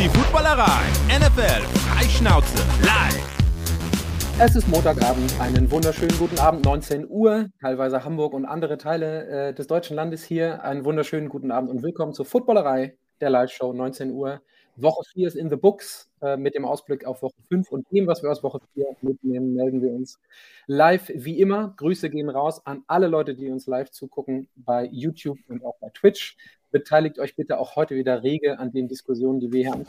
die 0.00 0.08
Footballerei. 0.08 0.80
NFL 1.08 1.60
Freischnauze 1.80 2.56
live. 2.80 4.38
Es 4.38 4.56
ist 4.56 4.66
Montagabend, 4.66 5.38
einen 5.38 5.70
wunderschönen 5.70 6.16
guten 6.18 6.38
Abend, 6.38 6.64
19 6.64 7.06
Uhr, 7.06 7.50
teilweise 7.60 8.02
Hamburg 8.02 8.32
und 8.32 8.46
andere 8.46 8.78
Teile 8.78 9.26
äh, 9.26 9.52
des 9.52 9.66
deutschen 9.66 9.96
Landes 9.96 10.24
hier. 10.24 10.64
Einen 10.64 10.86
wunderschönen 10.86 11.28
guten 11.28 11.50
Abend 11.50 11.68
und 11.68 11.82
willkommen 11.82 12.14
zur 12.14 12.24
Footballerei, 12.24 12.96
der 13.20 13.28
Live-Show, 13.28 13.74
19 13.74 14.12
Uhr. 14.12 14.40
Woche 14.76 15.02
4 15.12 15.28
ist 15.28 15.34
in 15.34 15.50
the 15.50 15.56
books 15.56 16.10
äh, 16.22 16.38
mit 16.38 16.54
dem 16.54 16.64
Ausblick 16.64 17.04
auf 17.04 17.20
Woche 17.20 17.34
5 17.50 17.70
und 17.70 17.86
dem, 17.92 18.06
was 18.06 18.22
wir 18.22 18.30
aus 18.30 18.42
Woche 18.42 18.60
4 18.72 18.96
mitnehmen, 19.02 19.52
melden 19.52 19.82
wir 19.82 19.90
uns 19.90 20.18
live 20.66 21.12
wie 21.14 21.38
immer. 21.38 21.74
Grüße 21.76 22.08
gehen 22.08 22.30
raus 22.30 22.64
an 22.64 22.84
alle 22.86 23.08
Leute, 23.08 23.34
die 23.34 23.50
uns 23.50 23.66
live 23.66 23.90
zugucken 23.90 24.48
bei 24.56 24.88
YouTube 24.90 25.38
und 25.48 25.62
auch 25.62 25.76
bei 25.78 25.90
Twitch. 25.90 26.38
Beteiligt 26.70 27.18
euch 27.18 27.36
bitte 27.36 27.58
auch 27.58 27.76
heute 27.76 27.96
wieder 27.96 28.22
rege 28.22 28.58
an 28.58 28.72
den 28.72 28.88
Diskussionen, 28.88 29.40
die 29.40 29.52
wir 29.52 29.62
hier 29.62 29.72
haben. 29.72 29.84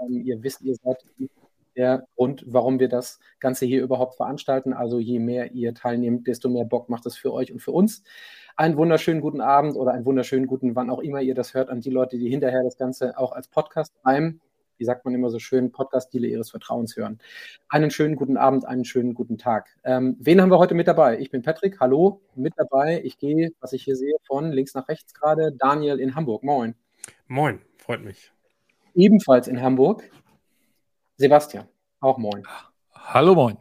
Ähm, 0.00 0.22
ihr 0.24 0.42
wisst, 0.42 0.62
ihr 0.62 0.76
seid 0.76 1.04
der 1.76 2.06
Grund, 2.16 2.44
warum 2.46 2.78
wir 2.78 2.88
das 2.88 3.18
Ganze 3.40 3.66
hier 3.66 3.82
überhaupt 3.82 4.16
veranstalten. 4.16 4.72
Also 4.72 4.98
je 4.98 5.18
mehr 5.18 5.52
ihr 5.52 5.74
teilnehmt, 5.74 6.26
desto 6.26 6.48
mehr 6.48 6.64
Bock 6.64 6.88
macht 6.88 7.06
es 7.06 7.16
für 7.16 7.32
euch 7.32 7.52
und 7.52 7.60
für 7.60 7.72
uns. 7.72 8.02
Einen 8.56 8.76
wunderschönen 8.76 9.20
guten 9.20 9.40
Abend 9.40 9.76
oder 9.76 9.92
einen 9.92 10.04
wunderschönen 10.04 10.46
guten, 10.46 10.76
wann 10.76 10.90
auch 10.90 11.00
immer 11.00 11.22
ihr 11.22 11.34
das 11.34 11.54
hört, 11.54 11.70
an 11.70 11.80
die 11.80 11.90
Leute, 11.90 12.18
die 12.18 12.28
hinterher 12.28 12.62
das 12.62 12.76
Ganze 12.76 13.16
auch 13.18 13.32
als 13.32 13.48
Podcast 13.48 13.94
beim, 14.02 14.40
wie 14.78 14.84
sagt 14.84 15.04
man 15.04 15.14
immer 15.14 15.30
so 15.30 15.38
schön, 15.38 15.72
Podcast-Dealer 15.72 16.28
ihres 16.28 16.50
Vertrauens 16.50 16.96
hören. 16.96 17.18
Einen 17.68 17.90
schönen 17.90 18.16
guten 18.16 18.36
Abend, 18.36 18.66
einen 18.66 18.84
schönen 18.84 19.14
guten 19.14 19.38
Tag. 19.38 19.68
Ähm, 19.84 20.16
wen 20.18 20.40
haben 20.40 20.50
wir 20.50 20.58
heute 20.58 20.74
mit 20.74 20.88
dabei? 20.88 21.18
Ich 21.18 21.30
bin 21.30 21.42
Patrick, 21.42 21.80
hallo, 21.80 22.20
mit 22.34 22.54
dabei. 22.56 23.00
Ich 23.04 23.18
gehe, 23.18 23.52
was 23.60 23.72
ich 23.72 23.84
hier 23.84 23.96
sehe, 23.96 24.14
von 24.26 24.50
links 24.52 24.74
nach 24.74 24.88
rechts 24.88 25.14
gerade, 25.14 25.52
Daniel 25.52 26.00
in 26.00 26.14
Hamburg. 26.14 26.42
Moin. 26.42 26.74
Moin, 27.26 27.60
freut 27.78 28.02
mich. 28.02 28.32
Ebenfalls 28.94 29.48
in 29.48 29.60
Hamburg, 29.60 30.10
Sebastian, 31.16 31.66
auch 32.00 32.18
moin. 32.18 32.42
Hallo 32.92 33.34
moin. 33.34 33.56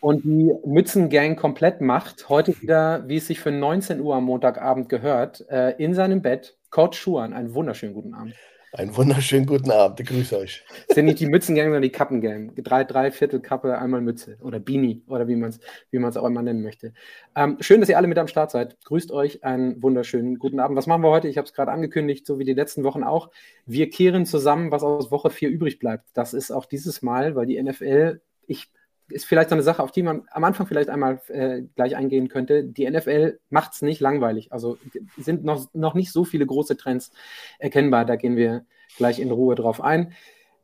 Und 0.00 0.24
die 0.24 0.52
Mützengang 0.66 1.34
komplett 1.34 1.80
macht 1.80 2.28
heute 2.28 2.60
wieder, 2.60 3.08
wie 3.08 3.16
es 3.16 3.26
sich 3.26 3.40
für 3.40 3.50
19 3.50 4.00
Uhr 4.00 4.14
am 4.14 4.24
Montagabend 4.24 4.90
gehört, 4.90 5.48
äh, 5.48 5.70
in 5.82 5.94
seinem 5.94 6.20
Bett. 6.20 6.58
Coach 6.68 6.98
Schuhan, 6.98 7.32
einen 7.32 7.54
wunderschönen 7.54 7.94
guten 7.94 8.12
Abend. 8.12 8.34
Einen 8.76 8.96
wunderschönen 8.96 9.46
guten 9.46 9.70
Abend, 9.70 10.00
ich 10.00 10.06
grüße 10.08 10.36
euch. 10.36 10.64
Das 10.88 10.96
sind 10.96 11.04
nicht 11.04 11.20
die 11.20 11.26
Mützengang, 11.26 11.66
sondern 11.66 11.82
die 11.82 11.92
Kappengang. 11.92 12.56
Drei, 12.56 12.82
drei 12.82 13.12
Viertel 13.12 13.38
Kappe, 13.38 13.78
einmal 13.78 14.00
Mütze 14.00 14.36
oder 14.40 14.58
Beanie 14.58 15.04
oder 15.06 15.28
wie 15.28 15.36
man 15.36 15.50
es 15.50 15.60
wie 15.92 16.04
auch 16.04 16.26
immer 16.26 16.42
nennen 16.42 16.60
möchte. 16.60 16.92
Ähm, 17.36 17.56
schön, 17.60 17.78
dass 17.78 17.88
ihr 17.88 17.96
alle 17.96 18.08
mit 18.08 18.18
am 18.18 18.26
Start 18.26 18.50
seid. 18.50 18.76
Grüßt 18.84 19.12
euch, 19.12 19.44
einen 19.44 19.80
wunderschönen 19.80 20.40
guten 20.40 20.58
Abend. 20.58 20.76
Was 20.76 20.88
machen 20.88 21.04
wir 21.04 21.10
heute? 21.10 21.28
Ich 21.28 21.38
habe 21.38 21.46
es 21.46 21.54
gerade 21.54 21.70
angekündigt, 21.70 22.26
so 22.26 22.40
wie 22.40 22.44
die 22.44 22.52
letzten 22.52 22.82
Wochen 22.82 23.04
auch. 23.04 23.30
Wir 23.64 23.88
kehren 23.90 24.26
zusammen, 24.26 24.72
was 24.72 24.82
aus 24.82 25.12
Woche 25.12 25.30
4 25.30 25.50
übrig 25.50 25.78
bleibt. 25.78 26.08
Das 26.12 26.34
ist 26.34 26.50
auch 26.50 26.66
dieses 26.66 27.00
Mal, 27.00 27.36
weil 27.36 27.46
die 27.46 27.62
NFL, 27.62 28.22
ich 28.48 28.72
ist 29.08 29.26
vielleicht 29.26 29.50
so 29.50 29.54
eine 29.54 29.62
Sache, 29.62 29.82
auf 29.82 29.92
die 29.92 30.02
man 30.02 30.22
am 30.30 30.44
Anfang 30.44 30.66
vielleicht 30.66 30.88
einmal 30.88 31.20
äh, 31.28 31.62
gleich 31.76 31.96
eingehen 31.96 32.28
könnte. 32.28 32.64
Die 32.64 32.88
NFL 32.88 33.38
macht 33.50 33.74
es 33.74 33.82
nicht 33.82 34.00
langweilig. 34.00 34.52
Also 34.52 34.78
sind 35.16 35.44
noch, 35.44 35.72
noch 35.74 35.94
nicht 35.94 36.12
so 36.12 36.24
viele 36.24 36.46
große 36.46 36.76
Trends 36.76 37.12
erkennbar. 37.58 38.04
Da 38.04 38.16
gehen 38.16 38.36
wir 38.36 38.64
gleich 38.96 39.18
in 39.18 39.30
Ruhe 39.30 39.54
drauf 39.54 39.80
ein. 39.82 40.12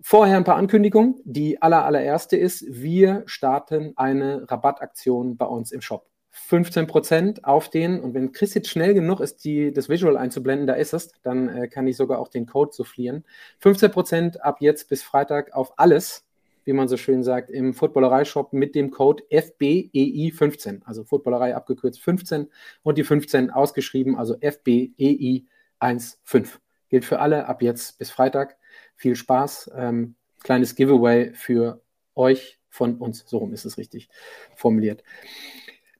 Vorher 0.00 0.36
ein 0.36 0.44
paar 0.44 0.56
Ankündigungen. 0.56 1.20
Die 1.24 1.60
aller, 1.60 1.84
allererste 1.84 2.36
ist, 2.36 2.64
wir 2.68 3.22
starten 3.26 3.92
eine 3.96 4.50
Rabattaktion 4.50 5.36
bei 5.36 5.46
uns 5.46 5.72
im 5.72 5.82
Shop. 5.82 6.06
15% 6.32 7.44
auf 7.44 7.68
den, 7.68 8.00
und 8.00 8.14
wenn 8.14 8.32
Chris 8.32 8.54
jetzt 8.54 8.68
schnell 8.68 8.94
genug 8.94 9.20
ist, 9.20 9.44
die, 9.44 9.72
das 9.72 9.88
Visual 9.88 10.16
einzublenden, 10.16 10.66
da 10.66 10.74
ist 10.74 10.92
es, 10.94 11.12
dann 11.22 11.48
äh, 11.48 11.68
kann 11.68 11.86
ich 11.86 11.96
sogar 11.96 12.18
auch 12.18 12.28
den 12.28 12.46
Code 12.46 12.72
soufflieren. 12.72 13.24
15% 13.62 14.38
ab 14.38 14.58
jetzt 14.60 14.88
bis 14.88 15.02
Freitag 15.02 15.52
auf 15.52 15.78
alles, 15.78 16.24
wie 16.70 16.74
man 16.74 16.86
so 16.86 16.96
schön 16.96 17.24
sagt, 17.24 17.50
im 17.50 17.74
Footballerei-Shop 17.74 18.52
mit 18.52 18.76
dem 18.76 18.92
Code 18.92 19.24
FBEI15, 19.32 20.82
also 20.84 21.02
Footballerei 21.02 21.56
abgekürzt 21.56 22.00
15 22.00 22.48
und 22.84 22.96
die 22.96 23.02
15 23.02 23.50
ausgeschrieben, 23.50 24.16
also 24.16 24.36
FBEI15. 24.36 26.46
Gilt 26.88 27.04
für 27.04 27.18
alle 27.18 27.46
ab 27.46 27.60
jetzt 27.60 27.98
bis 27.98 28.12
Freitag. 28.12 28.56
Viel 28.94 29.16
Spaß. 29.16 29.72
Ähm, 29.74 30.14
kleines 30.44 30.76
Giveaway 30.76 31.32
für 31.34 31.82
euch 32.14 32.60
von 32.68 32.98
uns. 32.98 33.24
So 33.26 33.38
rum 33.38 33.52
ist 33.52 33.64
es 33.64 33.76
richtig 33.76 34.08
formuliert. 34.54 35.02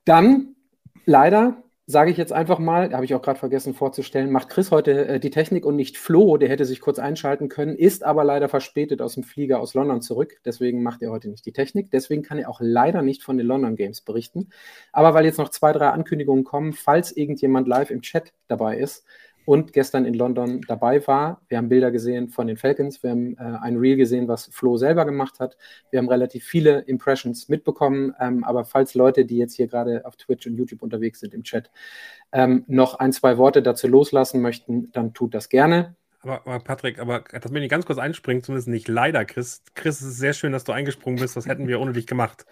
Dann 0.04 0.54
leider 1.04 1.64
sage 1.90 2.12
ich 2.12 2.16
jetzt 2.16 2.32
einfach 2.32 2.60
mal, 2.60 2.92
habe 2.92 3.04
ich 3.04 3.14
auch 3.14 3.22
gerade 3.22 3.38
vergessen 3.38 3.74
vorzustellen, 3.74 4.30
macht 4.30 4.48
Chris 4.48 4.70
heute 4.70 5.08
äh, 5.08 5.20
die 5.20 5.30
Technik 5.30 5.66
und 5.66 5.74
nicht 5.74 5.98
Flo, 5.98 6.36
der 6.36 6.48
hätte 6.48 6.64
sich 6.64 6.80
kurz 6.80 7.00
einschalten 7.00 7.48
können, 7.48 7.74
ist 7.74 8.04
aber 8.04 8.22
leider 8.22 8.48
verspätet 8.48 9.02
aus 9.02 9.14
dem 9.14 9.24
Flieger 9.24 9.60
aus 9.60 9.74
London 9.74 10.00
zurück. 10.00 10.36
Deswegen 10.44 10.84
macht 10.84 11.02
er 11.02 11.10
heute 11.10 11.28
nicht 11.28 11.44
die 11.46 11.52
Technik. 11.52 11.90
Deswegen 11.90 12.22
kann 12.22 12.38
er 12.38 12.48
auch 12.48 12.60
leider 12.62 13.02
nicht 13.02 13.24
von 13.24 13.36
den 13.36 13.46
London 13.46 13.74
Games 13.74 14.02
berichten. 14.02 14.50
Aber 14.92 15.14
weil 15.14 15.24
jetzt 15.24 15.38
noch 15.38 15.48
zwei, 15.48 15.72
drei 15.72 15.88
Ankündigungen 15.88 16.44
kommen, 16.44 16.72
falls 16.72 17.10
irgendjemand 17.10 17.66
live 17.66 17.90
im 17.90 18.02
Chat 18.02 18.32
dabei 18.46 18.78
ist, 18.78 19.04
und 19.44 19.72
gestern 19.72 20.04
in 20.04 20.14
London 20.14 20.60
dabei 20.68 21.06
war. 21.06 21.42
Wir 21.48 21.58
haben 21.58 21.68
Bilder 21.68 21.90
gesehen 21.90 22.28
von 22.28 22.46
den 22.46 22.56
Falcons, 22.56 23.02
wir 23.02 23.10
haben 23.10 23.36
äh, 23.36 23.58
ein 23.62 23.76
Reel 23.76 23.96
gesehen, 23.96 24.28
was 24.28 24.46
Flo 24.52 24.76
selber 24.76 25.04
gemacht 25.04 25.40
hat. 25.40 25.56
Wir 25.90 25.98
haben 25.98 26.08
relativ 26.08 26.44
viele 26.44 26.80
Impressions 26.80 27.48
mitbekommen, 27.48 28.14
ähm, 28.20 28.44
aber 28.44 28.64
falls 28.64 28.94
Leute, 28.94 29.24
die 29.24 29.38
jetzt 29.38 29.54
hier 29.54 29.66
gerade 29.66 30.04
auf 30.06 30.16
Twitch 30.16 30.46
und 30.46 30.56
YouTube 30.56 30.82
unterwegs 30.82 31.20
sind 31.20 31.34
im 31.34 31.42
Chat, 31.42 31.70
ähm, 32.32 32.64
noch 32.66 32.94
ein, 32.94 33.12
zwei 33.12 33.38
Worte 33.38 33.62
dazu 33.62 33.88
loslassen 33.88 34.40
möchten, 34.40 34.92
dann 34.92 35.14
tut 35.14 35.34
das 35.34 35.48
gerne. 35.48 35.96
Aber, 36.22 36.46
aber, 36.46 36.60
Patrick, 36.60 36.98
aber 36.98 37.24
das 37.32 37.52
will 37.52 37.62
ich 37.62 37.70
ganz 37.70 37.86
kurz 37.86 37.98
einspringen, 37.98 38.42
zumindest 38.42 38.68
nicht 38.68 38.88
leider, 38.88 39.24
Chris. 39.24 39.62
Chris, 39.74 40.00
es 40.00 40.08
ist 40.08 40.18
sehr 40.18 40.34
schön, 40.34 40.52
dass 40.52 40.64
du 40.64 40.72
eingesprungen 40.72 41.18
bist. 41.18 41.36
Das 41.36 41.46
hätten 41.46 41.66
wir 41.66 41.80
ohne 41.80 41.92
dich 41.92 42.06
gemacht. 42.06 42.44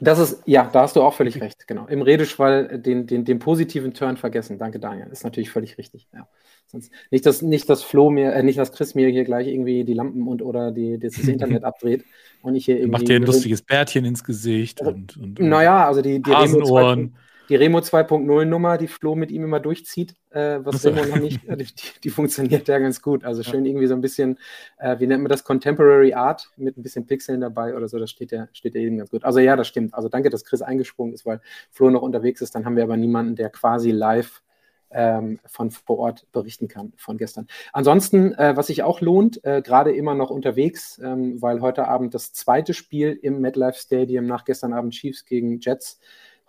Das 0.00 0.18
ist, 0.18 0.42
ja, 0.44 0.68
da 0.72 0.82
hast 0.82 0.96
du 0.96 1.02
auch 1.02 1.14
völlig 1.14 1.40
recht, 1.40 1.66
genau. 1.66 1.86
Im 1.86 2.02
Redeschwall 2.02 2.78
den, 2.78 3.06
den, 3.06 3.24
den 3.24 3.38
positiven 3.38 3.94
Turn 3.94 4.16
vergessen. 4.16 4.58
Danke, 4.58 4.78
Daniel. 4.78 5.08
Ist 5.10 5.24
natürlich 5.24 5.50
völlig 5.50 5.78
richtig. 5.78 6.08
Ja. 6.12 6.28
Sonst, 6.66 6.92
nicht, 7.10 7.24
dass, 7.24 7.40
nicht, 7.40 7.68
dass 7.70 7.82
Flo 7.82 8.10
mir, 8.10 8.34
äh, 8.34 8.42
nicht, 8.42 8.58
dass 8.58 8.72
Chris 8.72 8.94
mir 8.94 9.08
hier 9.08 9.24
gleich 9.24 9.46
irgendwie 9.46 9.84
die 9.84 9.94
Lampen 9.94 10.28
und 10.28 10.42
oder 10.42 10.70
die, 10.70 10.98
das 10.98 11.16
Internet 11.28 11.64
abdreht 11.64 12.04
und 12.42 12.54
ich 12.54 12.66
hier 12.66 12.76
irgendwie. 12.76 12.90
Macht 12.90 13.08
dir 13.08 13.16
ein 13.16 13.22
lustiges 13.22 13.62
Bärtchen 13.62 14.04
ins 14.04 14.22
Gesicht 14.22 14.80
und, 14.82 15.16
und, 15.16 15.40
und 15.40 15.48
Naja, 15.48 15.86
also 15.86 16.02
die, 16.02 16.20
die 16.22 16.30
Hasenohren 16.30 17.16
die 17.48 17.56
Remo 17.56 17.78
2.0 17.78 18.44
Nummer, 18.44 18.78
die 18.78 18.88
Flo 18.88 19.14
mit 19.14 19.30
ihm 19.30 19.44
immer 19.44 19.60
durchzieht, 19.60 20.14
äh, 20.30 20.58
was 20.62 20.84
Remo 20.84 21.04
noch 21.04 21.16
nicht, 21.16 21.40
die, 21.48 21.66
die, 22.04 22.10
funktioniert 22.10 22.68
ja 22.68 22.78
ganz 22.78 23.00
gut. 23.02 23.24
Also 23.24 23.42
schön 23.42 23.64
irgendwie 23.64 23.86
so 23.86 23.94
ein 23.94 24.00
bisschen, 24.00 24.38
äh, 24.78 24.98
wie 24.98 25.06
nennt 25.06 25.22
man 25.22 25.30
das, 25.30 25.44
Contemporary 25.44 26.14
Art 26.14 26.50
mit 26.56 26.76
ein 26.76 26.82
bisschen 26.82 27.06
Pixeln 27.06 27.40
dabei 27.40 27.74
oder 27.74 27.88
so, 27.88 27.98
das 27.98 28.10
steht 28.10 28.32
ja, 28.32 28.48
steht 28.52 28.74
ja 28.74 28.80
eben 28.80 28.98
ganz 28.98 29.10
gut. 29.10 29.24
Also 29.24 29.38
ja, 29.38 29.56
das 29.56 29.68
stimmt. 29.68 29.94
Also 29.94 30.08
danke, 30.08 30.30
dass 30.30 30.44
Chris 30.44 30.62
eingesprungen 30.62 31.14
ist, 31.14 31.24
weil 31.24 31.40
Flo 31.70 31.90
noch 31.90 32.02
unterwegs 32.02 32.40
ist. 32.40 32.54
Dann 32.54 32.64
haben 32.64 32.76
wir 32.76 32.84
aber 32.84 32.96
niemanden, 32.96 33.36
der 33.36 33.50
quasi 33.50 33.90
live 33.90 34.42
ähm, 34.90 35.38
von 35.46 35.70
vor 35.70 35.98
Ort 35.98 36.26
berichten 36.32 36.68
kann 36.68 36.92
von 36.96 37.18
gestern. 37.18 37.46
Ansonsten, 37.72 38.32
äh, 38.34 38.56
was 38.56 38.68
sich 38.68 38.82
auch 38.82 39.00
lohnt, 39.00 39.44
äh, 39.44 39.62
gerade 39.62 39.92
immer 39.92 40.14
noch 40.14 40.30
unterwegs, 40.30 40.98
ähm, 41.02 41.40
weil 41.42 41.60
heute 41.60 41.86
Abend 41.86 42.14
das 42.14 42.32
zweite 42.32 42.74
Spiel 42.74 43.18
im 43.20 43.40
MetLife 43.40 43.78
Stadium 43.78 44.26
nach 44.26 44.44
gestern 44.44 44.72
Abend 44.72 44.94
Chiefs 44.94 45.24
gegen 45.24 45.60
Jets 45.60 46.00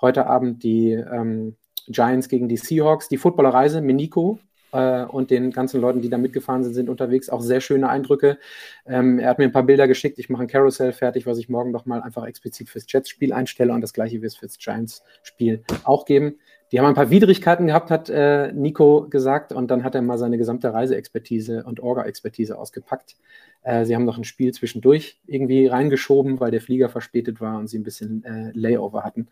Heute 0.01 0.27
Abend 0.27 0.63
die 0.63 0.91
ähm, 0.91 1.55
Giants 1.87 2.29
gegen 2.29 2.47
die 2.47 2.57
Seahawks. 2.57 3.09
Die 3.09 3.17
Footballerreise 3.17 3.81
mit 3.81 3.95
Nico 3.95 4.39
äh, 4.71 5.03
und 5.03 5.31
den 5.31 5.51
ganzen 5.51 5.81
Leuten, 5.81 6.01
die 6.01 6.09
da 6.09 6.17
mitgefahren 6.17 6.63
sind, 6.63 6.73
sind 6.73 6.89
unterwegs. 6.89 7.29
Auch 7.29 7.41
sehr 7.41 7.61
schöne 7.61 7.89
Eindrücke. 7.89 8.37
Ähm, 8.85 9.19
er 9.19 9.29
hat 9.29 9.39
mir 9.39 9.45
ein 9.45 9.51
paar 9.51 9.63
Bilder 9.63 9.87
geschickt. 9.87 10.19
Ich 10.19 10.29
mache 10.29 10.43
ein 10.43 10.47
Carousel 10.47 10.93
fertig, 10.93 11.25
was 11.25 11.37
ich 11.37 11.49
morgen 11.49 11.71
noch 11.71 11.85
mal 11.85 12.01
einfach 12.01 12.25
explizit 12.25 12.69
fürs 12.69 12.85
Jets-Spiel 12.87 13.33
einstelle 13.33 13.73
und 13.73 13.81
das 13.81 13.93
gleiche 13.93 14.21
wird 14.21 14.31
es 14.31 14.37
fürs 14.37 14.57
Giants-Spiel 14.57 15.63
auch 15.83 16.05
geben. 16.05 16.39
Die 16.71 16.79
haben 16.79 16.85
ein 16.85 16.93
paar 16.93 17.09
Widrigkeiten 17.09 17.67
gehabt, 17.67 17.89
hat 17.89 18.09
äh, 18.09 18.51
Nico 18.53 19.07
gesagt, 19.09 19.51
und 19.51 19.71
dann 19.71 19.83
hat 19.83 19.95
er 19.95 20.01
mal 20.01 20.19
seine 20.19 20.37
gesamte 20.37 20.71
Reiseexpertise 20.71 21.63
und 21.63 21.79
Orga-Expertise 21.79 22.57
ausgepackt. 22.57 23.15
Äh, 23.63 23.85
sie 23.85 23.95
haben 23.95 24.05
noch 24.05 24.17
ein 24.17 24.23
Spiel 24.23 24.53
zwischendurch 24.53 25.19
irgendwie 25.25 25.67
reingeschoben, 25.67 26.39
weil 26.39 26.51
der 26.51 26.61
Flieger 26.61 26.89
verspätet 26.89 27.41
war 27.41 27.57
und 27.57 27.67
sie 27.67 27.79
ein 27.79 27.83
bisschen 27.83 28.23
äh, 28.23 28.51
Layover 28.53 29.03
hatten. 29.03 29.29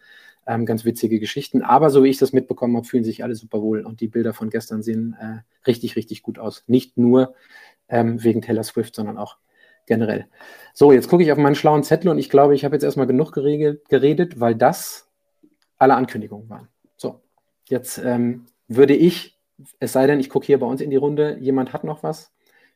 Ähm, 0.47 0.65
ganz 0.65 0.83
witzige 0.85 1.19
Geschichten. 1.19 1.61
Aber 1.61 1.89
so 1.89 2.03
wie 2.03 2.09
ich 2.09 2.17
das 2.17 2.33
mitbekommen 2.33 2.75
habe, 2.75 2.88
fühlen 2.88 3.03
sich 3.03 3.23
alle 3.23 3.35
super 3.35 3.61
wohl 3.61 3.85
und 3.85 4.01
die 4.01 4.07
Bilder 4.07 4.33
von 4.33 4.50
gestern 4.50 4.81
sehen 4.81 5.15
äh, 5.19 5.39
richtig, 5.67 5.95
richtig 5.95 6.23
gut 6.23 6.39
aus. 6.39 6.63
Nicht 6.67 6.97
nur 6.97 7.35
ähm, 7.89 8.23
wegen 8.23 8.41
Taylor 8.41 8.63
Swift, 8.63 8.95
sondern 8.95 9.17
auch 9.17 9.38
generell. 9.85 10.27
So, 10.73 10.91
jetzt 10.91 11.07
gucke 11.07 11.23
ich 11.23 11.31
auf 11.31 11.38
meinen 11.38 11.56
schlauen 11.56 11.83
Zettel 11.83 12.09
und 12.09 12.17
ich 12.17 12.29
glaube, 12.29 12.56
ich 12.56 12.65
habe 12.65 12.75
jetzt 12.75 12.83
erstmal 12.83 13.07
genug 13.07 13.31
geredet, 13.31 14.39
weil 14.39 14.56
das 14.56 15.09
alle 15.77 15.95
Ankündigungen 15.95 16.50
waren. 16.50 16.67
Jetzt 17.69 17.97
ähm, 17.97 18.45
würde 18.67 18.95
ich, 18.95 19.37
es 19.79 19.93
sei 19.93 20.07
denn, 20.07 20.19
ich 20.19 20.29
gucke 20.29 20.45
hier 20.45 20.59
bei 20.59 20.65
uns 20.65 20.81
in 20.81 20.89
die 20.89 20.95
Runde, 20.95 21.37
jemand 21.39 21.73
hat 21.73 21.83
noch 21.83 22.03
was, 22.03 22.33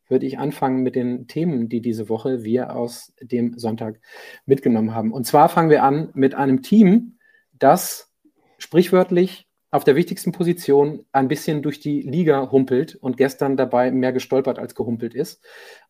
würde 0.07 0.25
ich 0.25 0.37
anfangen 0.37 0.83
mit 0.83 0.95
den 0.95 1.27
Themen, 1.27 1.69
die 1.69 1.81
diese 1.81 2.09
Woche 2.09 2.43
wir 2.43 2.75
aus 2.75 3.13
dem 3.21 3.57
Sonntag 3.57 3.99
mitgenommen 4.45 4.93
haben. 4.93 5.13
Und 5.13 5.25
zwar 5.25 5.47
fangen 5.47 5.69
wir 5.69 5.83
an 5.83 6.09
mit 6.13 6.35
einem 6.35 6.61
Team, 6.61 7.17
das 7.57 8.11
sprichwörtlich 8.57 9.47
auf 9.73 9.85
der 9.85 9.95
wichtigsten 9.95 10.33
Position 10.33 11.05
ein 11.13 11.29
bisschen 11.29 11.61
durch 11.61 11.79
die 11.79 12.01
Liga 12.01 12.51
humpelt 12.51 12.95
und 12.95 13.15
gestern 13.15 13.55
dabei 13.55 13.89
mehr 13.89 14.11
gestolpert 14.11 14.59
als 14.59 14.75
gehumpelt 14.75 15.15
ist. 15.15 15.41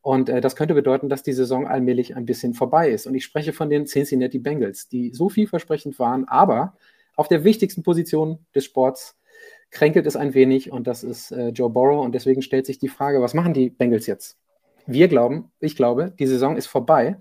Und 0.02 0.30
äh, 0.30 0.40
das 0.40 0.56
könnte 0.56 0.76
bedeuten, 0.76 1.10
dass 1.10 1.24
die 1.24 1.34
Saison 1.34 1.68
allmählich 1.68 2.16
ein 2.16 2.28
bisschen 2.28 2.54
vorbei 2.54 2.92
ist. 2.92 3.08
Und 3.08 3.16
ich 3.16 3.26
spreche 3.26 3.54
von 3.54 3.72
den 3.72 3.88
Cincinnati 3.88 4.38
Bengals, 4.38 4.88
die 4.88 5.12
so 5.14 5.30
vielversprechend 5.30 5.98
waren, 5.98 6.28
aber 6.28 6.78
auf 7.22 7.28
der 7.28 7.44
wichtigsten 7.44 7.84
Position 7.84 8.40
des 8.56 8.66
Sports 8.66 9.16
kränkelt 9.70 10.08
es 10.08 10.16
ein 10.16 10.34
wenig 10.34 10.72
und 10.72 10.88
das 10.88 11.04
ist 11.04 11.32
äh, 11.32 11.50
Joe 11.50 11.70
Burrow. 11.70 12.04
Und 12.04 12.16
deswegen 12.16 12.42
stellt 12.42 12.66
sich 12.66 12.80
die 12.80 12.90
Frage, 12.90 13.22
was 13.22 13.36
machen 13.36 13.54
die 13.54 13.70
Bengals 13.70 14.08
jetzt? 14.08 14.40
Wir 14.88 15.08
glauben, 15.08 15.52
ich 15.60 15.76
glaube, 15.76 16.16
die 16.18 16.26
Saison 16.26 16.58
ist 16.58 16.66
vorbei. 16.66 17.18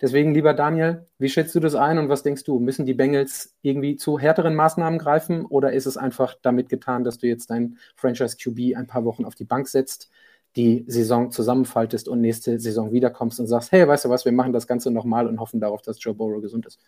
Deswegen, 0.00 0.32
lieber 0.32 0.54
Daniel, 0.54 1.06
wie 1.18 1.28
schätzt 1.28 1.54
du 1.54 1.60
das 1.60 1.74
ein 1.74 1.98
und 1.98 2.08
was 2.08 2.22
denkst 2.22 2.44
du? 2.44 2.60
Müssen 2.60 2.86
die 2.86 2.94
Bengals 2.94 3.54
irgendwie 3.60 3.96
zu 3.96 4.18
härteren 4.18 4.54
Maßnahmen 4.54 4.98
greifen 4.98 5.44
oder 5.44 5.74
ist 5.74 5.84
es 5.84 5.98
einfach 5.98 6.34
damit 6.40 6.70
getan, 6.70 7.04
dass 7.04 7.18
du 7.18 7.26
jetzt 7.26 7.50
deinen 7.50 7.76
Franchise 7.94 8.38
QB 8.38 8.74
ein 8.74 8.86
paar 8.86 9.04
Wochen 9.04 9.26
auf 9.26 9.34
die 9.34 9.44
Bank 9.44 9.68
setzt, 9.68 10.10
die 10.56 10.84
Saison 10.88 11.30
zusammenfaltest 11.30 12.08
und 12.08 12.22
nächste 12.22 12.58
Saison 12.58 12.90
wiederkommst 12.90 13.38
und 13.38 13.48
sagst, 13.48 13.70
hey, 13.70 13.86
weißt 13.86 14.06
du 14.06 14.08
was, 14.08 14.24
wir 14.24 14.32
machen 14.32 14.54
das 14.54 14.66
Ganze 14.66 14.90
nochmal 14.90 15.28
und 15.28 15.38
hoffen 15.38 15.60
darauf, 15.60 15.82
dass 15.82 16.02
Joe 16.02 16.14
Burrow 16.14 16.40
gesund 16.40 16.64
ist? 16.64 16.80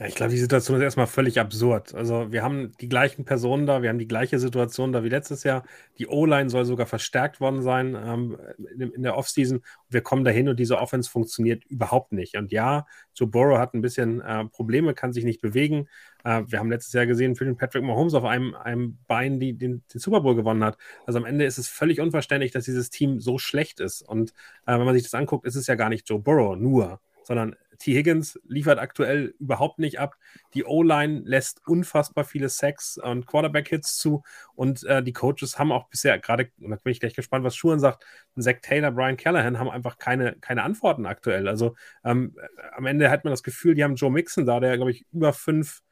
Ja, 0.00 0.06
ich 0.06 0.16
glaube, 0.16 0.32
die 0.32 0.38
Situation 0.38 0.76
ist 0.76 0.82
erstmal 0.82 1.06
völlig 1.06 1.38
absurd. 1.38 1.94
Also 1.94 2.32
wir 2.32 2.42
haben 2.42 2.72
die 2.80 2.88
gleichen 2.88 3.24
Personen 3.24 3.64
da, 3.64 3.80
wir 3.80 3.90
haben 3.90 4.00
die 4.00 4.08
gleiche 4.08 4.40
Situation 4.40 4.92
da 4.92 5.04
wie 5.04 5.08
letztes 5.08 5.44
Jahr. 5.44 5.62
Die 5.98 6.08
O-Line 6.08 6.50
soll 6.50 6.64
sogar 6.64 6.86
verstärkt 6.86 7.40
worden 7.40 7.62
sein 7.62 7.94
ähm, 7.94 8.36
in, 8.74 8.90
in, 8.90 9.02
der 9.04 9.16
Offseason. 9.16 9.62
Wir 9.88 10.00
kommen 10.00 10.24
dahin 10.24 10.48
und 10.48 10.58
diese 10.58 10.78
Offense 10.78 11.08
funktioniert 11.08 11.64
überhaupt 11.66 12.10
nicht. 12.10 12.36
Und 12.36 12.50
ja, 12.50 12.86
Joe 13.14 13.28
Burrow 13.28 13.56
hat 13.56 13.74
ein 13.74 13.82
bisschen 13.82 14.20
äh, 14.20 14.46
Probleme, 14.46 14.94
kann 14.94 15.12
sich 15.12 15.24
nicht 15.24 15.40
bewegen. 15.40 15.86
Äh, 16.24 16.42
wir 16.48 16.58
haben 16.58 16.72
letztes 16.72 16.92
Jahr 16.92 17.06
gesehen, 17.06 17.36
für 17.36 17.44
den 17.44 17.56
Patrick 17.56 17.84
Mahomes 17.84 18.14
auf 18.14 18.24
einem, 18.24 18.56
einem 18.56 18.98
Bein, 19.06 19.38
die 19.38 19.56
den, 19.56 19.84
den, 19.94 20.00
Super 20.00 20.22
Bowl 20.22 20.34
gewonnen 20.34 20.64
hat. 20.64 20.76
Also 21.06 21.20
am 21.20 21.24
Ende 21.24 21.44
ist 21.44 21.58
es 21.58 21.68
völlig 21.68 22.00
unverständlich, 22.00 22.50
dass 22.50 22.64
dieses 22.64 22.90
Team 22.90 23.20
so 23.20 23.38
schlecht 23.38 23.78
ist. 23.78 24.02
Und 24.02 24.32
äh, 24.66 24.76
wenn 24.76 24.86
man 24.86 24.94
sich 24.94 25.04
das 25.04 25.14
anguckt, 25.14 25.46
ist 25.46 25.54
es 25.54 25.68
ja 25.68 25.76
gar 25.76 25.88
nicht 25.88 26.08
Joe 26.08 26.18
Burrow 26.18 26.56
nur, 26.56 27.00
sondern 27.22 27.54
T. 27.78 27.94
Higgins 27.94 28.38
liefert 28.46 28.78
aktuell 28.78 29.34
überhaupt 29.38 29.78
nicht 29.78 29.98
ab. 29.98 30.16
Die 30.54 30.64
O-Line 30.64 31.22
lässt 31.24 31.60
unfassbar 31.66 32.24
viele 32.24 32.48
Sacks 32.48 32.98
und 32.98 33.26
Quarterback-Hits 33.26 33.96
zu. 33.96 34.22
Und 34.54 34.84
äh, 34.84 35.02
die 35.02 35.12
Coaches 35.12 35.58
haben 35.58 35.72
auch 35.72 35.88
bisher, 35.88 36.18
gerade, 36.18 36.50
und 36.60 36.70
da 36.70 36.76
bin 36.76 36.92
ich 36.92 37.00
gleich 37.00 37.14
gespannt, 37.14 37.44
was 37.44 37.56
Schuhen 37.56 37.80
sagt, 37.80 38.04
Zach 38.38 38.56
Taylor, 38.62 38.90
Brian 38.90 39.16
Callahan 39.16 39.58
haben 39.58 39.70
einfach 39.70 39.98
keine, 39.98 40.36
keine 40.40 40.62
Antworten 40.62 41.06
aktuell. 41.06 41.48
Also 41.48 41.74
ähm, 42.04 42.36
am 42.72 42.86
Ende 42.86 43.10
hat 43.10 43.24
man 43.24 43.32
das 43.32 43.42
Gefühl, 43.42 43.74
die 43.74 43.84
haben 43.84 43.96
Joe 43.96 44.10
Mixon 44.10 44.46
da, 44.46 44.60
der, 44.60 44.76
glaube 44.76 44.90
ich, 44.90 45.06
über 45.12 45.32
fünf 45.32 45.82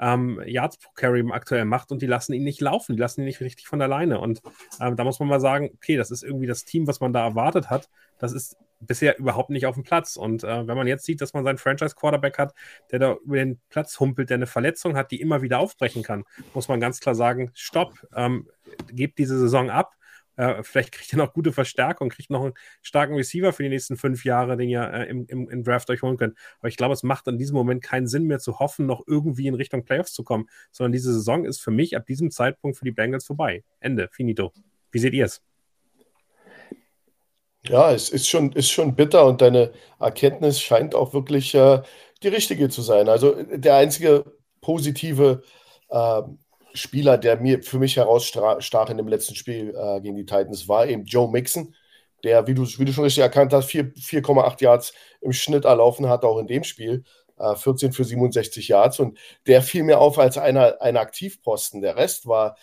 ähm, 0.00 0.42
Yards 0.46 0.78
pro 0.78 0.90
Carry 0.94 1.24
aktuell 1.30 1.66
macht 1.66 1.92
und 1.92 2.00
die 2.02 2.06
lassen 2.06 2.32
ihn 2.32 2.42
nicht 2.42 2.60
laufen, 2.60 2.96
die 2.96 3.00
lassen 3.00 3.20
ihn 3.20 3.26
nicht 3.26 3.40
richtig 3.40 3.68
von 3.68 3.82
alleine. 3.82 4.18
Und 4.20 4.40
ähm, 4.80 4.96
da 4.96 5.04
muss 5.04 5.20
man 5.20 5.28
mal 5.28 5.40
sagen, 5.40 5.70
okay, 5.74 5.96
das 5.96 6.10
ist 6.10 6.22
irgendwie 6.22 6.46
das 6.46 6.64
Team, 6.64 6.86
was 6.86 7.00
man 7.00 7.12
da 7.12 7.24
erwartet 7.24 7.70
hat. 7.70 7.88
Das 8.18 8.32
ist 8.32 8.56
bisher 8.80 9.18
überhaupt 9.18 9.50
nicht 9.50 9.66
auf 9.66 9.74
dem 9.74 9.84
Platz. 9.84 10.16
Und 10.16 10.42
äh, 10.42 10.66
wenn 10.66 10.76
man 10.76 10.86
jetzt 10.86 11.04
sieht, 11.04 11.20
dass 11.20 11.34
man 11.34 11.44
seinen 11.44 11.58
Franchise-Quarterback 11.58 12.38
hat, 12.38 12.54
der 12.90 12.98
da 12.98 13.16
über 13.24 13.36
den 13.36 13.60
Platz 13.68 14.00
humpelt, 14.00 14.30
der 14.30 14.36
eine 14.36 14.46
Verletzung 14.46 14.96
hat, 14.96 15.10
die 15.10 15.20
immer 15.20 15.42
wieder 15.42 15.58
aufbrechen 15.58 16.02
kann, 16.02 16.24
muss 16.54 16.68
man 16.68 16.80
ganz 16.80 17.00
klar 17.00 17.14
sagen, 17.14 17.50
stopp, 17.54 17.94
ähm, 18.14 18.48
gebt 18.90 19.18
diese 19.18 19.38
Saison 19.38 19.70
ab. 19.70 19.94
Äh, 20.36 20.62
vielleicht 20.62 20.92
kriegt 20.92 21.12
ihr 21.12 21.18
noch 21.18 21.34
gute 21.34 21.52
Verstärkung, 21.52 22.08
kriegt 22.08 22.30
noch 22.30 22.42
einen 22.42 22.54
starken 22.80 23.14
Receiver 23.14 23.52
für 23.52 23.62
die 23.62 23.68
nächsten 23.68 23.96
fünf 23.96 24.24
Jahre, 24.24 24.56
den 24.56 24.70
ihr 24.70 24.82
äh, 24.82 25.08
im, 25.08 25.26
im, 25.26 25.50
im, 25.50 25.64
Draft 25.64 25.90
euch 25.90 26.02
holen 26.02 26.16
könnt. 26.16 26.36
Aber 26.60 26.68
ich 26.68 26.78
glaube, 26.78 26.94
es 26.94 27.02
macht 27.02 27.26
in 27.28 27.36
diesem 27.36 27.56
Moment 27.56 27.82
keinen 27.82 28.06
Sinn 28.06 28.24
mehr 28.24 28.38
zu 28.38 28.58
hoffen, 28.58 28.86
noch 28.86 29.02
irgendwie 29.06 29.48
in 29.48 29.54
Richtung 29.54 29.84
Playoffs 29.84 30.14
zu 30.14 30.24
kommen, 30.24 30.48
sondern 30.70 30.92
diese 30.92 31.12
Saison 31.12 31.44
ist 31.44 31.60
für 31.60 31.70
mich 31.70 31.96
ab 31.96 32.06
diesem 32.06 32.30
Zeitpunkt 32.30 32.78
für 32.78 32.84
die 32.84 32.92
Bengals 32.92 33.26
vorbei. 33.26 33.64
Ende, 33.80 34.08
finito. 34.12 34.52
Wie 34.92 34.98
seht 34.98 35.12
ihr 35.12 35.26
es? 35.26 35.42
Ja, 37.68 37.92
es 37.92 38.08
ist 38.08 38.28
schon, 38.28 38.52
ist 38.52 38.70
schon 38.70 38.94
bitter 38.96 39.26
und 39.26 39.42
deine 39.42 39.72
Erkenntnis 39.98 40.60
scheint 40.60 40.94
auch 40.94 41.12
wirklich 41.12 41.54
äh, 41.54 41.82
die 42.22 42.28
richtige 42.28 42.68
zu 42.70 42.80
sein. 42.80 43.08
Also 43.08 43.34
der 43.42 43.76
einzige 43.76 44.24
positive 44.62 45.42
äh, 45.90 46.22
Spieler, 46.72 47.18
der 47.18 47.36
mir 47.38 47.62
für 47.62 47.78
mich 47.78 47.96
herausstach 47.96 48.88
in 48.90 48.96
dem 48.96 49.08
letzten 49.08 49.34
Spiel 49.34 49.74
äh, 49.76 50.00
gegen 50.00 50.16
die 50.16 50.24
Titans, 50.24 50.68
war 50.68 50.86
eben 50.86 51.04
Joe 51.04 51.30
Mixon, 51.30 51.74
der, 52.24 52.46
wie 52.46 52.54
du, 52.54 52.62
wie 52.64 52.84
du 52.86 52.92
schon 52.92 53.04
richtig 53.04 53.22
erkannt 53.22 53.52
hast, 53.52 53.68
4,8 53.68 54.62
Yards 54.62 54.94
im 55.20 55.32
Schnitt 55.32 55.64
erlaufen 55.66 56.08
hat, 56.08 56.24
auch 56.24 56.38
in 56.38 56.46
dem 56.46 56.64
Spiel. 56.64 57.04
14 57.56 57.90
äh, 57.90 57.92
für 57.92 58.04
67 58.04 58.68
Yards 58.68 59.00
und 59.00 59.18
der 59.46 59.62
fiel 59.62 59.82
mir 59.82 59.98
auf 59.98 60.18
als 60.18 60.36
einer, 60.38 60.80
ein 60.82 60.96
Aktivposten. 60.98 61.80
Der 61.80 61.96
Rest 61.96 62.26
war 62.26 62.56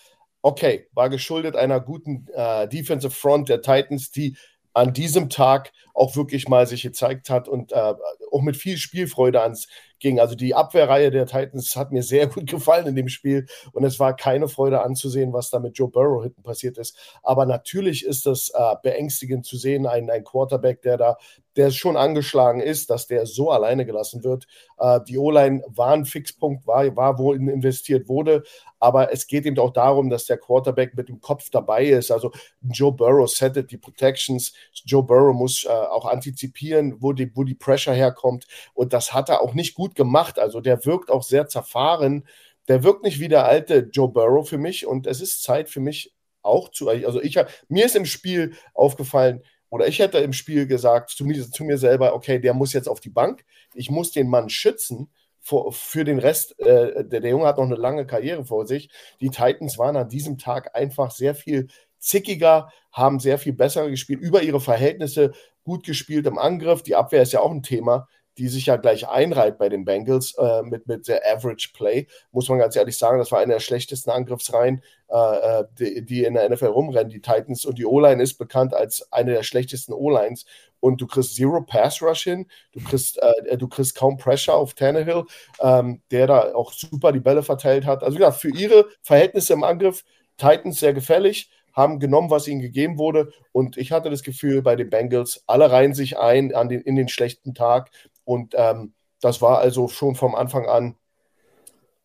okay, 0.44 0.88
war 0.94 1.10
geschuldet 1.10 1.56
einer 1.56 1.80
guten 1.80 2.28
äh, 2.34 2.68
Defensive 2.68 3.14
Front 3.14 3.50
der 3.50 3.62
Titans, 3.62 4.12
die 4.12 4.38
an 4.78 4.94
diesem 4.94 5.30
Tag 5.30 5.72
auch 5.94 6.16
wirklich 6.16 6.48
mal 6.48 6.68
sich 6.68 6.84
gezeigt 6.84 7.30
hat 7.30 7.48
und 7.48 7.72
äh, 7.72 7.94
auch 8.32 8.42
mit 8.42 8.56
viel 8.56 8.78
Spielfreude 8.78 9.42
ans 9.42 9.68
ging. 10.00 10.20
Also 10.20 10.36
die 10.36 10.56
Abwehrreihe 10.56 11.12
der 11.12 11.26
Titans 11.26 11.76
hat 11.76 11.92
mir 11.92 12.04
sehr 12.04 12.28
gut 12.28 12.50
gefallen 12.50 12.88
in 12.88 12.96
dem 12.96 13.10
Spiel 13.10 13.48
und 13.74 13.84
es 13.84 14.00
war 14.00 14.16
keine 14.16 14.48
Freude 14.48 14.82
anzusehen, 14.82 15.34
was 15.34 15.50
da 15.50 15.60
mit 15.60 15.78
Joe 15.78 15.90
Burrow 15.90 16.24
hinten 16.24 16.44
passiert 16.44 16.78
ist. 16.78 16.98
Aber 17.24 17.46
natürlich 17.46 18.06
ist 18.06 18.26
das 18.26 18.52
äh, 18.54 18.76
beängstigend 18.82 19.46
zu 19.46 19.58
sehen, 19.58 19.86
ein, 19.86 20.10
ein 20.10 20.24
Quarterback, 20.24 20.82
der 20.82 20.98
da, 20.98 21.18
der 21.58 21.72
schon 21.72 21.98
angeschlagen 21.98 22.62
ist, 22.62 22.90
dass 22.90 23.08
der 23.08 23.26
so 23.26 23.50
alleine 23.50 23.86
gelassen 23.86 24.24
wird. 24.24 24.46
Äh, 24.78 25.00
die 25.08 25.18
O-Line 25.18 25.64
war 25.68 25.94
ein 25.94 26.06
Fixpunkt, 26.06 26.68
war, 26.68 26.96
war 26.96 27.18
wo 27.18 27.34
investiert 27.34 28.08
wurde, 28.08 28.44
aber 28.80 29.12
es 29.12 29.28
geht 29.28 29.46
eben 29.46 29.58
auch 29.58 29.74
darum, 29.74 30.10
dass 30.10 30.26
der 30.26 30.38
Quarterback 30.38 30.96
mit 30.96 31.10
dem 31.10 31.20
Kopf 31.20 31.50
dabei 31.50 31.86
ist. 31.86 32.12
Also 32.12 32.32
Joe 32.62 32.92
Burrow 32.92 33.30
settet 33.30 33.72
die 33.72 33.78
Protections, 33.78 34.54
Joe 34.86 35.04
Burrow 35.04 35.36
muss 35.36 35.66
äh, 35.66 35.70
auch 35.70 36.06
antizipieren, 36.06 36.98
wo 37.00 37.12
die, 37.14 37.36
wo 37.36 37.44
die 37.44 37.56
Pressure 37.56 37.94
herkommt 37.94 38.46
und 38.74 38.94
das 38.94 39.14
hat 39.14 39.30
er 39.30 39.42
auch 39.42 39.54
nicht 39.54 39.74
gut 39.74 39.87
gemacht. 39.96 40.40
Also 40.40 40.62
der 40.62 40.86
wirkt 40.86 41.10
auch 41.10 41.24
sehr 41.24 41.48
zerfahren. 41.48 42.28
Der 42.68 42.84
wirkt 42.84 43.04
nicht 43.04 43.20
wie 43.20 43.30
der 43.30 43.46
alte 43.46 43.90
Joe 43.92 44.10
Burrow 44.10 44.48
für 44.48 44.58
mich 44.58 44.86
und 44.86 45.08
es 45.08 45.22
ist 45.22 45.44
Zeit 45.44 45.70
für 45.70 45.80
mich 45.80 46.14
auch 46.42 46.70
zu, 46.70 46.90
also 46.90 47.22
ich 47.22 47.38
mir 47.68 47.86
ist 47.86 47.96
im 47.96 48.06
Spiel 48.06 48.54
aufgefallen, 48.74 49.44
oder 49.70 49.88
ich 49.88 50.00
hätte 50.00 50.20
im 50.20 50.34
Spiel 50.34 50.66
gesagt 50.66 51.10
zu 51.10 51.26
mir, 51.26 51.50
zu 51.50 51.64
mir 51.64 51.78
selber, 51.78 52.14
okay, 52.14 52.40
der 52.40 52.54
muss 52.54 52.74
jetzt 52.74 52.88
auf 52.88 53.00
die 53.00 53.10
Bank, 53.10 53.44
ich 53.74 53.90
muss 53.90 54.12
den 54.12 54.30
Mann 54.30 54.50
schützen 54.50 55.12
für, 55.42 55.72
für 55.72 56.04
den 56.04 56.20
Rest, 56.20 56.60
äh, 56.60 57.06
der, 57.06 57.22
der 57.22 57.30
Junge 57.30 57.46
hat 57.46 57.58
noch 57.58 57.66
eine 57.66 57.76
lange 57.76 58.06
Karriere 58.06 58.46
vor 58.46 58.66
sich. 58.66 58.90
Die 59.20 59.30
Titans 59.30 59.78
waren 59.78 59.98
an 59.98 60.10
diesem 60.10 60.38
Tag 60.38 60.76
einfach 60.76 61.12
sehr 61.12 61.36
viel 61.36 61.68
zickiger, 62.00 62.70
haben 62.92 63.20
sehr 63.20 63.38
viel 63.38 63.54
besser 63.54 63.90
gespielt, 63.90 64.22
über 64.22 64.42
ihre 64.42 64.62
Verhältnisse 64.62 65.32
gut 65.64 65.86
gespielt 65.86 66.26
im 66.28 66.38
Angriff. 66.38 66.84
Die 66.84 66.96
Abwehr 66.96 67.22
ist 67.22 67.34
ja 67.34 67.42
auch 67.42 67.52
ein 67.52 67.64
Thema, 67.64 68.08
die 68.38 68.48
sich 68.48 68.68
ja 68.68 68.78
gleich 68.78 69.08
einreiht 69.08 69.58
bei 69.58 69.70
den 69.70 69.86
Bengals 69.86 70.36
äh, 70.38 70.62
mit, 70.64 70.88
mit 70.88 71.08
der 71.08 71.22
Average 71.26 71.70
Play. 71.74 72.08
Muss 72.32 72.50
man 72.50 72.60
ganz 72.60 72.76
ehrlich 72.76 72.98
sagen, 72.98 73.18
das 73.18 73.32
war 73.32 73.40
eine 73.40 73.54
der 73.54 73.60
schlechtesten 73.60 74.12
Angriffsreihen, 74.12 74.82
äh, 75.10 75.60
äh 75.60 75.64
die, 75.80 76.06
die, 76.06 76.24
in 76.24 76.36
der 76.36 76.50
NFL 76.50 76.68
rumrennen. 76.68 77.10
Die 77.10 77.22
Titans 77.22 77.66
und 77.66 77.78
die 77.78 77.86
O-Line 77.86 78.22
ist 78.22 78.38
bekannt 78.38 78.74
als 78.74 79.12
eine 79.12 79.34
der 79.34 79.44
schlechtesten 79.44 79.94
O-Lines 79.94 80.46
und 80.80 81.02
du 81.02 81.08
kriegst 81.08 81.36
Zero 81.36 81.62
Pass 81.62 82.02
Rush 82.02 82.24
hin, 82.24 82.48
du 82.72 82.80
kriegst, 82.82 83.18
äh, 83.22 83.58
du 83.58 83.68
kriegst 83.68 83.96
kaum 83.96 84.18
Pressure 84.18 84.54
auf 84.54 84.74
Tannehill, 84.74 85.26
ähm, 85.60 86.02
der 86.12 86.28
da 86.28 86.56
auch 86.56 86.72
super 86.72 87.12
die 87.12 87.20
Bälle 87.20 87.44
verteilt 87.44 87.86
hat. 87.86 88.04
Also 88.04 88.20
ja, 88.20 88.32
für 88.32 88.50
ihre 88.50 88.88
Verhältnisse 89.02 89.54
im 89.54 89.64
Angriff 89.64 90.04
Titans 90.38 90.80
sehr 90.80 90.94
gefällig, 90.94 91.50
haben 91.74 92.00
genommen, 92.00 92.32
was 92.32 92.48
ihnen 92.48 92.62
gegeben 92.62 92.98
wurde. 92.98 93.32
Und 93.52 93.78
ich 93.78 93.92
hatte 93.92 94.10
das 94.10 94.24
Gefühl 94.24 94.64
bei 94.64 94.76
den 94.76 94.90
Bengals, 94.90 95.44
alle 95.46 95.72
reihen 95.72 95.94
sich 95.94 96.18
ein 96.18 96.54
an 96.54 96.70
den, 96.70 96.82
in 96.82 96.96
den 96.96 97.08
schlechten 97.08 97.54
Tag. 97.54 97.92
Und 98.28 98.56
ähm, 98.58 98.94
das 99.22 99.42
war 99.42 99.60
also 99.60 99.88
schon 99.88 100.16
vom 100.16 100.36
Anfang 100.36 100.68
an 100.68 100.98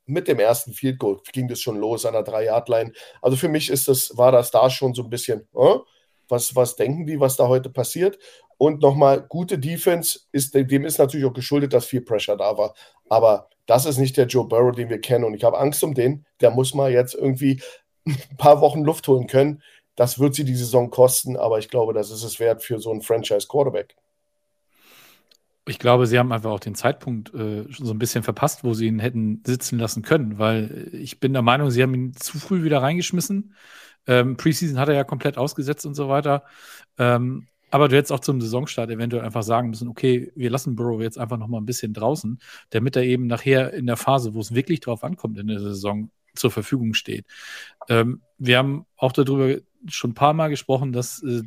mit 0.06 0.28
dem 0.28 0.38
ersten 0.38 0.72
Field 0.72 0.98
Goal 0.98 1.20
ging 1.32 1.48
das 1.48 1.60
schon 1.60 1.76
los 1.76 2.06
an 2.06 2.12
der 2.12 2.22
Drei-Yard-Line. 2.22 2.92
Also 3.20 3.36
für 3.36 3.48
mich 3.48 3.70
ist 3.70 3.88
das, 3.88 4.16
war 4.16 4.30
das 4.30 4.50
da 4.50 4.70
schon 4.70 4.94
so 4.94 5.02
ein 5.02 5.10
bisschen, 5.10 5.48
äh, 5.54 5.78
was, 6.28 6.54
was 6.54 6.76
denken 6.76 7.06
die, 7.06 7.18
was 7.18 7.36
da 7.36 7.48
heute 7.48 7.70
passiert? 7.70 8.18
Und 8.56 8.82
nochmal, 8.82 9.22
gute 9.28 9.58
Defense, 9.58 10.20
ist, 10.30 10.54
dem 10.54 10.84
ist 10.84 10.98
natürlich 10.98 11.26
auch 11.26 11.32
geschuldet, 11.32 11.72
dass 11.72 11.86
viel 11.86 12.02
Pressure 12.02 12.36
da 12.36 12.56
war. 12.56 12.74
Aber 13.08 13.48
das 13.66 13.84
ist 13.84 13.98
nicht 13.98 14.16
der 14.16 14.26
Joe 14.26 14.46
Burrow, 14.46 14.74
den 14.74 14.88
wir 14.88 15.00
kennen. 15.00 15.24
Und 15.24 15.34
ich 15.34 15.42
habe 15.42 15.58
Angst 15.58 15.82
um 15.82 15.94
den. 15.94 16.24
Der 16.40 16.52
muss 16.52 16.74
mal 16.74 16.92
jetzt 16.92 17.14
irgendwie 17.14 17.60
ein 18.06 18.36
paar 18.38 18.60
Wochen 18.60 18.82
Luft 18.82 19.08
holen 19.08 19.26
können. 19.26 19.62
Das 19.96 20.18
wird 20.18 20.34
sie 20.34 20.44
die 20.44 20.54
Saison 20.54 20.90
kosten, 20.90 21.36
aber 21.36 21.58
ich 21.58 21.68
glaube, 21.68 21.92
das 21.92 22.10
ist 22.10 22.22
es 22.22 22.40
wert 22.40 22.62
für 22.62 22.78
so 22.78 22.90
einen 22.90 23.02
Franchise-Quarterback. 23.02 23.96
Ich 25.66 25.78
glaube, 25.78 26.06
sie 26.06 26.18
haben 26.18 26.32
einfach 26.32 26.50
auch 26.50 26.60
den 26.60 26.74
Zeitpunkt 26.74 27.32
äh, 27.34 27.64
so 27.70 27.92
ein 27.92 27.98
bisschen 27.98 28.24
verpasst, 28.24 28.64
wo 28.64 28.74
sie 28.74 28.86
ihn 28.86 28.98
hätten 28.98 29.42
sitzen 29.46 29.78
lassen 29.78 30.02
können, 30.02 30.38
weil 30.38 30.90
ich 30.92 31.20
bin 31.20 31.32
der 31.32 31.42
Meinung, 31.42 31.70
sie 31.70 31.82
haben 31.82 31.94
ihn 31.94 32.14
zu 32.14 32.38
früh 32.38 32.64
wieder 32.64 32.82
reingeschmissen. 32.82 33.54
Ähm, 34.06 34.36
Preseason 34.36 34.78
hat 34.78 34.88
er 34.88 34.94
ja 34.96 35.04
komplett 35.04 35.38
ausgesetzt 35.38 35.86
und 35.86 35.94
so 35.94 36.08
weiter. 36.08 36.42
Ähm, 36.98 37.46
aber 37.70 37.88
du 37.88 37.96
hättest 37.96 38.12
auch 38.12 38.20
zum 38.20 38.40
Saisonstart 38.40 38.90
eventuell 38.90 39.24
einfach 39.24 39.42
sagen 39.42 39.70
müssen, 39.70 39.88
okay, 39.88 40.30
wir 40.34 40.50
lassen 40.50 40.76
Burrow 40.76 41.00
jetzt 41.00 41.18
einfach 41.18 41.38
noch 41.38 41.48
mal 41.48 41.58
ein 41.58 41.64
bisschen 41.64 41.94
draußen, 41.94 42.38
damit 42.70 42.96
er 42.96 43.04
eben 43.04 43.26
nachher 43.26 43.72
in 43.72 43.86
der 43.86 43.96
Phase, 43.96 44.34
wo 44.34 44.40
es 44.40 44.54
wirklich 44.54 44.80
drauf 44.80 45.04
ankommt 45.04 45.38
in 45.38 45.46
der 45.46 45.60
Saison, 45.60 46.10
zur 46.34 46.50
Verfügung 46.50 46.94
steht. 46.94 47.26
Ähm, 47.88 48.22
wir 48.38 48.58
haben 48.58 48.86
auch 48.96 49.12
darüber 49.12 49.56
schon 49.86 50.10
ein 50.10 50.14
paar 50.14 50.34
Mal 50.34 50.48
gesprochen, 50.48 50.92
dass 50.92 51.22
äh, 51.22 51.42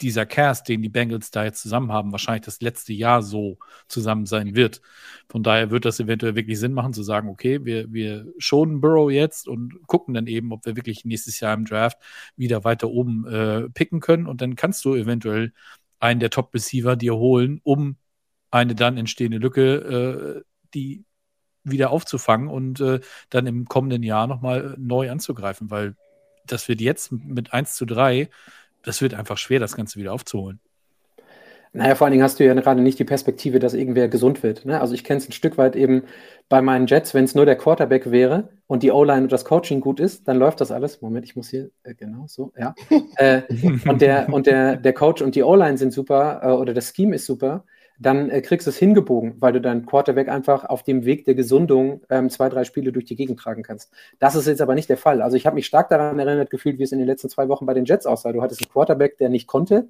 dieser 0.00 0.26
Cast, 0.26 0.68
den 0.68 0.82
die 0.82 0.88
Bengals 0.88 1.30
da 1.30 1.44
jetzt 1.44 1.62
zusammen 1.62 1.92
haben, 1.92 2.12
wahrscheinlich 2.12 2.44
das 2.44 2.60
letzte 2.60 2.92
Jahr 2.92 3.22
so 3.22 3.58
zusammen 3.88 4.26
sein 4.26 4.54
wird. 4.54 4.80
Von 5.28 5.42
daher 5.42 5.70
wird 5.70 5.84
das 5.84 6.00
eventuell 6.00 6.34
wirklich 6.34 6.58
Sinn 6.58 6.72
machen, 6.72 6.92
zu 6.92 7.02
sagen, 7.02 7.28
okay, 7.28 7.64
wir, 7.64 7.92
wir 7.92 8.32
schonen 8.38 8.80
Burrow 8.80 9.10
jetzt 9.10 9.48
und 9.48 9.86
gucken 9.86 10.14
dann 10.14 10.26
eben, 10.26 10.52
ob 10.52 10.64
wir 10.66 10.76
wirklich 10.76 11.04
nächstes 11.04 11.40
Jahr 11.40 11.54
im 11.54 11.64
Draft 11.64 11.98
wieder 12.36 12.64
weiter 12.64 12.88
oben 12.88 13.26
äh, 13.26 13.68
picken 13.70 14.00
können. 14.00 14.26
Und 14.26 14.40
dann 14.40 14.56
kannst 14.56 14.84
du 14.84 14.94
eventuell 14.94 15.52
einen 16.00 16.20
der 16.20 16.30
Top-Receiver 16.30 16.96
dir 16.96 17.16
holen, 17.16 17.60
um 17.64 17.96
eine 18.50 18.74
dann 18.74 18.96
entstehende 18.96 19.38
Lücke, 19.38 20.42
äh, 20.42 20.42
die 20.74 21.04
wieder 21.64 21.90
aufzufangen 21.90 22.48
und 22.48 22.80
äh, 22.80 23.00
dann 23.30 23.46
im 23.46 23.66
kommenden 23.66 24.02
Jahr 24.02 24.26
nochmal 24.26 24.74
neu 24.78 25.10
anzugreifen, 25.10 25.70
weil 25.70 25.96
das 26.46 26.68
wird 26.68 26.80
jetzt 26.80 27.12
mit 27.12 27.52
1 27.52 27.74
zu 27.74 27.84
3 27.84 28.30
das 28.84 29.02
wird 29.02 29.14
einfach 29.14 29.38
schwer, 29.38 29.60
das 29.60 29.76
Ganze 29.76 29.98
wieder 29.98 30.12
aufzuholen. 30.12 30.60
Naja, 31.72 31.94
vor 31.94 32.06
allen 32.06 32.12
Dingen 32.12 32.24
hast 32.24 32.40
du 32.40 32.44
ja 32.44 32.54
gerade 32.54 32.80
nicht 32.80 32.98
die 32.98 33.04
Perspektive, 33.04 33.58
dass 33.58 33.74
irgendwer 33.74 34.08
gesund 34.08 34.42
wird. 34.42 34.64
Ne? 34.64 34.80
Also 34.80 34.94
ich 34.94 35.04
kenne 35.04 35.18
es 35.18 35.28
ein 35.28 35.32
Stück 35.32 35.58
weit 35.58 35.76
eben 35.76 36.04
bei 36.48 36.62
meinen 36.62 36.86
Jets, 36.86 37.12
wenn 37.12 37.24
es 37.24 37.34
nur 37.34 37.44
der 37.44 37.56
Quarterback 37.56 38.10
wäre 38.10 38.48
und 38.66 38.82
die 38.82 38.90
O-Line 38.90 39.22
und 39.22 39.32
das 39.32 39.44
Coaching 39.44 39.80
gut 39.80 40.00
ist, 40.00 40.26
dann 40.26 40.38
läuft 40.38 40.62
das 40.62 40.70
alles. 40.70 41.02
Moment, 41.02 41.26
ich 41.26 41.36
muss 41.36 41.50
hier, 41.50 41.70
äh, 41.82 41.94
genau 41.94 42.24
so, 42.26 42.52
ja. 42.58 42.74
äh, 43.16 43.42
und 43.86 44.00
der, 44.00 44.32
und 44.32 44.46
der, 44.46 44.76
der 44.76 44.92
Coach 44.94 45.20
und 45.20 45.34
die 45.34 45.42
O-Line 45.42 45.76
sind 45.76 45.92
super 45.92 46.40
äh, 46.42 46.48
oder 46.48 46.72
das 46.72 46.94
Scheme 46.94 47.16
ist 47.16 47.26
super 47.26 47.64
dann 47.98 48.30
äh, 48.30 48.40
kriegst 48.40 48.66
du 48.66 48.70
es 48.70 48.78
hingebogen, 48.78 49.34
weil 49.40 49.52
du 49.52 49.60
deinen 49.60 49.84
Quarterback 49.86 50.28
einfach 50.28 50.64
auf 50.64 50.82
dem 50.82 51.04
Weg 51.04 51.24
der 51.24 51.34
Gesundung 51.34 52.00
ähm, 52.10 52.30
zwei, 52.30 52.48
drei 52.48 52.64
Spiele 52.64 52.92
durch 52.92 53.04
die 53.04 53.16
Gegend 53.16 53.40
tragen 53.40 53.62
kannst. 53.62 53.90
Das 54.18 54.34
ist 54.34 54.46
jetzt 54.46 54.60
aber 54.60 54.74
nicht 54.74 54.88
der 54.88 54.96
Fall. 54.96 55.20
Also 55.20 55.36
ich 55.36 55.46
habe 55.46 55.54
mich 55.54 55.66
stark 55.66 55.88
daran 55.88 56.18
erinnert 56.18 56.50
gefühlt, 56.50 56.78
wie 56.78 56.84
es 56.84 56.92
in 56.92 56.98
den 56.98 57.08
letzten 57.08 57.28
zwei 57.28 57.48
Wochen 57.48 57.66
bei 57.66 57.74
den 57.74 57.84
Jets 57.84 58.06
aussah. 58.06 58.32
Du 58.32 58.42
hattest 58.42 58.62
einen 58.62 58.72
Quarterback, 58.72 59.18
der 59.18 59.28
nicht 59.28 59.46
konnte, 59.46 59.88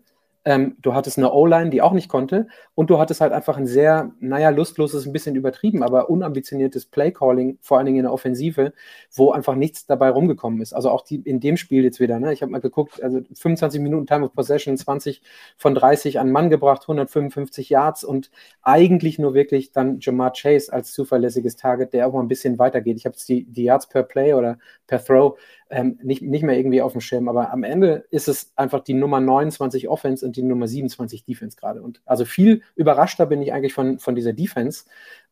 ähm, 0.49 0.77
du 0.81 0.95
hattest 0.95 1.19
eine 1.19 1.31
O-Line, 1.31 1.69
die 1.69 1.83
auch 1.83 1.93
nicht 1.93 2.09
konnte. 2.09 2.47
Und 2.75 2.89
du 2.89 2.99
hattest 2.99 3.21
halt 3.21 3.35
einfach 3.35 3.59
ein 3.59 3.67
sehr, 3.67 4.13
naja, 4.19 4.49
lustloses, 4.49 5.05
ein 5.05 5.13
bisschen 5.13 5.37
übertrieben, 5.37 5.83
aber 5.83 6.09
unambitioniertes 6.09 6.87
Play-Calling, 6.87 7.59
vor 7.61 7.77
allen 7.77 7.85
Dingen 7.85 7.99
in 7.99 8.05
der 8.05 8.15
Offensive, 8.15 8.73
wo 9.13 9.31
einfach 9.31 9.57
nichts 9.57 9.85
dabei 9.85 10.09
rumgekommen 10.09 10.63
ist. 10.63 10.73
Also 10.73 10.89
auch 10.89 11.03
die, 11.03 11.17
in 11.17 11.41
dem 11.41 11.59
Spiel 11.59 11.85
jetzt 11.85 12.01
wieder. 12.01 12.19
Ne? 12.19 12.33
Ich 12.33 12.41
habe 12.41 12.51
mal 12.51 12.63
geguckt, 12.63 13.03
also 13.03 13.21
25 13.35 13.83
Minuten 13.83 14.07
Time 14.07 14.25
of 14.25 14.33
Possession, 14.33 14.75
20 14.79 15.21
von 15.59 15.75
30 15.75 16.19
an 16.19 16.31
Mann 16.31 16.49
gebracht, 16.49 16.81
155 16.81 17.69
Yards 17.69 18.03
und 18.03 18.31
eigentlich 18.63 19.19
nur 19.19 19.35
wirklich 19.35 19.73
dann 19.73 19.99
Jamar 20.01 20.33
Chase 20.33 20.73
als 20.73 20.93
zuverlässiges 20.95 21.57
Target, 21.57 21.93
der 21.93 22.07
auch 22.07 22.15
mal 22.15 22.23
ein 22.23 22.29
bisschen 22.29 22.59
weitergeht. 22.59 22.97
Ich 22.97 23.05
habe 23.05 23.17
jetzt 23.17 23.29
die, 23.29 23.45
die 23.45 23.65
Yards 23.65 23.91
per 23.91 24.03
Play 24.03 24.33
oder 24.33 24.57
per 24.87 25.05
Throw 25.05 25.39
ähm, 25.71 25.99
nicht, 26.03 26.23
nicht 26.23 26.43
mehr 26.43 26.57
irgendwie 26.57 26.83
auf 26.83 26.93
dem 26.93 27.01
Schirm. 27.01 27.29
Aber 27.29 27.53
am 27.53 27.63
Ende 27.63 28.07
ist 28.11 28.29
es 28.29 28.53
einfach 28.57 28.81
die 28.81 28.95
Nummer 28.95 29.21
29 29.21 29.89
Offense 29.89 30.25
und 30.25 30.37
die 30.37 30.43
Nummer 30.43 30.67
27 30.67 31.25
Defense 31.25 31.57
gerade. 31.57 31.83
Und 31.83 32.01
also 32.07 32.25
viel 32.25 32.63
überraschter 32.75 33.27
bin 33.27 33.43
ich 33.43 33.53
eigentlich 33.53 33.75
von, 33.75 33.99
von 33.99 34.15
dieser 34.15 34.33
Defense. 34.33 34.85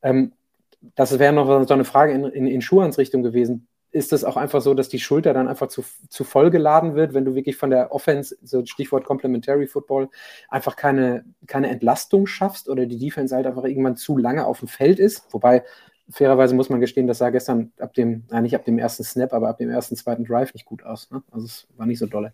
Ähm, 0.02 0.32
das 0.94 1.18
wäre 1.18 1.32
noch 1.32 1.66
so 1.66 1.74
eine 1.74 1.84
Frage 1.84 2.12
in, 2.12 2.24
in, 2.24 2.46
in 2.46 2.60
Schuhans 2.60 2.98
Richtung 2.98 3.22
gewesen. 3.22 3.66
Ist 3.92 4.12
es 4.12 4.24
auch 4.24 4.36
einfach 4.36 4.60
so, 4.60 4.74
dass 4.74 4.90
die 4.90 4.98
Schulter 4.98 5.32
dann 5.32 5.48
einfach 5.48 5.68
zu, 5.68 5.82
zu 6.10 6.22
voll 6.22 6.50
geladen 6.50 6.96
wird, 6.96 7.14
wenn 7.14 7.24
du 7.24 7.34
wirklich 7.34 7.56
von 7.56 7.70
der 7.70 7.92
Offense, 7.92 8.36
so 8.42 8.64
Stichwort 8.66 9.04
Complementary 9.04 9.66
Football, 9.66 10.10
einfach 10.50 10.76
keine, 10.76 11.24
keine 11.46 11.70
Entlastung 11.70 12.26
schaffst 12.26 12.68
oder 12.68 12.84
die 12.84 12.98
Defense 12.98 13.34
halt 13.34 13.46
einfach 13.46 13.64
irgendwann 13.64 13.96
zu 13.96 14.18
lange 14.18 14.44
auf 14.44 14.58
dem 14.58 14.68
Feld 14.68 14.98
ist? 14.98 15.32
Wobei 15.32 15.64
fairerweise 16.10 16.54
muss 16.54 16.68
man 16.68 16.80
gestehen, 16.80 17.06
das 17.06 17.18
sah 17.18 17.30
gestern 17.30 17.72
ab 17.78 17.94
dem, 17.94 18.24
nein, 18.30 18.44
nicht 18.44 18.54
ab 18.54 18.64
dem 18.64 18.78
ersten 18.78 19.02
Snap, 19.02 19.32
aber 19.32 19.48
ab 19.48 19.58
dem 19.58 19.70
ersten, 19.70 19.96
zweiten 19.96 20.24
Drive 20.24 20.54
nicht 20.54 20.64
gut 20.64 20.84
aus. 20.84 21.10
Ne? 21.10 21.22
Also 21.30 21.46
es 21.46 21.66
war 21.76 21.86
nicht 21.86 21.98
so 21.98 22.06
dolle. 22.06 22.32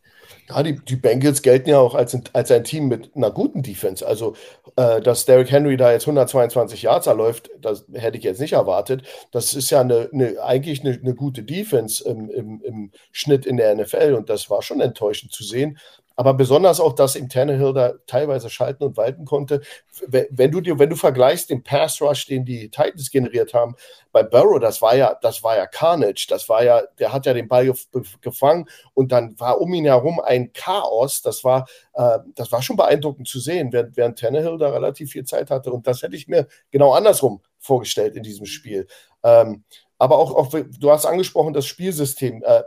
Ja, 0.48 0.62
die, 0.62 0.76
die 0.76 0.96
Bengals 0.96 1.42
gelten 1.42 1.70
ja 1.70 1.78
auch 1.78 1.94
als, 1.94 2.16
als 2.32 2.50
ein 2.50 2.64
Team 2.64 2.88
mit 2.88 3.16
einer 3.16 3.30
guten 3.30 3.62
Defense. 3.62 4.06
Also, 4.06 4.34
äh, 4.76 5.00
dass 5.00 5.24
Derrick 5.24 5.50
Henry 5.50 5.76
da 5.76 5.90
jetzt 5.90 6.04
122 6.04 6.82
Yards 6.82 7.06
erläuft, 7.06 7.50
das 7.60 7.86
hätte 7.92 8.18
ich 8.18 8.24
jetzt 8.24 8.40
nicht 8.40 8.52
erwartet. 8.52 9.04
Das 9.30 9.54
ist 9.54 9.70
ja 9.70 9.80
eine, 9.80 10.10
eine 10.12 10.42
eigentlich 10.42 10.84
eine, 10.84 10.98
eine, 10.98 11.14
gute 11.14 11.42
Defense 11.42 12.06
im, 12.08 12.28
im, 12.30 12.60
im 12.62 12.90
Schnitt 13.10 13.46
in 13.46 13.56
der 13.56 13.74
NFL 13.74 14.14
und 14.14 14.28
das 14.28 14.50
war 14.50 14.62
schon 14.62 14.80
enttäuschend 14.80 15.32
zu 15.32 15.44
sehen. 15.44 15.78
Aber 16.16 16.34
besonders 16.34 16.80
auch, 16.80 16.92
dass 16.94 17.16
im 17.16 17.28
Tannehill 17.28 17.72
da 17.72 17.94
teilweise 18.06 18.50
schalten 18.50 18.84
und 18.84 18.96
walten 18.96 19.24
konnte. 19.24 19.60
Wenn 20.06 20.50
du 20.50 20.60
dir, 20.60 20.78
wenn 20.78 20.90
du 20.90 20.96
vergleichst 20.96 21.50
den 21.50 21.62
Pass 21.62 22.00
Rush, 22.00 22.26
den 22.26 22.44
die 22.44 22.70
Titans 22.70 23.10
generiert 23.10 23.54
haben, 23.54 23.74
bei 24.12 24.22
Burrow, 24.22 24.60
das 24.60 24.82
war 24.82 24.94
ja, 24.94 25.16
das 25.20 25.42
war 25.42 25.56
ja 25.56 25.66
Carnage. 25.66 26.26
Das 26.28 26.48
war 26.48 26.62
ja, 26.62 26.82
der 26.98 27.12
hat 27.12 27.26
ja 27.26 27.34
den 27.34 27.48
Ball 27.48 27.72
gefangen 28.20 28.68
und 28.94 29.12
dann 29.12 29.38
war 29.38 29.60
um 29.60 29.72
ihn 29.74 29.86
herum 29.86 30.20
ein 30.20 30.52
Chaos. 30.52 31.22
Das 31.22 31.44
war, 31.44 31.66
äh, 31.94 32.18
das 32.34 32.52
war 32.52 32.62
schon 32.62 32.76
beeindruckend 32.76 33.28
zu 33.28 33.40
sehen, 33.40 33.72
während, 33.72 33.96
während 33.96 34.18
Tannehill 34.18 34.58
da 34.58 34.70
relativ 34.70 35.12
viel 35.12 35.24
Zeit 35.24 35.50
hatte. 35.50 35.72
Und 35.72 35.86
das 35.86 36.02
hätte 36.02 36.16
ich 36.16 36.28
mir 36.28 36.46
genau 36.70 36.92
andersrum 36.92 37.40
vorgestellt 37.58 38.16
in 38.16 38.22
diesem 38.22 38.46
Spiel. 38.46 38.86
Ähm, 39.22 39.64
aber 39.98 40.18
auch, 40.18 40.34
auch, 40.34 40.50
du 40.50 40.90
hast 40.90 41.06
angesprochen, 41.06 41.52
das 41.52 41.66
Spielsystem. 41.66 42.42
Äh, 42.44 42.62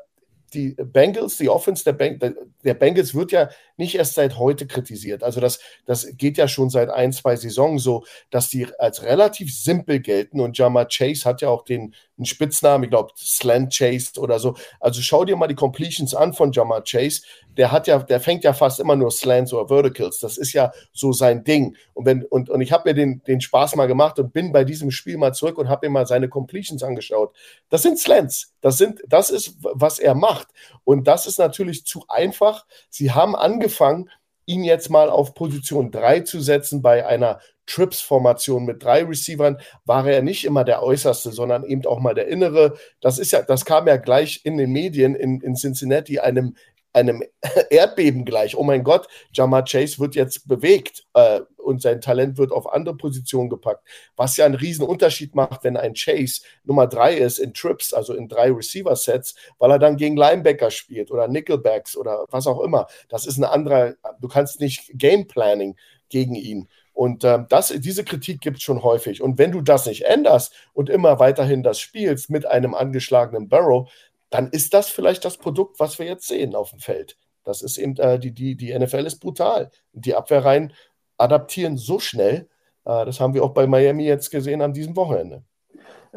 die 0.53 0.75
Bengals, 0.77 1.37
die 1.37 1.49
Offense 1.49 1.83
der, 1.83 1.93
Beng 1.93 2.19
der, 2.63 2.73
Bengals 2.73 3.13
wird 3.13 3.31
ja 3.31 3.49
nicht 3.77 3.95
erst 3.95 4.13
seit 4.13 4.37
heute 4.37 4.67
kritisiert. 4.67 5.23
Also 5.23 5.41
das, 5.41 5.59
das 5.85 6.07
geht 6.17 6.37
ja 6.37 6.47
schon 6.47 6.69
seit 6.69 6.89
ein, 6.89 7.11
zwei 7.11 7.35
Saisons 7.35 7.83
so, 7.83 8.05
dass 8.29 8.49
die 8.49 8.67
als 8.79 9.03
relativ 9.03 9.53
simpel 9.53 9.99
gelten 9.99 10.39
und 10.39 10.57
Jama 10.57 10.85
Chase 10.85 11.25
hat 11.25 11.41
ja 11.41 11.49
auch 11.49 11.63
den 11.63 11.93
einen 12.17 12.25
Spitznamen, 12.25 12.85
ich 12.85 12.89
glaube 12.89 13.11
Slant 13.17 13.73
Chase 13.73 14.19
oder 14.19 14.39
so. 14.39 14.55
Also 14.79 15.01
schau 15.01 15.25
dir 15.25 15.35
mal 15.35 15.47
die 15.47 15.55
Completions 15.55 16.15
an 16.15 16.33
von 16.33 16.51
Jama 16.51 16.81
Chase. 16.81 17.21
Der 17.57 17.71
hat 17.71 17.87
ja, 17.87 17.99
der 17.99 18.19
fängt 18.19 18.43
ja 18.43 18.53
fast 18.53 18.79
immer 18.79 18.95
nur 18.95 19.11
Slants 19.11 19.53
oder 19.53 19.67
Verticals. 19.67 20.19
Das 20.19 20.37
ist 20.37 20.53
ja 20.53 20.71
so 20.93 21.11
sein 21.11 21.43
Ding. 21.43 21.75
Und 21.93 22.05
wenn, 22.05 22.23
und, 22.23 22.49
und 22.49 22.61
ich 22.61 22.71
habe 22.71 22.89
mir 22.89 22.93
den, 22.93 23.21
den 23.23 23.41
Spaß 23.41 23.75
mal 23.75 23.87
gemacht 23.87 24.19
und 24.19 24.33
bin 24.33 24.51
bei 24.51 24.63
diesem 24.63 24.91
Spiel 24.91 25.17
mal 25.17 25.33
zurück 25.33 25.57
und 25.57 25.69
habe 25.69 25.87
mir 25.87 25.91
mal 25.91 26.07
seine 26.07 26.29
Completions 26.29 26.83
angeschaut. 26.83 27.35
Das 27.69 27.81
sind 27.81 27.99
Slants. 27.99 28.53
Das 28.61 28.77
sind, 28.77 29.01
das 29.07 29.29
ist, 29.29 29.57
was 29.61 29.99
er 29.99 30.15
macht. 30.15 30.47
Und 30.83 31.07
das 31.07 31.27
ist 31.27 31.39
natürlich 31.39 31.85
zu 31.85 32.05
einfach. 32.07 32.65
Sie 32.89 33.11
haben 33.11 33.35
angefangen, 33.35 34.09
ihn 34.45 34.63
jetzt 34.63 34.89
mal 34.89 35.09
auf 35.09 35.33
Position 35.33 35.91
3 35.91 36.21
zu 36.21 36.39
setzen 36.39 36.81
bei 36.81 37.05
einer 37.05 37.39
Trips-Formation 37.67 38.65
mit 38.65 38.83
drei 38.83 39.03
Receivern, 39.03 39.57
war 39.85 40.07
er 40.07 40.21
nicht 40.21 40.45
immer 40.45 40.63
der 40.63 40.83
Äußerste, 40.83 41.31
sondern 41.31 41.63
eben 41.63 41.85
auch 41.85 41.99
mal 41.99 42.13
der 42.13 42.27
Innere. 42.27 42.77
Das 43.01 43.17
ist 43.17 43.31
ja, 43.31 43.41
das 43.41 43.65
kam 43.65 43.87
ja 43.87 43.97
gleich 43.97 44.41
in 44.43 44.57
den 44.57 44.71
Medien 44.71 45.15
in, 45.15 45.41
in 45.41 45.55
Cincinnati 45.55 46.19
einem 46.19 46.55
einem 46.93 47.23
Erdbeben 47.69 48.23
gleich. 48.23 48.55
Oh 48.55 48.63
mein 48.63 48.83
Gott, 48.83 49.07
Jamar 49.33 49.65
Chase 49.65 49.99
wird 49.99 50.15
jetzt 50.15 50.47
bewegt 50.47 51.03
äh, 51.13 51.41
und 51.65 51.81
sein 51.81 51.99
Talent 51.99 52.37
wird 52.37 52.51
auf 52.51 52.71
andere 52.71 52.95
Positionen 52.95 53.49
gepackt. 53.49 53.85
Was 54.15 54.37
ja 54.37 54.45
einen 54.45 54.55
riesen 54.55 54.85
Unterschied 54.85 55.35
macht, 55.35 55.63
wenn 55.63 55.75
ein 55.77 55.93
Chase 55.93 56.41
Nummer 56.63 56.87
drei 56.87 57.15
ist 57.15 57.39
in 57.39 57.53
Trips, 57.53 57.93
also 57.93 58.13
in 58.13 58.27
drei 58.29 58.51
Receiver-Sets, 58.51 59.35
weil 59.57 59.71
er 59.71 59.79
dann 59.79 59.97
gegen 59.97 60.15
Linebacker 60.15 60.71
spielt 60.71 61.11
oder 61.11 61.27
Nickelbacks 61.27 61.97
oder 61.97 62.25
was 62.29 62.47
auch 62.47 62.61
immer. 62.61 62.87
Das 63.09 63.25
ist 63.25 63.37
ein 63.37 63.43
anderer, 63.43 63.95
du 64.21 64.27
kannst 64.27 64.59
nicht 64.59 64.91
Game 64.93 65.27
Planning 65.27 65.75
gegen 66.09 66.35
ihn. 66.35 66.69
Und 66.93 67.25
ähm, 67.25 67.45
das, 67.49 67.73
diese 67.75 68.05
Kritik 68.05 68.39
gibt 68.39 68.57
es 68.57 68.63
schon 68.63 68.81
häufig. 68.81 69.21
Und 69.21 69.37
wenn 69.37 69.51
du 69.51 69.61
das 69.61 69.85
nicht 69.85 70.03
änderst 70.03 70.53
und 70.73 70.89
immer 70.89 71.19
weiterhin 71.19 71.61
das 71.61 71.79
spielst 71.79 72.29
mit 72.29 72.45
einem 72.45 72.73
angeschlagenen 72.73 73.49
Barrow, 73.49 73.91
dann 74.29 74.49
ist 74.49 74.73
das 74.73 74.89
vielleicht 74.89 75.25
das 75.25 75.37
Produkt, 75.37 75.79
was 75.79 75.99
wir 75.99 76.05
jetzt 76.05 76.27
sehen 76.27 76.55
auf 76.55 76.69
dem 76.69 76.79
Feld. 76.79 77.17
Das 77.43 77.61
ist 77.61 77.77
eben, 77.77 77.95
äh, 77.97 78.17
die, 78.19 78.31
die, 78.31 78.55
die 78.55 78.77
NFL 78.77 79.05
ist 79.05 79.19
brutal. 79.19 79.69
Die 79.93 80.15
Abwehrreihen 80.15 80.73
adaptieren 81.17 81.77
so 81.77 81.99
schnell. 81.99 82.47
Äh, 82.85 83.05
das 83.05 83.19
haben 83.19 83.33
wir 83.33 83.43
auch 83.43 83.53
bei 83.53 83.67
Miami 83.67 84.05
jetzt 84.05 84.29
gesehen 84.31 84.61
an 84.61 84.73
diesem 84.73 84.95
Wochenende. 84.95 85.43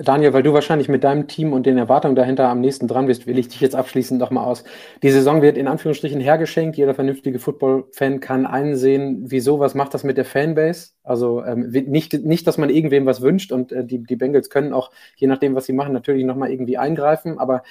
Daniel, 0.00 0.32
weil 0.32 0.44
du 0.44 0.52
wahrscheinlich 0.52 0.88
mit 0.88 1.02
deinem 1.02 1.26
Team 1.26 1.52
und 1.52 1.66
den 1.66 1.76
Erwartungen 1.76 2.14
dahinter 2.14 2.48
am 2.48 2.60
nächsten 2.60 2.86
dran 2.86 3.06
bist, 3.06 3.26
will 3.26 3.36
ich 3.36 3.48
dich 3.48 3.60
jetzt 3.60 3.74
abschließend 3.74 4.20
nochmal 4.20 4.44
aus. 4.44 4.62
Die 5.02 5.10
Saison 5.10 5.42
wird 5.42 5.58
in 5.58 5.66
Anführungsstrichen 5.66 6.20
hergeschenkt. 6.20 6.76
Jeder 6.76 6.94
vernünftige 6.94 7.40
Football-Fan 7.40 8.20
kann 8.20 8.46
einsehen, 8.46 9.24
wieso, 9.26 9.58
was 9.58 9.74
macht 9.74 9.94
das 9.94 10.04
mit 10.04 10.16
der 10.16 10.24
Fanbase. 10.24 10.90
Also 11.02 11.44
ähm, 11.44 11.70
nicht, 11.70 12.12
nicht, 12.12 12.46
dass 12.46 12.58
man 12.58 12.70
irgendwem 12.70 13.06
was 13.06 13.22
wünscht 13.22 13.50
und 13.50 13.72
äh, 13.72 13.84
die, 13.84 14.00
die 14.04 14.16
Bengals 14.16 14.50
können 14.50 14.72
auch, 14.72 14.92
je 15.16 15.26
nachdem, 15.26 15.56
was 15.56 15.66
sie 15.66 15.72
machen, 15.72 15.94
natürlich 15.94 16.24
nochmal 16.24 16.52
irgendwie 16.52 16.78
eingreifen. 16.78 17.40
Aber 17.40 17.64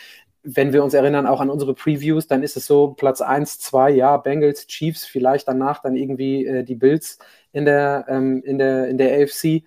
wenn 0.49 0.71
wir 0.71 0.81
uns 0.81 0.93
erinnern, 0.93 1.27
auch 1.27 1.41
an 1.41 1.49
unsere 1.49 1.73
Previews, 1.73 2.27
dann 2.27 2.41
ist 2.41 2.55
es 2.55 2.65
so, 2.65 2.93
Platz 2.93 3.19
1, 3.19 3.59
2, 3.59 3.91
ja, 3.91 4.15
Bengals, 4.15 4.65
Chiefs, 4.67 5.05
vielleicht 5.05 5.45
danach 5.47 5.81
dann 5.81 5.97
irgendwie 5.97 6.45
äh, 6.45 6.63
die 6.63 6.75
Bills 6.75 7.19
in 7.51 7.65
der, 7.65 8.05
ähm, 8.07 8.41
in, 8.43 8.57
der, 8.57 8.87
in 8.87 8.97
der 8.97 9.21
AFC. 9.21 9.63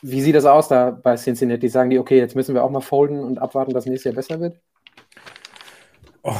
Wie 0.00 0.22
sieht 0.22 0.34
das 0.34 0.46
aus 0.46 0.68
da 0.68 0.90
bei 0.90 1.16
Cincinnati? 1.16 1.68
Sagen 1.68 1.90
die, 1.90 1.98
okay, 1.98 2.16
jetzt 2.16 2.34
müssen 2.34 2.54
wir 2.54 2.64
auch 2.64 2.70
mal 2.70 2.80
folden 2.80 3.20
und 3.20 3.38
abwarten, 3.38 3.74
dass 3.74 3.84
nächstes 3.84 4.04
Jahr 4.04 4.14
besser 4.14 4.40
wird? 4.40 4.58
Oh, 6.22 6.34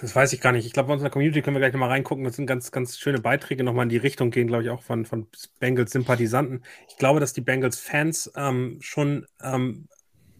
das 0.00 0.16
weiß 0.16 0.32
ich 0.32 0.40
gar 0.40 0.52
nicht. 0.52 0.64
Ich 0.64 0.72
glaube, 0.72 0.86
bei 0.86 0.94
unserer 0.94 1.10
Community 1.10 1.42
können 1.42 1.56
wir 1.56 1.60
gleich 1.60 1.74
nochmal 1.74 1.90
reingucken. 1.90 2.24
Das 2.24 2.36
sind 2.36 2.46
ganz, 2.46 2.70
ganz 2.70 2.96
schöne 2.96 3.18
Beiträge 3.18 3.64
nochmal 3.64 3.82
in 3.82 3.90
die 3.90 3.98
Richtung 3.98 4.30
gehen, 4.30 4.46
glaube 4.46 4.62
ich, 4.62 4.70
auch 4.70 4.82
von, 4.82 5.04
von 5.04 5.26
Bengals-Sympathisanten. 5.60 6.62
Ich 6.88 6.96
glaube, 6.96 7.20
dass 7.20 7.34
die 7.34 7.42
Bengals-Fans 7.42 8.32
ähm, 8.34 8.78
schon 8.80 9.26
ähm, 9.42 9.88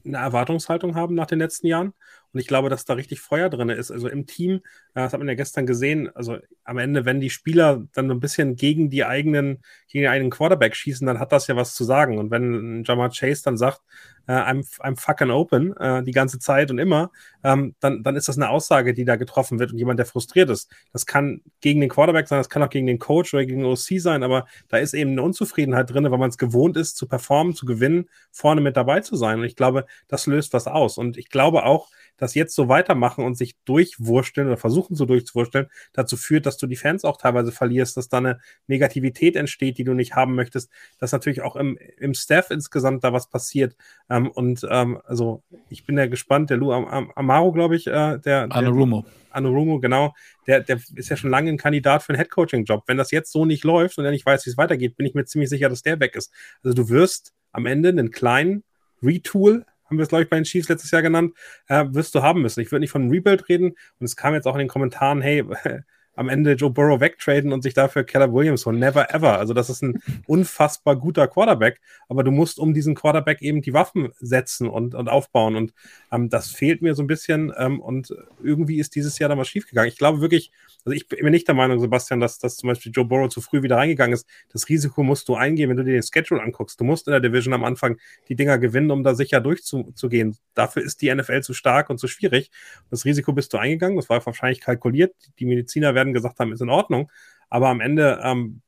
eine 0.09 0.19
Erwartungshaltung 0.25 0.95
haben 0.95 1.15
nach 1.15 1.27
den 1.27 1.39
letzten 1.39 1.67
Jahren. 1.67 1.95
Und 2.33 2.41
ich 2.41 2.47
glaube, 2.47 2.69
dass 2.69 2.85
da 2.85 2.95
richtig 2.95 3.21
Feuer 3.21 3.49
drin 3.49 3.69
ist. 3.69 3.91
Also 3.91 4.09
im 4.09 4.27
Team, 4.27 4.57
äh, 4.57 4.61
das 4.95 5.13
hat 5.13 5.21
man 5.21 5.29
ja 5.29 5.35
gestern 5.35 5.67
gesehen, 5.67 6.11
also 6.15 6.39
am 6.65 6.79
Ende, 6.79 7.05
wenn 7.05 7.21
die 7.21 7.31
Spieler 7.31 7.87
dann 7.93 8.09
so 8.09 8.15
ein 8.15 8.21
bisschen 8.21 8.57
gegen 8.57 8.91
die 8.91 9.05
eigenen, 9.05 9.63
gegen 9.89 10.03
den 10.03 10.11
eigenen 10.11 10.31
Quarterback 10.31 10.77
schießen, 10.77 11.07
dann 11.07 11.19
hat 11.19 11.33
das 11.33 11.47
ja 11.47 11.57
was 11.57 11.75
zu 11.75 11.85
sagen. 11.85 12.19
Und 12.19 12.31
wenn 12.31 12.85
Jamar 12.85 13.11
Chase 13.11 13.43
dann 13.45 13.57
sagt, 13.57 13.81
äh, 14.29 14.33
I'm, 14.33 14.63
I'm 14.81 14.97
fucking 15.01 15.31
open 15.31 15.77
äh, 15.79 16.05
die 16.05 16.13
ganze 16.13 16.39
Zeit 16.39 16.71
und 16.71 16.79
immer, 16.79 17.11
ähm, 17.43 17.75
dann, 17.81 18.03
dann 18.03 18.15
ist 18.15 18.29
das 18.29 18.37
eine 18.37 18.51
Aussage, 18.51 18.95
die 18.95 19.05
da 19.05 19.17
getroffen 19.17 19.59
wird 19.59 19.73
und 19.73 19.79
jemand, 19.79 19.99
der 19.99 20.07
frustriert 20.07 20.51
ist. 20.51 20.71
Das 20.93 21.07
kann 21.07 21.41
gegen 21.61 21.81
den 21.81 21.89
Quarterback 21.89 22.29
sein, 22.29 22.39
das 22.39 22.51
kann 22.51 22.63
auch 22.63 22.71
gegen 22.71 22.87
den 22.87 22.99
Coach 22.99 23.35
oder 23.35 23.45
gegen 23.45 23.63
den 23.63 23.71
OC 23.71 24.01
sein, 24.01 24.23
aber 24.23 24.47
da 24.69 24.77
ist 24.77 24.95
eben 24.95 25.13
eine 25.13 25.23
Unzufriedenheit 25.23 25.91
drin, 25.91 26.05
weil 26.11 26.19
man 26.19 26.29
es 26.29 26.39
gewohnt 26.39 26.77
ist, 26.77 26.97
zu 26.97 27.09
performen, 27.09 27.55
zu 27.55 27.67
gewinnen, 27.67 28.09
vorne 28.31 28.61
mit 28.61 28.77
dabei 28.77 29.01
zu 29.01 29.17
sein. 29.17 29.39
Und 29.41 29.47
ich 29.47 29.57
glaube, 29.57 29.87
das 30.07 30.27
löst 30.27 30.53
was 30.53 30.67
aus. 30.67 30.99
Und 30.99 31.17
ich 31.17 31.31
glaube 31.31 31.65
auch, 31.65 31.89
das 32.19 32.35
jetzt 32.35 32.55
so 32.55 32.69
weitermachen 32.69 33.25
und 33.25 33.37
sich 33.37 33.55
durchwursteln 33.65 34.49
oder 34.49 34.57
versuchen 34.57 34.97
so 34.97 35.07
durchzuwursteln, 35.07 35.69
dazu 35.93 36.17
führt, 36.17 36.45
dass 36.45 36.59
du 36.59 36.67
die 36.67 36.77
Fans 36.77 37.05
auch 37.05 37.17
teilweise 37.17 37.53
verlierst, 37.53 37.97
dass 37.97 38.09
da 38.09 38.19
eine 38.19 38.41
Negativität 38.67 39.37
entsteht, 39.37 39.79
die 39.79 39.85
du 39.85 39.95
nicht 39.95 40.15
haben 40.15 40.35
möchtest, 40.35 40.71
dass 40.99 41.13
natürlich 41.13 41.43
auch 41.43 41.57
im, 41.57 41.79
im 41.97 42.13
Staff 42.15 42.51
insgesamt 42.51 43.05
da 43.05 43.13
was 43.13 43.31
passiert. 43.31 43.77
Ähm, 44.11 44.31
und 44.31 44.67
ähm, 44.69 45.01
also 45.05 45.43
ich 45.71 45.87
bin 45.87 45.97
ja 45.97 46.07
gespannt, 46.07 46.51
der 46.51 46.59
Lou 46.59 46.73
Am 46.73 46.87
Am 46.87 47.13
Amaro, 47.15 47.53
glaube 47.53 47.77
ich, 47.77 47.87
äh, 47.87 48.19
der, 48.19 48.49
Anurumo. 48.51 49.07
Anurumo, 49.31 49.79
genau, 49.79 50.15
der, 50.47 50.61
der 50.61 50.81
ist 50.95 51.09
ja 51.09 51.17
schon 51.17 51.31
lange 51.31 51.51
ein 51.51 51.59
Kandidat 51.59 52.03
für 52.03 52.11
einen 52.11 52.19
Headcoaching-Job. 52.19 52.85
Wenn 52.87 52.97
das 52.97 53.11
jetzt 53.11 53.31
so 53.31 53.45
nicht 53.45 53.65
läuft 53.65 53.99
und 53.99 54.05
er 54.05 54.11
nicht 54.11 54.27
weiß, 54.27 54.45
wie 54.47 54.51
es 54.51 54.57
weitergeht, 54.57 54.97
bin 54.97 55.07
ich 55.07 55.15
mir 55.15 55.25
ziemlich 55.25 55.51
sicher, 55.51 55.69
dass 55.69 55.83
der 55.83 56.01
weg 56.01 56.17
ist. 56.17 56.33
Also 56.63 56.75
du 56.75 56.89
wirst 56.89 57.33
am 57.53 57.67
Ende 57.67 57.91
einen 57.91 58.11
kleinen 58.11 58.65
Retool 59.03 59.65
haben 59.89 59.99
wir 59.99 60.03
es, 60.03 60.09
glaube 60.09 60.25
ich, 60.25 60.31
bei 60.31 60.37
den 60.37 60.45
Chiefs 60.45 60.69
letztes 60.69 60.91
Jahr 60.91 61.03
genannt, 61.03 61.35
äh, 61.69 61.85
wirst 61.91 62.15
du 62.15 62.23
haben 62.23 62.43
müssen. 62.43 62.61
Ich 62.61 62.71
würde 62.71 62.81
nicht 62.81 62.91
von 62.91 63.11
Rebuild 63.11 63.49
reden 63.49 63.71
und 63.99 64.05
es 64.05 64.17
kam 64.17 64.35
jetzt 64.35 64.47
auch 64.47 64.55
in 64.55 64.61
den 64.61 64.69
Kommentaren, 64.69 65.21
hey, 65.23 65.45
am 66.19 66.29
Ende 66.29 66.55
Joe 66.55 66.71
Burrow 66.71 67.01
wegtraden 67.01 67.53
und 67.53 67.63
sich 67.63 67.75
dafür 67.75 68.03
Keller 68.03 68.33
Williams 68.33 68.67
holen. 68.67 68.81
Never 68.81 69.15
ever. 69.15 69.39
Also 69.39 69.55
das 69.55 69.71
ist 69.71 69.83
ein 69.83 70.03
unfassbar 70.27 70.97
guter 70.97 71.29
Quarterback, 71.29 71.81
aber 72.09 72.25
du 72.25 72.33
musst 72.33 72.59
um 72.59 72.75
diesen 72.75 72.97
Quarterback 72.97 73.41
eben 73.41 73.63
die 73.63 73.73
Waffen 73.73 74.11
setzen 74.19 74.69
und, 74.69 74.97
und 74.97 75.09
aufbauen 75.09 75.55
und 75.55 75.73
ähm, 76.11 76.29
das 76.29 76.51
fehlt 76.51 76.83
mir 76.83 76.97
so 76.97 77.05
ein 77.05 77.07
bisschen 77.07 77.53
ähm, 77.57 77.81
und 77.81 78.13
irgendwie 78.43 78.81
ist 78.81 78.97
dieses 78.97 79.19
Jahr 79.21 79.29
da 79.29 79.39
was 79.39 79.49
schiefgegangen. 79.49 79.89
Ich 79.89 79.99
glaube 79.99 80.21
wirklich, 80.21 80.51
also 80.85 80.97
ich 80.97 81.09
bin 81.09 81.31
nicht 81.31 81.49
der 81.49 81.55
Meinung, 81.55 81.81
Sebastian, 81.81 82.21
dass, 82.21 82.39
dass 82.39 82.57
zum 82.57 82.69
Beispiel 82.69 82.93
Joe 82.93 83.05
Burrow 83.05 83.29
zu 83.29 83.41
früh 83.41 83.63
wieder 83.63 83.77
reingegangen 83.77 84.15
ist. 84.15 84.27
Das 84.51 84.69
Risiko 84.69 85.03
musst 85.03 85.29
du 85.29 85.35
eingehen, 85.35 85.69
wenn 85.69 85.77
du 85.77 85.85
dir 85.85 85.93
den 85.93 86.03
Schedule 86.03 86.43
anguckst. 86.43 86.81
Du 86.81 86.85
musst 86.85 87.07
in 87.09 87.13
der 87.13 87.21
Division 87.21 87.53
am 87.53 87.65
Anfang 87.65 87.99
die 88.29 88.37
Dinger 88.37 88.59
gewinnen, 88.59 88.91
um 88.91 89.03
da 89.03 89.15
sicher 89.15 89.41
durchzugehen. 89.41 90.37
Dafür 90.55 90.83
ist 90.83 91.03
die 91.03 91.15
NFL 91.15 91.43
zu 91.43 91.53
stark 91.53 91.91
und 91.91 91.99
zu 91.99 92.09
schwierig. 92.09 92.51
Das 92.91 93.05
Risiko 93.05 93.33
bist 93.33 93.53
du 93.53 93.59
eingegangen. 93.59 93.97
Das 93.97 94.09
war 94.09 94.25
wahrscheinlich 94.25 94.61
kalkuliert. 94.61 95.15
Die 95.39 95.47
Mediziner 95.47 95.95
werden 95.95 96.13
gesagt 96.13 96.39
haben, 96.39 96.53
ist 96.53 96.63
in 96.63 96.71
Ordnung. 96.71 97.11
Aber 97.51 97.69
am 97.69 97.81
Ende 97.81 98.21
ähm, 98.23 98.61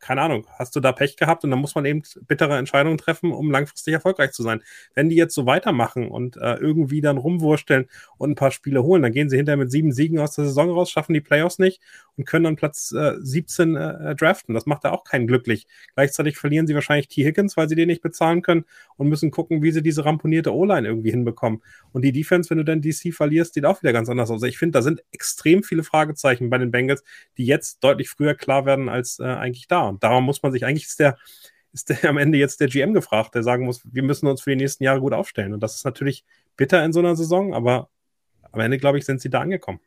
keine 0.00 0.22
Ahnung, 0.22 0.46
hast 0.58 0.74
du 0.76 0.80
da 0.80 0.92
Pech 0.92 1.16
gehabt 1.16 1.44
und 1.44 1.50
dann 1.50 1.60
muss 1.60 1.74
man 1.74 1.84
eben 1.84 2.02
bittere 2.26 2.56
Entscheidungen 2.56 2.98
treffen, 2.98 3.32
um 3.32 3.50
langfristig 3.50 3.94
erfolgreich 3.94 4.32
zu 4.32 4.42
sein. 4.42 4.62
Wenn 4.94 5.08
die 5.08 5.16
jetzt 5.16 5.34
so 5.34 5.46
weitermachen 5.46 6.08
und 6.08 6.36
äh, 6.36 6.54
irgendwie 6.54 7.00
dann 7.00 7.18
rumwursteln 7.18 7.86
und 8.16 8.30
ein 8.30 8.34
paar 8.34 8.50
Spiele 8.50 8.82
holen, 8.82 9.02
dann 9.02 9.12
gehen 9.12 9.28
sie 9.28 9.36
hinterher 9.36 9.56
mit 9.56 9.70
sieben 9.70 9.92
Siegen 9.92 10.18
aus 10.18 10.34
der 10.34 10.44
Saison 10.44 10.70
raus, 10.70 10.90
schaffen 10.90 11.14
die 11.14 11.20
Playoffs 11.20 11.58
nicht 11.58 11.80
und 12.16 12.26
können 12.26 12.44
dann 12.44 12.56
Platz 12.56 12.92
äh, 12.92 13.14
17 13.18 13.76
äh, 13.76 14.14
draften. 14.16 14.54
Das 14.54 14.66
macht 14.66 14.84
da 14.84 14.90
auch 14.90 15.04
keinen 15.04 15.26
glücklich. 15.26 15.66
Gleichzeitig 15.94 16.36
verlieren 16.36 16.66
sie 16.66 16.74
wahrscheinlich 16.74 17.08
T. 17.08 17.24
Higgins, 17.24 17.56
weil 17.56 17.68
sie 17.68 17.76
den 17.76 17.88
nicht 17.88 18.02
bezahlen 18.02 18.42
können 18.42 18.64
und 18.96 19.08
müssen 19.08 19.30
gucken, 19.30 19.62
wie 19.62 19.70
sie 19.70 19.82
diese 19.82 20.04
ramponierte 20.04 20.52
O-Line 20.54 20.86
irgendwie 20.86 21.10
hinbekommen. 21.10 21.62
Und 21.92 22.02
die 22.02 22.12
Defense, 22.12 22.50
wenn 22.50 22.58
du 22.58 22.64
dann 22.64 22.82
DC 22.82 23.14
verlierst, 23.14 23.54
sieht 23.54 23.64
auch 23.64 23.82
wieder 23.82 23.92
ganz 23.92 24.08
anders 24.08 24.30
aus. 24.30 24.36
Also 24.36 24.46
ich 24.46 24.58
finde, 24.58 24.78
da 24.78 24.82
sind 24.82 25.02
extrem 25.12 25.62
viele 25.62 25.84
Fragezeichen 25.84 26.50
bei 26.50 26.58
den 26.58 26.70
Bengals, 26.70 27.04
die 27.36 27.46
jetzt 27.46 27.82
deutlich 27.84 28.08
früher 28.10 28.34
klar 28.34 28.66
werden 28.66 28.88
als 28.88 29.18
äh, 29.20 29.24
eigentlich 29.48 29.68
da. 29.68 29.88
Und 29.88 30.02
darum 30.02 30.24
muss 30.24 30.42
man 30.42 30.52
sich 30.52 30.64
eigentlich 30.64 30.86
ist 30.86 31.00
der, 31.00 31.18
ist 31.72 31.88
der 31.88 32.04
am 32.10 32.18
Ende 32.18 32.38
jetzt 32.38 32.60
der 32.60 32.68
GM 32.68 32.94
gefragt, 32.94 33.34
der 33.34 33.42
sagen 33.42 33.64
muss, 33.64 33.80
wir 33.84 34.02
müssen 34.02 34.26
uns 34.26 34.42
für 34.42 34.50
die 34.50 34.56
nächsten 34.56 34.84
Jahre 34.84 35.00
gut 35.00 35.12
aufstellen. 35.12 35.52
Und 35.52 35.62
das 35.62 35.74
ist 35.76 35.84
natürlich 35.84 36.24
bitter 36.56 36.84
in 36.84 36.92
so 36.92 37.00
einer 37.00 37.16
Saison, 37.16 37.54
aber 37.54 37.88
am 38.52 38.60
Ende, 38.60 38.78
glaube 38.78 38.98
ich, 38.98 39.04
sind 39.04 39.20
sie 39.20 39.30
da 39.30 39.40
angekommen 39.40 39.80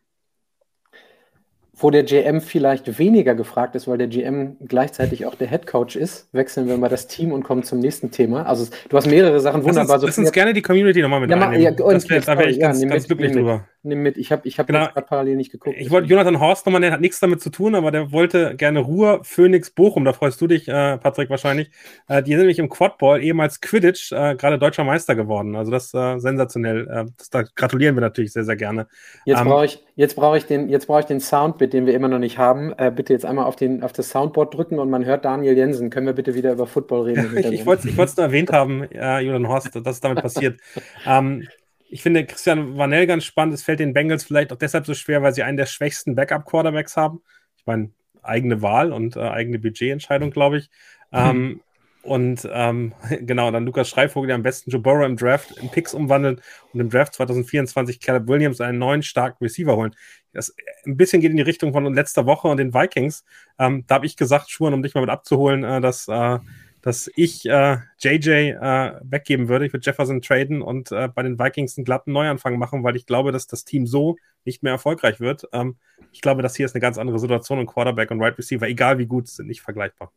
wo 1.74 1.90
der 1.90 2.04
GM 2.04 2.42
vielleicht 2.42 3.00
weniger 3.00 3.34
gefragt 3.34 3.76
ist, 3.76 3.88
weil 3.88 3.98
der 3.98 4.08
GM 4.08 4.58
gleichzeitig 4.68 5.26
auch 5.26 5.36
der 5.36 5.48
Head 5.48 5.68
Coach 5.68 5.96
ist, 5.96 6.28
wechseln 6.34 6.68
wir 6.68 6.78
mal 6.78 6.90
das 6.90 7.08
Team 7.08 7.32
und 7.32 7.44
kommen 7.44 7.64
zum 7.64 7.80
nächsten 7.80 8.12
Thema. 8.12 8.46
Also 8.46 8.68
du 8.90 8.98
hast 8.98 9.08
mehrere 9.08 9.40
Sachen 9.40 9.64
wunderbar. 9.64 9.96
Lass 9.96 10.04
uns, 10.04 10.18
lass 10.18 10.18
uns 10.18 10.32
gerne 10.34 10.54
die 10.54 10.62
Community 10.62 11.02
nochmal 11.02 11.22
mit 11.22 11.30
ja, 11.30 11.38
reinnehmen. 11.38 11.64
Ja, 11.64 11.72
das 11.72 12.10
wär, 12.10 12.20
da 12.20 12.38
wäre 12.38 12.50
ich 12.50 12.60
ganz, 12.60 12.82
ja, 12.82 12.90
ganz 12.90 13.04
mit, 13.04 13.08
glücklich 13.08 13.32
drüber. 13.32 13.66
Nimm 13.84 14.04
mit, 14.04 14.18
ich 14.18 14.32
habe 14.32 14.48
ich 14.48 14.60
hab 14.60 14.68
genau. 14.68 14.88
gerade 14.88 15.08
parallel 15.08 15.38
nicht 15.38 15.52
geguckt. 15.52 15.76
Ich 15.80 15.90
wollte 15.90 16.08
Jonathan 16.08 16.40
Horst 16.40 16.66
nochmal 16.66 16.82
nennen, 16.82 16.94
hat 16.94 17.02
nichts 17.02 17.20
damit 17.20 17.42
zu 17.42 17.50
tun, 17.50 17.74
aber 17.74 17.90
der 17.90 18.12
wollte 18.12 18.56
gerne 18.56 18.80
Ruhr, 18.80 19.22
Phoenix, 19.24 19.72
Bochum, 19.72 20.06
da 20.06 20.14
freust 20.14 20.40
du 20.40 20.46
dich, 20.46 20.68
äh, 20.68 20.98
Patrick, 20.98 21.32
wahrscheinlich. 21.32 21.72
Äh, 22.08 22.22
die 22.22 22.32
sind 22.32 22.42
nämlich 22.42 22.60
im 22.60 22.70
Quadball, 22.70 23.24
ehemals 23.24 23.60
Quidditch, 23.60 24.12
äh, 24.12 24.36
gerade 24.36 24.60
deutscher 24.60 24.84
Meister 24.84 25.16
geworden. 25.16 25.56
Also 25.56 25.72
das 25.72 25.86
ist 25.86 25.96
äh, 25.96 26.20
sensationell. 26.20 26.88
Äh, 26.88 27.06
das, 27.18 27.32
da 27.32 27.44
gratulieren 27.56 27.96
wir 27.96 28.02
natürlich 28.02 28.34
sehr, 28.34 28.44
sehr 28.44 28.56
gerne. 28.56 28.88
Jetzt 29.26 29.40
ähm, 29.40 29.48
brauche 29.48 29.66
ich, 29.66 29.84
jetzt 29.96 30.16
brauch 30.16 30.36
ich, 30.36 30.46
den, 30.46 30.70
jetzt 30.70 30.86
brauch 30.86 31.00
ich 31.00 31.06
den 31.06 31.20
Soundbit, 31.62 31.74
den 31.74 31.86
wir 31.86 31.94
immer 31.94 32.08
noch 32.08 32.20
nicht 32.20 32.38
haben. 32.38 32.74
Äh, 32.78 32.92
bitte 32.92 33.14
jetzt 33.14 33.26
einmal 33.26 33.46
auf, 33.46 33.56
den, 33.56 33.84
auf 33.84 33.94
das 33.94 34.10
Soundboard 34.10 34.54
drücken 34.54 34.80
und 34.80 34.90
man 34.90 35.06
hört 35.06 35.26
Daniel 35.26 35.56
Jensen. 35.56 35.90
Können 35.90 36.08
wir 36.08 36.14
bitte 36.14 36.34
wieder 36.34 36.52
über 36.52 36.66
Football 36.68 37.04
reden? 37.04 37.38
ich 37.38 37.46
ich 37.46 37.66
wollte 37.66 37.88
es 37.88 38.18
nur 38.18 38.26
erwähnt 38.26 38.52
haben, 38.52 38.84
äh, 38.92 39.20
Julian 39.20 39.48
Horst, 39.48 39.76
dass 39.76 39.96
es 39.96 40.02
damit 40.02 40.22
passiert. 40.22 40.60
ähm, 41.06 41.48
ich 41.90 42.02
finde 42.02 42.26
Christian 42.26 42.78
Vanell 42.78 43.06
ganz 43.06 43.26
spannend. 43.26 43.54
Es 43.54 43.64
fällt 43.64 43.80
den 43.80 43.94
Bengals 43.94 44.24
vielleicht 44.24 44.52
auch 44.52 44.58
deshalb 44.58 44.86
so 44.86 44.94
schwer, 44.94 45.22
weil 45.22 45.34
sie 45.34 45.44
einen 45.44 45.58
der 45.58 45.66
schwächsten 45.66 46.16
Backup-Quarterbacks 46.16 46.98
haben. 46.98 47.22
Ich 47.58 47.66
meine, 47.66 47.92
eigene 48.24 48.62
Wahl 48.62 48.92
und 48.92 49.16
äh, 49.16 49.20
eigene 49.20 49.60
Budgetentscheidung, 49.60 50.32
glaube 50.32 50.58
ich. 50.58 50.70
Hm. 51.12 51.62
Und 52.04 52.48
ähm, 52.52 52.94
genau, 53.22 53.52
dann 53.52 53.66
Lukas 53.66 53.90
Schreivogel, 53.90 54.28
der 54.28 54.36
am 54.36 54.44
besten 54.44 54.72
Joe 54.72 54.82
Burrow 54.82 55.06
im 55.06 55.18
Draft 55.18 55.58
in 55.58 55.70
Picks 55.70 55.94
umwandelt 55.94 56.42
und 56.74 56.80
im 56.80 56.90
Draft 56.90 57.14
2024 57.14 58.00
Caleb 58.00 58.28
Williams 58.28 58.62
einen 58.62 58.80
neuen 58.80 59.04
starken 59.04 59.44
Receiver 59.44 59.76
holen. 59.76 59.96
Das 60.34 60.56
ein 60.86 60.98
bisschen 60.98 61.22
geht 61.22 61.32
in 61.32 61.38
die 61.38 61.44
Richtung 61.44 61.74
von 61.74 61.94
letzter 61.94 62.26
Woche 62.26 62.48
und 62.48 62.58
den 62.58 62.74
Vikings. 62.74 63.24
Ähm, 63.60 63.84
da 63.88 63.96
habe 63.96 64.06
ich 64.06 64.16
gesagt, 64.16 64.50
Schuhen, 64.50 64.74
um 64.74 64.82
dich 64.82 64.96
mal 64.96 65.02
mit 65.02 65.10
abzuholen, 65.10 65.64
äh, 65.64 65.82
dass 65.82 66.08
äh, 66.08 66.40
dass 66.82 67.12
ich 67.16 67.46
äh, 67.46 67.78
JJ 68.00 68.30
äh, 68.30 69.00
weggeben 69.04 69.48
würde. 69.48 69.66
Ich 69.66 69.74
würde 69.74 69.86
Jefferson 69.86 70.22
traden 70.22 70.62
und 70.62 70.92
äh, 70.92 71.08
bei 71.08 71.22
den 71.22 71.38
Vikings 71.38 71.78
einen 71.78 71.86
glatten 71.86 72.12
Neuanfang 72.12 72.58
machen, 72.58 72.84
weil 72.84 72.96
ich 72.96 73.06
glaube, 73.06 73.32
dass 73.32 73.48
das 73.48 73.66
Team 73.66 73.86
so 73.86 74.18
nicht 74.46 74.64
mehr 74.64 74.74
erfolgreich 74.74 75.20
wird. 75.20 75.48
Ähm, 75.54 75.78
ich 76.12 76.22
glaube, 76.22 76.42
dass 76.42 76.56
hier 76.56 76.66
ist 76.66 76.74
eine 76.74 76.82
ganz 76.82 76.98
andere 76.98 77.20
Situation 77.20 77.60
und 77.60 77.68
Quarterback 77.68 78.10
und 78.12 78.18
Wide 78.18 78.30
right 78.30 78.38
Receiver, 78.38 78.68
egal 78.68 78.98
wie 78.98 79.06
gut, 79.06 79.28
sind 79.28 79.48
nicht 79.48 79.62
vergleichbar. 79.62 80.12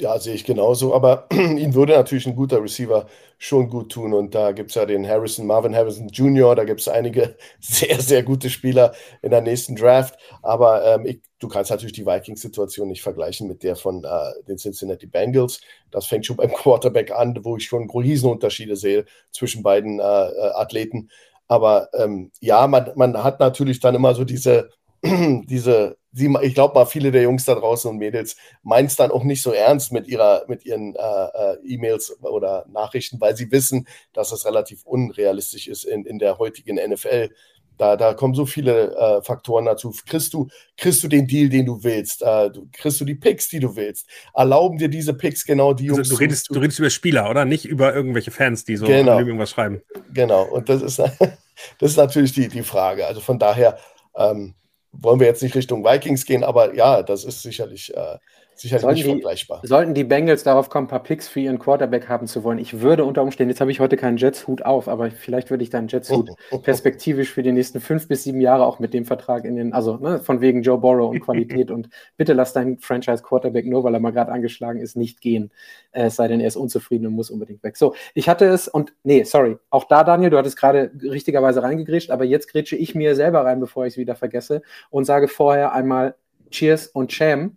Ja, 0.00 0.18
sehe 0.18 0.32
ich 0.34 0.44
genauso. 0.44 0.94
Aber 0.94 1.26
ihm 1.32 1.74
würde 1.74 1.92
natürlich 1.92 2.26
ein 2.26 2.34
guter 2.34 2.62
Receiver 2.62 3.06
schon 3.36 3.68
gut 3.68 3.92
tun. 3.92 4.14
Und 4.14 4.34
da 4.34 4.52
gibt 4.52 4.70
es 4.70 4.74
ja 4.74 4.86
den 4.86 5.06
Harrison, 5.06 5.46
Marvin 5.46 5.76
Harrison 5.76 6.08
Jr., 6.08 6.54
da 6.54 6.64
gibt 6.64 6.80
es 6.80 6.88
einige 6.88 7.36
sehr, 7.60 8.00
sehr 8.00 8.22
gute 8.22 8.48
Spieler 8.48 8.94
in 9.20 9.30
der 9.30 9.42
nächsten 9.42 9.76
Draft. 9.76 10.18
Aber 10.42 10.86
ähm, 10.86 11.04
ich, 11.04 11.20
du 11.38 11.48
kannst 11.48 11.70
natürlich 11.70 11.92
die 11.92 12.06
Vikings-Situation 12.06 12.88
nicht 12.88 13.02
vergleichen 13.02 13.46
mit 13.46 13.62
der 13.62 13.76
von 13.76 14.02
äh, 14.02 14.42
den 14.48 14.56
Cincinnati 14.56 15.06
Bengals. 15.06 15.60
Das 15.90 16.06
fängt 16.06 16.24
schon 16.24 16.36
beim 16.38 16.52
Quarterback 16.52 17.10
an, 17.12 17.38
wo 17.42 17.58
ich 17.58 17.64
schon 17.64 17.90
Riesenunterschiede 17.90 18.76
sehe 18.76 19.04
zwischen 19.32 19.62
beiden 19.62 20.00
äh, 20.00 20.02
äh, 20.02 20.50
Athleten. 20.54 21.10
Aber 21.46 21.90
ähm, 21.92 22.30
ja, 22.40 22.66
man, 22.66 22.90
man 22.94 23.22
hat 23.22 23.38
natürlich 23.40 23.80
dann 23.80 23.94
immer 23.94 24.14
so 24.14 24.24
diese, 24.24 24.70
diese 25.04 25.98
sie, 26.12 26.34
ich 26.42 26.54
glaube 26.54 26.74
mal, 26.74 26.86
viele 26.86 27.10
der 27.10 27.22
Jungs 27.22 27.44
da 27.44 27.54
draußen 27.54 27.90
und 27.90 27.98
Mädels 27.98 28.36
meinen 28.62 28.86
es 28.86 28.96
dann 28.96 29.10
auch 29.10 29.24
nicht 29.24 29.42
so 29.42 29.52
ernst 29.52 29.92
mit, 29.92 30.08
ihrer, 30.08 30.44
mit 30.48 30.64
ihren 30.64 30.94
äh, 30.96 30.98
äh, 30.98 31.56
E-Mails 31.64 32.20
oder 32.22 32.66
Nachrichten, 32.72 33.20
weil 33.20 33.36
sie 33.36 33.50
wissen, 33.50 33.86
dass 34.12 34.32
es 34.32 34.44
relativ 34.44 34.84
unrealistisch 34.84 35.68
ist 35.68 35.84
in, 35.84 36.04
in 36.06 36.18
der 36.18 36.38
heutigen 36.38 36.76
NFL. 36.76 37.30
Da, 37.78 37.96
da 37.96 38.12
kommen 38.12 38.34
so 38.34 38.44
viele 38.44 38.94
äh, 38.94 39.22
Faktoren 39.22 39.64
dazu. 39.64 39.94
Kriegst 40.04 40.34
du, 40.34 40.48
kriegst 40.76 41.02
du 41.02 41.08
den 41.08 41.26
Deal, 41.26 41.48
den 41.48 41.64
du 41.64 41.82
willst? 41.82 42.20
Äh, 42.20 42.50
du, 42.50 42.68
kriegst 42.72 43.00
du 43.00 43.06
die 43.06 43.14
Picks, 43.14 43.48
die 43.48 43.58
du 43.58 43.74
willst? 43.74 44.06
Erlauben 44.34 44.76
dir 44.76 44.90
diese 44.90 45.14
Picks 45.14 45.46
genau 45.46 45.72
die 45.72 45.88
also 45.88 46.02
Jungs? 46.02 46.08
Du 46.10 46.16
redest, 46.16 46.48
du 46.50 46.58
redest 46.58 46.78
über 46.78 46.90
Spieler, 46.90 47.30
oder? 47.30 47.46
Nicht 47.46 47.64
über 47.64 47.94
irgendwelche 47.94 48.32
Fans, 48.32 48.66
die 48.66 48.76
so 48.76 48.84
genau. 48.84 49.18
irgendwas 49.18 49.48
schreiben. 49.48 49.80
Genau, 50.12 50.42
und 50.42 50.68
das 50.68 50.82
ist, 50.82 50.98
das 51.78 51.90
ist 51.90 51.96
natürlich 51.96 52.32
die, 52.32 52.48
die 52.48 52.62
Frage. 52.62 53.06
Also 53.06 53.22
von 53.22 53.38
daher, 53.38 53.78
ähm, 54.14 54.54
wollen 54.92 55.20
wir 55.20 55.26
jetzt 55.26 55.42
nicht 55.42 55.54
Richtung 55.54 55.84
Vikings 55.84 56.24
gehen, 56.24 56.44
aber 56.44 56.74
ja, 56.74 57.02
das 57.02 57.24
ist 57.24 57.42
sicherlich, 57.42 57.94
äh, 57.96 58.18
sicherlich 58.60 58.82
Sollten 58.82 58.94
nicht 58.96 59.06
die- 59.06 59.10
vergleichbar. 59.10 59.60
Sollten 59.64 59.94
die 59.94 60.04
Bengals 60.04 60.42
darauf 60.42 60.68
kommen, 60.68 60.86
ein 60.86 60.90
paar 60.90 61.02
Picks 61.02 61.28
für 61.28 61.40
ihren 61.40 61.58
Quarterback 61.58 62.08
haben 62.08 62.26
zu 62.26 62.44
wollen, 62.44 62.58
ich 62.58 62.80
würde 62.80 63.04
unter 63.04 63.22
Umständen, 63.22 63.50
jetzt 63.50 63.60
habe 63.60 63.70
ich 63.70 63.80
heute 63.80 63.96
keinen 63.96 64.16
Jets-Hut 64.16 64.62
auf, 64.64 64.88
aber 64.88 65.10
vielleicht 65.10 65.50
würde 65.50 65.64
ich 65.64 65.70
dann 65.70 65.88
Jets-Hut 65.88 66.30
perspektivisch 66.62 67.30
für 67.32 67.42
die 67.42 67.52
nächsten 67.52 67.80
fünf 67.80 68.08
bis 68.08 68.24
sieben 68.24 68.40
Jahre 68.40 68.66
auch 68.66 68.78
mit 68.78 68.92
dem 68.94 69.04
Vertrag 69.04 69.44
in 69.44 69.56
den, 69.56 69.72
also 69.72 69.96
ne, 69.96 70.18
von 70.18 70.40
wegen 70.40 70.62
Joe 70.62 70.78
Burrow 70.78 71.10
und 71.10 71.20
Qualität 71.20 71.70
und 71.70 71.88
bitte 72.16 72.32
lass 72.32 72.52
deinen 72.52 72.78
Franchise-Quarterback 72.78 73.66
nur, 73.66 73.84
weil 73.84 73.94
er 73.94 74.00
mal 74.00 74.12
gerade 74.12 74.32
angeschlagen 74.32 74.80
ist, 74.80 74.96
nicht 74.96 75.20
gehen, 75.20 75.50
äh, 75.92 76.04
es 76.04 76.16
sei 76.16 76.28
denn, 76.28 76.40
er 76.40 76.48
ist 76.48 76.56
unzufrieden 76.56 77.06
und 77.06 77.14
muss 77.14 77.30
unbedingt 77.30 77.62
weg. 77.62 77.76
So, 77.76 77.94
ich 78.14 78.28
hatte 78.28 78.44
es 78.46 78.68
und, 78.68 78.92
nee, 79.04 79.24
sorry, 79.24 79.56
auch 79.70 79.84
da, 79.84 80.04
Daniel, 80.04 80.30
du 80.30 80.38
hattest 80.38 80.56
gerade 80.56 80.90
richtigerweise 81.02 81.62
reingegrätscht, 81.62 82.10
aber 82.10 82.24
jetzt 82.24 82.48
grätsche 82.50 82.76
ich 82.76 82.94
mir 82.94 83.14
selber 83.14 83.44
rein, 83.44 83.60
bevor 83.60 83.86
ich 83.86 83.94
es 83.94 83.96
wieder 83.98 84.16
vergesse 84.16 84.62
und 84.90 85.04
sage 85.04 85.28
vorher 85.28 85.72
einmal 85.72 86.14
Cheers 86.50 86.88
und 86.88 87.10
Cham. 87.12 87.56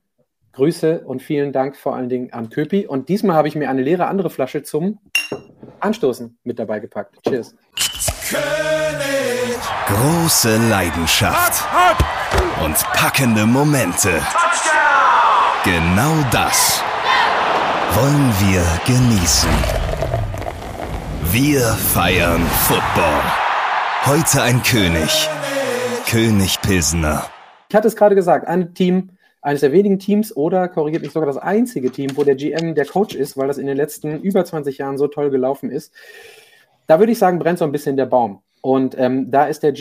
Grüße 0.53 1.01
und 1.01 1.23
vielen 1.23 1.51
Dank 1.51 1.75
vor 1.75 1.95
allen 1.95 2.09
Dingen 2.09 2.31
an 2.31 2.49
Köpi. 2.51 2.85
Und 2.85 3.09
diesmal 3.09 3.35
habe 3.35 3.47
ich 3.47 3.55
mir 3.55 3.69
eine 3.69 3.81
leere 3.81 4.05
andere 4.05 4.29
Flasche 4.29 4.61
zum 4.61 4.99
Anstoßen 5.79 6.37
mit 6.43 6.59
dabei 6.59 6.79
gepackt. 6.79 7.17
Cheers. 7.27 7.55
Große 9.87 10.57
Leidenschaft 10.69 11.65
und 12.63 12.75
packende 12.93 13.47
Momente. 13.47 14.21
Genau 15.63 16.13
das 16.31 16.83
wollen 17.95 18.31
wir 18.39 18.63
genießen. 18.85 19.49
Wir 21.31 21.61
feiern 21.61 22.41
Football. 22.67 23.21
Heute 24.05 24.43
ein 24.43 24.61
König. 24.61 25.29
König 26.07 26.61
Pilsener. 26.61 27.25
Ich 27.69 27.75
hatte 27.75 27.87
es 27.87 27.95
gerade 27.95 28.13
gesagt, 28.13 28.47
ein 28.47 28.75
Team, 28.75 29.09
eines 29.43 29.60
der 29.60 29.73
wenigen 29.73 29.99
Teams 29.99 30.36
oder 30.36 30.69
korrigiert 30.69 31.03
mich 31.03 31.12
sogar 31.12 31.27
das 31.27 31.38
einzige 31.38 31.91
Team, 31.91 32.15
wo 32.15 32.23
der 32.23 32.36
GM 32.36 32.75
der 32.75 32.86
Coach 32.86 33.13
ist, 33.13 33.38
weil 33.38 33.47
das 33.47 33.58
in 33.58 33.67
den 33.67 33.77
letzten 33.77 34.21
über 34.21 34.43
20 34.43 34.77
Jahren 34.77 34.97
so 34.97 35.08
toll 35.08 35.29
gelaufen 35.29 35.69
ist. 35.69 35.93
Da 36.88 36.99
würde 36.99 37.12
ich 37.12 37.19
sagen, 37.19 37.39
brennt 37.39 37.60
so 37.60 37.65
ein 37.65 37.71
bisschen 37.73 37.97
der 37.97 38.06
Baum. 38.06 38.41
Und 38.62 38.97
ähm, 38.97 39.29
da 39.29 39.45
ist 39.45 39.62
der 39.62 39.73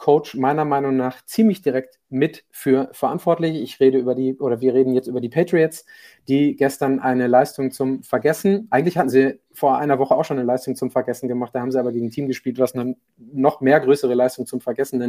GM-Coach 0.00 0.34
meiner 0.36 0.64
Meinung 0.64 0.96
nach 0.96 1.24
ziemlich 1.24 1.62
direkt 1.62 1.98
mit 2.08 2.44
für 2.50 2.88
verantwortlich. 2.92 3.60
Ich 3.62 3.78
rede 3.80 3.98
über 3.98 4.14
die, 4.14 4.36
oder 4.38 4.60
wir 4.60 4.74
reden 4.74 4.94
jetzt 4.94 5.06
über 5.06 5.20
die 5.20 5.28
Patriots, 5.28 5.84
die 6.26 6.56
gestern 6.56 7.00
eine 7.00 7.26
Leistung 7.26 7.70
zum 7.70 8.02
Vergessen, 8.02 8.66
eigentlich 8.70 8.98
hatten 8.98 9.10
sie 9.10 9.40
vor 9.52 9.78
einer 9.78 9.98
Woche 9.98 10.14
auch 10.14 10.24
schon 10.24 10.38
eine 10.38 10.46
Leistung 10.46 10.76
zum 10.76 10.90
Vergessen 10.90 11.28
gemacht, 11.28 11.54
da 11.54 11.60
haben 11.60 11.72
sie 11.72 11.78
aber 11.78 11.92
gegen 11.92 12.06
ein 12.06 12.10
Team 12.10 12.28
gespielt, 12.28 12.58
was 12.58 12.74
eine 12.74 12.96
noch 13.18 13.60
mehr 13.60 13.80
größere 13.80 14.14
Leistung 14.14 14.46
zum 14.46 14.60
Vergessen 14.60 15.00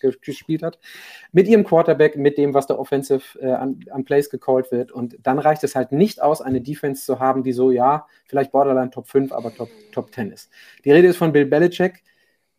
gespielt 0.00 0.62
hat. 0.62 0.78
Mit 1.32 1.48
ihrem 1.48 1.64
Quarterback, 1.64 2.16
mit 2.16 2.36
dem, 2.36 2.52
was 2.52 2.66
der 2.66 2.78
Offensive 2.78 3.38
äh, 3.40 3.52
an, 3.52 3.80
an 3.90 4.04
Plays 4.04 4.28
gecallt 4.28 4.72
wird. 4.72 4.92
Und 4.92 5.18
dann 5.22 5.38
reicht 5.38 5.62
es 5.64 5.76
halt 5.76 5.92
nicht 5.92 6.20
aus, 6.20 6.40
eine 6.40 6.60
Defense 6.60 7.04
zu 7.04 7.20
haben, 7.20 7.42
die 7.42 7.52
so, 7.52 7.70
ja, 7.70 8.06
vielleicht 8.26 8.52
Borderline 8.52 8.90
Top 8.90 9.08
5, 9.08 9.32
aber 9.32 9.54
Top, 9.54 9.68
Top 9.92 10.12
10 10.12 10.32
ist. 10.32 10.50
Die 10.84 10.90
Rede 10.90 11.08
ist 11.08 11.16
von 11.16 11.32
Bill 11.32 11.46
Belichick. 11.46 12.02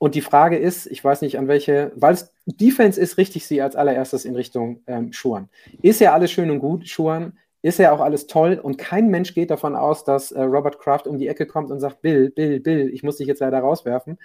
Und 0.02 0.16
die 0.16 0.22
Frage 0.22 0.58
ist, 0.58 0.88
ich 0.88 1.04
weiß 1.04 1.22
nicht 1.22 1.38
an 1.38 1.48
welche, 1.48 1.92
weil 1.94 2.16
es 2.16 2.34
Defense 2.48 3.00
ist, 3.00 3.20
richtig 3.20 3.46
sie 3.46 3.62
als 3.62 3.76
allererstes 3.76 4.26
in 4.26 4.36
Richtung 4.36 4.82
ähm, 4.88 5.14
Schuhan. 5.14 5.48
Ist 5.84 6.02
ja 6.02 6.12
alles 6.12 6.32
schön 6.32 6.50
und 6.50 6.58
gut, 6.58 6.90
Schuhan, 6.90 7.38
ist 7.62 7.78
ja 7.78 7.92
auch 7.92 8.00
alles 8.00 8.26
toll 8.26 8.60
und 8.60 8.80
kein 8.80 9.10
Mensch 9.10 9.36
geht 9.36 9.52
davon 9.52 9.76
aus, 9.76 10.04
dass 10.04 10.32
äh, 10.32 10.42
Robert 10.42 10.80
Kraft 10.80 11.06
um 11.06 11.20
die 11.20 11.28
Ecke 11.28 11.46
kommt 11.46 11.70
und 11.70 11.80
sagt, 11.80 12.02
Bill, 12.02 12.32
Bill, 12.32 12.60
Bill, 12.60 12.90
ich 12.92 13.04
muss 13.04 13.18
dich 13.18 13.28
jetzt 13.28 13.42
leider 13.42 13.60
rauswerfen, 13.60 14.18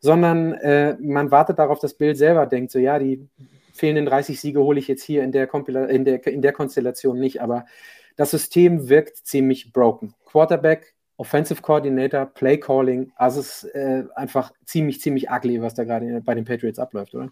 sondern 0.00 0.54
äh, 0.54 0.96
man 0.98 1.30
wartet 1.30 1.60
darauf, 1.60 1.78
dass 1.78 1.94
Bill 1.94 2.16
selber 2.16 2.46
denkt, 2.46 2.72
so 2.72 2.80
ja, 2.80 2.98
die 2.98 3.28
fehlenden 3.72 4.06
30 4.06 4.40
Siege 4.40 4.58
hole 4.58 4.80
ich 4.80 4.88
jetzt 4.88 5.04
hier 5.04 5.22
in 5.22 5.30
der, 5.30 5.46
Kompila 5.46 5.84
in 5.84 6.04
der, 6.04 6.26
in 6.26 6.42
der 6.42 6.52
Konstellation 6.52 7.20
nicht, 7.20 7.40
aber 7.40 7.66
das 8.16 8.32
System 8.32 8.88
wirkt 8.88 9.18
ziemlich 9.18 9.72
broken. 9.72 10.12
Quarterback, 10.26 10.92
Offensive 11.20 11.60
Coordinator, 11.60 12.24
Play 12.24 12.56
Calling, 12.56 13.12
also 13.16 13.40
es 13.40 13.64
ist 13.64 13.74
äh, 13.74 14.04
einfach 14.14 14.52
ziemlich, 14.64 15.02
ziemlich 15.02 15.30
ugly, 15.30 15.60
was 15.60 15.74
da 15.74 15.84
gerade 15.84 16.22
bei 16.22 16.34
den 16.34 16.46
Patriots 16.46 16.78
abläuft, 16.78 17.14
oder? 17.14 17.28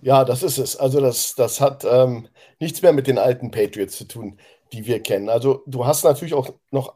Ja, 0.00 0.24
das 0.24 0.44
ist 0.44 0.58
es. 0.58 0.76
Also 0.76 1.00
das, 1.00 1.34
das 1.34 1.60
hat 1.60 1.84
ähm, 1.84 2.28
nichts 2.60 2.82
mehr 2.82 2.92
mit 2.92 3.08
den 3.08 3.18
alten 3.18 3.50
Patriots 3.50 3.98
zu 3.98 4.04
tun, 4.04 4.38
die 4.72 4.86
wir 4.86 5.02
kennen. 5.02 5.28
Also 5.28 5.64
du 5.66 5.84
hast 5.84 6.04
natürlich 6.04 6.34
auch 6.34 6.54
noch, 6.70 6.94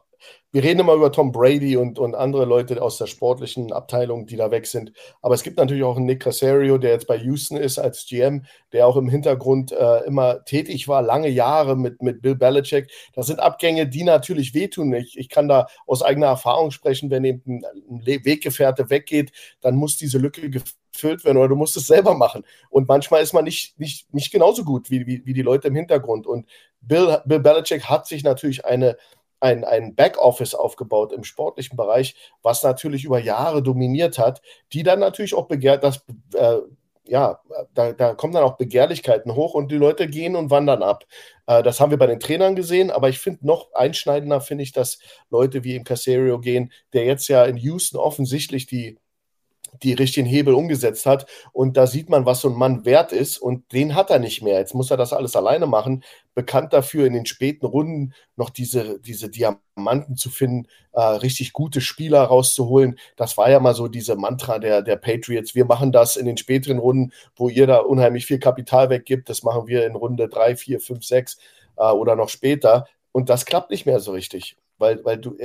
wir 0.51 0.63
reden 0.63 0.79
immer 0.79 0.93
über 0.93 1.11
Tom 1.11 1.31
Brady 1.31 1.77
und, 1.77 1.99
und 1.99 2.15
andere 2.15 2.45
Leute 2.45 2.81
aus 2.81 2.97
der 2.97 3.05
sportlichen 3.05 3.71
Abteilung, 3.71 4.25
die 4.25 4.35
da 4.35 4.49
weg 4.49 4.65
sind. 4.65 4.91
Aber 5.21 5.35
es 5.35 5.43
gibt 5.43 5.57
natürlich 5.57 5.83
auch 5.83 5.97
einen 5.97 6.07
Nick 6.07 6.21
Casario, 6.21 6.79
der 6.79 6.91
jetzt 6.91 7.05
bei 7.05 7.17
Houston 7.17 7.57
ist 7.57 7.77
als 7.77 8.05
GM, 8.07 8.45
der 8.73 8.87
auch 8.87 8.97
im 8.97 9.09
Hintergrund 9.09 9.71
äh, 9.71 9.99
immer 10.05 10.43
tätig 10.45 10.87
war, 10.87 11.03
lange 11.03 11.29
Jahre 11.29 11.77
mit, 11.77 12.01
mit 12.01 12.21
Bill 12.23 12.35
Belichick. 12.35 12.89
Das 13.13 13.27
sind 13.27 13.39
Abgänge, 13.39 13.87
die 13.87 14.03
natürlich 14.03 14.55
wehtun. 14.55 14.91
Ich, 14.93 15.17
ich 15.19 15.29
kann 15.29 15.47
da 15.47 15.67
aus 15.85 16.01
eigener 16.01 16.27
Erfahrung 16.27 16.71
sprechen, 16.71 17.11
wenn 17.11 17.25
eben 17.25 17.63
ein, 17.63 18.05
Weggefährte 18.05 18.89
weggeht, 18.89 19.31
dann 19.61 19.75
muss 19.75 19.97
diese 19.97 20.17
Lücke 20.17 20.49
gefüllt 20.49 21.23
werden 21.23 21.37
oder 21.37 21.49
du 21.49 21.55
musst 21.55 21.77
es 21.77 21.85
selber 21.85 22.15
machen. 22.15 22.43
Und 22.69 22.87
manchmal 22.87 23.21
ist 23.21 23.33
man 23.33 23.43
nicht, 23.43 23.79
nicht, 23.79 24.11
nicht 24.13 24.31
genauso 24.31 24.63
gut 24.63 24.89
wie, 24.89 25.05
wie, 25.05 25.25
wie 25.25 25.33
die 25.33 25.43
Leute 25.43 25.67
im 25.67 25.75
Hintergrund. 25.75 26.25
Und 26.25 26.47
Bill, 26.81 27.21
Bill 27.25 27.39
Belichick 27.39 27.85
hat 27.85 28.07
sich 28.07 28.23
natürlich 28.23 28.65
eine, 28.65 28.97
ein, 29.39 29.63
ein 29.63 29.95
Backoffice 29.95 30.55
aufgebaut 30.55 31.13
im 31.13 31.23
sportlichen 31.23 31.77
Bereich, 31.77 32.15
was 32.41 32.63
natürlich 32.63 33.05
über 33.05 33.19
Jahre 33.19 33.63
dominiert 33.63 34.17
hat, 34.17 34.41
die 34.73 34.83
dann 34.83 34.99
natürlich 34.99 35.33
auch 35.33 35.47
begehrt, 35.47 35.83
das, 35.83 36.05
äh, 36.35 36.57
ja, 37.05 37.39
da, 37.73 37.91
da 37.93 38.13
kommen 38.13 38.33
dann 38.33 38.43
auch 38.43 38.57
Begehrlichkeiten 38.57 39.33
hoch 39.35 39.55
und 39.55 39.71
die 39.71 39.77
Leute 39.77 40.07
gehen 40.07 40.35
und 40.35 40.51
wandern 40.51 40.83
ab. 40.83 41.05
Äh, 41.47 41.63
das 41.63 41.79
haben 41.79 41.91
wir 41.91 41.97
bei 41.97 42.07
den 42.07 42.19
Trainern 42.19 42.55
gesehen, 42.55 42.91
aber 42.91 43.09
ich 43.09 43.19
finde 43.19 43.45
noch 43.47 43.73
einschneidender, 43.73 44.41
finde 44.41 44.63
ich, 44.63 44.71
dass 44.71 44.99
Leute 45.29 45.63
wie 45.63 45.75
im 45.75 45.83
Casario 45.83 46.39
gehen, 46.39 46.71
der 46.93 47.05
jetzt 47.05 47.27
ja 47.27 47.45
in 47.45 47.57
Houston 47.57 47.97
offensichtlich 47.97 48.67
die 48.67 48.99
die 49.83 49.93
richtigen 49.93 50.27
Hebel 50.27 50.53
umgesetzt 50.53 51.05
hat. 51.05 51.25
Und 51.51 51.77
da 51.77 51.87
sieht 51.87 52.09
man, 52.09 52.25
was 52.25 52.41
so 52.41 52.49
ein 52.49 52.55
Mann 52.55 52.85
wert 52.85 53.11
ist. 53.11 53.37
Und 53.37 53.71
den 53.73 53.95
hat 53.95 54.09
er 54.09 54.19
nicht 54.19 54.41
mehr. 54.41 54.59
Jetzt 54.59 54.75
muss 54.75 54.91
er 54.91 54.97
das 54.97 55.13
alles 55.13 55.35
alleine 55.35 55.67
machen. 55.67 56.03
Bekannt 56.35 56.73
dafür, 56.73 57.05
in 57.05 57.13
den 57.13 57.25
späten 57.25 57.65
Runden 57.65 58.13
noch 58.35 58.49
diese, 58.49 58.99
diese 58.99 59.29
Diamanten 59.29 60.15
zu 60.15 60.29
finden, 60.29 60.67
äh, 60.93 61.01
richtig 61.01 61.53
gute 61.53 61.81
Spieler 61.81 62.23
rauszuholen. 62.23 62.97
Das 63.15 63.37
war 63.37 63.49
ja 63.49 63.59
mal 63.59 63.75
so 63.75 63.87
diese 63.87 64.15
Mantra 64.15 64.59
der, 64.59 64.81
der 64.81 64.95
Patriots. 64.95 65.55
Wir 65.55 65.65
machen 65.65 65.91
das 65.91 66.15
in 66.15 66.25
den 66.25 66.37
späteren 66.37 66.79
Runden, 66.79 67.11
wo 67.35 67.49
ihr 67.49 67.67
da 67.67 67.77
unheimlich 67.77 68.25
viel 68.25 68.39
Kapital 68.39 68.89
weggibt. 68.89 69.29
Das 69.29 69.43
machen 69.43 69.67
wir 69.67 69.85
in 69.85 69.95
Runde 69.95 70.29
3, 70.29 70.55
4, 70.55 70.79
5, 70.79 71.03
6 71.03 71.37
äh, 71.77 71.83
oder 71.83 72.15
noch 72.15 72.29
später. 72.29 72.87
Und 73.11 73.29
das 73.29 73.45
klappt 73.45 73.71
nicht 73.71 73.85
mehr 73.85 73.99
so 73.99 74.11
richtig 74.11 74.55
weil, 74.79 75.03
weil 75.05 75.17
du, 75.17 75.37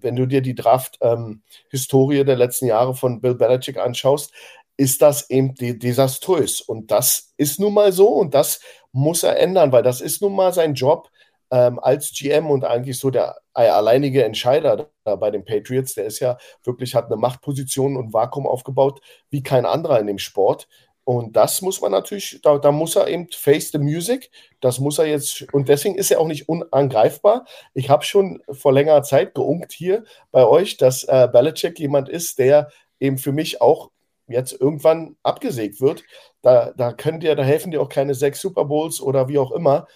wenn 0.00 0.16
du 0.16 0.26
dir 0.26 0.42
die 0.42 0.54
Draft-Historie 0.54 2.18
ähm, 2.18 2.26
der 2.26 2.36
letzten 2.36 2.66
Jahre 2.66 2.94
von 2.94 3.20
Bill 3.20 3.34
Belichick 3.34 3.78
anschaust, 3.78 4.32
ist 4.76 5.02
das 5.02 5.28
eben 5.30 5.54
desaströs. 5.54 6.60
Und 6.60 6.90
das 6.90 7.34
ist 7.36 7.60
nun 7.60 7.74
mal 7.74 7.92
so 7.92 8.08
und 8.08 8.34
das 8.34 8.60
muss 8.92 9.22
er 9.22 9.38
ändern, 9.38 9.72
weil 9.72 9.82
das 9.82 10.00
ist 10.00 10.22
nun 10.22 10.34
mal 10.34 10.52
sein 10.52 10.74
Job 10.74 11.10
ähm, 11.50 11.78
als 11.78 12.12
GM 12.12 12.50
und 12.50 12.64
eigentlich 12.64 12.98
so 12.98 13.10
der 13.10 13.36
alleinige 13.52 14.24
Entscheider 14.24 14.90
da 15.04 15.16
bei 15.16 15.30
den 15.30 15.44
Patriots. 15.44 15.94
Der 15.94 16.06
ist 16.06 16.20
ja 16.20 16.38
wirklich, 16.64 16.94
hat 16.94 17.06
eine 17.06 17.16
Machtposition 17.16 17.96
und 17.96 18.12
Vakuum 18.12 18.46
aufgebaut 18.46 19.00
wie 19.30 19.42
kein 19.42 19.66
anderer 19.66 20.00
in 20.00 20.06
dem 20.06 20.18
Sport. 20.18 20.68
Und 21.04 21.34
das 21.36 21.62
muss 21.62 21.80
man 21.80 21.92
natürlich, 21.92 22.40
da, 22.42 22.58
da, 22.58 22.70
muss 22.70 22.94
er 22.94 23.08
eben 23.08 23.28
face 23.32 23.72
the 23.72 23.78
music, 23.78 24.30
das 24.60 24.78
muss 24.78 24.98
er 24.98 25.06
jetzt, 25.06 25.52
und 25.52 25.68
deswegen 25.68 25.96
ist 25.96 26.10
er 26.10 26.20
auch 26.20 26.26
nicht 26.26 26.48
unangreifbar. 26.48 27.46
Ich 27.74 27.90
habe 27.90 28.04
schon 28.04 28.42
vor 28.50 28.72
längerer 28.72 29.02
Zeit 29.02 29.34
geunkt 29.34 29.72
hier 29.72 30.04
bei 30.30 30.46
euch, 30.46 30.76
dass 30.76 31.04
äh, 31.04 31.28
Belichick 31.32 31.78
jemand 31.78 32.08
ist, 32.08 32.38
der 32.38 32.70
eben 33.00 33.18
für 33.18 33.32
mich 33.32 33.60
auch 33.60 33.90
jetzt 34.28 34.52
irgendwann 34.52 35.16
abgesägt 35.22 35.80
wird. 35.80 36.04
Da, 36.42 36.72
da 36.76 36.92
können 36.92 37.20
dir, 37.20 37.34
da 37.34 37.42
helfen 37.42 37.70
dir 37.72 37.82
auch 37.82 37.88
keine 37.88 38.14
sechs 38.14 38.40
Super 38.40 38.64
Bowls 38.66 39.00
oder 39.00 39.28
wie 39.28 39.38
auch 39.38 39.52
immer. 39.52 39.86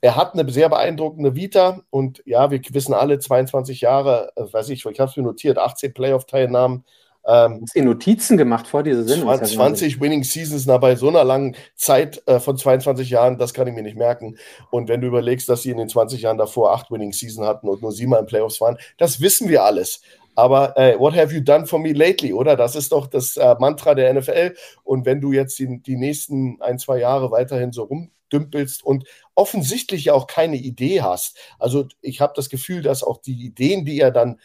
Er 0.00 0.16
hat 0.16 0.34
eine 0.34 0.50
sehr 0.50 0.68
beeindruckende 0.68 1.34
Vita 1.34 1.82
und 1.90 2.22
ja, 2.26 2.50
wir 2.50 2.60
wissen 2.70 2.92
alle, 2.92 3.18
22 3.18 3.80
Jahre, 3.80 4.32
äh, 4.36 4.52
weiß 4.52 4.68
ich, 4.70 4.84
ich 4.84 5.00
habe 5.00 5.10
es 5.10 5.16
mir 5.16 5.22
notiert, 5.22 5.58
18 5.58 5.94
Playoff-Teilnahmen, 5.94 6.84
ähm, 7.26 7.60
Hast 7.62 7.76
du 7.76 7.82
Notizen 7.82 8.36
gemacht 8.36 8.66
vor 8.66 8.82
dieser 8.82 9.04
Sendung? 9.04 9.42
20 9.42 10.00
Winning 10.00 10.24
Seasons 10.24 10.66
na, 10.66 10.76
bei 10.78 10.94
so 10.96 11.08
einer 11.08 11.24
langen 11.24 11.56
Zeit 11.74 12.22
äh, 12.26 12.38
von 12.38 12.56
22 12.56 13.10
Jahren, 13.10 13.38
das 13.38 13.54
kann 13.54 13.66
ich 13.66 13.74
mir 13.74 13.82
nicht 13.82 13.96
merken. 13.96 14.36
Und 14.70 14.88
wenn 14.88 15.00
du 15.00 15.06
überlegst, 15.06 15.48
dass 15.48 15.62
sie 15.62 15.70
in 15.70 15.78
den 15.78 15.88
20 15.88 16.22
Jahren 16.22 16.38
davor 16.38 16.72
acht 16.72 16.90
Winning 16.90 17.12
Seasons 17.12 17.46
hatten 17.46 17.68
und 17.68 17.82
nur 17.82 17.92
siebenmal 17.92 18.20
in 18.20 18.26
Playoffs 18.26 18.60
waren, 18.60 18.76
das 18.98 19.20
wissen 19.20 19.48
wir 19.48 19.64
alles. 19.64 20.02
Aber 20.34 20.76
äh, 20.76 20.98
what 20.98 21.14
have 21.14 21.32
you 21.32 21.40
done 21.40 21.66
for 21.66 21.78
me 21.78 21.92
lately, 21.92 22.32
oder? 22.32 22.56
Das 22.56 22.76
ist 22.76 22.92
doch 22.92 23.06
das 23.06 23.36
äh, 23.36 23.54
Mantra 23.58 23.94
der 23.94 24.12
NFL. 24.12 24.54
Und 24.82 25.06
wenn 25.06 25.20
du 25.20 25.32
jetzt 25.32 25.58
die, 25.58 25.80
die 25.80 25.96
nächsten 25.96 26.60
ein, 26.60 26.78
zwei 26.78 26.98
Jahre 26.98 27.30
weiterhin 27.30 27.72
so 27.72 27.84
rumdümpelst 27.84 28.84
und 28.84 29.04
offensichtlich 29.34 30.06
ja 30.06 30.14
auch 30.14 30.26
keine 30.26 30.56
Idee 30.56 31.02
hast, 31.02 31.38
also 31.58 31.86
ich 32.00 32.20
habe 32.20 32.32
das 32.36 32.48
Gefühl, 32.48 32.82
dass 32.82 33.04
auch 33.04 33.18
die 33.18 33.44
Ideen, 33.44 33.84
die 33.84 34.00
er 34.00 34.10
dann 34.10 34.40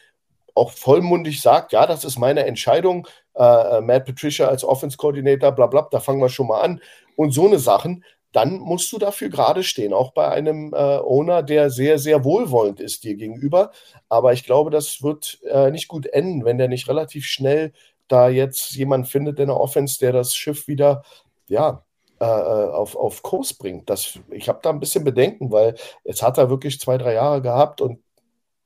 auch 0.59 0.71
vollmundig 0.71 1.41
sagt, 1.41 1.71
ja, 1.71 1.85
das 1.85 2.03
ist 2.03 2.19
meine 2.19 2.45
Entscheidung, 2.45 3.07
äh, 3.35 3.81
Matt 3.81 4.05
Patricia 4.05 4.47
als 4.47 4.63
Offense 4.63 4.97
Coordinator, 4.97 5.51
bla 5.51 5.67
bla, 5.67 5.87
da 5.89 5.99
fangen 5.99 6.21
wir 6.21 6.29
schon 6.29 6.47
mal 6.47 6.61
an. 6.61 6.81
Und 7.15 7.31
so 7.31 7.47
eine 7.47 7.59
Sachen, 7.59 8.03
dann 8.31 8.59
musst 8.59 8.91
du 8.91 8.99
dafür 8.99 9.29
gerade 9.29 9.63
stehen, 9.63 9.93
auch 9.93 10.11
bei 10.11 10.27
einem 10.29 10.73
äh, 10.73 10.77
Owner, 10.77 11.41
der 11.41 11.69
sehr, 11.69 11.97
sehr 11.97 12.23
wohlwollend 12.23 12.79
ist 12.79 13.03
dir 13.03 13.15
gegenüber. 13.15 13.71
Aber 14.07 14.33
ich 14.33 14.43
glaube, 14.43 14.69
das 14.69 15.01
wird 15.01 15.39
äh, 15.49 15.71
nicht 15.71 15.87
gut 15.87 16.05
enden, 16.05 16.45
wenn 16.45 16.57
der 16.57 16.67
nicht 16.67 16.87
relativ 16.87 17.25
schnell 17.25 17.73
da 18.07 18.29
jetzt 18.29 18.75
jemand 18.75 19.07
findet 19.07 19.39
in 19.39 19.47
der 19.47 19.59
Offense, 19.59 19.99
der 19.99 20.11
das 20.13 20.35
Schiff 20.35 20.67
wieder, 20.67 21.03
ja, 21.47 21.83
äh, 22.19 22.25
äh 22.25 22.69
auf, 22.71 22.95
auf 22.95 23.23
Kurs 23.23 23.53
bringt. 23.53 23.89
Das, 23.89 24.19
ich 24.31 24.47
habe 24.49 24.59
da 24.61 24.69
ein 24.69 24.79
bisschen 24.79 25.03
Bedenken, 25.03 25.51
weil 25.51 25.75
jetzt 26.03 26.21
hat 26.21 26.37
er 26.37 26.49
wirklich 26.49 26.79
zwei, 26.79 26.97
drei 26.97 27.13
Jahre 27.13 27.41
gehabt 27.41 27.81
und 27.81 27.99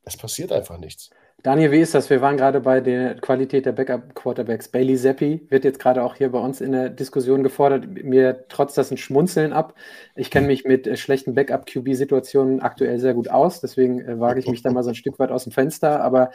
es 0.03 0.17
passiert 0.17 0.51
einfach 0.51 0.77
nichts. 0.77 1.09
Daniel, 1.43 1.73
wie 1.73 1.81
ist 1.81 1.93
das? 1.93 2.09
Wir 2.09 2.21
waren 2.21 2.37
gerade 2.37 2.61
bei 2.61 2.79
der 2.79 3.15
Qualität 3.15 3.65
der 3.65 3.73
Backup-Quarterbacks. 3.73 4.69
Bailey 4.69 4.95
Zappi 4.95 5.45
wird 5.49 5.65
jetzt 5.65 5.77
gerade 5.77 6.01
auch 6.01 6.15
hier 6.15 6.31
bei 6.31 6.39
uns 6.39 6.61
in 6.61 6.71
der 6.71 6.89
Diskussion 6.89 7.43
gefordert. 7.43 7.85
Mir 7.85 8.47
trotzt 8.47 8.77
das 8.77 8.91
ein 8.91 8.97
Schmunzeln 8.97 9.51
ab. 9.51 9.75
Ich 10.15 10.31
kenne 10.31 10.47
mich 10.47 10.63
mit 10.63 10.87
äh, 10.87 10.95
schlechten 10.95 11.33
Backup-QB-Situationen 11.33 12.61
aktuell 12.61 12.97
sehr 12.97 13.13
gut 13.13 13.27
aus, 13.27 13.59
deswegen 13.59 13.99
äh, 13.99 14.21
wage 14.21 14.39
ich 14.39 14.47
mich 14.47 14.61
da 14.61 14.71
mal 14.71 14.83
so 14.83 14.91
ein 14.91 14.95
Stück 14.95 15.19
weit 15.19 15.31
aus 15.31 15.43
dem 15.43 15.51
Fenster. 15.51 16.01
Aber 16.01 16.31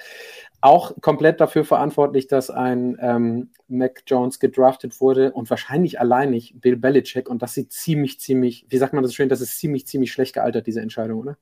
auch 0.61 0.93
komplett 1.01 1.41
dafür 1.41 1.65
verantwortlich, 1.65 2.27
dass 2.27 2.51
ein 2.51 2.99
ähm, 3.01 3.49
Mac 3.67 4.03
Jones 4.07 4.39
gedraftet 4.39 5.01
wurde 5.01 5.33
und 5.33 5.49
wahrscheinlich 5.49 5.99
alleinig 5.99 6.57
Bill 6.61 6.77
Belichick. 6.77 7.31
Und 7.31 7.41
das 7.41 7.55
sieht 7.55 7.73
ziemlich, 7.73 8.21
ziemlich, 8.21 8.67
wie 8.69 8.77
sagt 8.77 8.93
man 8.93 9.03
das 9.03 9.15
schön, 9.15 9.31
das 9.31 9.41
ist 9.41 9.59
ziemlich, 9.59 9.87
ziemlich 9.87 10.13
schlecht 10.13 10.35
gealtert, 10.35 10.67
diese 10.67 10.83
Entscheidung, 10.83 11.21
oder? 11.21 11.39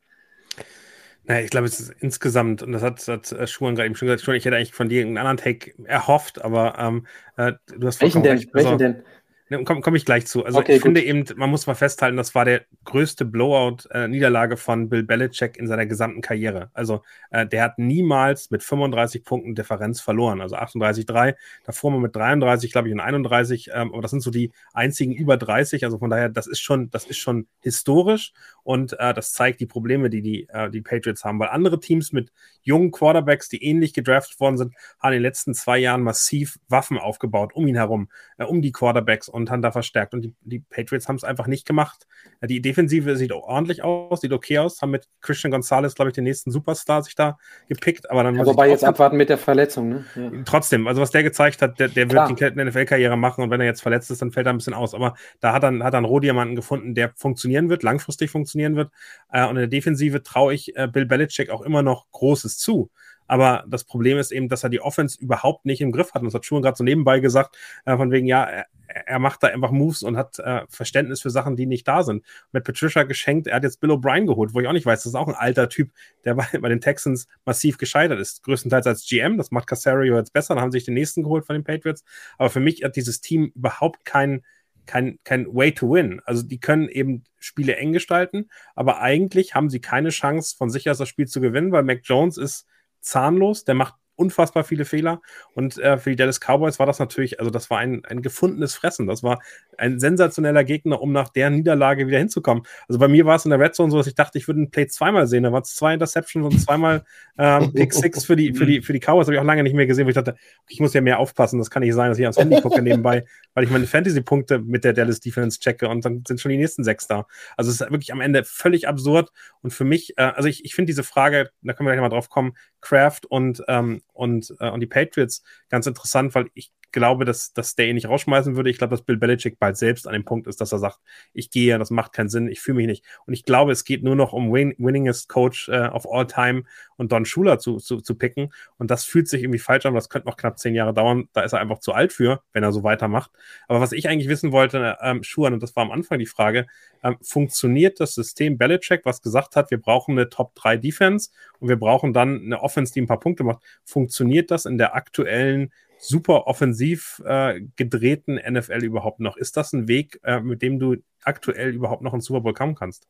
Naja, 1.26 1.44
ich 1.44 1.50
glaube, 1.50 1.66
es 1.66 1.80
ist 1.80 1.94
insgesamt, 2.00 2.62
und 2.62 2.72
das 2.72 2.82
hat, 2.82 3.06
hat 3.08 3.32
äh, 3.32 3.46
Schuhan 3.46 3.74
gerade 3.74 3.86
eben 3.86 3.96
schon 3.96 4.06
gesagt, 4.06 4.28
ich 4.28 4.44
hätte 4.44 4.56
eigentlich 4.56 4.72
von 4.72 4.88
dir 4.88 5.02
einen 5.02 5.18
anderen 5.18 5.36
Take 5.36 5.72
erhofft, 5.84 6.42
aber 6.42 6.78
ähm, 6.78 7.06
äh, 7.36 7.54
du 7.76 7.86
hast 7.86 8.00
Welchen 8.00 8.22
denn? 8.22 8.38
Recht. 8.38 8.54
Welchen 8.54 8.66
also, 8.66 8.78
denn? 8.78 9.02
Ne, 9.48 9.62
Komme 9.62 9.80
komm 9.80 9.94
ich 9.94 10.04
gleich 10.04 10.26
zu. 10.26 10.44
Also 10.44 10.58
okay, 10.58 10.72
ich 10.72 10.78
gut. 10.78 10.88
finde 10.88 11.02
eben, 11.04 11.24
man 11.36 11.50
muss 11.50 11.68
mal 11.68 11.74
festhalten, 11.74 12.16
das 12.16 12.34
war 12.34 12.44
der 12.44 12.62
größte 12.84 13.24
Blowout-Niederlage 13.24 14.54
äh, 14.54 14.56
von 14.56 14.88
Bill 14.88 15.04
Belichick 15.04 15.56
in 15.56 15.68
seiner 15.68 15.86
gesamten 15.86 16.20
Karriere. 16.20 16.70
Also 16.74 17.02
äh, 17.30 17.46
der 17.46 17.62
hat 17.62 17.78
niemals 17.78 18.50
mit 18.50 18.64
35 18.64 19.22
Punkten 19.22 19.54
Differenz 19.54 20.00
verloren. 20.00 20.40
Also 20.40 20.56
38-3, 20.56 21.36
davor 21.64 21.92
mal 21.92 22.00
mit 22.00 22.16
33, 22.16 22.72
glaube 22.72 22.88
ich, 22.88 22.94
und 22.94 22.98
31. 22.98 23.70
Ähm, 23.72 23.92
aber 23.92 24.02
das 24.02 24.10
sind 24.10 24.20
so 24.20 24.32
die 24.32 24.50
einzigen 24.72 25.12
über 25.12 25.36
30. 25.36 25.84
Also 25.84 25.98
von 25.98 26.10
daher, 26.10 26.28
das 26.28 26.48
ist 26.48 26.60
schon, 26.60 26.90
das 26.90 27.04
ist 27.04 27.18
schon 27.18 27.46
historisch 27.60 28.32
und 28.64 28.98
äh, 28.98 29.14
das 29.14 29.32
zeigt 29.32 29.60
die 29.60 29.66
Probleme, 29.66 30.10
die 30.10 30.22
die, 30.22 30.48
äh, 30.48 30.70
die 30.70 30.80
Patriots 30.80 31.24
haben. 31.24 31.38
Weil 31.38 31.50
andere 31.50 31.78
Teams 31.78 32.12
mit 32.12 32.32
jungen 32.62 32.90
Quarterbacks, 32.90 33.48
die 33.48 33.62
ähnlich 33.62 33.94
gedraftet 33.94 34.40
worden 34.40 34.56
sind, 34.56 34.74
haben 34.98 35.12
in 35.12 35.18
den 35.18 35.22
letzten 35.22 35.54
zwei 35.54 35.78
Jahren 35.78 36.02
massiv 36.02 36.58
Waffen 36.68 36.98
aufgebaut 36.98 37.52
um 37.54 37.68
ihn 37.68 37.76
herum, 37.76 38.08
äh, 38.38 38.44
um 38.44 38.60
die 38.60 38.72
Quarterbacks 38.72 39.28
und 39.36 39.50
haben 39.50 39.62
da 39.62 39.70
verstärkt. 39.70 40.14
Und 40.14 40.22
die, 40.22 40.34
die 40.40 40.60
Patriots 40.60 41.08
haben 41.08 41.16
es 41.16 41.24
einfach 41.24 41.46
nicht 41.46 41.66
gemacht. 41.66 42.06
Die 42.42 42.62
Defensive 42.62 43.16
sieht 43.16 43.32
ordentlich 43.32 43.84
aus, 43.84 44.22
sieht 44.22 44.32
okay 44.32 44.58
aus, 44.58 44.80
haben 44.80 44.90
mit 44.90 45.08
Christian 45.20 45.50
Gonzalez, 45.50 45.94
glaube 45.94 46.08
ich, 46.08 46.14
den 46.14 46.24
nächsten 46.24 46.50
Superstar 46.50 47.02
sich 47.02 47.14
da 47.14 47.36
gepickt. 47.68 48.10
Aber 48.10 48.24
dann 48.24 48.34
ja, 48.34 48.46
wobei 48.46 48.70
jetzt 48.70 48.82
abwarten 48.82 49.16
mit 49.16 49.28
der 49.28 49.38
Verletzung. 49.38 49.88
Ne? 49.90 50.04
Ja. 50.14 50.30
Trotzdem, 50.46 50.86
also 50.88 51.02
was 51.02 51.10
der 51.10 51.22
gezeigt 51.22 51.60
hat, 51.60 51.78
der, 51.78 51.88
der 51.88 52.10
wird 52.10 52.40
die 52.40 52.64
NFL-Karriere 52.64 53.16
machen 53.16 53.44
und 53.44 53.50
wenn 53.50 53.60
er 53.60 53.66
jetzt 53.66 53.82
verletzt 53.82 54.10
ist, 54.10 54.22
dann 54.22 54.32
fällt 54.32 54.46
er 54.46 54.54
ein 54.54 54.56
bisschen 54.56 54.74
aus. 54.74 54.94
Aber 54.94 55.14
da 55.40 55.52
hat 55.52 55.62
er, 55.62 55.78
hat 55.84 55.94
einen 55.94 56.06
Rohdiamanten 56.06 56.56
gefunden, 56.56 56.94
der 56.94 57.12
funktionieren 57.14 57.68
wird, 57.68 57.82
langfristig 57.82 58.30
funktionieren 58.30 58.74
wird. 58.74 58.90
Äh, 59.30 59.44
und 59.44 59.50
in 59.50 59.56
der 59.56 59.68
Defensive 59.68 60.22
traue 60.22 60.54
ich 60.54 60.74
äh, 60.76 60.88
Bill 60.88 61.04
Belichick 61.04 61.50
auch 61.50 61.60
immer 61.60 61.82
noch 61.82 62.06
Großes 62.12 62.56
zu. 62.58 62.90
Aber 63.26 63.64
das 63.68 63.84
Problem 63.84 64.18
ist 64.18 64.32
eben, 64.32 64.48
dass 64.48 64.62
er 64.62 64.70
die 64.70 64.80
Offense 64.80 65.20
überhaupt 65.20 65.66
nicht 65.66 65.80
im 65.80 65.92
Griff 65.92 66.14
hat. 66.14 66.22
Und 66.22 66.26
das 66.26 66.34
hat 66.34 66.44
Schuhen 66.44 66.62
gerade 66.62 66.76
so 66.76 66.84
nebenbei 66.84 67.20
gesagt, 67.20 67.56
äh, 67.84 67.96
von 67.96 68.10
wegen, 68.10 68.26
ja, 68.26 68.44
er, 68.44 68.66
er, 68.88 69.18
macht 69.18 69.42
da 69.42 69.48
einfach 69.48 69.70
Moves 69.70 70.02
und 70.02 70.16
hat 70.16 70.38
äh, 70.38 70.62
Verständnis 70.68 71.20
für 71.20 71.30
Sachen, 71.30 71.56
die 71.56 71.66
nicht 71.66 71.86
da 71.88 72.02
sind. 72.02 72.24
Mit 72.52 72.64
Patricia 72.64 73.02
geschenkt, 73.02 73.46
er 73.46 73.56
hat 73.56 73.64
jetzt 73.64 73.80
Bill 73.80 73.90
O'Brien 73.90 74.26
geholt, 74.26 74.54
wo 74.54 74.60
ich 74.60 74.68
auch 74.68 74.72
nicht 74.72 74.86
weiß, 74.86 75.00
das 75.00 75.10
ist 75.10 75.16
auch 75.16 75.28
ein 75.28 75.34
alter 75.34 75.68
Typ, 75.68 75.90
der 76.24 76.34
bei, 76.34 76.46
bei 76.60 76.68
den 76.68 76.80
Texans 76.80 77.26
massiv 77.44 77.78
gescheitert 77.78 78.20
ist. 78.20 78.42
Größtenteils 78.44 78.86
als 78.86 79.06
GM, 79.06 79.36
das 79.36 79.50
macht 79.50 79.66
Casario 79.66 80.16
jetzt 80.16 80.32
besser, 80.32 80.54
dann 80.54 80.62
haben 80.62 80.70
sie 80.70 80.78
sich 80.78 80.86
den 80.86 80.94
nächsten 80.94 81.22
geholt 81.22 81.46
von 81.46 81.54
den 81.54 81.64
Patriots. 81.64 82.04
Aber 82.38 82.50
für 82.50 82.60
mich 82.60 82.84
hat 82.84 82.96
dieses 82.96 83.20
Team 83.20 83.52
überhaupt 83.54 84.04
keinen 84.04 84.44
kein, 84.86 85.18
kein 85.24 85.46
Way 85.46 85.72
to 85.72 85.90
win. 85.90 86.20
Also 86.24 86.42
die 86.42 86.60
können 86.60 86.88
eben 86.88 87.24
Spiele 87.38 87.76
eng 87.76 87.92
gestalten, 87.92 88.48
aber 88.74 89.00
eigentlich 89.00 89.54
haben 89.54 89.68
sie 89.68 89.80
keine 89.80 90.10
Chance, 90.10 90.56
von 90.56 90.70
sich 90.70 90.88
aus 90.88 90.98
das 90.98 91.08
Spiel 91.08 91.26
zu 91.26 91.40
gewinnen, 91.40 91.72
weil 91.72 91.82
Mac 91.82 92.00
Jones 92.04 92.38
ist 92.38 92.66
zahnlos, 93.00 93.64
der 93.64 93.74
macht 93.74 93.94
unfassbar 94.16 94.64
viele 94.64 94.84
Fehler. 94.84 95.20
Und 95.54 95.78
äh, 95.78 95.98
für 95.98 96.10
die 96.10 96.16
Dallas 96.16 96.40
Cowboys 96.40 96.78
war 96.78 96.86
das 96.86 96.98
natürlich, 96.98 97.38
also 97.38 97.50
das 97.50 97.70
war 97.70 97.78
ein, 97.78 98.04
ein 98.04 98.22
gefundenes 98.22 98.74
Fressen. 98.74 99.06
Das 99.06 99.22
war 99.22 99.40
ein 99.78 99.98
sensationeller 99.98 100.64
Gegner, 100.64 101.00
um 101.00 101.12
nach 101.12 101.28
der 101.28 101.50
Niederlage 101.50 102.06
wieder 102.06 102.18
hinzukommen. 102.18 102.64
Also 102.88 102.98
bei 102.98 103.08
mir 103.08 103.26
war 103.26 103.36
es 103.36 103.44
in 103.44 103.50
der 103.50 103.60
Red 103.60 103.74
Zone 103.74 103.90
so, 103.90 103.96
dass 103.96 104.06
ich 104.06 104.14
dachte, 104.14 104.38
ich 104.38 104.46
würde 104.46 104.60
einen 104.60 104.70
Play 104.70 104.86
zweimal 104.86 105.26
sehen. 105.26 105.42
Da 105.42 105.52
waren 105.52 105.62
es 105.62 105.74
zwei 105.74 105.94
Interceptions 105.94 106.46
und 106.46 106.58
zweimal 106.60 107.04
ähm, 107.38 107.72
Pick 107.74 107.92
Six 107.92 108.24
für 108.24 108.36
die, 108.36 108.54
für 108.54 108.66
die, 108.66 108.82
für 108.82 108.92
die 108.92 109.00
Cowboys. 109.00 109.26
Habe 109.26 109.34
ich 109.34 109.40
auch 109.40 109.44
lange 109.44 109.62
nicht 109.62 109.74
mehr 109.74 109.86
gesehen, 109.86 110.06
wo 110.06 110.10
ich 110.10 110.14
dachte, 110.14 110.36
ich 110.68 110.80
muss 110.80 110.94
ja 110.94 111.00
mehr 111.00 111.18
aufpassen. 111.18 111.58
Das 111.58 111.70
kann 111.70 111.82
nicht 111.82 111.94
sein, 111.94 112.10
dass 112.10 112.18
ich 112.18 112.24
ans 112.24 112.38
Handy 112.38 112.60
gucke 112.60 112.82
nebenbei, 112.82 113.24
weil 113.54 113.64
ich 113.64 113.70
meine 113.70 113.86
Fantasy-Punkte 113.86 114.58
mit 114.60 114.84
der 114.84 114.92
Dallas 114.92 115.20
Defense 115.20 115.58
checke 115.60 115.88
und 115.88 116.04
dann 116.04 116.22
sind 116.26 116.40
schon 116.40 116.50
die 116.50 116.58
nächsten 116.58 116.84
sechs 116.84 117.06
da. 117.06 117.26
Also 117.56 117.70
es 117.70 117.80
ist 117.80 117.90
wirklich 117.90 118.12
am 118.12 118.20
Ende 118.20 118.44
völlig 118.44 118.88
absurd. 118.88 119.30
Und 119.62 119.72
für 119.72 119.84
mich, 119.84 120.16
äh, 120.18 120.22
also 120.22 120.48
ich, 120.48 120.64
ich 120.64 120.74
finde 120.74 120.90
diese 120.90 121.02
Frage, 121.02 121.50
da 121.62 121.72
können 121.72 121.86
wir 121.86 121.92
gleich 121.92 122.02
mal 122.02 122.08
drauf 122.08 122.28
kommen, 122.28 122.56
Kraft 122.80 123.26
und, 123.26 123.62
ähm, 123.68 124.02
und, 124.12 124.54
äh, 124.60 124.70
und 124.70 124.80
die 124.80 124.86
Patriots 124.86 125.42
ganz 125.68 125.86
interessant, 125.86 126.34
weil 126.34 126.46
ich 126.54 126.72
glaube, 126.92 127.24
dass, 127.24 127.52
dass 127.52 127.74
der 127.74 127.88
ihn 127.88 127.94
nicht 127.94 128.08
rausschmeißen 128.08 128.56
würde. 128.56 128.70
Ich 128.70 128.78
glaube, 128.78 128.92
dass 128.92 129.02
Bill 129.02 129.16
Belichick 129.16 129.58
bald 129.58 129.76
selbst 129.76 130.06
an 130.06 130.12
dem 130.12 130.24
Punkt 130.24 130.46
ist, 130.46 130.60
dass 130.60 130.72
er 130.72 130.78
sagt, 130.78 130.98
ich 131.32 131.50
gehe, 131.50 131.78
das 131.78 131.90
macht 131.90 132.12
keinen 132.12 132.28
Sinn, 132.28 132.48
ich 132.48 132.60
fühle 132.60 132.78
mich 132.78 132.86
nicht. 132.86 133.04
Und 133.26 133.34
ich 133.34 133.44
glaube, 133.44 133.72
es 133.72 133.84
geht 133.84 134.02
nur 134.02 134.16
noch 134.16 134.32
um 134.32 134.52
win 134.52 134.74
winningest 134.78 135.28
Coach 135.28 135.68
äh, 135.68 135.88
of 135.88 136.06
all 136.10 136.26
time 136.26 136.64
und 136.96 137.12
Don 137.12 137.24
Schuler 137.24 137.58
zu, 137.58 137.76
zu, 137.76 138.00
zu 138.00 138.14
picken. 138.16 138.52
Und 138.78 138.90
das 138.90 139.04
fühlt 139.04 139.28
sich 139.28 139.42
irgendwie 139.42 139.58
falsch 139.58 139.86
an. 139.86 139.94
Das 139.94 140.08
könnte 140.08 140.28
noch 140.28 140.36
knapp 140.36 140.58
zehn 140.58 140.74
Jahre 140.74 140.94
dauern. 140.94 141.28
Da 141.32 141.42
ist 141.42 141.52
er 141.52 141.60
einfach 141.60 141.78
zu 141.78 141.92
alt 141.92 142.12
für, 142.12 142.42
wenn 142.52 142.62
er 142.62 142.72
so 142.72 142.82
weitermacht. 142.82 143.30
Aber 143.68 143.80
was 143.80 143.92
ich 143.92 144.08
eigentlich 144.08 144.28
wissen 144.28 144.52
wollte, 144.52 144.96
ähm, 145.00 145.22
Schuhan, 145.22 145.52
und 145.54 145.62
das 145.62 145.76
war 145.76 145.82
am 145.82 145.90
Anfang 145.90 146.18
die 146.18 146.26
Frage, 146.26 146.66
ähm, 147.02 147.16
funktioniert 147.22 148.00
das 148.00 148.14
System 148.14 148.58
Belichick, 148.58 149.04
was 149.04 149.22
gesagt 149.22 149.56
hat, 149.56 149.70
wir 149.70 149.80
brauchen 149.80 150.12
eine 150.12 150.28
Top 150.28 150.54
3 150.54 150.76
Defense 150.78 151.30
und 151.60 151.68
wir 151.68 151.76
brauchen 151.76 152.12
dann 152.12 152.42
eine 152.42 152.60
Offense, 152.62 152.92
die 152.92 153.02
ein 153.02 153.06
paar 153.06 153.20
Punkte 153.20 153.44
macht. 153.44 153.62
Funktioniert 153.84 154.50
das 154.50 154.64
in 154.66 154.78
der 154.78 154.94
aktuellen 154.94 155.72
super 155.98 156.46
offensiv 156.46 157.22
äh, 157.24 157.60
gedrehten 157.76 158.36
NFL 158.36 158.84
überhaupt 158.84 159.20
noch? 159.20 159.36
Ist 159.36 159.56
das 159.56 159.72
ein 159.72 159.88
Weg, 159.88 160.20
äh, 160.24 160.40
mit 160.40 160.62
dem 160.62 160.78
du 160.78 160.96
aktuell 161.22 161.74
überhaupt 161.74 162.02
noch 162.02 162.14
ins 162.14 162.26
Super 162.26 162.40
Bowl 162.40 162.54
kommen 162.54 162.74
kannst? 162.74 163.06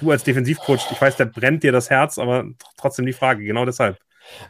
Du 0.00 0.10
als 0.10 0.24
Defensivcoach, 0.24 0.90
ich 0.90 1.00
weiß, 1.00 1.16
der 1.16 1.26
brennt 1.26 1.62
dir 1.62 1.72
das 1.72 1.90
Herz, 1.90 2.18
aber 2.18 2.44
trotzdem 2.76 3.06
die 3.06 3.12
Frage, 3.12 3.44
genau 3.44 3.64
deshalb. 3.64 3.98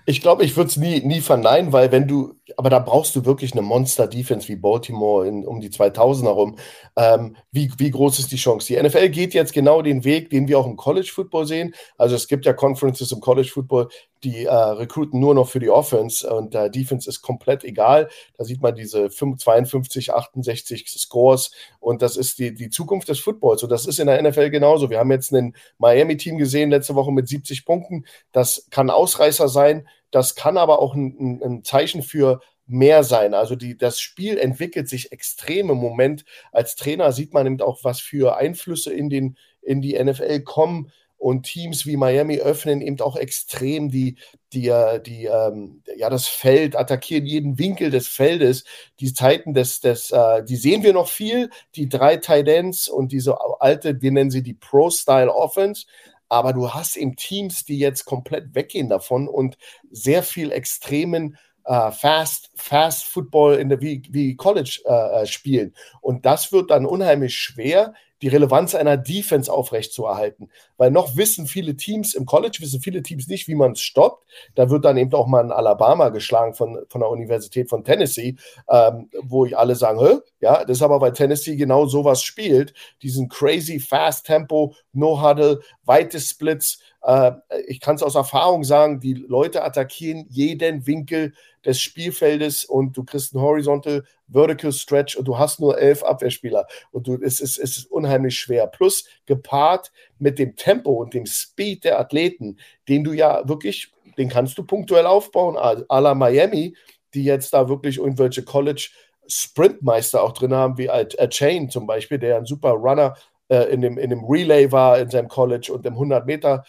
Ich 0.05 0.21
glaube, 0.21 0.45
ich 0.45 0.57
würde 0.57 0.69
es 0.69 0.77
nie, 0.77 1.01
nie 1.01 1.21
verneinen, 1.21 1.73
weil 1.73 1.91
wenn 1.93 2.07
du, 2.07 2.35
aber 2.57 2.71
da 2.71 2.79
brauchst 2.79 3.17
du 3.17 3.25
wirklich 3.25 3.53
eine 3.53 3.63
Monster-Defense 3.63 4.49
wie 4.49 4.57
Baltimore 4.57 5.27
in, 5.27 5.47
um 5.47 5.61
die 5.61 5.71
2000 5.71 6.29
herum. 6.29 6.59
Ähm, 6.97 7.37
wie, 7.51 7.71
wie 7.79 7.91
groß 7.91 8.19
ist 8.19 8.33
die 8.33 8.37
Chance? 8.37 8.67
Die 8.67 8.81
NFL 8.81 9.09
geht 9.09 9.35
jetzt 9.35 9.53
genau 9.53 9.83
den 9.83 10.05
Weg, 10.05 10.31
den 10.31 10.47
wir 10.47 10.59
auch 10.59 10.67
im 10.67 10.77
College 10.77 11.11
Football 11.13 11.47
sehen. 11.47 11.75
Also 11.97 12.15
es 12.17 12.29
gibt 12.29 12.45
ja 12.45 12.53
Conferences 12.53 13.13
im 13.13 13.21
College 13.21 13.49
Football, 13.49 13.89
die 14.25 14.45
äh, 14.45 14.55
recruiten 14.55 15.19
nur 15.19 15.35
noch 15.35 15.49
für 15.49 15.59
die 15.59 15.71
Offense 15.71 16.29
und 16.33 16.55
der 16.55 16.69
Defense 16.69 17.09
ist 17.09 17.23
komplett 17.23 17.65
egal. 17.65 18.09
Da 18.37 18.45
sieht 18.45 18.63
man 18.63 18.75
diese 18.75 19.11
52, 19.11 20.13
68 20.13 20.89
Scores 20.89 21.51
und 21.81 22.03
das 22.03 22.17
ist 22.17 22.39
die, 22.39 22.55
die 22.55 22.71
Zukunft 22.71 23.09
des 23.09 23.21
Footballs. 23.21 23.63
Und 23.63 23.71
das 23.71 23.87
ist 23.87 23.99
in 23.99 24.07
der 24.07 24.23
NFL 24.23 24.51
genauso. 24.51 24.91
Wir 24.91 24.99
haben 24.99 25.11
jetzt 25.11 25.33
ein 25.33 25.55
Miami-Team 25.79 26.39
gesehen 26.39 26.71
letzte 26.71 26.95
Woche 26.95 27.13
mit 27.13 27.29
70 27.29 27.65
Punkten. 27.65 28.05
Das 28.33 28.67
kann 28.71 28.91
Ausreißer 28.91 29.49
sein. 29.49 29.89
Das 30.11 30.35
kann 30.35 30.57
aber 30.57 30.79
auch 30.81 30.95
ein, 30.95 31.41
ein 31.43 31.65
Zeichen 31.65 32.03
für 32.03 32.41
mehr 32.67 33.05
sein. 33.05 33.35
Also 33.35 33.57
die, 33.57 33.77
das 33.77 34.01
Spiel 34.01 34.39
entwickelt 34.39 34.89
sich 34.89 35.13
extrem 35.13 35.71
im 35.71 35.79
Moment. 35.79 36.25
Als 36.53 36.77
Trainer 36.77 37.13
sieht 37.13 37.35
man 37.35 37.47
eben 37.47 37.61
auch, 37.61 37.83
was 37.83 38.01
für 38.01 38.37
Einflüsse 38.37 38.93
in, 38.93 39.11
den, 39.11 39.37
in 39.63 39.83
die 39.83 40.03
NFL 40.03 40.41
kommen. 40.41 40.91
Und 41.23 41.45
Teams 41.45 41.87
wie 41.87 41.97
Miami 41.97 42.41
öffnen 42.41 42.81
eben 42.81 43.01
auch 43.01 43.15
extrem 43.15 43.91
die, 43.93 44.17
die, 44.53 44.67
äh, 44.67 45.01
die, 45.01 45.27
ähm, 45.27 45.85
ja, 45.97 46.11
das 46.11 46.27
Feld, 46.27 46.75
attackieren 46.75 47.27
jeden 47.27 47.61
Winkel 47.61 47.91
des 47.91 48.09
Feldes. 48.09 48.65
Die 48.99 49.15
Zeiten 49.15 49.55
des, 49.55 49.79
des 49.79 50.11
äh, 50.11 50.43
die 50.43 50.57
sehen 50.57 50.83
wir 50.83 50.93
noch 50.93 51.07
viel, 51.07 51.51
die 51.77 51.89
drei 51.89 52.17
Tight 52.17 52.49
und 52.89 53.13
diese 53.13 53.39
alte, 53.61 54.03
wir 54.03 54.11
nennen 54.11 54.33
sie 54.33 54.43
die 54.43 54.55
Pro-Style 54.55 55.33
Offense. 55.33 55.87
Aber 56.29 56.53
du 56.53 56.75
hast 56.75 56.97
eben 56.97 57.15
Teams, 57.15 57.65
die 57.65 57.79
jetzt 57.79 58.05
komplett 58.05 58.57
weggehen 58.57 58.89
davon 58.89 59.29
und 59.29 59.57
sehr 59.93 60.25
viel 60.25 60.51
extremen 60.51 61.39
Uh, 61.65 61.93
Fast, 61.93 62.51
Fast 62.57 63.05
Football 63.05 63.55
in 63.55 63.69
der, 63.69 63.81
wie, 63.81 64.03
wie 64.11 64.35
College 64.35 64.81
uh, 64.85 65.25
spielen. 65.27 65.73
Und 66.01 66.27
das 66.27 66.51
wird 66.51 66.73
dann 66.73 66.85
unheimlich 66.85 67.37
schwer, 67.37 67.95
die 68.23 68.29
Relevanz 68.29 68.75
einer 68.75 68.97
Defense 68.97 69.53
aufrechtzuerhalten. 69.53 70.51
Weil 70.83 70.91
noch 70.91 71.17
wissen 71.17 71.47
viele 71.47 71.77
Teams, 71.77 72.13
im 72.13 72.27
College 72.27 72.59
wissen 72.61 72.81
viele 72.81 73.05
Teams 73.05 73.29
nicht, 73.29 73.47
wie 73.47 73.55
man 73.55 73.71
es 73.71 73.81
stoppt. 73.81 74.27
Da 74.57 74.69
wird 74.69 74.85
dann 74.85 74.97
eben 74.97 75.15
auch 75.15 75.29
mal 75.29 75.45
ein 75.45 75.53
Alabama 75.53 76.09
geschlagen 76.09 76.55
von, 76.55 76.77
von 76.89 77.03
der 77.03 77.09
Universität 77.09 77.71
von 77.71 77.85
Tennessee, 77.85 78.35
ähm, 78.69 79.09
wo 79.23 79.45
alle 79.45 79.77
sagen, 79.77 80.01
ja, 80.41 80.65
das 80.65 80.79
ist 80.79 80.83
aber, 80.83 81.01
weil 81.01 81.13
Tennessee 81.13 81.55
genau 81.55 81.87
sowas 81.87 82.25
spielt, 82.25 82.75
diesen 83.01 83.29
crazy 83.29 83.79
fast 83.79 84.27
Tempo, 84.27 84.75
No 84.93 85.23
Huddle, 85.23 85.61
weite 85.85 86.19
Splits, 86.19 86.81
äh, 87.03 87.33
ich 87.67 87.81
kann 87.81 87.97
es 87.97 88.03
aus 88.03 88.15
Erfahrung 88.15 88.65
sagen, 88.65 89.01
die 89.01 89.15
Leute 89.15 89.63
attackieren 89.63 90.27
jeden 90.31 90.87
Winkel 90.87 91.33
des 91.65 91.81
Spielfeldes 91.81 92.65
und 92.65 92.97
du 92.97 93.05
kriegst 93.05 93.35
einen 93.35 93.43
Horizontal 93.43 94.05
Vertical 94.29 94.73
Stretch 94.73 95.17
und 95.17 95.27
du 95.27 95.39
hast 95.39 95.61
nur 95.61 95.79
elf 95.79 96.03
Abwehrspieler 96.03 96.67
und 96.91 97.07
du, 97.07 97.15
es, 97.23 97.41
es, 97.41 97.59
es 97.59 97.77
ist 97.77 97.91
unheimlich 97.91 98.39
schwer. 98.39 98.67
Plus 98.67 99.05
gepaart 99.27 99.93
mit 100.19 100.39
dem 100.39 100.57
Tempo 100.57 100.93
und 100.93 101.15
dem 101.15 101.27
Speed 101.27 101.85
der 101.85 101.99
Athleten, 101.99 102.59
den 102.89 103.05
du 103.05 103.13
ja 103.13 103.49
wirklich, 103.49 103.93
den 104.19 104.29
kannst 104.29 104.59
du 104.59 104.65
punktuell 104.65 105.07
aufbauen, 105.07 105.57
à 105.57 106.01
la 106.01 106.15
Miami, 106.15 106.77
die 107.15 107.25
jetzt 107.25 107.53
da 107.53 107.69
wirklich 107.69 107.99
irgendwelche 107.99 108.43
College 108.43 108.91
Sprintmeister 109.29 110.23
auch 110.23 110.33
drin 110.33 110.55
haben, 110.55 110.79
wie 110.79 110.91
A 110.91 111.05
Chain 111.05 111.71
zum 111.71 111.87
Beispiel, 111.87 112.19
der 112.19 112.37
ein 112.37 112.47
super 112.47 112.71
Runner 112.71 113.15
äh, 113.49 113.73
in, 113.73 113.81
dem, 113.81 113.99
in 113.99 114.11
dem 114.11 114.25
Relay 114.25 114.71
war 114.73 114.99
in 114.99 115.11
seinem 115.11 115.29
College 115.29 115.73
und 115.73 115.87
im 115.87 115.95
100 115.95 116.27
Meter. 116.27 116.65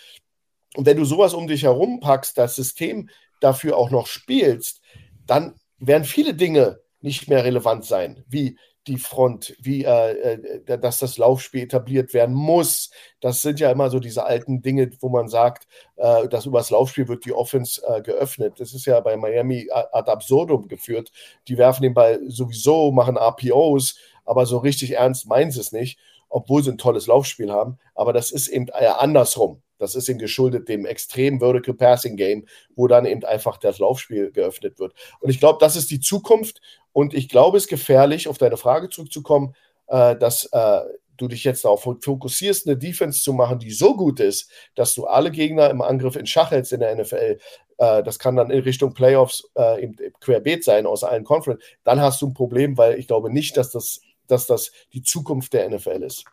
Und 0.75 0.85
wenn 0.85 0.97
du 0.97 1.05
sowas 1.05 1.33
um 1.33 1.47
dich 1.47 1.63
herum 1.63 1.99
packst, 1.99 2.37
das 2.37 2.55
System 2.55 3.09
dafür 3.39 3.77
auch 3.77 3.89
noch 3.89 4.07
spielst, 4.07 4.81
dann 5.25 5.55
werden 5.79 6.03
viele 6.03 6.33
Dinge 6.33 6.79
nicht 7.01 7.27
mehr 7.27 7.43
relevant 7.43 7.85
sein, 7.85 8.23
wie 8.27 8.57
die 8.88 8.98
Front, 8.98 9.56
wie 9.60 9.86
äh, 9.86 10.34
äh, 10.34 10.78
dass 10.78 11.00
das 11.00 11.17
Laufspiel 11.17 11.63
etabliert 11.63 12.13
werden 12.13 12.36
muss. 12.36 12.91
Das 13.22 13.41
sind 13.41 13.60
ja 13.60 13.72
immer 13.72 13.89
so 13.89 14.00
diese 14.00 14.26
alten 14.26 14.62
Dinge, 14.62 14.91
wo 15.00 15.10
man 15.10 15.28
sagt, 15.30 15.67
äh, 15.96 16.28
dass 16.28 16.46
über 16.46 16.60
das 16.60 16.69
Laufspiel 16.69 17.08
wird 17.08 17.26
die 17.26 17.34
Offense 17.34 17.82
äh, 17.88 18.02
geöffnet. 18.02 18.60
Das 18.60 18.74
ist 18.74 18.86
ja 18.86 19.00
bei 19.00 19.17
Miami 19.17 19.69
ad 19.72 20.12
absurdum 20.12 20.67
geführt. 20.67 21.12
Die 21.48 21.58
werfen 21.58 21.84
den 21.84 21.93
Ball 21.93 22.19
sowieso, 22.28 22.91
machen 22.91 23.17
RPOs, 23.17 23.98
aber 24.26 24.46
so 24.46 24.58
richtig 24.58 24.91
ernst 24.91 25.28
meinen 25.28 25.52
sie 25.52 25.62
es 25.62 25.72
nicht, 25.72 25.98
obwohl 26.30 26.63
sie 26.63 26.72
ein 26.72 26.78
tolles 26.78 27.08
Laufspiel 27.08 27.52
haben. 27.52 27.80
Aber 27.96 28.13
das 28.13 28.32
ist 28.32 28.48
eben 28.50 28.67
eher 28.67 29.02
andersrum. 29.02 29.62
Das 29.77 29.95
ist 29.95 30.09
ihm 30.09 30.17
geschuldet 30.17 30.69
dem 30.69 30.86
extremen 30.86 31.39
Vertical 31.39 31.73
Passing 31.73 32.15
Game, 32.15 32.45
wo 32.75 32.88
dann 32.88 33.05
eben 33.05 33.23
einfach 33.25 33.57
das 33.57 33.79
Laufspiel 33.79 34.31
geöffnet 34.31 34.79
wird. 34.79 34.93
Und 35.19 35.29
ich 35.29 35.39
glaube, 35.39 35.57
das 35.59 35.75
ist 35.75 35.91
die 35.91 35.99
Zukunft. 35.99 36.62
Und 36.91 37.13
ich 37.13 37.29
glaube, 37.29 37.57
es 37.57 37.63
ist 37.63 37.69
gefährlich, 37.69 38.27
auf 38.27 38.38
deine 38.38 38.57
Frage 38.57 38.89
zurückzukommen, 38.89 39.55
äh, 39.88 40.15
dass 40.15 40.45
äh, 40.51 40.81
du 41.17 41.27
dich 41.27 41.43
jetzt 41.43 41.65
darauf 41.65 41.83
fokussierst, 41.83 42.67
eine 42.67 42.77
Defense 42.77 43.21
zu 43.21 43.33
machen, 43.33 43.59
die 43.59 43.71
so 43.71 43.95
gut 43.95 44.19
ist, 44.19 44.49
dass 44.75 44.95
du 44.95 45.05
alle 45.05 45.31
Gegner 45.31 45.69
im 45.69 45.81
Angriff 45.81 46.15
in 46.15 46.25
Schach 46.25 46.51
hältst 46.51 46.73
in 46.73 46.79
der 46.79 46.95
NFL. 46.95 47.39
Äh, 47.77 48.03
das 48.03 48.19
kann 48.19 48.36
dann 48.36 48.51
in 48.51 48.62
Richtung 48.62 48.93
Playoffs 48.93 49.49
äh, 49.55 49.83
im, 49.83 49.95
im 49.99 50.13
Querbeet 50.19 50.63
sein 50.63 50.86
aus 50.86 51.03
allen 51.03 51.23
Conference. 51.23 51.63
Dann 51.83 52.01
hast 52.01 52.21
du 52.21 52.27
ein 52.27 52.33
Problem, 52.33 52.77
weil 52.77 52.99
ich 52.99 53.07
glaube 53.07 53.31
nicht, 53.31 53.57
dass 53.57 53.71
das, 53.71 54.01
dass 54.27 54.47
das 54.47 54.71
die 54.93 55.03
Zukunft 55.03 55.53
der 55.53 55.69
NFL 55.69 56.03
ist. 56.03 56.25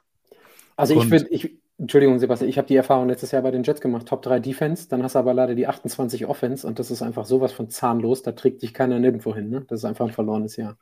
Also 0.77 1.01
ich 1.01 1.11
würde, 1.11 1.29
ich, 1.29 1.51
Entschuldigung, 1.81 2.19
Sebastian, 2.19 2.51
ich 2.51 2.59
habe 2.59 2.69
die 2.69 2.77
Erfahrung 2.77 3.09
letztes 3.09 3.31
Jahr 3.31 3.41
bei 3.41 3.51
den 3.51 3.63
Jets 3.63 3.81
gemacht, 3.81 4.07
Top 4.07 4.21
3 4.21 4.39
Defense, 4.41 4.87
dann 4.91 5.03
hast 5.03 5.15
du 5.15 5.19
aber 5.19 5.33
leider 5.33 5.55
die 5.55 5.67
28 5.67 6.27
Offense 6.27 6.67
und 6.67 6.79
das 6.79 6.91
ist 6.91 7.01
einfach 7.01 7.25
sowas 7.25 7.53
von 7.53 7.71
zahnlos, 7.71 8.23
da 8.23 8.33
trägt 8.33 8.61
dich 8.61 8.75
keiner 8.75 8.99
nirgendwo 8.99 9.35
hin. 9.35 9.49
Ne? 9.49 9.65
Das 9.67 9.81
ist 9.81 9.85
einfach 9.87 10.05
ein 10.05 10.13
verlorenes 10.13 10.57
Jahr. 10.57 10.77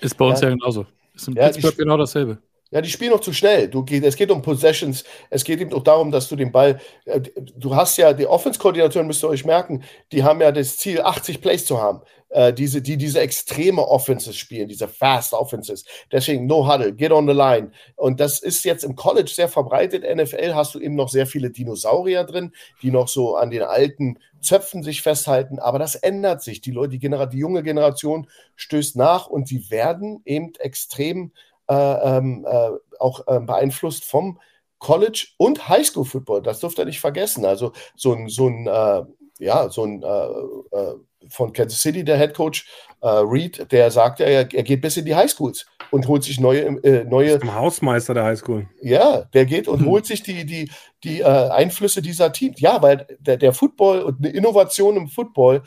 Ist 0.00 0.16
bei 0.16 0.24
uns 0.24 0.40
ja, 0.40 0.48
ja 0.48 0.54
genauso. 0.54 0.86
Ist 1.14 1.28
in 1.28 1.34
ja, 1.34 1.44
Pittsburgh 1.44 1.76
genau 1.76 1.98
dasselbe. 1.98 2.38
Ja, 2.70 2.80
die 2.80 2.90
spielen 2.90 3.12
noch 3.12 3.20
zu 3.20 3.32
schnell. 3.32 3.68
Du, 3.68 3.84
es 3.88 4.16
geht 4.16 4.30
um 4.30 4.42
Possessions. 4.42 5.04
Es 5.30 5.44
geht 5.44 5.60
eben 5.60 5.72
auch 5.72 5.84
darum, 5.84 6.10
dass 6.10 6.28
du 6.28 6.34
den 6.34 6.50
Ball. 6.50 6.80
Äh, 7.04 7.20
du 7.20 7.76
hast 7.76 7.96
ja, 7.98 8.12
die 8.12 8.26
Offense-Koordinatoren 8.26 9.06
müsst 9.06 9.22
ihr 9.22 9.28
euch 9.28 9.44
merken, 9.44 9.84
die 10.10 10.24
haben 10.24 10.40
ja 10.40 10.50
das 10.50 10.76
Ziel, 10.76 11.00
80 11.00 11.40
Plays 11.40 11.66
zu 11.66 11.80
haben. 11.80 12.00
Äh, 12.34 12.52
diese, 12.52 12.82
die 12.82 12.96
diese 12.96 13.20
extreme 13.20 13.86
Offenses 13.86 14.36
spielen, 14.36 14.66
diese 14.66 14.88
Fast 14.88 15.34
Offenses. 15.34 15.84
Deswegen 16.10 16.46
No 16.46 16.66
Huddle, 16.66 16.92
Get 16.92 17.12
on 17.12 17.28
the 17.28 17.32
Line. 17.32 17.70
Und 17.94 18.18
das 18.18 18.40
ist 18.40 18.64
jetzt 18.64 18.82
im 18.82 18.96
College 18.96 19.30
sehr 19.32 19.48
verbreitet. 19.48 20.02
NFL 20.02 20.52
hast 20.52 20.74
du 20.74 20.80
eben 20.80 20.96
noch 20.96 21.08
sehr 21.08 21.28
viele 21.28 21.50
Dinosaurier 21.50 22.24
drin, 22.24 22.52
die 22.82 22.90
noch 22.90 23.06
so 23.06 23.36
an 23.36 23.50
den 23.50 23.62
alten 23.62 24.18
Zöpfen 24.40 24.82
sich 24.82 25.00
festhalten. 25.00 25.60
Aber 25.60 25.78
das 25.78 25.94
ändert 25.94 26.42
sich. 26.42 26.60
Die 26.60 26.72
Leute, 26.72 26.90
die, 26.90 26.98
Gener 26.98 27.24
die 27.28 27.38
junge 27.38 27.62
Generation 27.62 28.26
stößt 28.56 28.96
nach 28.96 29.28
und 29.28 29.46
sie 29.46 29.70
werden 29.70 30.20
eben 30.24 30.54
extrem 30.58 31.30
auch 31.68 33.26
äh, 33.26 33.40
beeinflusst 33.40 34.04
vom 34.04 34.38
College 34.78 35.28
und 35.38 35.68
Highschool 35.68 36.04
Football. 36.04 36.42
Das 36.42 36.60
dürft 36.60 36.78
ihr 36.78 36.84
nicht 36.84 37.00
vergessen. 37.00 37.44
Also 37.44 37.72
so 37.96 38.12
ein, 38.12 38.28
so 38.28 38.48
ein 38.48 38.66
äh, 38.66 39.04
ja, 39.38 39.68
so 39.68 39.84
ein 39.84 40.02
äh, 40.02 40.76
äh, 40.76 40.94
von 41.28 41.52
Kansas 41.52 41.80
City, 41.80 42.04
der 42.04 42.18
Head 42.18 42.34
Coach 42.34 42.66
äh, 43.00 43.08
Reed, 43.08 43.70
der 43.72 43.90
sagt 43.90 44.20
ja, 44.20 44.26
er, 44.26 44.52
er, 44.52 44.62
geht 44.62 44.82
bis 44.82 44.96
in 44.96 45.04
die 45.04 45.14
Highschools 45.14 45.66
und 45.90 46.06
holt 46.06 46.22
sich 46.22 46.38
neue. 46.38 46.62
Äh, 46.84 47.04
neue 47.04 47.38
Zum 47.40 47.54
Hausmeister 47.54 48.14
der 48.14 48.24
Highschool. 48.24 48.68
Ja, 48.82 49.22
der 49.32 49.46
geht 49.46 49.68
und 49.68 49.80
hm. 49.80 49.86
holt 49.86 50.06
sich 50.06 50.22
die, 50.22 50.44
die, 50.44 50.70
die 51.02 51.20
äh, 51.20 51.24
Einflüsse 51.24 52.02
dieser 52.02 52.32
Teams. 52.32 52.60
Ja, 52.60 52.82
weil 52.82 53.06
der, 53.18 53.36
der 53.36 53.52
Football 53.52 54.02
und 54.02 54.18
eine 54.18 54.34
Innovation 54.34 54.96
im 54.96 55.08
Football 55.08 55.62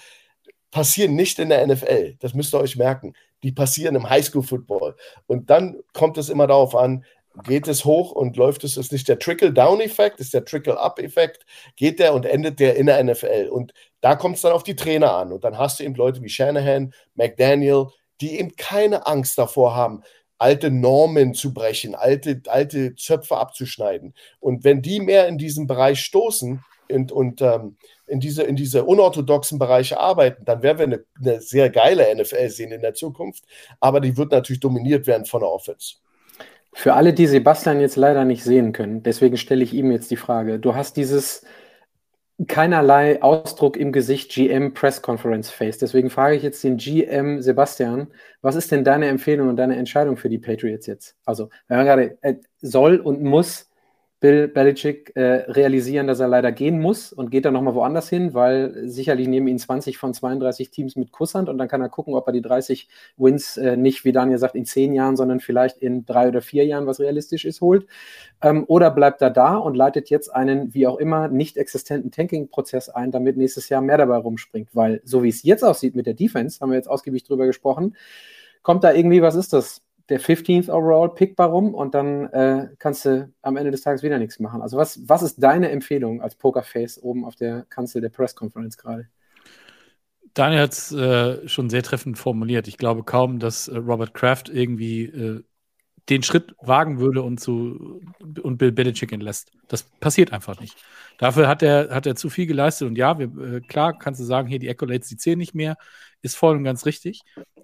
passieren 0.72 1.16
nicht 1.16 1.40
in 1.40 1.50
der 1.50 1.66
NFL. 1.66 2.18
Das 2.20 2.34
müsst 2.34 2.54
ihr 2.54 2.60
euch 2.60 2.76
merken. 2.76 3.14
Die 3.44 3.52
passieren 3.52 3.96
im 3.96 4.10
Highschool-Football. 4.10 4.96
Und 5.28 5.50
dann 5.50 5.78
kommt 5.94 6.18
es 6.18 6.30
immer 6.30 6.48
darauf 6.48 6.76
an, 6.76 7.06
geht 7.44 7.68
es 7.68 7.86
hoch 7.86 8.12
und 8.12 8.36
läuft 8.38 8.64
es, 8.64 8.78
ist 8.78 8.92
nicht 8.92 9.08
der 9.08 9.20
Trickle-Down-Effekt, 9.20 10.20
ist 10.20 10.34
der 10.34 10.46
Trickle-Up-Effekt, 10.46 11.46
geht 11.76 12.00
der 12.00 12.14
und 12.14 12.26
endet 12.26 12.60
der 12.60 12.76
in 12.76 12.88
der 12.88 13.04
NFL. 13.04 13.50
Und 13.52 13.74
da 14.02 14.16
kommt 14.16 14.36
es 14.36 14.42
dann 14.42 14.54
auf 14.54 14.64
die 14.64 14.76
Trainer 14.76 15.14
an. 15.14 15.32
Und 15.32 15.44
dann 15.44 15.58
hast 15.58 15.80
du 15.80 15.84
eben 15.84 15.96
Leute 15.96 16.22
wie 16.22 16.30
Shanahan, 16.30 16.94
McDaniel, 17.16 17.88
die 18.22 18.40
eben 18.40 18.56
keine 18.56 19.06
Angst 19.06 19.38
davor 19.38 19.76
haben, 19.76 20.04
alte 20.40 20.72
Normen 20.72 21.34
zu 21.34 21.54
brechen, 21.54 21.96
alte, 21.96 22.42
alte 22.48 22.96
Zöpfe 22.96 23.38
abzuschneiden. 23.38 24.14
Und 24.40 24.64
wenn 24.64 24.82
die 24.82 25.00
mehr 25.00 25.28
in 25.28 25.38
diesen 25.38 25.68
Bereich 25.68 26.00
stoßen 26.02 26.64
und, 26.90 27.12
und 27.12 27.42
ähm, 27.42 27.78
in, 28.08 28.20
diese, 28.20 28.44
in 28.44 28.56
diese 28.56 28.86
unorthodoxen 28.86 29.60
Bereiche 29.60 30.00
arbeiten, 30.00 30.46
dann 30.46 30.64
werden 30.64 30.78
wir 30.78 30.86
eine, 30.86 31.06
eine 31.20 31.42
sehr 31.42 31.70
geile 31.70 32.14
NFL 32.16 32.50
sehen 32.50 32.72
in 32.72 32.82
der 32.82 32.94
Zukunft. 32.94 33.44
Aber 33.80 34.00
die 34.00 34.18
wird 34.18 34.32
natürlich 34.32 34.62
dominiert 34.62 35.08
werden 35.08 35.26
von 35.26 35.42
der 35.42 35.50
Offense. 35.50 35.96
Für 36.74 36.94
alle, 36.94 37.14
die 37.14 37.28
Sebastian 37.28 37.82
jetzt 37.82 37.96
leider 37.96 38.24
nicht 38.24 38.44
sehen 38.44 38.72
können, 38.72 39.04
deswegen 39.04 39.38
stelle 39.38 39.64
ich 39.64 39.74
ihm 39.74 39.92
jetzt 39.92 40.12
die 40.12 40.18
Frage. 40.18 40.60
Du 40.60 40.76
hast 40.76 40.96
dieses 40.96 41.44
keinerlei 42.48 43.22
Ausdruck 43.24 43.78
im 43.78 43.92
Gesicht 43.92 44.32
GM 44.32 44.74
Press 44.74 45.02
Conference 45.02 45.50
Face. 45.50 45.80
Deswegen 45.80 46.12
frage 46.12 46.36
ich 46.36 46.44
jetzt 46.44 46.64
den 46.64 46.78
GM 46.78 47.42
Sebastian, 47.42 48.14
was 48.42 48.56
ist 48.56 48.72
denn 48.72 48.84
deine 48.84 49.08
Empfehlung 49.08 49.50
und 49.50 49.56
deine 49.56 49.76
Entscheidung 49.76 50.18
für 50.18 50.30
die 50.30 50.38
Patriots 50.38 50.86
jetzt? 50.86 51.16
Also, 51.26 51.50
wenn 51.68 51.78
man 51.78 51.88
gerade 51.88 52.18
äh, 52.22 52.36
soll 52.62 52.98
und 52.98 53.24
muss 53.24 53.72
Bill 54.20 54.48
Belichick 54.48 55.12
äh, 55.16 55.46
realisieren, 55.52 56.08
dass 56.08 56.20
er 56.20 56.28
leider 56.28 56.52
gehen 56.52 56.80
muss 56.80 57.14
und 57.14 57.30
geht 57.30 57.46
dann 57.46 57.54
nochmal 57.54 57.76
woanders 57.76 58.10
hin, 58.10 58.34
weil 58.34 58.88
sicherlich 58.90 59.28
nehmen 59.28 59.48
ihn 59.48 59.60
20 59.60 60.00
von 60.00 60.14
32 60.14 60.72
Teams 60.72 60.96
mit 60.96 61.12
Kusshand 61.12 61.50
und 61.50 61.60
dann 61.60 61.68
kann 61.68 61.82
er 61.82 61.90
gucken, 61.90 62.16
ob 62.16 62.26
er 62.26 62.34
die 62.34 62.42
30 62.42 62.88
Wins 63.18 63.58
äh, 63.58 63.78
nicht, 63.78 64.06
wie 64.06 64.12
Daniel 64.12 64.40
sagt, 64.40 64.56
in 64.56 64.66
zehn 64.66 64.94
Jahren, 64.94 65.18
sondern 65.18 65.40
vielleicht 65.40 65.78
in 65.78 66.06
drei 66.06 66.30
oder 66.30 66.42
vier 66.42 66.66
Jahren, 66.66 66.88
was 66.88 67.00
realistisch 67.00 67.46
ist, 67.46 67.62
holt. 67.62 67.86
Ähm, 68.42 68.66
oder 68.68 68.90
bleibt 68.90 69.22
er 69.22 69.30
da 69.30 69.56
und 69.56 69.76
leitet 69.76 70.10
jetzt 70.10 70.34
einen, 70.34 70.74
wie 70.74 70.88
auch 70.88 70.98
immer, 70.98 71.28
nicht 71.28 71.56
existenten 71.58 72.10
Tanking-Prozess 72.10 72.90
ein, 72.90 73.12
damit 73.12 73.38
nächstes 73.38 73.70
Jahr 73.70 73.82
mehr 73.82 73.98
dabei 73.98 74.18
rumspringt, 74.18 74.70
weil 74.74 75.00
so 75.04 75.22
wie 75.22 75.30
es 75.30 75.44
jetzt 75.44 75.64
aussieht 75.64 75.96
mit 75.96 76.08
der 76.08 76.16
Defense, 76.16 76.60
haben 76.60 76.72
wir 76.72 76.78
jetzt 76.78 76.90
ausgiebig 76.90 77.24
drüber 77.24 77.46
gesprochen, 77.46 77.96
kommt 78.64 78.84
da 78.84 78.94
irgendwie, 78.94 79.22
was 79.22 79.36
ist 79.36 79.54
das? 79.54 79.82
Der 80.10 80.22
15th 80.22 80.70
Overall 80.70 81.14
Pick 81.14 81.38
rum 81.40 81.74
und 81.74 81.94
dann 81.94 82.28
äh, 82.32 82.70
kannst 82.80 83.06
du 83.06 83.32
am 83.42 83.58
Ende 83.58 83.72
des 83.72 83.82
Tages 83.82 84.04
wieder 84.04 84.20
nichts 84.20 84.40
machen. 84.40 84.62
Also 84.62 84.78
was, 84.78 85.08
was 85.08 85.22
ist 85.22 85.42
deine 85.44 85.70
Empfehlung 85.70 86.22
als 86.22 86.36
Pokerface 86.36 87.02
oben 87.02 87.26
auf 87.26 87.36
der 87.36 87.66
Kanzel 87.70 88.02
der 88.02 88.10
Press 88.10 88.36
Conference 88.36 88.78
gerade? 88.78 89.08
Daniel 90.34 90.62
hat 90.62 90.74
es 90.74 90.92
äh, 90.92 91.48
schon 91.48 91.70
sehr 91.70 91.84
treffend 91.84 92.18
formuliert. 92.18 92.68
Ich 92.68 92.78
glaube 92.78 93.04
kaum, 93.04 93.40
dass 93.40 93.68
äh, 93.68 93.78
Robert 93.78 94.14
Kraft 94.14 94.50
irgendwie 94.50 95.06
äh, 95.06 95.44
den 96.10 96.24
Schritt 96.24 96.56
wagen 96.62 97.00
würde 97.00 97.22
und, 97.22 97.40
zu, 97.40 98.02
und 98.42 98.58
Bill 98.58 98.72
Belichick 98.72 99.12
entlässt. 99.12 99.52
Das 99.68 99.84
passiert 99.84 100.32
einfach 100.32 100.60
nicht. 100.60 100.78
Dafür 101.18 101.48
hat 101.48 101.64
er, 101.64 101.90
hat 101.90 102.06
er 102.06 102.16
zu 102.16 102.30
viel 102.30 102.46
geleistet. 102.46 102.88
Und 102.88 102.98
ja, 102.98 103.20
wir, 103.20 103.56
äh, 103.56 103.62
klar 103.62 103.98
kannst 103.98 104.20
du 104.22 104.24
sagen, 104.24 104.48
hier 104.48 104.60
die 104.60 104.70
Accolades, 104.70 105.10
die 105.10 105.18
zählen 105.18 105.38
nicht 105.38 105.56
mehr. 105.56 105.76
Ist 106.22 106.36
voll 106.36 106.58
und 106.58 106.64
ganz 106.64 106.86
richtig. 106.86 107.22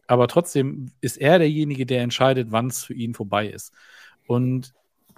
Aber 0.07 0.27
trotzdem 0.27 0.91
ist 1.01 1.17
er 1.17 1.39
derjenige, 1.39 1.85
der 1.85 2.01
entscheidet, 2.01 2.51
wann 2.51 2.67
es 2.67 2.83
für 2.83 2.93
ihn 2.93 3.13
vorbei 3.13 3.47
ist. 3.47 3.73
Und 4.27 4.73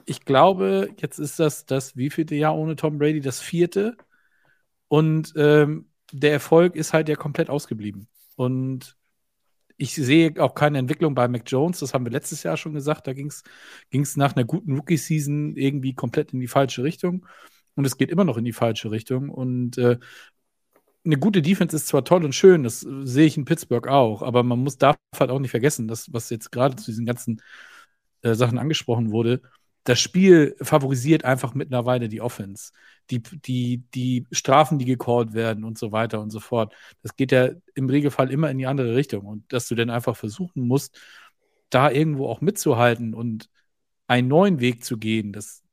ich 0.05 0.25
glaube, 0.25 0.89
jetzt 0.99 1.19
ist 1.19 1.39
das 1.39 1.65
das 1.65 1.95
wievielte 1.97 2.35
Jahr 2.35 2.55
ohne 2.55 2.75
Tom 2.75 2.97
Brady? 2.97 3.21
Das 3.21 3.39
vierte. 3.39 3.97
Und 4.87 5.33
ähm, 5.35 5.89
der 6.11 6.31
Erfolg 6.33 6.75
ist 6.75 6.93
halt 6.93 7.09
ja 7.09 7.15
komplett 7.15 7.49
ausgeblieben. 7.49 8.07
Und 8.35 8.95
ich 9.77 9.93
sehe 9.95 10.33
auch 10.41 10.55
keine 10.55 10.77
Entwicklung 10.77 11.15
bei 11.15 11.27
Mac 11.27 11.43
Jones, 11.47 11.79
das 11.79 11.93
haben 11.93 12.05
wir 12.05 12.11
letztes 12.11 12.43
Jahr 12.43 12.55
schon 12.57 12.73
gesagt. 12.73 13.07
Da 13.07 13.13
ging 13.13 13.27
es 13.27 14.17
nach 14.17 14.35
einer 14.35 14.45
guten 14.45 14.75
Rookie-Season 14.77 15.55
irgendwie 15.57 15.93
komplett 15.93 16.33
in 16.33 16.39
die 16.39 16.47
falsche 16.47 16.83
Richtung. 16.83 17.25
Und 17.75 17.85
es 17.85 17.97
geht 17.97 18.09
immer 18.09 18.23
noch 18.23 18.37
in 18.37 18.45
die 18.45 18.53
falsche 18.53 18.91
Richtung. 18.91 19.29
Und 19.29 19.77
äh, 19.77 19.97
eine 21.05 21.17
gute 21.17 21.41
Defense 21.41 21.75
ist 21.75 21.87
zwar 21.87 22.03
toll 22.03 22.25
und 22.25 22.33
schön, 22.33 22.63
das 22.63 22.81
sehe 22.81 23.27
ich 23.27 23.37
in 23.37 23.45
Pittsburgh 23.45 23.87
auch, 23.87 24.21
aber 24.21 24.43
man 24.43 24.59
muss 24.59 24.77
darf 24.77 24.97
halt 25.17 25.29
auch 25.29 25.39
nicht 25.39 25.51
vergessen, 25.51 25.87
dass, 25.87 26.11
was 26.13 26.29
jetzt 26.29 26.51
gerade 26.51 26.75
zu 26.75 26.85
diesen 26.87 27.05
ganzen 27.05 27.41
äh, 28.21 28.33
Sachen 28.35 28.57
angesprochen 28.57 29.11
wurde, 29.11 29.41
das 29.85 29.99
Spiel 30.01 30.55
favorisiert 30.61 31.25
einfach 31.25 31.53
mittlerweile 31.53 32.09
die 32.09 32.21
Offense. 32.21 32.71
Die, 33.11 33.21
die, 33.21 33.83
die 33.93 34.25
Strafen, 34.31 34.79
die 34.79 34.85
gecallt 34.85 35.33
werden 35.33 35.63
und 35.63 35.77
so 35.77 35.91
weiter 35.91 36.21
und 36.21 36.31
so 36.31 36.39
fort. 36.39 36.73
Das 37.03 37.15
geht 37.15 37.31
ja 37.31 37.49
im 37.75 37.87
Regelfall 37.87 38.31
immer 38.31 38.49
in 38.49 38.57
die 38.57 38.65
andere 38.65 38.95
Richtung. 38.95 39.25
Und 39.27 39.53
dass 39.53 39.67
du 39.67 39.75
dann 39.75 39.91
einfach 39.91 40.17
versuchen 40.17 40.67
musst, 40.67 40.99
da 41.69 41.91
irgendwo 41.91 42.27
auch 42.27 42.41
mitzuhalten 42.41 43.13
und 43.13 43.47
einen 44.07 44.27
neuen 44.27 44.59
Weg 44.59 44.83
zu 44.83 44.97
gehen, 44.97 45.33
das 45.33 45.63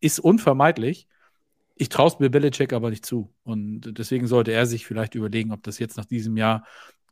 ist 0.00 0.20
unvermeidlich. 0.20 1.08
Ich 1.76 1.88
traue 1.88 2.08
es 2.08 2.18
Bill 2.18 2.30
Belichick 2.30 2.72
aber 2.72 2.90
nicht 2.90 3.04
zu. 3.04 3.32
Und 3.44 3.98
deswegen 3.98 4.26
sollte 4.26 4.52
er 4.52 4.66
sich 4.66 4.86
vielleicht 4.86 5.14
überlegen, 5.14 5.52
ob 5.52 5.62
das 5.62 5.78
jetzt 5.78 5.96
nach 5.96 6.04
diesem 6.04 6.36
Jahr, 6.36 6.64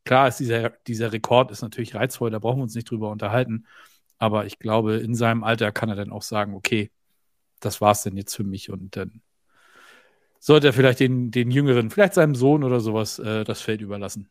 klar 0.04 0.28
ist 0.28 0.38
dieser, 0.38 0.70
dieser 0.86 1.12
Rekord 1.12 1.50
ist 1.50 1.62
natürlich 1.62 1.94
reizvoll, 1.94 2.30
da 2.30 2.38
brauchen 2.38 2.58
wir 2.58 2.64
uns 2.64 2.74
nicht 2.74 2.90
drüber 2.90 3.10
unterhalten. 3.10 3.66
Aber 4.18 4.46
ich 4.46 4.58
glaube, 4.58 4.96
in 4.96 5.14
seinem 5.14 5.42
Alter 5.42 5.72
kann 5.72 5.88
er 5.88 5.96
dann 5.96 6.12
auch 6.12 6.22
sagen, 6.22 6.54
okay, 6.54 6.90
das 7.60 7.80
war 7.80 7.92
es 7.92 8.02
denn 8.02 8.16
jetzt 8.16 8.36
für 8.36 8.44
mich. 8.44 8.70
Und 8.70 8.96
dann 8.96 9.22
sollte 10.38 10.68
er 10.68 10.72
vielleicht 10.72 11.00
den, 11.00 11.30
den 11.30 11.50
Jüngeren, 11.50 11.90
vielleicht 11.90 12.14
seinem 12.14 12.34
Sohn 12.34 12.64
oder 12.64 12.80
sowas, 12.80 13.18
äh, 13.18 13.44
das 13.44 13.60
Feld 13.60 13.80
überlassen. 13.80 14.28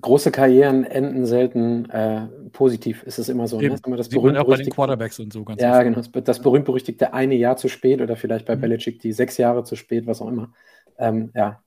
Große 0.00 0.30
Karrieren 0.30 0.84
enden 0.84 1.26
selten 1.26 1.90
äh, 1.90 2.26
positiv, 2.52 3.02
ist 3.02 3.18
es 3.18 3.28
immer 3.28 3.46
so. 3.46 3.60
Ne? 3.60 3.68
Das 3.68 4.08
Sieht 4.08 4.22
man 4.22 4.36
auch 4.38 4.46
bei 4.46 4.56
den 4.56 4.70
Quarterbacks 4.70 5.18
und 5.20 5.32
so 5.32 5.44
ganz 5.44 5.60
Ja, 5.60 5.82
genau. 5.82 6.00
Das 6.00 6.40
berühmt-berüchtigte 6.40 7.12
eine 7.12 7.34
Jahr 7.34 7.56
zu 7.58 7.68
spät 7.68 8.00
oder 8.00 8.16
vielleicht 8.16 8.46
bei 8.46 8.56
mhm. 8.56 8.62
Belichick 8.62 9.00
die 9.00 9.12
sechs 9.12 9.36
Jahre 9.36 9.64
zu 9.64 9.76
spät, 9.76 10.06
was 10.06 10.22
auch 10.22 10.28
immer. 10.28 10.52
Ähm, 10.98 11.30
ja, 11.34 11.60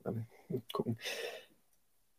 gucken. 0.72 0.98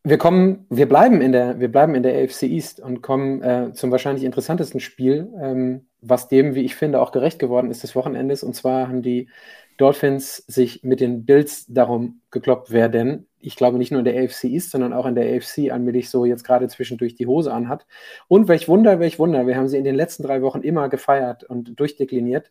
Wir 0.04 0.16
kommen, 0.16 0.66
wir 0.70 0.88
bleiben 0.88 1.20
in 1.20 1.32
der, 1.32 1.60
wir 1.60 1.70
bleiben 1.70 1.94
in 1.94 2.02
der 2.02 2.22
AFC 2.22 2.44
East 2.44 2.80
und 2.80 3.02
kommen 3.02 3.42
äh, 3.42 3.72
zum 3.74 3.90
wahrscheinlich 3.90 4.24
interessantesten 4.24 4.80
Spiel, 4.80 5.28
ähm, 5.38 5.86
was 6.00 6.28
dem, 6.28 6.54
wie 6.54 6.62
ich 6.62 6.76
finde, 6.76 7.00
auch 7.00 7.12
gerecht 7.12 7.38
geworden 7.38 7.70
ist 7.70 7.82
des 7.82 7.94
Wochenendes. 7.94 8.42
Und 8.42 8.54
zwar 8.54 8.88
haben 8.88 9.02
die 9.02 9.28
Dolphins 9.76 10.36
sich 10.46 10.82
mit 10.82 11.00
den 11.00 11.24
Bills 11.24 11.66
darum 11.66 12.20
gekloppt, 12.30 12.70
wer 12.70 12.88
denn, 12.88 13.26
ich 13.40 13.56
glaube 13.56 13.78
nicht 13.78 13.90
nur 13.90 14.00
in 14.00 14.04
der 14.04 14.22
AFC 14.22 14.44
East, 14.44 14.70
sondern 14.70 14.92
auch 14.92 15.06
in 15.06 15.14
der 15.14 15.36
AFC 15.36 15.70
allmählich 15.70 16.10
so 16.10 16.24
jetzt 16.24 16.44
gerade 16.44 16.68
zwischendurch 16.68 17.14
die 17.14 17.26
Hose 17.26 17.52
anhat. 17.52 17.86
Und 18.26 18.48
welch 18.48 18.68
Wunder, 18.68 19.00
welch 19.00 19.18
Wunder, 19.18 19.46
wir 19.46 19.56
haben 19.56 19.68
sie 19.68 19.78
in 19.78 19.84
den 19.84 19.94
letzten 19.94 20.22
drei 20.22 20.42
Wochen 20.42 20.60
immer 20.60 20.88
gefeiert 20.88 21.44
und 21.44 21.78
durchdekliniert. 21.78 22.50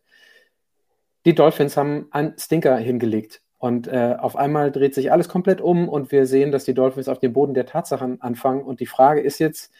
Die 1.26 1.36
Dolphins 1.36 1.76
haben 1.76 2.08
einen 2.12 2.38
Stinker 2.38 2.78
hingelegt. 2.78 3.42
Und 3.60 3.88
äh, 3.88 4.16
auf 4.20 4.36
einmal 4.36 4.72
dreht 4.72 4.94
sich 4.94 5.12
alles 5.12 5.30
komplett 5.30 5.62
um 5.62 5.90
und 5.90 6.12
wir 6.12 6.28
sehen, 6.28 6.52
dass 6.52 6.64
die 6.64 6.76
Dolphins 6.76 7.10
auf 7.10 7.20
dem 7.20 7.34
Boden 7.34 7.56
der 7.56 7.66
Tatsachen 7.66 8.22
anfangen. 8.22 8.64
Und 8.64 8.80
die 8.80 8.86
Frage 8.86 9.22
ist 9.22 9.40
jetzt, 9.40 9.74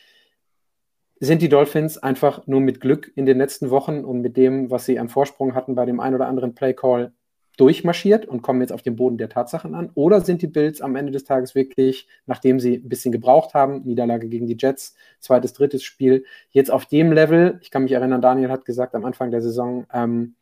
sind 1.20 1.42
die 1.42 1.50
Dolphins 1.50 1.98
einfach 1.98 2.46
nur 2.48 2.60
mit 2.60 2.82
Glück 2.82 3.12
in 3.16 3.26
den 3.26 3.38
letzten 3.38 3.70
Wochen 3.70 4.04
und 4.04 4.22
mit 4.22 4.36
dem, 4.36 4.72
was 4.72 4.86
sie 4.86 5.00
am 5.00 5.10
Vorsprung 5.10 5.56
hatten 5.56 5.76
bei 5.76 5.86
dem 5.86 6.00
ein 6.00 6.16
oder 6.16 6.28
anderen 6.28 6.56
Play 6.56 6.74
Call 6.74 7.14
durchmarschiert 7.58 8.26
und 8.26 8.42
kommen 8.42 8.62
jetzt 8.62 8.72
auf 8.72 8.82
den 8.82 8.96
Boden 8.96 9.18
der 9.18 9.30
Tatsachen 9.30 9.76
an? 9.76 9.90
Oder 9.96 10.22
sind 10.22 10.42
die 10.42 10.48
Bills 10.48 10.82
am 10.82 10.96
Ende 10.96 11.12
des 11.12 11.26
Tages 11.26 11.56
wirklich, 11.56 12.08
nachdem 12.26 12.60
sie 12.60 12.76
ein 12.76 12.88
bisschen 12.88 13.12
gebraucht 13.12 13.54
haben, 13.54 13.82
Niederlage 13.84 14.30
gegen 14.30 14.48
die 14.48 14.58
Jets, 14.58 14.96
zweites, 15.20 15.54
drittes 15.54 15.84
Spiel, 15.84 16.24
jetzt 16.52 16.72
auf 16.72 16.86
dem 16.86 17.12
Level? 17.12 17.60
Ich 17.62 17.72
kann 17.72 17.84
mich 17.84 17.92
erinnern, 17.92 18.22
Daniel 18.22 18.50
hat 18.50 18.66
gesagt 18.66 18.96
am 18.96 19.06
Anfang 19.06 19.32
der 19.32 19.42
Saison, 19.42 19.86
ähm, 19.92 20.36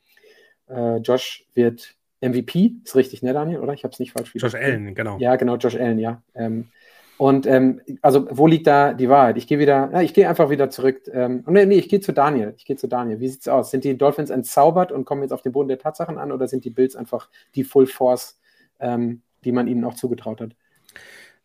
äh, 0.67 0.97
Josh 0.97 1.47
wird 1.53 1.95
MVP, 2.21 2.75
ist 2.83 2.95
richtig, 2.95 3.23
ne, 3.23 3.33
Daniel, 3.33 3.59
oder? 3.59 3.73
Ich 3.73 3.83
habe 3.83 3.93
es 3.93 3.99
nicht 3.99 4.11
falsch 4.11 4.31
Josh 4.35 4.55
Allen, 4.55 4.95
genau. 4.95 5.17
Ja, 5.19 5.35
genau, 5.35 5.55
Josh 5.57 5.75
Allen, 5.75 5.99
ja. 5.99 6.21
Ähm, 6.33 6.69
und 7.17 7.47
ähm, 7.47 7.81
also, 8.01 8.27
wo 8.29 8.45
liegt 8.45 8.67
da 8.67 8.93
die 8.93 9.07
Wahrheit? 9.07 9.37
Ich 9.37 9.47
gehe 9.47 9.57
wieder, 9.57 9.89
na, 9.91 10.03
ich 10.03 10.13
gehe 10.13 10.27
einfach 10.27 10.49
wieder 10.49 10.69
zurück. 10.69 11.01
Ähm, 11.11 11.43
nee, 11.47 11.65
nee, 11.65 11.77
ich 11.77 11.87
gehe 11.87 12.01
zu 12.01 12.11
Daniel. 12.11 12.53
Ich 12.57 12.65
gehe 12.65 12.75
zu 12.75 12.87
Daniel. 12.87 13.19
Wie 13.19 13.29
sieht's 13.29 13.47
aus? 13.47 13.71
Sind 13.71 13.85
die 13.85 13.97
Dolphins 13.97 14.29
entzaubert 14.29 14.91
und 14.91 15.05
kommen 15.05 15.21
jetzt 15.21 15.31
auf 15.31 15.41
den 15.41 15.53
Boden 15.53 15.69
der 15.69 15.79
Tatsachen 15.79 16.17
an 16.17 16.31
oder 16.31 16.47
sind 16.47 16.65
die 16.65 16.69
Bills 16.69 16.95
einfach 16.95 17.29
die 17.55 17.63
Full 17.63 17.87
Force, 17.87 18.39
ähm, 18.79 19.21
die 19.45 19.53
man 19.53 19.67
ihnen 19.67 19.85
auch 19.85 19.93
zugetraut 19.93 20.41
hat? 20.41 20.55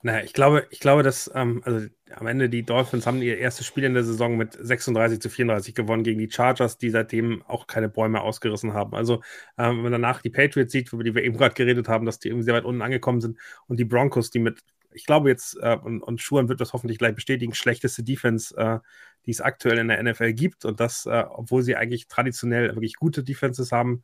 Naja, 0.02 0.24
ich 0.24 0.32
glaube, 0.32 0.66
ich 0.70 0.80
glaube, 0.80 1.02
dass 1.02 1.30
ähm, 1.34 1.60
also 1.64 1.86
am 2.16 2.26
Ende 2.26 2.48
die 2.48 2.64
Dolphins 2.64 3.06
haben 3.06 3.20
ihr 3.20 3.36
erstes 3.36 3.66
Spiel 3.66 3.84
in 3.84 3.92
der 3.92 4.02
Saison 4.02 4.36
mit 4.38 4.54
36 4.58 5.20
zu 5.20 5.28
34 5.28 5.74
gewonnen 5.74 6.04
gegen 6.04 6.18
die 6.18 6.30
Chargers, 6.30 6.78
die 6.78 6.88
seitdem 6.88 7.42
auch 7.46 7.66
keine 7.66 7.90
Bäume 7.90 8.22
ausgerissen 8.22 8.72
haben. 8.72 8.94
Also 8.94 9.16
ähm, 9.58 9.76
wenn 9.76 9.82
man 9.82 9.92
danach 9.92 10.22
die 10.22 10.30
Patriots 10.30 10.72
sieht, 10.72 10.90
über 10.92 11.04
die 11.04 11.14
wir 11.14 11.22
eben 11.22 11.36
gerade 11.36 11.54
geredet 11.54 11.88
haben, 11.88 12.06
dass 12.06 12.18
die 12.18 12.28
irgendwie 12.28 12.44
sehr 12.44 12.54
weit 12.54 12.64
unten 12.64 12.80
angekommen 12.80 13.20
sind 13.20 13.38
und 13.66 13.78
die 13.78 13.84
Broncos, 13.84 14.30
die 14.30 14.38
mit, 14.38 14.60
ich 14.92 15.06
glaube 15.06 15.28
jetzt, 15.28 15.56
äh, 15.60 15.76
und, 15.76 16.02
und 16.02 16.20
Schuhen 16.20 16.48
wird 16.48 16.60
das 16.60 16.72
hoffentlich 16.72 16.98
gleich 16.98 17.14
bestätigen, 17.14 17.54
schlechteste 17.54 18.02
Defense, 18.02 18.56
äh, 18.56 18.78
die 19.26 19.30
es 19.30 19.40
aktuell 19.40 19.78
in 19.78 19.88
der 19.88 20.02
NFL 20.02 20.32
gibt. 20.32 20.64
Und 20.64 20.80
das, 20.80 21.06
äh, 21.06 21.24
obwohl 21.28 21.62
sie 21.62 21.76
eigentlich 21.76 22.08
traditionell 22.08 22.68
wirklich 22.74 22.96
gute 22.96 23.22
Defenses 23.24 23.72
haben, 23.72 24.02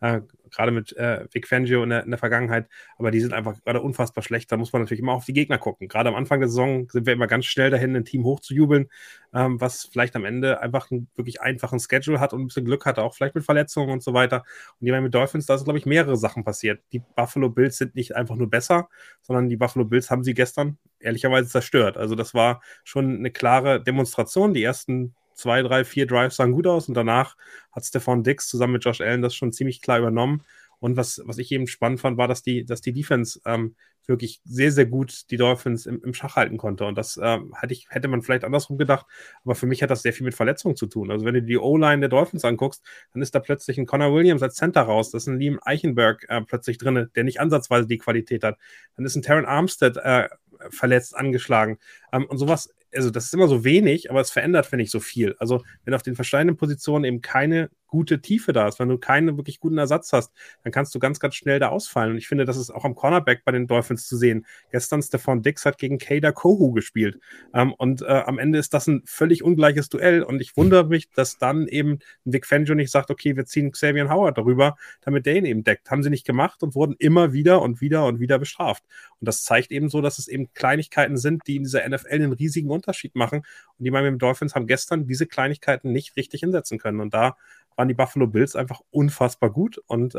äh, 0.00 0.20
gerade 0.50 0.72
mit 0.72 0.96
äh, 0.96 1.26
Vic 1.32 1.46
Fangio 1.46 1.82
in 1.82 1.90
der, 1.90 2.04
in 2.04 2.10
der, 2.10 2.18
Vergangenheit, 2.18 2.68
aber 2.98 3.10
die 3.10 3.20
sind 3.20 3.32
einfach 3.32 3.62
gerade 3.64 3.80
unfassbar 3.80 4.22
schlecht. 4.22 4.50
Da 4.50 4.56
muss 4.56 4.72
man 4.72 4.82
natürlich 4.82 5.00
immer 5.00 5.12
auf 5.12 5.24
die 5.24 5.32
Gegner 5.32 5.58
gucken. 5.58 5.88
Gerade 5.88 6.08
am 6.08 6.14
Anfang 6.14 6.40
der 6.40 6.48
Saison 6.48 6.88
sind 6.88 7.06
wir 7.06 7.12
immer 7.12 7.26
ganz 7.26 7.46
schnell 7.46 7.70
dahin, 7.70 7.94
ein 7.94 8.04
Team 8.04 8.24
hochzujubeln, 8.24 8.88
ähm, 9.34 9.60
was 9.60 9.88
vielleicht 9.90 10.16
am 10.16 10.24
Ende 10.24 10.60
einfach 10.60 10.90
einen 10.90 11.08
wirklich 11.14 11.40
einfachen 11.40 11.80
Schedule 11.80 12.20
hat 12.20 12.32
und 12.32 12.42
ein 12.42 12.46
bisschen 12.46 12.64
Glück 12.64 12.86
hatte, 12.86 13.02
auch 13.02 13.14
vielleicht 13.14 13.34
mit 13.34 13.44
Verletzungen 13.44 13.90
und 13.90 14.02
so 14.02 14.14
weiter. 14.14 14.44
Und 14.80 14.86
die 14.86 14.92
mit 14.92 15.14
Dolphins, 15.14 15.46
da 15.46 15.56
sind, 15.56 15.64
glaube 15.64 15.78
ich, 15.78 15.86
mehrere 15.86 16.16
Sachen 16.16 16.44
passiert. 16.44 16.80
Die 16.92 17.00
Buffalo 17.00 17.50
Bills 17.50 17.76
sind 17.76 17.94
nicht 17.94 18.16
einfach 18.16 18.36
nur 18.36 18.50
besser, 18.50 18.88
sondern 19.22 19.48
die 19.48 19.56
Buffalo 19.56 19.84
Bills 19.84 20.10
haben 20.10 20.24
sie 20.24 20.34
gestern 20.34 20.78
ehrlicherweise 21.00 21.48
zerstört. 21.48 21.96
Also 21.96 22.14
das 22.14 22.34
war 22.34 22.62
schon 22.84 23.16
eine 23.16 23.30
klare 23.30 23.82
Demonstration. 23.82 24.54
Die 24.54 24.62
ersten 24.62 25.14
zwei, 25.38 25.62
drei, 25.62 25.84
vier 25.84 26.06
Drives 26.06 26.36
sahen 26.36 26.52
gut 26.52 26.66
aus 26.66 26.88
und 26.88 26.94
danach 26.94 27.36
hat 27.72 27.84
Stefan 27.84 28.24
Dix 28.24 28.48
zusammen 28.48 28.74
mit 28.74 28.84
Josh 28.84 29.00
Allen 29.00 29.22
das 29.22 29.34
schon 29.34 29.52
ziemlich 29.52 29.80
klar 29.80 29.98
übernommen. 29.98 30.42
Und 30.80 30.96
was, 30.96 31.20
was 31.24 31.38
ich 31.38 31.50
eben 31.52 31.66
spannend 31.66 32.00
fand, 32.00 32.18
war, 32.18 32.28
dass 32.28 32.42
die, 32.42 32.64
dass 32.64 32.80
die 32.80 32.92
Defense 32.92 33.40
ähm, 33.44 33.74
wirklich 34.06 34.40
sehr, 34.44 34.72
sehr 34.72 34.86
gut 34.86 35.30
die 35.30 35.36
Dolphins 35.36 35.86
im, 35.86 36.02
im 36.02 36.14
Schach 36.14 36.36
halten 36.36 36.56
konnte. 36.56 36.86
Und 36.86 36.96
das 36.96 37.18
ähm, 37.22 37.52
hätte, 37.60 37.72
ich, 37.72 37.88
hätte 37.90 38.08
man 38.08 38.22
vielleicht 38.22 38.44
andersrum 38.44 38.78
gedacht. 38.78 39.06
Aber 39.44 39.54
für 39.54 39.66
mich 39.66 39.82
hat 39.82 39.90
das 39.90 40.02
sehr 40.02 40.12
viel 40.12 40.24
mit 40.24 40.34
Verletzungen 40.34 40.76
zu 40.76 40.86
tun. 40.86 41.10
Also 41.10 41.24
wenn 41.24 41.34
du 41.34 41.42
die 41.42 41.58
O-Line 41.58 42.00
der 42.00 42.08
Dolphins 42.08 42.44
anguckst, 42.44 42.82
dann 43.12 43.22
ist 43.22 43.34
da 43.34 43.40
plötzlich 43.40 43.76
ein 43.76 43.86
Connor 43.86 44.14
Williams 44.14 44.42
als 44.42 44.54
Center 44.54 44.82
raus. 44.82 45.10
Das 45.10 45.24
ist 45.24 45.28
ein 45.28 45.38
Liam 45.38 45.58
Eichenberg 45.62 46.24
äh, 46.28 46.40
plötzlich 46.42 46.78
drin, 46.78 47.10
der 47.14 47.24
nicht 47.24 47.40
ansatzweise 47.40 47.86
die 47.86 47.98
Qualität 47.98 48.44
hat. 48.44 48.56
Dann 48.96 49.04
ist 49.04 49.14
ein 49.14 49.22
Terran 49.22 49.44
Armstead 49.44 49.96
äh, 49.98 50.28
verletzt, 50.70 51.16
angeschlagen. 51.16 51.78
Ähm, 52.12 52.24
und 52.26 52.38
sowas 52.38 52.74
also 52.94 53.10
das 53.10 53.26
ist 53.26 53.34
immer 53.34 53.48
so 53.48 53.64
wenig, 53.64 54.10
aber 54.10 54.20
es 54.20 54.30
verändert, 54.30 54.66
finde 54.66 54.84
ich, 54.84 54.90
so 54.90 55.00
viel. 55.00 55.34
Also 55.38 55.62
wenn 55.84 55.94
auf 55.94 56.02
den 56.02 56.14
verschiedenen 56.16 56.56
Positionen 56.56 57.04
eben 57.04 57.20
keine 57.20 57.70
gute 57.88 58.20
Tiefe 58.20 58.52
da 58.52 58.68
ist, 58.68 58.78
wenn 58.78 58.88
du 58.88 58.98
keinen 58.98 59.36
wirklich 59.36 59.58
guten 59.58 59.78
Ersatz 59.78 60.12
hast, 60.12 60.32
dann 60.62 60.72
kannst 60.72 60.94
du 60.94 60.98
ganz, 60.98 61.18
ganz 61.18 61.34
schnell 61.34 61.58
da 61.58 61.68
ausfallen. 61.68 62.12
Und 62.12 62.18
ich 62.18 62.28
finde, 62.28 62.44
das 62.44 62.56
ist 62.56 62.70
auch 62.70 62.84
am 62.84 62.94
Cornerback 62.94 63.44
bei 63.44 63.52
den 63.52 63.66
Dolphins 63.66 64.06
zu 64.06 64.16
sehen. 64.16 64.46
Gestern 64.70 65.02
Stefan 65.02 65.42
Dix 65.42 65.64
hat 65.64 65.78
gegen 65.78 65.98
Kader 65.98 66.32
Kohu 66.32 66.72
gespielt. 66.72 67.18
Ähm, 67.54 67.72
und 67.72 68.02
äh, 68.02 68.06
am 68.06 68.38
Ende 68.38 68.58
ist 68.58 68.74
das 68.74 68.86
ein 68.86 69.02
völlig 69.06 69.42
ungleiches 69.42 69.88
Duell. 69.88 70.22
Und 70.22 70.40
ich 70.40 70.56
wundere 70.56 70.86
mich, 70.86 71.10
dass 71.10 71.38
dann 71.38 71.66
eben 71.66 71.98
Vic 72.24 72.46
Fangio 72.46 72.74
nicht 72.74 72.90
sagt, 72.90 73.10
okay, 73.10 73.36
wir 73.36 73.46
ziehen 73.46 73.72
Xavier 73.72 74.08
Howard 74.08 74.38
darüber, 74.38 74.76
damit 75.00 75.26
der 75.26 75.36
ihn 75.36 75.46
eben 75.46 75.64
deckt. 75.64 75.90
Haben 75.90 76.02
sie 76.02 76.10
nicht 76.10 76.26
gemacht 76.26 76.62
und 76.62 76.74
wurden 76.74 76.94
immer 76.98 77.32
wieder 77.32 77.62
und 77.62 77.80
wieder 77.80 78.06
und 78.06 78.20
wieder 78.20 78.38
bestraft. 78.38 78.84
Und 79.20 79.26
das 79.26 79.42
zeigt 79.42 79.70
eben 79.70 79.88
so, 79.88 80.00
dass 80.00 80.18
es 80.18 80.28
eben 80.28 80.52
Kleinigkeiten 80.52 81.16
sind, 81.16 81.46
die 81.46 81.56
in 81.56 81.62
dieser 81.64 81.88
NFL 81.88 82.12
einen 82.12 82.32
riesigen 82.32 82.70
Unterschied 82.70 83.14
machen. 83.14 83.38
Und 83.78 83.84
die 83.84 83.90
Miami 83.90 84.18
Dolphins 84.18 84.54
haben 84.54 84.66
gestern 84.66 85.06
diese 85.06 85.26
Kleinigkeiten 85.26 85.92
nicht 85.92 86.16
richtig 86.16 86.40
hinsetzen 86.40 86.78
können. 86.78 87.00
Und 87.00 87.14
da 87.14 87.36
waren 87.78 87.88
die 87.88 87.94
Buffalo 87.94 88.26
Bills 88.26 88.56
einfach 88.56 88.80
unfassbar 88.90 89.50
gut 89.50 89.78
und 89.86 90.14
äh, 90.14 90.18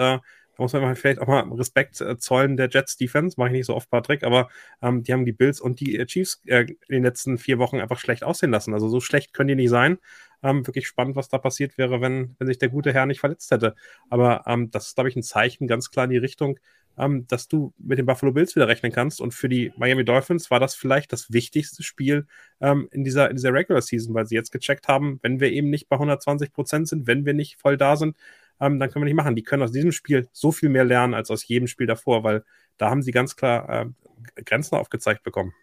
da 0.59 0.63
muss 0.63 0.73
man 0.73 0.95
vielleicht 0.95 1.19
auch 1.19 1.27
mal 1.27 1.43
Respekt 1.53 1.99
äh, 2.01 2.17
zollen 2.17 2.57
der 2.57 2.69
Jets 2.69 2.97
Defense, 2.97 3.35
mache 3.37 3.49
ich 3.49 3.53
nicht 3.53 3.65
so 3.65 3.75
oft, 3.75 3.89
Patrick, 3.89 4.23
aber 4.23 4.49
ähm, 4.81 5.03
die 5.03 5.13
haben 5.13 5.25
die 5.25 5.33
Bills 5.33 5.61
und 5.61 5.79
die 5.79 5.97
äh, 5.97 6.05
Chiefs 6.05 6.41
äh, 6.45 6.61
in 6.61 6.77
den 6.89 7.03
letzten 7.03 7.37
vier 7.37 7.59
Wochen 7.59 7.79
einfach 7.79 7.99
schlecht 7.99 8.23
aussehen 8.23 8.51
lassen. 8.51 8.73
Also 8.73 8.87
so 8.89 8.99
schlecht 9.01 9.33
können 9.33 9.49
die 9.49 9.55
nicht 9.55 9.69
sein. 9.69 9.99
Ähm, 10.41 10.65
wirklich 10.65 10.87
spannend, 10.87 11.17
was 11.17 11.27
da 11.27 11.37
passiert 11.37 11.77
wäre, 11.77 12.01
wenn, 12.01 12.35
wenn 12.39 12.47
sich 12.47 12.57
der 12.57 12.69
gute 12.69 12.93
Herr 12.93 13.05
nicht 13.05 13.19
verletzt 13.19 13.51
hätte. 13.51 13.75
Aber 14.09 14.43
ähm, 14.47 14.71
das 14.71 14.87
ist, 14.87 14.95
glaube 14.95 15.09
ich, 15.09 15.15
ein 15.15 15.23
Zeichen 15.23 15.67
ganz 15.67 15.91
klar 15.91 16.05
in 16.05 16.11
die 16.11 16.17
Richtung, 16.17 16.59
ähm, 16.99 17.25
dass 17.27 17.47
du 17.47 17.73
mit 17.77 17.97
den 17.97 18.05
Buffalo 18.05 18.33
Bills 18.33 18.55
wieder 18.55 18.67
rechnen 18.67 18.91
kannst. 18.91 19.21
Und 19.21 19.33
für 19.33 19.47
die 19.49 19.71
Miami 19.77 20.03
Dolphins 20.03 20.51
war 20.51 20.59
das 20.59 20.75
vielleicht 20.75 21.13
das 21.13 21.31
wichtigste 21.31 21.81
Spiel 21.81 22.27
ähm, 22.59 22.89
in, 22.91 23.03
dieser, 23.03 23.29
in 23.29 23.37
dieser 23.37 23.53
Regular 23.53 23.81
Season, 23.81 24.13
weil 24.13 24.27
sie 24.27 24.35
jetzt 24.35 24.51
gecheckt 24.51 24.87
haben, 24.87 25.19
wenn 25.23 25.39
wir 25.39 25.51
eben 25.51 25.69
nicht 25.69 25.87
bei 25.87 25.95
120 25.95 26.51
Prozent 26.51 26.87
sind, 26.89 27.07
wenn 27.07 27.25
wir 27.25 27.33
nicht 27.33 27.59
voll 27.59 27.77
da 27.77 27.95
sind, 27.95 28.17
ähm, 28.59 28.79
dann 28.79 28.91
können 28.91 29.03
wir 29.03 29.07
nicht 29.07 29.15
machen. 29.15 29.35
Die 29.35 29.43
können 29.43 29.63
aus 29.63 29.71
diesem 29.71 29.93
Spiel 29.93 30.27
so 30.33 30.51
viel 30.51 30.69
mehr 30.69 30.83
lernen 30.83 31.13
als 31.13 31.31
aus 31.31 31.47
jedem 31.47 31.67
Spiel 31.67 31.87
davor, 31.87 32.23
weil 32.23 32.43
da 32.77 32.89
haben 32.89 33.01
sie 33.01 33.11
ganz 33.11 33.35
klar 33.37 33.69
äh, 33.69 34.41
Grenzen 34.43 34.75
aufgezeigt 34.75 35.23
bekommen. 35.23 35.53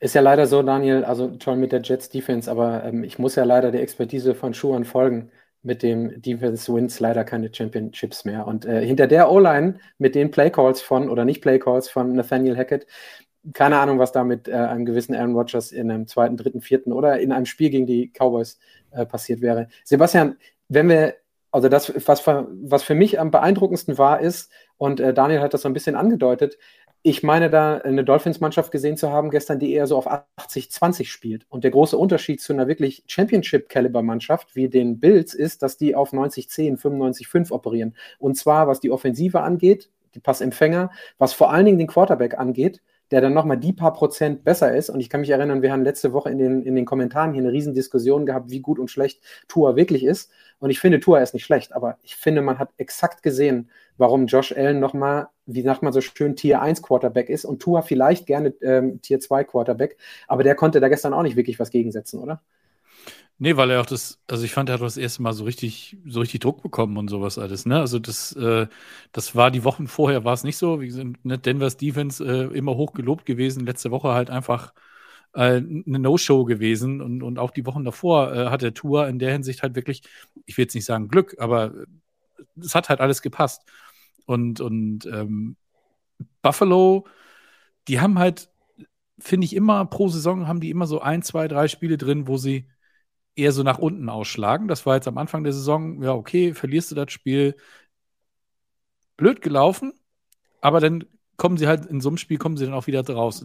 Ist 0.00 0.14
ja 0.14 0.20
leider 0.20 0.46
so, 0.46 0.62
Daniel, 0.62 1.04
also 1.04 1.28
toll 1.36 1.56
mit 1.56 1.72
der 1.72 1.82
Jets 1.82 2.08
Defense, 2.08 2.50
aber 2.50 2.84
ähm, 2.84 3.04
ich 3.04 3.18
muss 3.18 3.36
ja 3.36 3.44
leider 3.44 3.70
der 3.70 3.82
Expertise 3.82 4.34
von 4.34 4.54
Schuhan 4.54 4.84
folgen. 4.84 5.30
Mit 5.62 5.82
dem 5.82 6.20
Defense 6.20 6.72
Wins 6.74 6.98
leider 6.98 7.24
keine 7.24 7.52
Championships 7.54 8.24
mehr. 8.24 8.46
Und 8.46 8.64
äh, 8.64 8.84
hinter 8.84 9.06
der 9.06 9.30
O-Line 9.30 9.76
mit 9.98 10.14
den 10.14 10.30
Playcalls 10.30 10.80
von, 10.80 11.08
oder 11.08 11.24
nicht 11.24 11.40
Playcalls 11.40 11.88
von 11.88 12.14
Nathaniel 12.14 12.56
Hackett, 12.56 12.86
keine 13.54 13.78
Ahnung, 13.78 13.98
was 13.98 14.12
da 14.12 14.24
mit 14.24 14.48
äh, 14.48 14.52
einem 14.52 14.84
gewissen 14.84 15.14
Aaron 15.14 15.34
Rodgers 15.34 15.72
in 15.72 15.90
einem 15.90 16.06
zweiten, 16.06 16.36
dritten, 16.36 16.60
vierten 16.60 16.92
oder 16.92 17.18
in 17.18 17.32
einem 17.32 17.46
Spiel 17.46 17.70
gegen 17.70 17.86
die 17.86 18.12
Cowboys 18.12 18.58
äh, 18.92 19.04
passiert 19.04 19.40
wäre. 19.40 19.68
Sebastian, 19.84 20.36
wenn 20.68 20.88
wir, 20.88 21.14
also 21.50 21.68
das, 21.68 21.92
was, 22.06 22.26
was 22.26 22.82
für 22.82 22.94
mich 22.94 23.18
am 23.18 23.30
beeindruckendsten 23.30 23.98
war, 23.98 24.20
ist, 24.20 24.50
und 24.78 25.00
äh, 25.00 25.12
Daniel 25.14 25.40
hat 25.40 25.54
das 25.54 25.62
so 25.62 25.68
ein 25.68 25.74
bisschen 25.74 25.96
angedeutet, 25.96 26.58
ich 27.04 27.24
meine 27.24 27.50
da 27.50 27.78
eine 27.78 28.04
Dolphins-Mannschaft 28.04 28.70
gesehen 28.70 28.96
zu 28.96 29.10
haben 29.10 29.30
gestern, 29.30 29.58
die 29.58 29.72
eher 29.72 29.88
so 29.88 29.96
auf 29.96 30.08
80-20 30.08 31.06
spielt. 31.06 31.46
Und 31.48 31.64
der 31.64 31.72
große 31.72 31.98
Unterschied 31.98 32.40
zu 32.40 32.52
einer 32.52 32.68
wirklich 32.68 33.02
Championship-Caliber-Mannschaft 33.08 34.54
wie 34.54 34.68
den 34.68 35.00
Bills 35.00 35.34
ist, 35.34 35.62
dass 35.62 35.76
die 35.76 35.96
auf 35.96 36.12
90-10, 36.12 36.80
95-5 36.80 37.50
operieren. 37.50 37.96
Und 38.20 38.36
zwar, 38.36 38.68
was 38.68 38.78
die 38.78 38.92
Offensive 38.92 39.40
angeht, 39.40 39.90
die 40.14 40.20
Passempfänger, 40.20 40.90
was 41.18 41.32
vor 41.32 41.52
allen 41.52 41.66
Dingen 41.66 41.78
den 41.78 41.88
Quarterback 41.88 42.38
angeht, 42.38 42.80
der 43.10 43.20
dann 43.20 43.34
nochmal 43.34 43.58
die 43.58 43.74
paar 43.74 43.92
Prozent 43.92 44.42
besser 44.42 44.74
ist. 44.74 44.88
Und 44.88 45.00
ich 45.00 45.10
kann 45.10 45.20
mich 45.20 45.30
erinnern, 45.30 45.60
wir 45.60 45.70
haben 45.70 45.84
letzte 45.84 46.12
Woche 46.14 46.30
in 46.30 46.38
den, 46.38 46.62
in 46.62 46.74
den 46.74 46.86
Kommentaren 46.86 47.34
hier 47.34 47.42
eine 47.42 47.52
Riesendiskussion 47.52 48.26
gehabt, 48.26 48.50
wie 48.50 48.60
gut 48.60 48.78
und 48.78 48.90
schlecht 48.90 49.20
Tua 49.48 49.76
wirklich 49.76 50.02
ist. 50.04 50.30
Und 50.62 50.70
ich 50.70 50.78
finde, 50.78 51.00
Tua 51.00 51.18
ist 51.18 51.34
nicht 51.34 51.44
schlecht, 51.44 51.72
aber 51.72 51.98
ich 52.04 52.14
finde, 52.14 52.40
man 52.40 52.60
hat 52.60 52.70
exakt 52.76 53.24
gesehen, 53.24 53.68
warum 53.96 54.26
Josh 54.28 54.52
Allen 54.52 54.78
nochmal, 54.78 55.26
wie 55.44 55.62
sagt 55.62 55.82
man 55.82 55.92
so 55.92 56.00
schön, 56.00 56.36
Tier 56.36 56.62
1 56.62 56.82
Quarterback 56.82 57.28
ist 57.30 57.44
und 57.44 57.60
Tua 57.60 57.82
vielleicht 57.82 58.26
gerne 58.26 58.54
ähm, 58.62 59.02
Tier 59.02 59.18
2 59.18 59.42
Quarterback. 59.42 59.96
Aber 60.28 60.44
der 60.44 60.54
konnte 60.54 60.78
da 60.78 60.88
gestern 60.88 61.14
auch 61.14 61.24
nicht 61.24 61.34
wirklich 61.34 61.58
was 61.58 61.70
gegensetzen, 61.70 62.20
oder? 62.20 62.40
Nee, 63.38 63.56
weil 63.56 63.70
er 63.70 63.80
auch 63.80 63.86
das, 63.86 64.20
also 64.28 64.44
ich 64.44 64.52
fand, 64.52 64.68
er 64.68 64.74
hat 64.74 64.82
das 64.82 64.96
erste 64.96 65.20
Mal 65.20 65.32
so 65.32 65.42
richtig, 65.42 65.96
so 66.06 66.20
richtig 66.20 66.38
Druck 66.42 66.62
bekommen 66.62 66.96
und 66.96 67.08
sowas 67.08 67.38
alles, 67.38 67.66
ne? 67.66 67.80
Also 67.80 67.98
das, 67.98 68.30
äh, 68.36 68.68
das 69.10 69.34
war 69.34 69.50
die 69.50 69.64
Wochen 69.64 69.88
vorher 69.88 70.24
war 70.24 70.34
es 70.34 70.44
nicht 70.44 70.58
so. 70.58 70.80
Wie 70.80 70.92
sind 70.92 71.24
ne, 71.24 71.38
Denvers 71.38 71.76
Defense 71.76 72.24
äh, 72.24 72.56
immer 72.56 72.76
hoch 72.76 72.92
gelobt 72.92 73.26
gewesen. 73.26 73.66
Letzte 73.66 73.90
Woche 73.90 74.10
halt 74.10 74.30
einfach 74.30 74.72
äh, 75.34 75.56
eine 75.56 75.98
No-Show 75.98 76.44
gewesen 76.44 77.00
und, 77.00 77.22
und 77.22 77.38
auch 77.38 77.50
die 77.50 77.66
Wochen 77.66 77.84
davor 77.84 78.34
äh, 78.34 78.46
hat 78.50 78.62
der 78.62 78.74
Tour 78.74 79.08
in 79.08 79.18
der 79.18 79.32
Hinsicht 79.32 79.62
halt 79.62 79.74
wirklich, 79.74 80.02
ich 80.46 80.56
will 80.56 80.64
jetzt 80.64 80.74
nicht 80.74 80.84
sagen 80.84 81.08
Glück, 81.08 81.36
aber 81.38 81.72
es 82.60 82.74
hat 82.74 82.88
halt 82.88 83.00
alles 83.00 83.22
gepasst. 83.22 83.62
Und, 84.26 84.60
und 84.60 85.06
ähm, 85.06 85.56
Buffalo, 86.42 87.06
die 87.88 88.00
haben 88.00 88.18
halt, 88.18 88.50
finde 89.18 89.44
ich, 89.46 89.54
immer 89.56 89.84
pro 89.86 90.08
Saison 90.08 90.48
haben 90.48 90.60
die 90.60 90.70
immer 90.70 90.86
so 90.86 91.00
ein, 91.00 91.22
zwei, 91.22 91.48
drei 91.48 91.68
Spiele 91.68 91.98
drin, 91.98 92.28
wo 92.28 92.36
sie 92.36 92.68
eher 93.36 93.52
so 93.52 93.62
nach 93.62 93.78
unten 93.78 94.08
ausschlagen. 94.08 94.68
Das 94.68 94.86
war 94.86 94.96
jetzt 94.96 95.08
am 95.08 95.18
Anfang 95.18 95.44
der 95.44 95.52
Saison, 95.52 96.02
ja, 96.02 96.12
okay, 96.14 96.54
verlierst 96.54 96.90
du 96.90 96.94
das 96.94 97.12
Spiel, 97.12 97.56
blöd 99.16 99.40
gelaufen, 99.42 99.92
aber 100.60 100.80
dann 100.80 101.04
kommen 101.36 101.56
sie 101.56 101.66
halt 101.66 101.86
in 101.86 102.00
so 102.00 102.08
einem 102.08 102.18
Spiel, 102.18 102.38
kommen 102.38 102.56
sie 102.56 102.64
dann 102.64 102.74
auch 102.74 102.86
wieder 102.86 103.06
raus. 103.06 103.44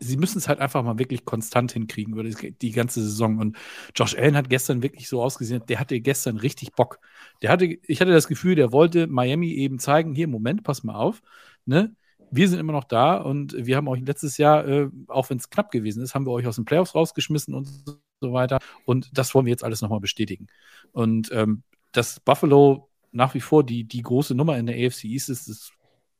Sie 0.00 0.16
müssen 0.16 0.38
es 0.38 0.48
halt 0.48 0.60
einfach 0.60 0.82
mal 0.82 0.98
wirklich 0.98 1.24
konstant 1.24 1.72
hinkriegen 1.72 2.14
über 2.14 2.24
die 2.24 2.72
ganze 2.72 3.02
Saison. 3.02 3.38
Und 3.38 3.56
Josh 3.94 4.16
Allen 4.16 4.36
hat 4.36 4.50
gestern 4.50 4.82
wirklich 4.82 5.08
so 5.08 5.22
ausgesehen, 5.22 5.62
der 5.68 5.80
hatte 5.80 6.00
gestern 6.00 6.36
richtig 6.36 6.72
Bock. 6.72 7.00
Der 7.42 7.50
hatte, 7.50 7.64
ich 7.64 8.00
hatte 8.00 8.12
das 8.12 8.28
Gefühl, 8.28 8.54
der 8.54 8.72
wollte 8.72 9.06
Miami 9.06 9.52
eben 9.52 9.78
zeigen, 9.78 10.14
hier, 10.14 10.28
Moment, 10.28 10.62
pass 10.64 10.84
mal 10.84 10.94
auf, 10.94 11.22
ne? 11.66 11.94
Wir 12.30 12.46
sind 12.48 12.58
immer 12.58 12.74
noch 12.74 12.84
da 12.84 13.16
und 13.16 13.54
wir 13.56 13.76
haben 13.76 13.88
euch 13.88 14.02
letztes 14.02 14.36
Jahr, 14.36 14.68
äh, 14.68 14.90
auch 15.06 15.30
wenn 15.30 15.38
es 15.38 15.48
knapp 15.48 15.70
gewesen 15.70 16.02
ist, 16.02 16.14
haben 16.14 16.26
wir 16.26 16.32
euch 16.32 16.46
aus 16.46 16.56
den 16.56 16.66
Playoffs 16.66 16.94
rausgeschmissen 16.94 17.54
und 17.54 17.68
so 18.20 18.32
weiter. 18.32 18.58
Und 18.84 19.16
das 19.16 19.34
wollen 19.34 19.46
wir 19.46 19.50
jetzt 19.50 19.64
alles 19.64 19.80
nochmal 19.80 20.00
bestätigen. 20.00 20.48
Und 20.92 21.30
ähm, 21.32 21.62
dass 21.92 22.20
Buffalo 22.20 22.90
nach 23.12 23.34
wie 23.34 23.40
vor 23.40 23.64
die, 23.64 23.84
die 23.84 24.02
große 24.02 24.34
Nummer 24.34 24.58
in 24.58 24.66
der 24.66 24.76
AFC 24.76 25.04
East 25.04 25.30
ist, 25.30 25.48
das 25.48 25.72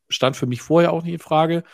stand 0.08 0.36
für 0.36 0.46
mich 0.46 0.62
vorher 0.62 0.92
auch 0.92 1.02
nicht 1.02 1.12
in 1.12 1.18
Frage. 1.18 1.64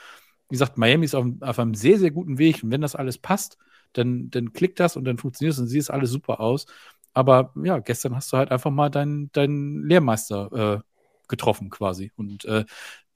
Wie 0.55 0.57
gesagt, 0.57 0.79
Miami 0.79 1.05
ist 1.05 1.17
auf, 1.17 1.27
auf 1.41 1.59
einem 1.59 1.75
sehr, 1.75 1.99
sehr 1.99 2.13
guten 2.13 2.39
Weg. 2.39 2.63
Und 2.63 2.71
wenn 2.71 2.81
das 2.81 2.95
alles 2.95 3.19
passt, 3.19 3.59
dann, 3.93 4.31
dann 4.31 4.53
klickt 4.53 4.79
das 4.79 4.97
und 4.97 5.05
dann 5.05 5.19
funktioniert 5.19 5.55
es 5.55 5.59
und 5.59 5.67
sieht 5.67 5.81
es 5.83 5.91
alles 5.91 6.11
super 6.11 6.39
aus. 6.39 6.67
Aber 7.13 7.53
ja, 7.65 7.81
gestern 7.81 8.15
hast 8.15 8.33
du 8.33 8.37
halt 8.37 8.53
einfach 8.53 8.71
mal 8.71 8.89
deinen 8.89 9.33
dein 9.33 9.83
Lehrmeister 9.83 10.79
äh, 10.79 10.89
getroffen 11.29 11.71
quasi. 11.71 12.13
Und 12.15 12.45
äh, 12.45 12.65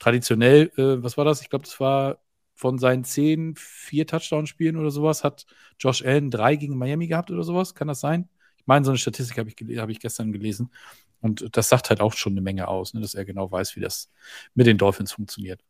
traditionell, 0.00 0.72
äh, 0.76 1.00
was 1.00 1.16
war 1.16 1.24
das? 1.24 1.42
Ich 1.42 1.48
glaube, 1.48 1.64
das 1.64 1.78
war 1.78 2.18
von 2.56 2.78
seinen 2.78 3.04
zehn, 3.04 3.54
vier 3.56 4.04
Touchdown-Spielen 4.06 4.76
oder 4.76 4.90
sowas, 4.90 5.22
hat 5.22 5.46
Josh 5.78 6.04
Allen 6.04 6.30
drei 6.32 6.56
gegen 6.56 6.76
Miami 6.76 7.06
gehabt 7.06 7.30
oder 7.30 7.44
sowas. 7.44 7.74
Kann 7.76 7.86
das 7.86 8.00
sein? 8.00 8.28
Ich 8.56 8.66
meine, 8.66 8.84
so 8.84 8.90
eine 8.90 8.98
Statistik 8.98 9.38
habe 9.38 9.48
ich, 9.50 9.78
hab 9.78 9.90
ich 9.90 10.00
gestern 10.00 10.32
gelesen. 10.32 10.72
Und 11.20 11.56
das 11.56 11.68
sagt 11.68 11.90
halt 11.90 12.00
auch 12.00 12.14
schon 12.14 12.32
eine 12.32 12.40
Menge 12.40 12.66
aus, 12.68 12.94
ne, 12.94 13.00
dass 13.00 13.14
er 13.14 13.24
genau 13.24 13.50
weiß, 13.50 13.76
wie 13.76 13.80
das 13.80 14.10
mit 14.54 14.66
den 14.66 14.78
Dolphins 14.78 15.12
funktioniert. 15.12 15.62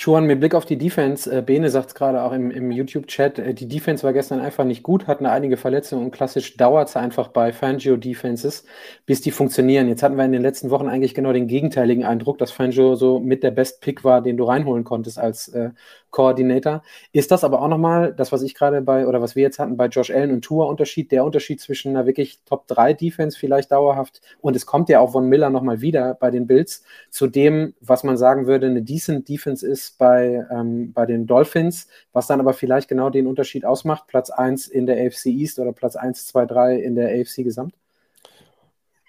Schuhan, 0.00 0.26
mit 0.26 0.38
Blick 0.38 0.54
auf 0.54 0.64
die 0.64 0.78
Defense, 0.78 1.28
äh, 1.28 1.42
Bene 1.42 1.70
sagt 1.70 1.88
es 1.88 1.94
gerade 1.96 2.22
auch 2.22 2.30
im, 2.30 2.52
im 2.52 2.70
YouTube-Chat, 2.70 3.40
äh, 3.40 3.52
die 3.52 3.66
Defense 3.66 4.04
war 4.04 4.12
gestern 4.12 4.38
einfach 4.38 4.64
nicht 4.64 4.84
gut, 4.84 5.08
hatten 5.08 5.26
einige 5.26 5.56
Verletzungen 5.56 6.04
und 6.04 6.10
klassisch 6.12 6.56
dauert 6.56 6.88
es 6.88 6.94
einfach 6.94 7.28
bei 7.28 7.52
Fangio-Defenses, 7.52 8.64
bis 9.06 9.22
die 9.22 9.32
funktionieren. 9.32 9.88
Jetzt 9.88 10.04
hatten 10.04 10.16
wir 10.16 10.24
in 10.24 10.30
den 10.30 10.42
letzten 10.42 10.70
Wochen 10.70 10.88
eigentlich 10.88 11.14
genau 11.14 11.32
den 11.32 11.48
gegenteiligen 11.48 12.04
Eindruck, 12.04 12.38
dass 12.38 12.52
Fangio 12.52 12.94
so 12.94 13.18
mit 13.18 13.42
der 13.42 13.50
Best 13.50 13.80
Pick 13.80 14.04
war, 14.04 14.22
den 14.22 14.36
du 14.36 14.44
reinholen 14.44 14.84
konntest 14.84 15.18
als 15.18 15.48
äh, 15.48 15.70
Coordinator. 16.10 16.82
Ist 17.12 17.30
das 17.30 17.44
aber 17.44 17.60
auch 17.62 17.68
nochmal 17.68 18.14
das, 18.14 18.32
was 18.32 18.42
ich 18.42 18.54
gerade 18.54 18.80
bei, 18.82 19.06
oder 19.06 19.20
was 19.20 19.36
wir 19.36 19.42
jetzt 19.42 19.58
hatten 19.58 19.76
bei 19.76 19.86
Josh 19.86 20.10
Allen 20.10 20.32
und 20.32 20.42
Tour 20.42 20.68
Unterschied, 20.68 21.12
der 21.12 21.24
Unterschied 21.24 21.60
zwischen 21.60 21.90
einer 21.90 22.06
wirklich 22.06 22.40
Top 22.44 22.66
3 22.66 22.94
Defense 22.94 23.38
vielleicht 23.38 23.72
dauerhaft 23.72 24.20
und 24.40 24.56
es 24.56 24.66
kommt 24.66 24.88
ja 24.88 25.00
auch 25.00 25.12
von 25.12 25.28
Miller 25.28 25.50
nochmal 25.50 25.80
wieder 25.80 26.14
bei 26.14 26.30
den 26.30 26.46
Bills 26.46 26.82
zu 27.10 27.26
dem, 27.26 27.74
was 27.80 28.04
man 28.04 28.16
sagen 28.16 28.46
würde, 28.46 28.66
eine 28.66 28.82
decent 28.82 29.28
Defense 29.28 29.66
ist 29.66 29.98
bei, 29.98 30.46
ähm, 30.50 30.92
bei 30.92 31.06
den 31.06 31.26
Dolphins, 31.26 31.88
was 32.12 32.26
dann 32.26 32.40
aber 32.40 32.52
vielleicht 32.54 32.88
genau 32.88 33.10
den 33.10 33.26
Unterschied 33.26 33.64
ausmacht, 33.64 34.06
Platz 34.06 34.30
1 34.30 34.68
in 34.68 34.86
der 34.86 34.96
AFC 35.04 35.26
East 35.26 35.58
oder 35.58 35.72
Platz 35.72 35.96
1, 35.96 36.26
2, 36.26 36.46
3 36.46 36.76
in 36.76 36.94
der 36.94 37.08
AFC 37.08 37.44
Gesamt? 37.44 37.74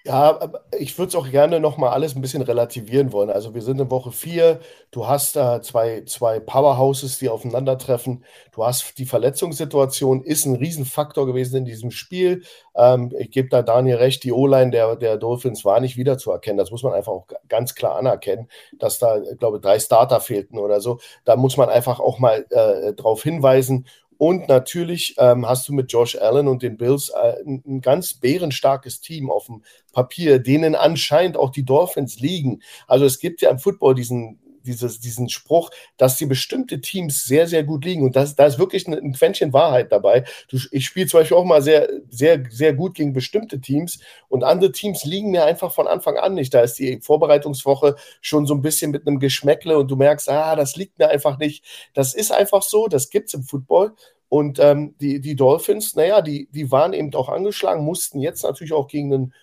Ja, 0.06 0.38
ich 0.78 0.96
würde 0.98 1.10
es 1.10 1.14
auch 1.14 1.30
gerne 1.30 1.60
nochmal 1.60 1.90
alles 1.90 2.16
ein 2.16 2.22
bisschen 2.22 2.40
relativieren 2.40 3.12
wollen. 3.12 3.28
Also 3.28 3.54
wir 3.54 3.60
sind 3.60 3.78
in 3.80 3.90
Woche 3.90 4.12
4, 4.12 4.60
du 4.90 5.06
hast 5.06 5.36
da 5.36 5.60
zwei, 5.60 6.04
zwei 6.06 6.40
Powerhouses, 6.40 7.18
die 7.18 7.28
aufeinandertreffen. 7.28 8.24
Du 8.52 8.64
hast 8.64 8.96
die 8.98 9.04
Verletzungssituation, 9.04 10.22
ist 10.24 10.46
ein 10.46 10.56
Riesenfaktor 10.56 11.26
gewesen 11.26 11.56
in 11.56 11.64
diesem 11.66 11.90
Spiel. 11.90 12.44
Ähm, 12.74 13.12
ich 13.18 13.30
gebe 13.30 13.50
da 13.50 13.60
Daniel 13.60 13.96
recht, 13.96 14.24
die 14.24 14.32
O-Line 14.32 14.70
der, 14.70 14.96
der 14.96 15.18
Dolphins 15.18 15.66
war 15.66 15.80
nicht 15.80 15.98
wiederzuerkennen. 15.98 16.56
Das 16.56 16.70
muss 16.70 16.82
man 16.82 16.94
einfach 16.94 17.12
auch 17.12 17.26
ganz 17.48 17.74
klar 17.74 17.96
anerkennen, 17.96 18.48
dass 18.78 18.98
da, 18.98 19.18
ich 19.20 19.38
glaube, 19.38 19.60
drei 19.60 19.78
Starter 19.78 20.20
fehlten 20.20 20.58
oder 20.58 20.80
so. 20.80 20.98
Da 21.26 21.36
muss 21.36 21.58
man 21.58 21.68
einfach 21.68 22.00
auch 22.00 22.18
mal 22.18 22.46
äh, 22.50 22.94
drauf 22.94 23.22
hinweisen. 23.22 23.86
Und 24.20 24.48
natürlich 24.48 25.14
ähm, 25.16 25.48
hast 25.48 25.66
du 25.66 25.72
mit 25.72 25.90
Josh 25.90 26.14
Allen 26.14 26.46
und 26.46 26.62
den 26.62 26.76
Bills 26.76 27.08
äh, 27.08 27.42
ein, 27.42 27.62
ein, 27.66 27.80
ganz 27.80 28.12
bärenstarkes 28.12 29.00
Team 29.00 29.30
auf 29.30 29.46
dem 29.46 29.62
Papier, 29.94 30.40
denen 30.40 30.74
anscheinend 30.74 31.38
auch 31.38 31.48
die 31.48 31.64
Dolphins 31.64 32.20
liegen. 32.20 32.60
Also 32.86 33.06
es 33.06 33.18
gibt 33.18 33.40
ja 33.40 33.48
im 33.48 33.58
Football 33.58 33.94
diesen, 33.94 34.38
dieses, 34.64 35.00
diesen 35.00 35.28
Spruch, 35.28 35.70
dass 35.96 36.16
die 36.16 36.26
bestimmte 36.26 36.80
Teams 36.80 37.24
sehr, 37.24 37.46
sehr 37.46 37.64
gut 37.64 37.84
liegen. 37.84 38.04
Und 38.04 38.16
das, 38.16 38.36
da 38.36 38.46
ist 38.46 38.58
wirklich 38.58 38.86
ein, 38.86 38.94
ein 38.94 39.12
Quäntchen 39.12 39.52
Wahrheit 39.52 39.92
dabei. 39.92 40.24
Du, 40.48 40.58
ich 40.70 40.86
spiele 40.86 41.06
zum 41.06 41.20
Beispiel 41.20 41.36
auch 41.36 41.44
mal 41.44 41.62
sehr, 41.62 41.88
sehr, 42.08 42.42
sehr 42.50 42.74
gut 42.74 42.94
gegen 42.94 43.12
bestimmte 43.12 43.60
Teams 43.60 44.00
und 44.28 44.44
andere 44.44 44.72
Teams 44.72 45.04
liegen 45.04 45.30
mir 45.30 45.44
einfach 45.44 45.72
von 45.72 45.86
Anfang 45.86 46.16
an 46.16 46.34
nicht. 46.34 46.54
Da 46.54 46.60
ist 46.60 46.78
die 46.78 47.00
Vorbereitungswoche 47.00 47.96
schon 48.20 48.46
so 48.46 48.54
ein 48.54 48.62
bisschen 48.62 48.90
mit 48.90 49.06
einem 49.06 49.18
Geschmäckle 49.18 49.78
und 49.78 49.90
du 49.90 49.96
merkst, 49.96 50.28
ah, 50.28 50.56
das 50.56 50.76
liegt 50.76 50.98
mir 50.98 51.08
einfach 51.08 51.38
nicht. 51.38 51.64
Das 51.94 52.14
ist 52.14 52.32
einfach 52.32 52.62
so, 52.62 52.88
das 52.88 53.10
gibt 53.10 53.28
es 53.28 53.34
im 53.34 53.42
Football. 53.42 53.94
Und 54.28 54.60
ähm, 54.60 54.94
die, 55.00 55.20
die 55.20 55.34
Dolphins, 55.34 55.96
naja, 55.96 56.22
die, 56.22 56.48
die 56.52 56.70
waren 56.70 56.92
eben 56.92 57.12
auch 57.14 57.28
angeschlagen, 57.28 57.84
mussten 57.84 58.20
jetzt 58.20 58.44
natürlich 58.44 58.72
auch 58.72 58.86
gegen 58.86 59.12
einen 59.12 59.34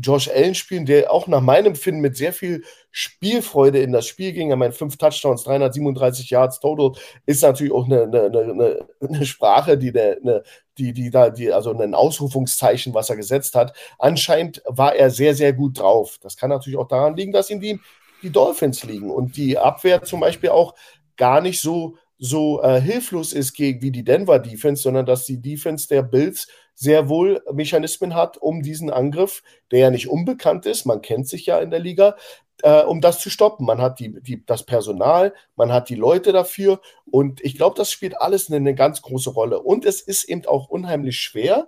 Josh 0.00 0.28
Allen 0.28 0.54
spielen, 0.54 0.86
der 0.86 1.10
auch 1.10 1.26
nach 1.26 1.40
meinem 1.40 1.66
Empfinden 1.66 2.00
mit 2.00 2.16
sehr 2.16 2.32
viel 2.32 2.62
Spielfreude 2.90 3.78
in 3.80 3.92
das 3.92 4.06
Spiel 4.06 4.32
ging. 4.32 4.50
Er 4.50 4.56
meint 4.56 4.74
fünf 4.74 4.96
Touchdowns, 4.96 5.44
337 5.44 6.30
Yards 6.30 6.60
total, 6.60 6.92
ist 7.26 7.42
natürlich 7.42 7.72
auch 7.72 7.86
eine, 7.86 8.02
eine, 8.02 8.24
eine, 8.24 8.86
eine 9.00 9.26
Sprache, 9.26 9.78
die, 9.78 9.90
eine, 9.90 10.42
die, 10.78 10.92
die 10.92 11.10
da, 11.10 11.30
die, 11.30 11.52
also 11.52 11.76
ein 11.76 11.94
Ausrufungszeichen, 11.94 12.94
was 12.94 13.10
er 13.10 13.16
gesetzt 13.16 13.54
hat. 13.54 13.74
Anscheinend 13.98 14.62
war 14.66 14.94
er 14.94 15.10
sehr, 15.10 15.34
sehr 15.34 15.52
gut 15.52 15.78
drauf. 15.78 16.18
Das 16.20 16.36
kann 16.36 16.50
natürlich 16.50 16.78
auch 16.78 16.88
daran 16.88 17.16
liegen, 17.16 17.32
dass 17.32 17.50
ihm 17.50 17.60
die, 17.60 17.80
die 18.22 18.30
Dolphins 18.30 18.84
liegen 18.84 19.10
und 19.10 19.36
die 19.36 19.58
Abwehr 19.58 20.02
zum 20.02 20.20
Beispiel 20.20 20.50
auch 20.50 20.74
gar 21.16 21.40
nicht 21.40 21.60
so 21.60 21.96
so 22.18 22.62
äh, 22.62 22.80
hilflos 22.80 23.32
ist 23.32 23.52
gegen 23.52 23.82
wie 23.82 23.90
die 23.90 24.04
Denver 24.04 24.38
Defense, 24.38 24.82
sondern 24.82 25.06
dass 25.06 25.24
die 25.24 25.40
Defense 25.40 25.86
der 25.86 26.02
Bills 26.02 26.48
sehr 26.76 27.08
wohl 27.08 27.42
Mechanismen 27.52 28.14
hat, 28.14 28.36
um 28.36 28.62
diesen 28.62 28.90
Angriff, 28.90 29.42
der 29.72 29.80
ja 29.80 29.90
nicht 29.90 30.08
unbekannt 30.08 30.66
ist, 30.66 30.84
man 30.84 31.02
kennt 31.02 31.26
sich 31.26 31.46
ja 31.46 31.58
in 31.58 31.70
der 31.70 31.80
Liga, 31.80 32.16
äh, 32.62 32.82
um 32.82 33.00
das 33.00 33.18
zu 33.18 33.30
stoppen. 33.30 33.66
Man 33.66 33.80
hat 33.80 33.98
die, 33.98 34.20
die, 34.20 34.44
das 34.44 34.62
Personal, 34.62 35.34
man 35.56 35.72
hat 35.72 35.88
die 35.88 35.94
Leute 35.94 36.32
dafür 36.32 36.80
und 37.10 37.40
ich 37.42 37.56
glaube, 37.56 37.76
das 37.76 37.90
spielt 37.90 38.20
alles 38.20 38.48
eine, 38.48 38.56
eine, 38.56 38.74
ganz 38.74 39.02
große 39.02 39.30
Rolle. 39.30 39.60
Und 39.60 39.84
es 39.86 40.02
ist 40.02 40.24
eben 40.24 40.44
auch 40.46 40.68
unheimlich 40.68 41.18
schwer, 41.18 41.66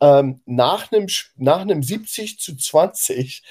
ähm, 0.00 0.40
nach, 0.46 0.92
einem, 0.92 1.08
nach 1.36 1.60
einem 1.60 1.82
70 1.82 2.38
zu 2.38 2.56
20 2.56 3.42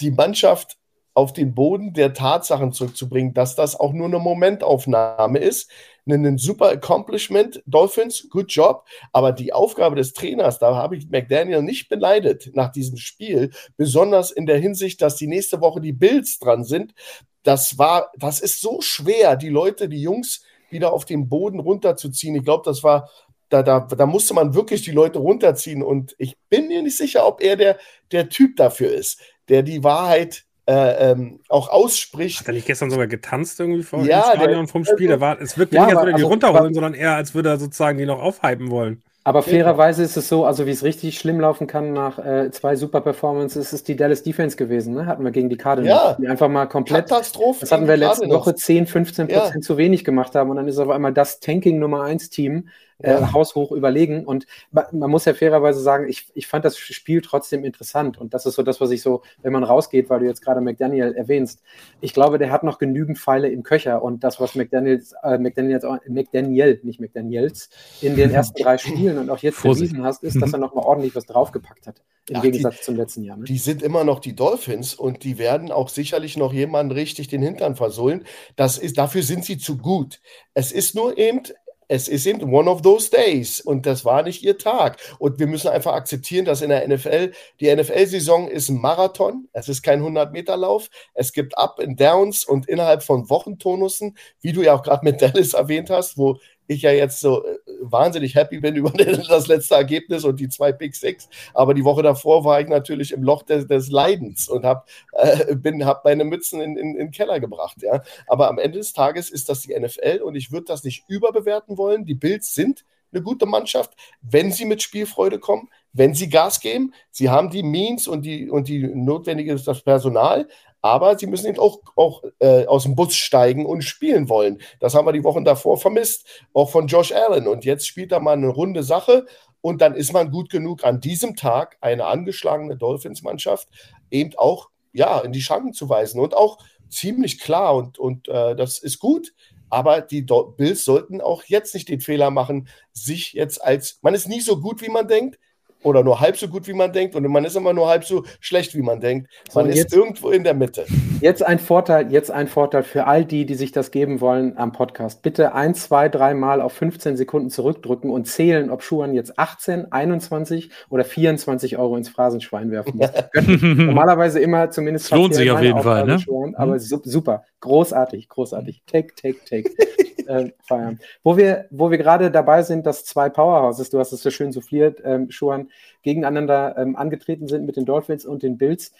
die 0.00 0.10
Mannschaft 0.10 0.77
auf 1.18 1.32
den 1.32 1.52
Boden 1.52 1.94
der 1.94 2.14
Tatsachen 2.14 2.70
zurückzubringen, 2.70 3.34
dass 3.34 3.56
das 3.56 3.74
auch 3.74 3.92
nur 3.92 4.06
eine 4.06 4.20
Momentaufnahme 4.20 5.40
ist. 5.40 5.68
Ein 6.06 6.38
super 6.38 6.68
Accomplishment, 6.68 7.60
Dolphins, 7.66 8.28
good 8.30 8.52
job. 8.52 8.86
Aber 9.12 9.32
die 9.32 9.52
Aufgabe 9.52 9.96
des 9.96 10.12
Trainers, 10.12 10.60
da 10.60 10.76
habe 10.76 10.96
ich 10.96 11.10
McDaniel 11.10 11.62
nicht 11.62 11.88
beleidet 11.88 12.52
nach 12.54 12.70
diesem 12.70 12.98
Spiel, 12.98 13.50
besonders 13.76 14.30
in 14.30 14.46
der 14.46 14.58
Hinsicht, 14.58 15.02
dass 15.02 15.16
die 15.16 15.26
nächste 15.26 15.60
Woche 15.60 15.80
die 15.80 15.92
Bills 15.92 16.38
dran 16.38 16.62
sind. 16.62 16.94
Das 17.42 17.78
war, 17.78 18.12
das 18.16 18.38
ist 18.38 18.60
so 18.60 18.80
schwer, 18.80 19.34
die 19.34 19.48
Leute, 19.48 19.88
die 19.88 20.00
Jungs 20.00 20.44
wieder 20.70 20.92
auf 20.92 21.04
den 21.04 21.28
Boden 21.28 21.58
runterzuziehen. 21.58 22.36
Ich 22.36 22.44
glaube, 22.44 22.62
das 22.64 22.84
war 22.84 23.10
da, 23.48 23.64
da, 23.64 23.80
da 23.80 24.06
musste 24.06 24.34
man 24.34 24.54
wirklich 24.54 24.82
die 24.82 24.92
Leute 24.92 25.18
runterziehen. 25.18 25.82
Und 25.82 26.14
ich 26.18 26.36
bin 26.48 26.68
mir 26.68 26.80
nicht 26.80 26.96
sicher, 26.96 27.26
ob 27.26 27.42
er 27.42 27.56
der, 27.56 27.76
der 28.12 28.28
Typ 28.28 28.54
dafür 28.54 28.92
ist, 28.92 29.20
der 29.48 29.64
die 29.64 29.82
Wahrheit 29.82 30.44
äh, 30.68 31.12
ähm, 31.12 31.40
auch 31.48 31.70
ausspricht. 31.70 32.40
Hat 32.40 32.48
er 32.48 32.52
nicht 32.52 32.66
gestern 32.66 32.90
sogar 32.90 33.06
getanzt 33.06 33.58
irgendwie 33.58 33.82
vor 33.82 34.04
ja, 34.04 34.32
dem 34.32 34.40
Stadion 34.40 34.68
vom 34.68 34.84
Spiel? 34.84 35.08
Da 35.08 35.18
war, 35.18 35.40
es 35.40 35.56
wirkt 35.56 35.72
ja, 35.72 35.86
nicht, 35.86 35.96
als 35.96 36.02
würde 36.02 36.10
er 36.10 36.16
die 36.16 36.22
also, 36.22 36.28
runterholen, 36.28 36.74
sondern 36.74 36.92
eher, 36.92 37.14
als 37.14 37.34
würde 37.34 37.48
er 37.48 37.58
sozusagen 37.58 37.96
die 37.96 38.04
noch 38.04 38.20
aufhypen 38.20 38.70
wollen. 38.70 39.02
Aber 39.24 39.42
fairerweise 39.42 40.02
ist 40.02 40.16
es 40.16 40.28
so, 40.28 40.46
also 40.46 40.66
wie 40.66 40.70
es 40.70 40.82
richtig 40.84 41.18
schlimm 41.18 41.40
laufen 41.40 41.66
kann 41.66 41.92
nach 41.92 42.18
äh, 42.18 42.50
zwei 42.50 42.76
super 42.76 43.02
Performances, 43.02 43.72
ist 43.72 43.88
die 43.88 43.96
Dallas 43.96 44.22
Defense 44.22 44.56
gewesen, 44.56 44.94
ne? 44.94 45.04
Hatten 45.04 45.22
wir 45.22 45.32
gegen 45.32 45.50
die 45.50 45.56
Cardinals. 45.56 46.02
Ja. 46.02 46.16
Die 46.18 46.28
einfach 46.28 46.48
mal 46.48 46.66
komplett. 46.66 47.08
Katastrophe. 47.08 47.60
Das 47.60 47.72
hatten 47.72 47.88
wir 47.88 47.96
letzte 47.96 48.28
Woche 48.28 48.54
10, 48.54 48.86
15 48.86 49.28
Prozent 49.28 49.54
ja. 49.54 49.60
zu 49.60 49.76
wenig 49.76 50.04
gemacht 50.04 50.34
haben 50.34 50.48
und 50.50 50.56
dann 50.56 50.68
ist 50.68 50.78
auf 50.78 50.88
einmal 50.88 51.12
das 51.12 51.40
Tanking 51.40 51.78
Nummer 51.78 52.02
1 52.02 52.30
Team 52.30 52.68
äh, 53.00 53.12
ja. 53.12 53.32
haushoch 53.32 53.72
überlegen. 53.72 54.24
Und 54.24 54.46
man 54.70 55.10
muss 55.10 55.24
ja 55.24 55.34
fairerweise 55.34 55.80
sagen, 55.80 56.08
ich, 56.08 56.30
ich 56.34 56.46
fand 56.46 56.64
das 56.64 56.78
Spiel 56.78 57.22
trotzdem 57.22 57.64
interessant. 57.64 58.18
Und 58.18 58.34
das 58.34 58.46
ist 58.46 58.54
so 58.54 58.62
das, 58.62 58.80
was 58.80 58.90
ich 58.90 59.02
so, 59.02 59.22
wenn 59.42 59.52
man 59.52 59.64
rausgeht, 59.64 60.10
weil 60.10 60.20
du 60.20 60.26
jetzt 60.26 60.42
gerade 60.42 60.60
McDaniel 60.60 61.14
erwähnst, 61.14 61.62
ich 62.00 62.12
glaube, 62.12 62.38
der 62.38 62.50
hat 62.50 62.64
noch 62.64 62.78
genügend 62.78 63.18
Pfeile 63.18 63.48
im 63.48 63.62
Köcher. 63.62 64.02
Und 64.02 64.24
das, 64.24 64.40
was 64.40 64.54
McDaniels, 64.54 65.14
äh, 65.22 65.38
McDaniels, 65.38 65.84
McDaniel, 66.08 66.80
nicht 66.82 67.00
McDaniels, 67.00 67.70
in 68.00 68.16
den 68.16 68.30
ersten 68.32 68.62
drei 68.62 68.78
Spielen 68.78 69.18
und 69.18 69.30
auch 69.30 69.38
jetzt 69.38 69.58
Vorsicht. 69.58 69.92
bewiesen 69.92 70.04
hast, 70.04 70.22
ist, 70.24 70.40
dass 70.40 70.52
er 70.52 70.58
nochmal 70.58 70.84
ordentlich 70.84 71.14
was 71.14 71.26
draufgepackt 71.26 71.86
hat. 71.86 72.02
Im 72.28 72.36
Ach, 72.36 72.42
Gegensatz 72.42 72.78
die, 72.78 72.82
zum 72.82 72.96
letzten 72.96 73.22
Jahr. 73.22 73.36
Ne? 73.36 73.44
Die 73.44 73.58
sind 73.58 73.82
immer 73.82 74.04
noch 74.04 74.20
die 74.20 74.34
Dolphins 74.34 74.94
und 74.94 75.24
die 75.24 75.38
werden 75.38 75.72
auch 75.72 75.88
sicherlich 75.88 76.36
noch 76.36 76.52
jemanden 76.52 76.92
richtig 76.92 77.28
den 77.28 77.42
Hintern 77.42 77.74
versohlen. 77.74 78.24
Das 78.56 78.76
ist, 78.76 78.98
dafür 78.98 79.22
sind 79.22 79.44
sie 79.44 79.56
zu 79.56 79.78
gut. 79.78 80.20
Es 80.52 80.72
ist 80.72 80.94
nur 80.94 81.16
eben, 81.16 81.42
es 81.88 82.06
ist 82.06 82.26
eben 82.26 82.52
one 82.52 82.70
of 82.70 82.82
those 82.82 83.10
days. 83.10 83.60
Und 83.60 83.86
das 83.86 84.04
war 84.04 84.22
nicht 84.22 84.42
ihr 84.42 84.58
Tag. 84.58 84.98
Und 85.18 85.38
wir 85.38 85.46
müssen 85.46 85.68
einfach 85.68 85.94
akzeptieren, 85.94 86.44
dass 86.44 86.62
in 86.62 86.68
der 86.68 86.86
NFL, 86.86 87.32
die 87.60 87.74
NFL-Saison 87.74 88.48
ist 88.48 88.68
ein 88.68 88.80
Marathon, 88.80 89.48
es 89.52 89.68
ist 89.68 89.82
kein 89.82 90.02
100-Meter-Lauf, 90.02 90.88
es 91.14 91.32
gibt 91.32 91.56
Up 91.56 91.80
and 91.80 92.00
Downs 92.00 92.44
und 92.44 92.68
innerhalb 92.68 93.02
von 93.02 93.28
Wochentonussen, 93.30 94.16
wie 94.40 94.52
du 94.52 94.62
ja 94.62 94.74
auch 94.74 94.82
gerade 94.82 95.04
mit 95.04 95.20
Dallas 95.20 95.54
erwähnt 95.54 95.90
hast, 95.90 96.18
wo 96.18 96.38
ich 96.68 96.82
ja 96.82 96.92
jetzt 96.92 97.20
so 97.20 97.44
äh, 97.44 97.58
wahnsinnig 97.80 98.34
happy 98.36 98.60
bin 98.60 98.76
über 98.76 98.90
das 98.90 99.48
letzte 99.48 99.74
Ergebnis 99.74 100.24
und 100.24 100.38
die 100.38 100.48
zwei 100.48 100.70
Big 100.70 100.94
Six. 100.94 101.28
Aber 101.54 101.74
die 101.74 101.84
Woche 101.84 102.02
davor 102.02 102.44
war 102.44 102.60
ich 102.60 102.68
natürlich 102.68 103.12
im 103.12 103.22
Loch 103.22 103.42
des, 103.42 103.66
des 103.66 103.90
Leidens 103.90 104.48
und 104.48 104.64
habe 104.64 104.84
äh, 105.12 105.56
hab 105.84 106.04
meine 106.04 106.24
Mützen 106.24 106.60
in, 106.60 106.76
in, 106.76 106.90
in 106.90 106.96
den 106.98 107.10
Keller 107.10 107.40
gebracht. 107.40 107.78
Ja. 107.82 108.02
Aber 108.28 108.48
am 108.48 108.58
Ende 108.58 108.78
des 108.78 108.92
Tages 108.92 109.30
ist 109.30 109.48
das 109.48 109.62
die 109.62 109.78
NFL 109.78 110.20
und 110.22 110.36
ich 110.36 110.52
würde 110.52 110.66
das 110.66 110.84
nicht 110.84 111.04
überbewerten 111.08 111.76
wollen. 111.76 112.04
Die 112.04 112.14
Bills 112.14 112.54
sind 112.54 112.84
eine 113.12 113.22
gute 113.22 113.46
Mannschaft, 113.46 113.94
wenn 114.20 114.52
sie 114.52 114.66
mit 114.66 114.82
Spielfreude 114.82 115.38
kommen, 115.38 115.68
wenn 115.92 116.14
sie 116.14 116.28
Gas 116.28 116.60
geben. 116.60 116.92
Sie 117.10 117.30
haben 117.30 117.50
die 117.50 117.62
Means 117.62 118.06
und 118.06 118.22
die, 118.22 118.50
und 118.50 118.68
die 118.68 118.86
notwendige 118.86 119.56
das 119.56 119.82
Personal, 119.82 120.48
aber 120.82 121.18
sie 121.18 121.26
müssen 121.26 121.48
eben 121.48 121.58
auch, 121.58 121.80
auch 121.96 122.22
äh, 122.38 122.66
aus 122.66 122.84
dem 122.84 122.94
Bus 122.94 123.14
steigen 123.14 123.66
und 123.66 123.82
spielen 123.82 124.28
wollen. 124.28 124.60
Das 124.80 124.94
haben 124.94 125.06
wir 125.06 125.12
die 125.12 125.24
Wochen 125.24 125.44
davor 125.44 125.78
vermisst, 125.78 126.26
auch 126.52 126.70
von 126.70 126.86
Josh 126.86 127.12
Allen. 127.12 127.48
Und 127.48 127.64
jetzt 127.64 127.86
spielt 127.86 128.12
er 128.12 128.20
mal 128.20 128.32
eine 128.32 128.48
runde 128.48 128.82
Sache 128.82 129.26
und 129.60 129.80
dann 129.80 129.94
ist 129.94 130.12
man 130.12 130.30
gut 130.30 130.50
genug, 130.50 130.84
an 130.84 131.00
diesem 131.00 131.36
Tag 131.36 131.76
eine 131.80 132.06
angeschlagene 132.06 132.76
Dolphins-Mannschaft 132.76 133.68
eben 134.10 134.36
auch 134.36 134.70
ja, 134.92 135.20
in 135.20 135.32
die 135.32 135.42
Schranken 135.42 135.72
zu 135.72 135.88
weisen 135.88 136.20
und 136.20 136.36
auch 136.36 136.58
ziemlich 136.88 137.40
klar 137.40 137.76
und, 137.76 137.98
und 137.98 138.28
äh, 138.28 138.56
das 138.56 138.78
ist 138.78 138.98
gut. 138.98 139.34
Aber 139.70 140.00
die 140.00 140.22
Bills 140.56 140.84
sollten 140.84 141.20
auch 141.20 141.44
jetzt 141.44 141.74
nicht 141.74 141.90
den 141.90 142.00
Fehler 142.00 142.30
machen, 142.30 142.68
sich 142.92 143.34
jetzt 143.34 143.62
als, 143.62 143.98
man 144.00 144.14
ist 144.14 144.26
nie 144.26 144.40
so 144.40 144.60
gut, 144.60 144.80
wie 144.80 144.88
man 144.88 145.08
denkt, 145.08 145.38
oder 145.82 146.02
nur 146.02 146.20
halb 146.20 146.36
so 146.36 146.48
gut, 146.48 146.66
wie 146.66 146.72
man 146.72 146.92
denkt, 146.92 147.14
und 147.14 147.26
man 147.28 147.44
ist 147.44 147.56
immer 147.56 147.72
nur 147.72 147.88
halb 147.88 148.04
so 148.04 148.24
schlecht, 148.40 148.74
wie 148.74 148.82
man 148.82 149.00
denkt. 149.00 149.28
Man 149.54 149.66
so, 149.66 149.78
ist 149.78 149.94
irgendwo 149.94 150.30
in 150.30 150.44
der 150.44 150.54
Mitte. 150.54 150.86
Jetzt 151.20 151.42
ein 151.44 151.58
Vorteil, 151.58 152.12
jetzt 152.12 152.30
ein 152.30 152.48
Vorteil 152.48 152.82
für 152.82 153.06
all 153.06 153.24
die, 153.24 153.46
die 153.46 153.54
sich 153.54 153.72
das 153.72 153.90
geben 153.90 154.20
wollen 154.20 154.56
am 154.56 154.72
Podcast. 154.72 155.22
Bitte 155.22 155.54
ein, 155.54 155.74
zwei, 155.74 156.08
drei 156.08 156.34
Mal 156.34 156.60
auf 156.60 156.72
15 156.72 157.16
Sekunden 157.16 157.50
zurückdrücken 157.50 158.10
und 158.10 158.26
zählen, 158.26 158.70
ob 158.70 158.82
Schuhan 158.82 159.14
jetzt 159.14 159.38
18, 159.38 159.92
21 159.92 160.70
oder 160.90 161.04
24 161.04 161.78
Euro 161.78 161.96
ins 161.96 162.08
Phrasenschwein 162.08 162.70
werfen 162.70 162.96
muss. 162.96 163.10
Normalerweise 163.34 164.40
immer 164.40 164.70
zumindest. 164.70 165.10
Lohnt 165.10 165.34
sich 165.34 165.50
auf 165.50 165.62
jeden 165.62 165.82
Fall, 165.82 166.06
ne? 166.06 166.18
Schuhan, 166.18 166.54
aber 166.54 166.74
mhm. 166.74 167.00
super, 167.04 167.44
großartig, 167.60 168.28
großartig. 168.28 168.82
Take, 168.86 169.14
take, 169.14 169.38
take. 169.48 169.70
äh, 170.28 170.52
feiern. 170.62 171.00
Wo 171.22 171.36
wir, 171.36 171.66
wo 171.70 171.90
wir 171.90 171.98
gerade 171.98 172.30
dabei 172.30 172.62
sind, 172.62 172.86
dass 172.86 173.04
zwei 173.04 173.28
Powerhouses, 173.28 173.90
du 173.90 173.98
hast 173.98 174.12
es 174.12 174.22
so 174.22 174.30
schön 174.30 174.52
souffliert, 174.52 175.00
ähm, 175.04 175.30
Schuhan, 175.30 175.67
gegeneinander 176.02 176.76
ähm, 176.76 176.96
angetreten 176.96 177.48
sind 177.48 177.66
mit 177.66 177.76
den 177.76 177.84
Dolphins 177.84 178.24
und 178.24 178.42
den 178.42 178.58
Bills, 178.58 178.92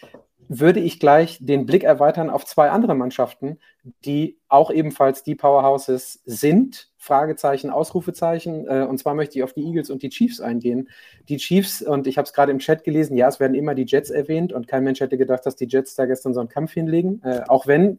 würde 0.49 0.81
ich 0.81 0.99
gleich 0.99 1.39
den 1.41 1.67
Blick 1.67 1.85
erweitern 1.85 2.31
auf 2.31 2.47
zwei 2.47 2.71
andere 2.71 2.95
Mannschaften, 2.95 3.59
die 4.05 4.39
auch 4.49 4.71
ebenfalls 4.71 5.23
die 5.23 5.35
Powerhouses 5.35 6.23
sind. 6.25 6.91
Fragezeichen, 6.97 7.71
Ausrufezeichen. 7.71 8.67
Äh, 8.67 8.87
und 8.89 8.99
zwar 8.99 9.15
möchte 9.15 9.39
ich 9.39 9.45
auf 9.45 9.53
die 9.53 9.63
Eagles 9.63 9.91
und 9.91 10.03
die 10.03 10.09
Chiefs 10.09 10.41
eingehen. 10.41 10.89
Die 11.29 11.37
Chiefs, 11.37 11.83
und 11.83 12.07
ich 12.07 12.17
habe 12.17 12.27
es 12.27 12.33
gerade 12.33 12.51
im 12.51 12.59
Chat 12.59 12.83
gelesen, 12.83 13.17
ja, 13.17 13.29
es 13.29 13.41
werden 13.41 13.55
immer 13.55 13.75
die 13.75 13.85
Jets 13.87 14.11
erwähnt 14.11 14.53
und 14.53 14.67
kein 14.67 14.85
Mensch 14.85 15.01
hätte 15.01 15.19
gedacht, 15.19 15.45
dass 15.45 15.57
die 15.57 15.67
Jets 15.69 15.95
da 15.95 16.07
gestern 16.07 16.35
so 16.35 16.41
einen 16.41 16.49
Kampf 16.49 16.73
hinlegen. 16.73 17.23
Äh, 17.23 17.43
auch 17.47 17.67
wenn 17.67 17.99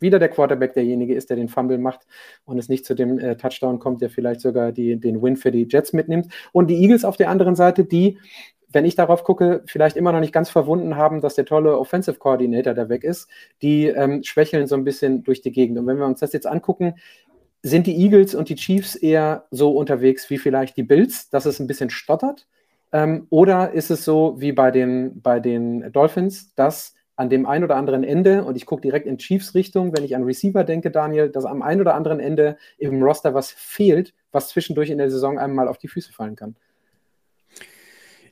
wieder 0.00 0.18
der 0.18 0.28
Quarterback 0.28 0.74
derjenige 0.74 1.14
ist, 1.14 1.30
der 1.30 1.36
den 1.36 1.48
Fumble 1.48 1.78
macht 1.78 2.06
und 2.44 2.58
es 2.58 2.68
nicht 2.68 2.84
zu 2.84 2.94
dem 2.94 3.18
äh, 3.18 3.36
Touchdown 3.36 3.78
kommt, 3.78 4.00
der 4.00 4.10
vielleicht 4.10 4.40
sogar 4.40 4.72
die, 4.72 4.96
den 4.96 5.22
Win 5.22 5.36
für 5.36 5.50
die 5.50 5.66
Jets 5.68 5.92
mitnimmt. 5.92 6.28
Und 6.52 6.68
die 6.68 6.80
Eagles 6.82 7.04
auf 7.04 7.16
der 7.16 7.30
anderen 7.30 7.56
Seite, 7.56 7.84
die, 7.84 8.18
wenn 8.70 8.84
ich 8.84 8.96
darauf 8.96 9.24
gucke, 9.24 9.62
vielleicht 9.66 9.96
immer 9.96 10.12
noch 10.12 10.20
nicht 10.20 10.32
ganz 10.32 10.50
verwunden 10.50 10.96
haben, 10.96 11.20
dass 11.20 11.34
der 11.34 11.44
tolle 11.44 11.78
Offensive 11.78 12.18
Coordinator 12.18 12.74
da 12.74 12.88
weg 12.88 13.04
ist, 13.04 13.28
die 13.62 13.86
ähm, 13.86 14.22
schwächeln 14.22 14.66
so 14.66 14.74
ein 14.74 14.84
bisschen 14.84 15.24
durch 15.24 15.40
die 15.40 15.52
Gegend. 15.52 15.78
Und 15.78 15.86
wenn 15.86 15.98
wir 15.98 16.06
uns 16.06 16.20
das 16.20 16.32
jetzt 16.32 16.46
angucken, 16.46 16.94
sind 17.62 17.86
die 17.86 17.96
Eagles 17.96 18.34
und 18.34 18.48
die 18.48 18.54
Chiefs 18.54 18.94
eher 18.94 19.46
so 19.50 19.72
unterwegs 19.72 20.30
wie 20.30 20.38
vielleicht 20.38 20.76
die 20.76 20.82
Bills, 20.82 21.28
dass 21.30 21.46
es 21.46 21.58
ein 21.58 21.66
bisschen 21.66 21.90
stottert? 21.90 22.46
Ähm, 22.92 23.26
oder 23.30 23.72
ist 23.72 23.90
es 23.90 24.04
so 24.04 24.36
wie 24.38 24.52
bei 24.52 24.70
den, 24.70 25.20
bei 25.20 25.40
den 25.40 25.92
Dolphins, 25.92 26.54
dass 26.54 26.94
an 27.18 27.28
dem 27.28 27.46
einen 27.46 27.64
oder 27.64 27.74
anderen 27.74 28.04
Ende, 28.04 28.44
und 28.44 28.56
ich 28.56 28.64
gucke 28.64 28.80
direkt 28.80 29.06
in 29.06 29.18
Chiefs 29.18 29.52
Richtung, 29.54 29.94
wenn 29.94 30.04
ich 30.04 30.14
an 30.14 30.22
Receiver 30.22 30.62
denke, 30.62 30.92
Daniel, 30.92 31.28
dass 31.28 31.44
am 31.44 31.62
einen 31.62 31.80
oder 31.80 31.96
anderen 31.96 32.20
Ende 32.20 32.56
im 32.78 33.02
Roster 33.02 33.34
was 33.34 33.50
fehlt, 33.50 34.14
was 34.30 34.50
zwischendurch 34.50 34.88
in 34.88 34.98
der 34.98 35.10
Saison 35.10 35.36
einmal 35.36 35.66
auf 35.66 35.78
die 35.78 35.88
Füße 35.88 36.12
fallen 36.12 36.36
kann. 36.36 36.54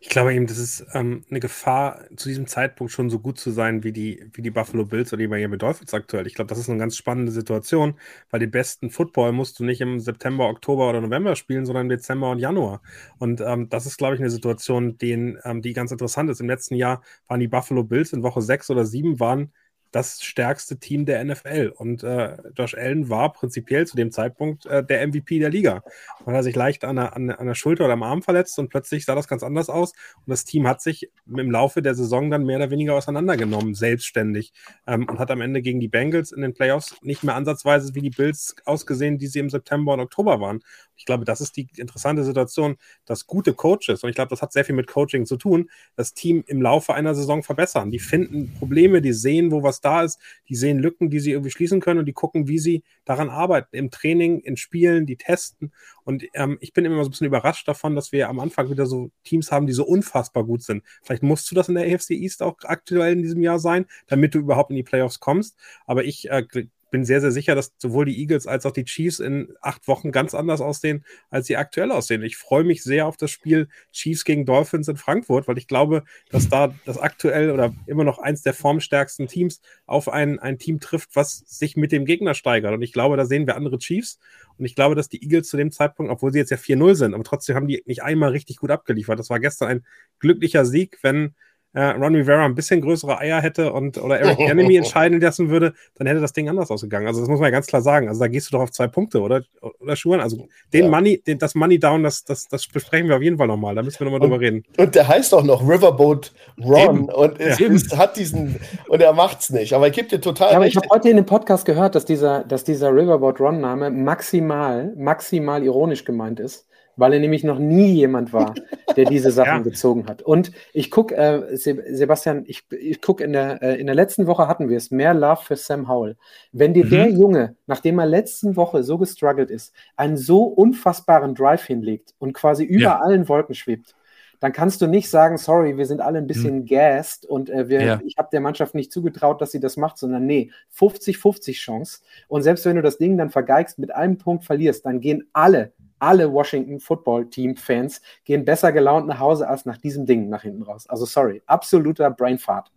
Ich 0.07 0.11
glaube 0.11 0.33
eben, 0.33 0.47
das 0.47 0.59
ist 0.59 0.87
ähm, 0.95 1.25
eine 1.29 1.41
Gefahr, 1.41 2.05
zu 2.15 2.29
diesem 2.29 2.47
Zeitpunkt 2.47 2.93
schon 2.93 3.11
so 3.11 3.19
gut 3.19 3.41
zu 3.41 3.51
sein 3.51 3.83
wie 3.83 3.91
die, 3.91 4.25
wie 4.35 4.41
die 4.41 4.53
Buffalo 4.53 4.85
Bills 4.87 5.13
oder 5.13 5.19
die 5.19 5.27
Miami 5.27 5.59
Dolphins 5.59 5.93
aktuell. 5.95 6.29
Ich 6.29 6.35
glaube, 6.35 6.49
das 6.49 6.59
ist 6.59 6.71
eine 6.71 6.79
ganz 6.79 6.97
spannende 6.97 7.33
Situation, 7.33 7.99
weil 8.31 8.39
den 8.39 8.53
besten 8.53 8.91
Football 8.91 9.33
musst 9.33 9.59
du 9.59 9.65
nicht 9.65 9.81
im 9.81 9.99
September, 9.99 10.49
Oktober 10.49 10.89
oder 10.89 11.01
November 11.01 11.35
spielen, 11.35 11.67
sondern 11.67 11.87
im 11.87 11.89
Dezember 11.89 12.31
und 12.31 12.39
Januar. 12.39 12.83
Und 13.19 13.41
ähm, 13.41 13.69
das 13.69 13.85
ist, 13.85 13.97
glaube 13.99 14.15
ich, 14.15 14.21
eine 14.21 14.31
Situation, 14.31 14.97
den, 14.97 15.39
ähm, 15.43 15.61
die 15.61 15.73
ganz 15.73 15.91
interessant 15.91 16.31
ist. 16.31 16.41
Im 16.41 16.47
letzten 16.47 16.77
Jahr 16.77 17.03
waren 17.27 17.41
die 17.41 17.49
Buffalo 17.49 17.83
Bills 17.83 18.13
in 18.13 18.23
Woche 18.23 18.43
6 18.43 18.71
oder 18.71 18.85
7 18.87 19.19
waren 19.19 19.53
das 19.97 20.23
stärkste 20.23 20.79
Team 20.79 21.07
der 21.07 21.25
NFL. 21.25 21.73
Und 21.75 22.03
äh, 22.03 22.37
Josh 22.55 22.75
Allen 22.75 23.09
war 23.09 23.33
prinzipiell 23.33 23.87
zu 23.87 23.97
dem 23.97 24.13
Zeitpunkt 24.13 24.67
äh, 24.67 24.85
der 24.85 25.07
MVP 25.09 25.39
der 25.39 25.49
Liga. 25.49 25.83
Man 26.27 26.35
hat 26.37 26.45
sich 26.45 26.55
leicht 26.55 26.85
an 26.85 26.97
der, 26.97 27.17
an, 27.17 27.29
der 27.29 27.55
Schulter 27.55 27.85
oder 27.85 27.95
am 27.95 28.03
Arm 28.03 28.23
verletzt 28.23 28.59
und 28.59 28.69
plötzlich 28.69 29.07
sah 29.07 29.15
das 29.15 29.27
ganz 29.27 29.43
anders 29.43 29.71
aus. 29.71 29.93
Und 30.17 30.29
das 30.29 30.45
Team 30.45 30.69
hat 30.69 30.83
sich 30.83 31.11
im 31.27 31.51
Laufe 31.51 31.81
der 31.81 31.95
Saison 31.95 32.31
dann 32.31 32.45
mehr 32.45 32.59
oder 32.59 32.71
weniger 32.71 32.95
auseinandergenommen, 32.95 33.75
selbstständig. 33.75 34.53
Ähm, 34.87 35.09
und 35.09 35.19
hat 35.19 35.31
am 35.31 35.41
Ende 35.41 35.63
gegen 35.63 35.81
die 35.81 35.89
Bengals 35.89 36.31
in 36.31 36.43
den 36.43 36.53
Playoffs 36.53 36.95
nicht 37.01 37.25
mehr 37.25 37.35
ansatzweise 37.35 37.95
wie 37.95 38.03
die 38.03 38.11
Bills 38.11 38.55
ausgesehen, 38.67 39.17
die 39.17 39.29
sie 39.29 39.39
im 39.39 39.49
September 39.49 39.95
und 39.95 40.01
Oktober 40.01 40.41
waren. 40.41 40.61
Ich 40.97 41.07
glaube, 41.07 41.25
das 41.25 41.41
ist 41.41 41.57
die 41.57 41.69
interessante 41.77 42.23
Situation, 42.23 42.77
dass 43.07 43.27
gute 43.27 43.55
Coaches, 43.55 44.03
und 44.03 44.11
ich 44.11 44.15
glaube, 44.15 44.31
das 44.31 44.43
hat 44.43 44.53
sehr 44.53 44.65
viel 44.65 44.75
mit 44.75 44.89
Coaching 44.89 45.25
zu 45.25 45.37
tun, 45.37 45.71
das 45.95 46.13
Team 46.13 46.45
im 46.47 46.61
Laufe 46.61 46.93
einer 46.93 47.15
Saison 47.15 47.43
verbessern. 47.43 47.91
Die 47.91 47.99
finden 47.99 48.53
Probleme, 48.59 49.01
die 49.01 49.13
sehen, 49.15 49.51
wo 49.51 49.63
was 49.63 49.81
da 49.87 50.03
ist, 50.03 50.19
die 50.49 50.57
sehen 50.57 50.79
Lücken, 50.79 51.11
die 51.11 51.21
sie 51.21 51.31
irgendwie 51.31 51.51
schließen 51.51 51.81
können 51.81 52.01
und 52.01 52.07
die 52.07 52.13
gucken, 52.13 52.49
wie 52.49 52.59
sie 52.59 52.83
daran 53.05 53.31
arbeiten, 53.31 53.75
im 53.77 53.91
Training, 53.91 54.41
in 54.41 54.57
Spielen, 54.57 55.07
die 55.07 55.17
testen. 55.17 55.73
Und 56.05 56.25
ähm, 56.35 56.59
ich 56.61 56.73
bin 56.73 56.85
immer 56.85 57.03
so 57.03 57.09
ein 57.09 57.11
bisschen 57.11 57.27
überrascht 57.27 57.67
davon, 57.69 57.95
dass 57.95 58.13
wir 58.13 58.29
am 58.29 58.41
Anfang 58.41 58.69
wieder 58.71 58.87
so 58.87 59.11
Teams 59.25 59.51
haben, 59.53 59.67
die 59.67 59.73
so 59.73 59.85
unfassbar 59.87 60.45
gut 60.45 60.63
sind. 60.63 60.83
Vielleicht 61.03 61.23
musst 61.23 61.51
du 61.51 61.55
das 61.55 61.69
in 61.69 61.77
der 61.77 61.95
AFC 61.95 62.11
East 62.11 62.43
auch 62.43 62.57
aktuell 62.65 63.13
in 63.13 63.23
diesem 63.23 63.41
Jahr 63.41 63.59
sein, 63.59 63.87
damit 64.09 64.35
du 64.35 64.41
überhaupt 64.41 64.71
in 64.71 64.77
die 64.77 64.83
Playoffs 64.83 65.21
kommst. 65.21 65.57
Aber 65.87 66.05
ich 66.05 66.29
äh, 66.31 66.45
bin 66.91 67.05
sehr, 67.05 67.21
sehr 67.21 67.33
sicher, 67.33 67.55
dass 67.55 67.73
sowohl 67.79 68.07
die 68.07 68.19
Eagles 68.21 68.47
als 68.47 68.67
auch 68.67 68.73
die 68.73 68.85
Chiefs 68.85 69.19
in 69.19 69.53
acht 69.61 69.89
Wochen 69.89 70.13
ganz 70.13 70.35
anders 70.35 70.61
aussehen, 70.61 71.05
als 71.31 71.47
sie 71.47 71.57
aktuell 71.57 71.91
aussehen. 71.91 72.23
Ich 72.23 72.37
freue 72.37 72.65
mich 72.65 72.83
sehr 72.83 73.07
auf 73.07 73.17
das 73.17 73.31
Spiel 73.31 73.69
Chiefs 73.93 74.25
gegen 74.25 74.47
Dolphins 74.47 74.89
in 74.89 74.97
Frankfurt, 74.97 75.49
weil 75.49 75.59
ich 75.59 75.69
glaube, 75.69 76.05
dass 76.31 76.49
da 76.49 76.75
das 76.85 76.99
aktuell 76.99 77.51
oder 77.51 77.75
immer 77.87 78.05
noch 78.05 78.19
eins 78.19 78.43
der 78.43 78.55
formstärksten 78.55 79.27
Teams 79.27 79.61
auf 79.87 80.09
ein, 80.09 80.39
ein 80.39 80.59
Team 80.59 80.81
trifft, 80.81 81.11
was 81.15 81.39
sich 81.39 81.77
mit 81.77 81.93
dem 81.93 82.05
Gegner 82.05 82.35
steigert. 82.35 82.73
Und 82.73 82.83
ich 82.83 82.93
glaube, 82.93 83.17
da 83.17 83.27
sehen 83.27 83.47
wir 83.47 83.57
andere 83.57 83.79
Chiefs. 83.79 84.19
Und 84.59 84.65
ich 84.65 84.75
glaube, 84.75 84.95
dass 84.95 85.09
die 85.09 85.23
Eagles 85.23 85.49
zu 85.49 85.57
dem 85.57 85.71
Zeitpunkt, 85.71 86.11
obwohl 86.11 86.33
sie 86.33 86.39
jetzt 86.39 86.51
ja 86.51 86.57
4-0 86.57 86.95
sind, 86.95 87.15
aber 87.15 87.25
trotzdem 87.25 87.57
haben 87.57 87.69
die 87.69 87.83
nicht 87.87 88.03
einmal 88.03 88.31
richtig 88.31 88.57
gut 88.57 88.71
abgeliefert. 88.71 89.19
Das 89.19 89.29
war 89.29 89.41
gestern 89.41 89.69
ein 89.69 89.87
glücklicher 90.19 90.65
Sieg, 90.65 90.99
wenn 91.03 91.35
äh, 91.77 91.91
Ron 91.91 92.15
Rivera 92.15 92.47
ein 92.47 92.55
bisschen 92.55 92.81
größere 92.81 93.19
Eier 93.19 93.43
hätte 93.43 93.71
und 93.71 93.99
oder 93.99 94.19
Eric 94.19 94.41
Enemy 94.41 94.77
entscheiden 94.79 95.21
lassen 95.21 95.51
würde, 95.51 95.75
dann 95.97 96.07
hätte 96.07 96.21
das 96.21 96.33
Ding 96.33 96.49
anders 96.49 96.71
ausgegangen. 96.71 97.07
Also 97.07 97.21
das 97.21 97.29
muss 97.29 97.39
man 97.39 97.49
ja 97.49 97.51
ganz 97.51 97.67
klar 97.67 97.83
sagen. 97.83 98.09
Also 98.09 98.19
da 98.19 98.29
gehst 98.29 98.49
du 98.49 98.57
doch 98.57 98.63
auf 98.63 98.71
zwei 98.71 98.87
Punkte, 98.87 99.21
oder? 99.21 99.43
Oder 99.81 99.95
Schuhen? 99.95 100.21
Also 100.21 100.49
den 100.73 100.85
ja. 100.87 100.91
Money, 100.91 101.23
den, 101.27 101.39
das 101.39 101.55
Money 101.55 101.79
Down, 101.79 102.03
das, 102.03 102.25
das, 102.25 102.49
das 102.49 102.67
besprechen 102.67 103.11
wir 103.11 103.17
auf 103.17 103.23
jeden 103.23 103.37
Fall 103.37 103.47
nochmal. 103.47 103.75
Da 103.75 103.83
müssen 103.83 104.01
wir 104.01 104.07
nochmal 104.07 104.21
drüber 104.21 104.41
reden. 104.41 104.65
Und 104.79 104.95
der 104.95 105.07
heißt 105.07 105.35
auch 105.35 105.45
noch 105.45 105.69
Riverboat 105.69 106.33
Ron 106.65 106.97
Eben. 106.97 107.05
und 107.11 107.39
es, 107.41 107.59
ja. 107.59 107.69
es, 107.69 107.95
hat 107.95 108.17
diesen 108.17 108.59
und 108.89 109.03
er 109.03 109.13
macht's 109.13 109.51
nicht. 109.51 109.75
Aber 109.75 109.87
ich 109.89 109.93
gebe 109.93 110.09
dir 110.09 110.23
total. 110.23 110.53
Ja, 110.53 110.57
aber 110.57 110.67
ich 110.67 110.77
habe 110.77 110.89
heute 110.91 111.11
in 111.11 111.17
dem 111.17 111.27
Podcast 111.27 111.67
gehört, 111.67 111.95
dass 111.95 112.07
dieser, 112.07 112.43
dass 112.45 112.65
dieser 112.65 112.91
Riverboat 112.91 113.39
Ron 113.39 113.61
Name 113.61 113.91
maximal, 113.91 114.95
maximal 114.97 115.63
ironisch 115.63 116.07
gemeint 116.07 116.41
ist 116.41 116.67
weil 116.97 117.13
er 117.13 117.21
nämlich 117.21 117.45
noch 117.45 117.59
nie 117.59 117.93
jemand 117.93 118.33
war, 118.33 118.55
der 118.97 119.05
diese 119.05 119.31
Sachen 119.33 119.59
ja. 119.59 119.59
gezogen 119.59 120.07
hat. 120.07 120.23
Und 120.23 120.53
ich 120.73 120.91
gucke, 120.91 121.17
äh, 121.17 121.57
Sebastian, 121.57 122.45
ich, 122.47 122.65
ich 122.71 123.01
gucke 123.01 123.25
in 123.25 123.33
der, 123.33 123.63
äh, 123.63 123.81
in 123.81 123.87
der 123.87 123.95
letzten 123.95 124.27
Woche 124.27 124.49
hatten 124.49 124.69
wir 124.69 124.77
es, 124.77 124.91
mehr 124.91 125.15
Love 125.15 125.43
für 125.43 125.57
Sam 125.57 125.89
Howell. 125.89 126.17
Wenn 126.53 126.75
dir 126.75 126.87
mhm. 126.87 126.91
der 126.91 127.11
Junge, 127.11 127.57
nachdem 127.67 127.99
er 127.99 128.07
letzten 128.07 128.57
Woche 128.57 128.83
so 128.83 128.99
gestruggelt 128.99 129.51
ist, 129.51 129.75
einen 129.97 130.17
so 130.17 130.45
unfassbaren 130.45 131.35
Drive 131.35 131.65
hinlegt 131.65 132.15
und 132.19 132.33
quasi 132.33 132.65
über 132.65 132.83
ja. 132.83 133.01
allen 133.01 133.29
Wolken 133.29 133.55
schwebt, 133.55 133.96
dann 134.41 134.53
kannst 134.53 134.81
du 134.81 134.87
nicht 134.87 135.09
sagen, 135.09 135.39
sorry, 135.39 135.77
wir 135.77 135.87
sind 135.87 136.01
alle 136.01 136.19
ein 136.19 136.27
bisschen 136.27 136.61
mhm. 136.61 136.67
gassed 136.67 137.27
und 137.27 137.51
äh, 137.51 137.69
wir, 137.69 137.83
ja. 137.83 138.01
ich 138.05 138.17
habe 138.19 138.29
der 138.33 138.41
Mannschaft 138.41 138.75
nicht 138.75 138.93
zugetraut, 138.93 139.41
dass 139.41 139.53
sie 139.53 139.61
das 139.61 139.77
macht, 139.77 139.99
sondern 139.99 140.27
nee, 140.27 140.51
50-50 140.77 141.55
Chance. 141.55 142.01
Und 142.29 142.43
selbst 142.43 142.65
wenn 142.65 142.77
du 142.77 142.83
das 142.83 142.99
Ding 142.99 143.17
dann 143.17 143.31
vergeigst, 143.31 143.79
mit 143.79 143.95
einem 143.95 144.19
Punkt 144.19 144.45
verlierst, 144.45 144.87
dann 144.87 145.01
gehen 145.01 145.29
alle 145.33 145.73
alle 145.99 146.31
Washington 146.33 146.81
Football 146.81 147.31
Team 147.31 147.57
Fans 147.57 148.03
gehen 148.25 148.45
besser 148.45 148.73
gelaunt 148.73 149.07
nach 149.07 149.19
Hause 149.19 149.49
als 149.49 149.65
nach 149.65 149.79
diesem 149.79 150.07
Ding 150.07 150.29
nach 150.29 150.43
hinten 150.43 150.63
raus. 150.63 150.87
Also 150.89 151.07
sorry, 151.07 151.43
absoluter 151.47 152.11
Brainfart. 152.11 152.71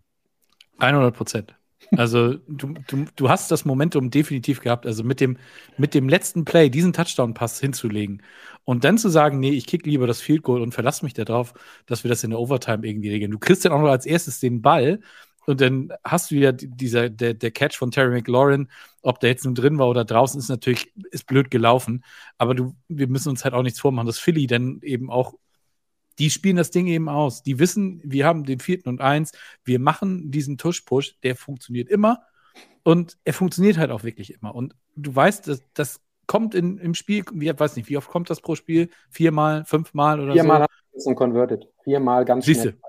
100 0.77 1.13
Prozent. 1.13 1.58
Also 1.95 2.35
du, 2.47 2.73
du, 2.87 3.05
du 3.15 3.29
hast 3.29 3.51
das 3.51 3.65
Momentum 3.65 4.11
definitiv 4.11 4.61
gehabt, 4.61 4.85
also 4.85 5.03
mit 5.03 5.19
dem, 5.19 5.37
mit 5.77 5.93
dem 5.93 6.07
letzten 6.07 6.45
Play 6.45 6.69
diesen 6.69 6.93
Touchdown-Pass 6.93 7.59
hinzulegen 7.59 8.21
und 8.65 8.83
dann 8.83 8.97
zu 8.97 9.09
sagen, 9.09 9.39
nee, 9.39 9.51
ich 9.51 9.65
kick 9.65 9.85
lieber 9.85 10.05
das 10.05 10.21
Field 10.21 10.43
Goal 10.43 10.61
und 10.61 10.73
verlasse 10.73 11.03
mich 11.03 11.13
darauf, 11.13 11.53
dass 11.85 12.03
wir 12.03 12.09
das 12.09 12.23
in 12.23 12.29
der 12.31 12.39
Overtime 12.39 12.85
irgendwie 12.85 13.09
regeln. 13.09 13.31
Du 13.31 13.39
kriegst 13.39 13.65
dann 13.65 13.71
auch 13.71 13.81
noch 13.81 13.89
als 13.89 14.05
erstes 14.05 14.39
den 14.39 14.61
Ball 14.61 14.99
und 15.45 15.61
dann 15.61 15.91
hast 16.03 16.29
du 16.29 16.35
wieder 16.35 16.51
dieser, 16.53 17.09
der, 17.09 17.33
der 17.33 17.51
Catch 17.51 17.75
von 17.75 17.89
Terry 17.89 18.11
McLaurin, 18.11 18.67
ob 19.01 19.19
der 19.19 19.31
jetzt 19.31 19.45
nun 19.45 19.55
drin 19.55 19.79
war 19.79 19.89
oder 19.89 20.05
draußen, 20.05 20.39
ist 20.39 20.49
natürlich, 20.49 20.93
ist 21.11 21.25
blöd 21.25 21.49
gelaufen. 21.49 22.03
Aber 22.37 22.53
du, 22.53 22.75
wir 22.87 23.07
müssen 23.07 23.29
uns 23.29 23.43
halt 23.43 23.55
auch 23.55 23.63
nichts 23.63 23.79
vormachen, 23.79 24.05
dass 24.05 24.19
Philly 24.19 24.45
dann 24.45 24.79
eben 24.83 25.09
auch, 25.09 25.33
die 26.19 26.29
spielen 26.29 26.57
das 26.57 26.71
Ding 26.71 26.87
eben 26.87 27.09
aus. 27.09 27.43
Die 27.43 27.59
wissen, 27.59 28.01
wir 28.03 28.25
haben 28.25 28.43
den 28.43 28.59
vierten 28.59 28.89
und 28.89 29.01
eins, 29.01 29.31
wir 29.63 29.79
machen 29.79 30.31
diesen 30.31 30.57
Tush-Push, 30.57 31.19
der 31.23 31.35
funktioniert 31.35 31.89
immer. 31.89 32.23
Und 32.83 33.17
er 33.23 33.33
funktioniert 33.33 33.77
halt 33.77 33.91
auch 33.91 34.03
wirklich 34.03 34.33
immer. 34.33 34.53
Und 34.53 34.75
du 34.95 35.15
weißt, 35.15 35.47
dass 35.47 35.63
das 35.73 36.01
kommt 36.27 36.53
in, 36.53 36.77
im 36.77 36.93
Spiel, 36.93 37.23
ich 37.39 37.59
weiß 37.59 37.75
nicht, 37.75 37.89
wie 37.89 37.97
oft 37.97 38.09
kommt 38.09 38.29
das 38.29 38.41
pro 38.41 38.55
Spiel? 38.55 38.89
Viermal, 39.09 39.65
fünfmal 39.65 40.19
oder 40.19 40.33
Viermal 40.33 40.67
so? 40.93 41.01
Viermal 41.01 41.15
converted. 41.15 41.67
Viermal 41.83 42.25
ganz 42.25 42.45
Siehste. 42.45 42.69
schnell. 42.69 42.81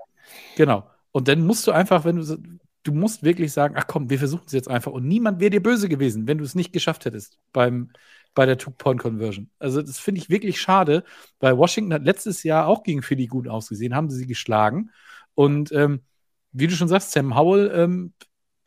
Genau. 0.57 0.87
Und 1.11 1.27
dann 1.27 1.45
musst 1.45 1.65
du 1.67 1.71
einfach, 1.71 2.05
wenn 2.05 2.17
du, 2.17 2.37
du 2.83 2.91
musst 2.91 3.23
wirklich 3.23 3.51
sagen, 3.51 3.75
ach 3.77 3.87
komm, 3.87 4.09
wir 4.09 4.19
versuchen 4.19 4.43
es 4.45 4.53
jetzt 4.53 4.69
einfach. 4.69 4.91
Und 4.91 5.07
niemand 5.07 5.39
wäre 5.39 5.49
dir 5.49 5.63
böse 5.63 5.89
gewesen, 5.89 6.27
wenn 6.27 6.37
du 6.37 6.43
es 6.43 6.55
nicht 6.55 6.71
geschafft 6.71 7.05
hättest 7.05 7.39
beim, 7.51 7.89
bei 8.33 8.45
der 8.45 8.57
Two-Point-Conversion. 8.57 9.49
Also 9.59 9.81
das 9.81 9.99
finde 9.99 10.21
ich 10.21 10.29
wirklich 10.29 10.61
schade, 10.61 11.03
weil 11.39 11.57
Washington 11.57 11.93
hat 11.93 12.03
letztes 12.03 12.43
Jahr 12.43 12.67
auch 12.67 12.83
gegen 12.83 13.01
Philly 13.01 13.27
gut 13.27 13.47
ausgesehen, 13.47 13.95
haben 13.95 14.09
sie 14.09 14.17
sie 14.17 14.27
geschlagen. 14.27 14.91
Und 15.35 15.71
ähm, 15.71 16.01
wie 16.51 16.67
du 16.67 16.75
schon 16.75 16.87
sagst, 16.87 17.11
Sam 17.11 17.35
Howell, 17.35 17.71
ähm, 17.73 18.13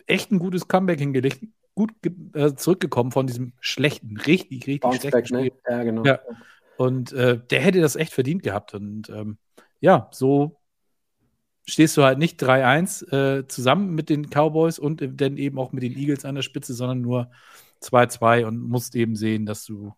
echt 0.07 0.31
ein 0.31 0.39
gutes 0.39 0.69
Comeback 0.69 0.99
hingelegt, 0.99 1.45
gut 1.75 1.93
äh, 2.35 2.55
zurückgekommen 2.55 3.11
von 3.11 3.27
diesem 3.27 3.53
schlechten, 3.61 4.17
richtig, 4.17 4.67
richtig 4.67 4.81
Bounce 4.81 5.09
schlechten 5.09 5.13
back, 5.13 5.31
ne? 5.31 5.47
Spiel. 5.47 5.61
Ne? 5.67 5.77
Ja, 5.77 5.83
genau. 5.83 6.05
Ja. 6.05 6.21
Und 6.77 7.13
äh, 7.13 7.39
der 7.39 7.61
hätte 7.61 7.81
das 7.81 7.97
echt 7.97 8.13
verdient 8.13 8.43
gehabt. 8.43 8.75
Und 8.75 9.09
ähm, 9.09 9.39
ja, 9.81 10.09
so 10.13 10.61
stehst 11.67 11.97
du 11.97 12.03
halt 12.03 12.19
nicht 12.19 12.43
3-1 12.43 13.13
äh, 13.13 13.49
zusammen 13.49 13.95
mit 13.95 14.11
den 14.11 14.29
Cowboys 14.29 14.79
und 14.79 15.03
dann 15.21 15.37
eben 15.37 15.59
auch 15.59 15.73
mit 15.73 15.83
den 15.83 15.97
Eagles 15.97 16.25
an 16.25 16.35
der 16.35 16.43
Spitze, 16.43 16.75
sondern 16.75 17.01
nur 17.01 17.31
2-2 17.85 18.45
und 18.47 18.61
musst 18.61 18.97
eben 18.97 19.17
sehen, 19.17 19.47
dass 19.47 19.65
du 19.65 19.93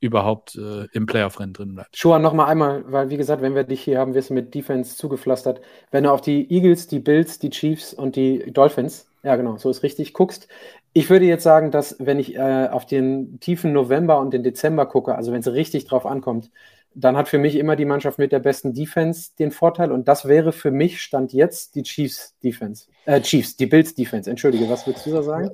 überhaupt 0.00 0.54
äh, 0.56 0.86
im 0.92 1.06
Playoff-Rennen 1.06 1.52
drin 1.52 1.74
bleibst. 1.74 1.98
Schuhan, 1.98 2.22
noch 2.22 2.32
mal 2.32 2.46
einmal, 2.46 2.84
weil 2.86 3.10
wie 3.10 3.16
gesagt, 3.16 3.42
wenn 3.42 3.54
wir 3.54 3.64
dich 3.64 3.80
hier 3.80 3.98
haben, 3.98 4.14
wirst 4.14 4.30
du 4.30 4.34
mit 4.34 4.54
Defense 4.54 4.96
zugepflastert. 4.96 5.60
Wenn 5.90 6.04
du 6.04 6.12
auf 6.12 6.20
die 6.20 6.52
Eagles, 6.52 6.86
die 6.86 7.00
Bills, 7.00 7.38
die 7.38 7.50
Chiefs 7.50 7.94
und 7.94 8.14
die 8.14 8.52
Dolphins, 8.52 9.06
ja 9.24 9.34
genau, 9.36 9.56
so 9.56 9.70
ist 9.70 9.82
richtig, 9.82 10.14
guckst, 10.14 10.46
ich 10.92 11.10
würde 11.10 11.24
jetzt 11.24 11.42
sagen, 11.42 11.70
dass 11.70 11.96
wenn 11.98 12.18
ich 12.18 12.36
äh, 12.36 12.68
auf 12.70 12.86
den 12.86 13.40
tiefen 13.40 13.72
November 13.72 14.20
und 14.20 14.32
den 14.32 14.42
Dezember 14.42 14.86
gucke, 14.86 15.14
also 15.16 15.32
wenn 15.32 15.40
es 15.40 15.52
richtig 15.52 15.86
drauf 15.86 16.06
ankommt, 16.06 16.50
dann 16.94 17.16
hat 17.16 17.28
für 17.28 17.38
mich 17.38 17.56
immer 17.56 17.76
die 17.76 17.84
Mannschaft 17.84 18.18
mit 18.18 18.32
der 18.32 18.40
besten 18.40 18.74
Defense 18.74 19.30
den 19.38 19.50
Vorteil 19.50 19.92
und 19.92 20.08
das 20.08 20.26
wäre 20.26 20.52
für 20.52 20.70
mich 20.70 21.02
Stand 21.02 21.32
jetzt 21.32 21.74
die 21.74 21.82
Chiefs 21.82 22.36
Defense. 22.42 22.86
Äh, 23.04 23.20
Chiefs, 23.20 23.56
die 23.56 23.66
Bills 23.66 23.94
Defense. 23.94 24.30
Entschuldige, 24.30 24.68
was 24.68 24.86
würdest 24.86 25.06
du 25.06 25.12
da 25.12 25.22
sagen? 25.22 25.50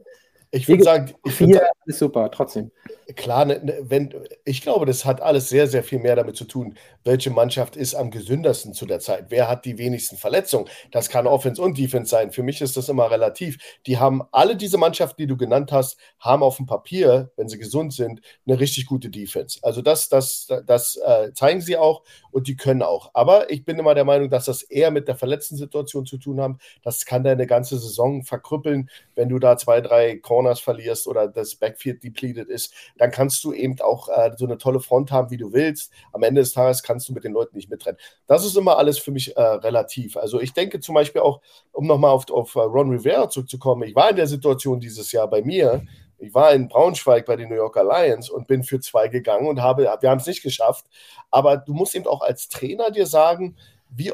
Ich 0.54 0.68
würde 0.68 0.84
sagen, 0.84 1.14
ich 1.24 1.34
vier 1.34 1.62
ist 1.86 1.98
super, 1.98 2.30
trotzdem. 2.30 2.70
Klar, 3.16 3.44
ne, 3.44 3.60
ne, 3.62 3.78
wenn, 3.82 4.14
ich 4.44 4.62
glaube, 4.62 4.86
das 4.86 5.04
hat 5.04 5.20
alles 5.20 5.48
sehr, 5.48 5.66
sehr 5.66 5.82
viel 5.82 5.98
mehr 5.98 6.16
damit 6.16 6.36
zu 6.36 6.44
tun, 6.44 6.74
welche 7.02 7.30
Mannschaft 7.30 7.76
ist 7.76 7.94
am 7.94 8.10
gesündesten 8.10 8.72
zu 8.72 8.86
der 8.86 9.00
Zeit. 9.00 9.26
Wer 9.28 9.48
hat 9.48 9.64
die 9.64 9.76
wenigsten 9.76 10.16
Verletzungen? 10.16 10.68
Das 10.90 11.10
kann 11.10 11.26
Offense 11.26 11.60
und 11.60 11.76
Defense 11.76 12.10
sein. 12.10 12.30
Für 12.30 12.42
mich 12.42 12.60
ist 12.60 12.76
das 12.76 12.88
immer 12.88 13.10
relativ. 13.10 13.58
Die 13.86 13.98
haben 13.98 14.22
alle 14.32 14.56
diese 14.56 14.78
Mannschaften, 14.78 15.20
die 15.20 15.26
du 15.26 15.36
genannt 15.36 15.72
hast, 15.72 15.98
haben 16.18 16.42
auf 16.42 16.56
dem 16.56 16.66
Papier, 16.66 17.30
wenn 17.36 17.48
sie 17.48 17.58
gesund 17.58 17.92
sind, 17.92 18.20
eine 18.46 18.58
richtig 18.58 18.86
gute 18.86 19.10
Defense. 19.10 19.58
Also 19.62 19.82
das, 19.82 20.08
das, 20.08 20.48
das 20.66 20.96
äh, 20.96 21.32
zeigen 21.34 21.60
sie 21.60 21.76
auch 21.76 22.02
und 22.30 22.48
die 22.48 22.56
können 22.56 22.82
auch. 22.82 23.10
Aber 23.12 23.50
ich 23.50 23.64
bin 23.64 23.78
immer 23.78 23.94
der 23.94 24.04
Meinung, 24.04 24.30
dass 24.30 24.46
das 24.46 24.62
eher 24.62 24.90
mit 24.90 25.08
der 25.08 25.16
verletzten 25.16 25.56
Situation 25.56 26.06
zu 26.06 26.16
tun 26.16 26.40
haben. 26.40 26.58
Das 26.82 27.04
kann 27.04 27.24
deine 27.24 27.46
ganze 27.46 27.78
Saison 27.78 28.22
verkrüppeln, 28.22 28.88
wenn 29.14 29.28
du 29.28 29.38
da 29.38 29.56
zwei, 29.58 29.80
drei 29.80 30.16
Corners 30.44 30.60
verlierst 30.60 31.06
oder 31.06 31.28
das 31.28 31.56
Backfield 31.56 32.02
depleted 32.02 32.48
ist 32.48 32.74
dann 32.96 33.10
kannst 33.10 33.42
du 33.44 33.52
eben 33.52 33.80
auch 33.80 34.08
äh, 34.08 34.32
so 34.36 34.44
eine 34.44 34.58
tolle 34.58 34.80
Front 34.80 35.10
haben, 35.10 35.30
wie 35.30 35.36
du 35.36 35.52
willst. 35.52 35.92
Am 36.12 36.22
Ende 36.22 36.40
des 36.40 36.52
Tages 36.52 36.82
kannst 36.82 37.08
du 37.08 37.12
mit 37.12 37.24
den 37.24 37.32
Leuten 37.32 37.56
nicht 37.56 37.70
mitrennen. 37.70 37.98
Das 38.26 38.44
ist 38.44 38.56
immer 38.56 38.78
alles 38.78 38.98
für 38.98 39.10
mich 39.10 39.36
äh, 39.36 39.40
relativ. 39.40 40.16
Also 40.16 40.40
ich 40.40 40.52
denke 40.52 40.80
zum 40.80 40.94
Beispiel 40.94 41.22
auch, 41.22 41.40
um 41.72 41.86
nochmal 41.86 42.10
auf, 42.10 42.30
auf 42.30 42.54
uh, 42.56 42.60
Ron 42.60 42.90
Rivera 42.90 43.28
zurückzukommen, 43.28 43.88
ich 43.88 43.94
war 43.94 44.10
in 44.10 44.16
der 44.16 44.26
Situation 44.26 44.80
dieses 44.80 45.12
Jahr 45.12 45.28
bei 45.28 45.42
mir, 45.42 45.82
ich 46.18 46.32
war 46.34 46.52
in 46.52 46.68
Braunschweig 46.68 47.26
bei 47.26 47.36
den 47.36 47.48
New 47.48 47.56
Yorker 47.56 47.84
Lions 47.84 48.30
und 48.30 48.46
bin 48.46 48.62
für 48.62 48.80
zwei 48.80 49.08
gegangen 49.08 49.48
und 49.48 49.60
habe, 49.60 49.82
wir 50.00 50.10
haben 50.10 50.20
es 50.20 50.26
nicht 50.26 50.42
geschafft. 50.42 50.86
Aber 51.30 51.56
du 51.56 51.74
musst 51.74 51.94
eben 51.94 52.06
auch 52.06 52.22
als 52.22 52.48
Trainer 52.48 52.90
dir 52.90 53.06
sagen, 53.06 53.56
wie 53.90 54.12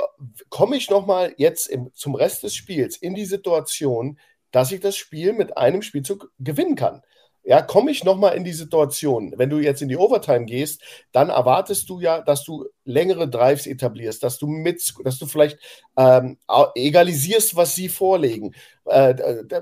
komme 0.48 0.76
ich 0.76 0.90
nochmal 0.90 1.34
jetzt 1.36 1.66
im, 1.66 1.90
zum 1.94 2.14
Rest 2.14 2.42
des 2.42 2.54
Spiels 2.54 2.96
in 2.96 3.14
die 3.14 3.24
Situation, 3.24 4.18
dass 4.50 4.72
ich 4.72 4.80
das 4.80 4.96
Spiel 4.96 5.32
mit 5.32 5.56
einem 5.56 5.82
Spielzug 5.82 6.30
gewinnen 6.38 6.76
kann. 6.76 7.02
Ja, 7.42 7.62
komme 7.62 7.90
ich 7.90 8.04
nochmal 8.04 8.36
in 8.36 8.44
die 8.44 8.52
Situation, 8.52 9.32
wenn 9.36 9.48
du 9.48 9.58
jetzt 9.58 9.80
in 9.80 9.88
die 9.88 9.96
Overtime 9.96 10.44
gehst, 10.44 10.82
dann 11.10 11.30
erwartest 11.30 11.88
du 11.88 11.98
ja, 11.98 12.20
dass 12.20 12.44
du 12.44 12.66
längere 12.84 13.30
Drives 13.30 13.66
etablierst, 13.66 14.22
dass 14.22 14.38
du 14.38 14.46
mit, 14.46 14.82
dass 15.04 15.18
du 15.18 15.24
vielleicht 15.24 15.58
ähm, 15.96 16.36
egalisierst, 16.74 17.56
was 17.56 17.74
sie 17.74 17.88
vorlegen. 17.88 18.54
Äh, 18.84 19.14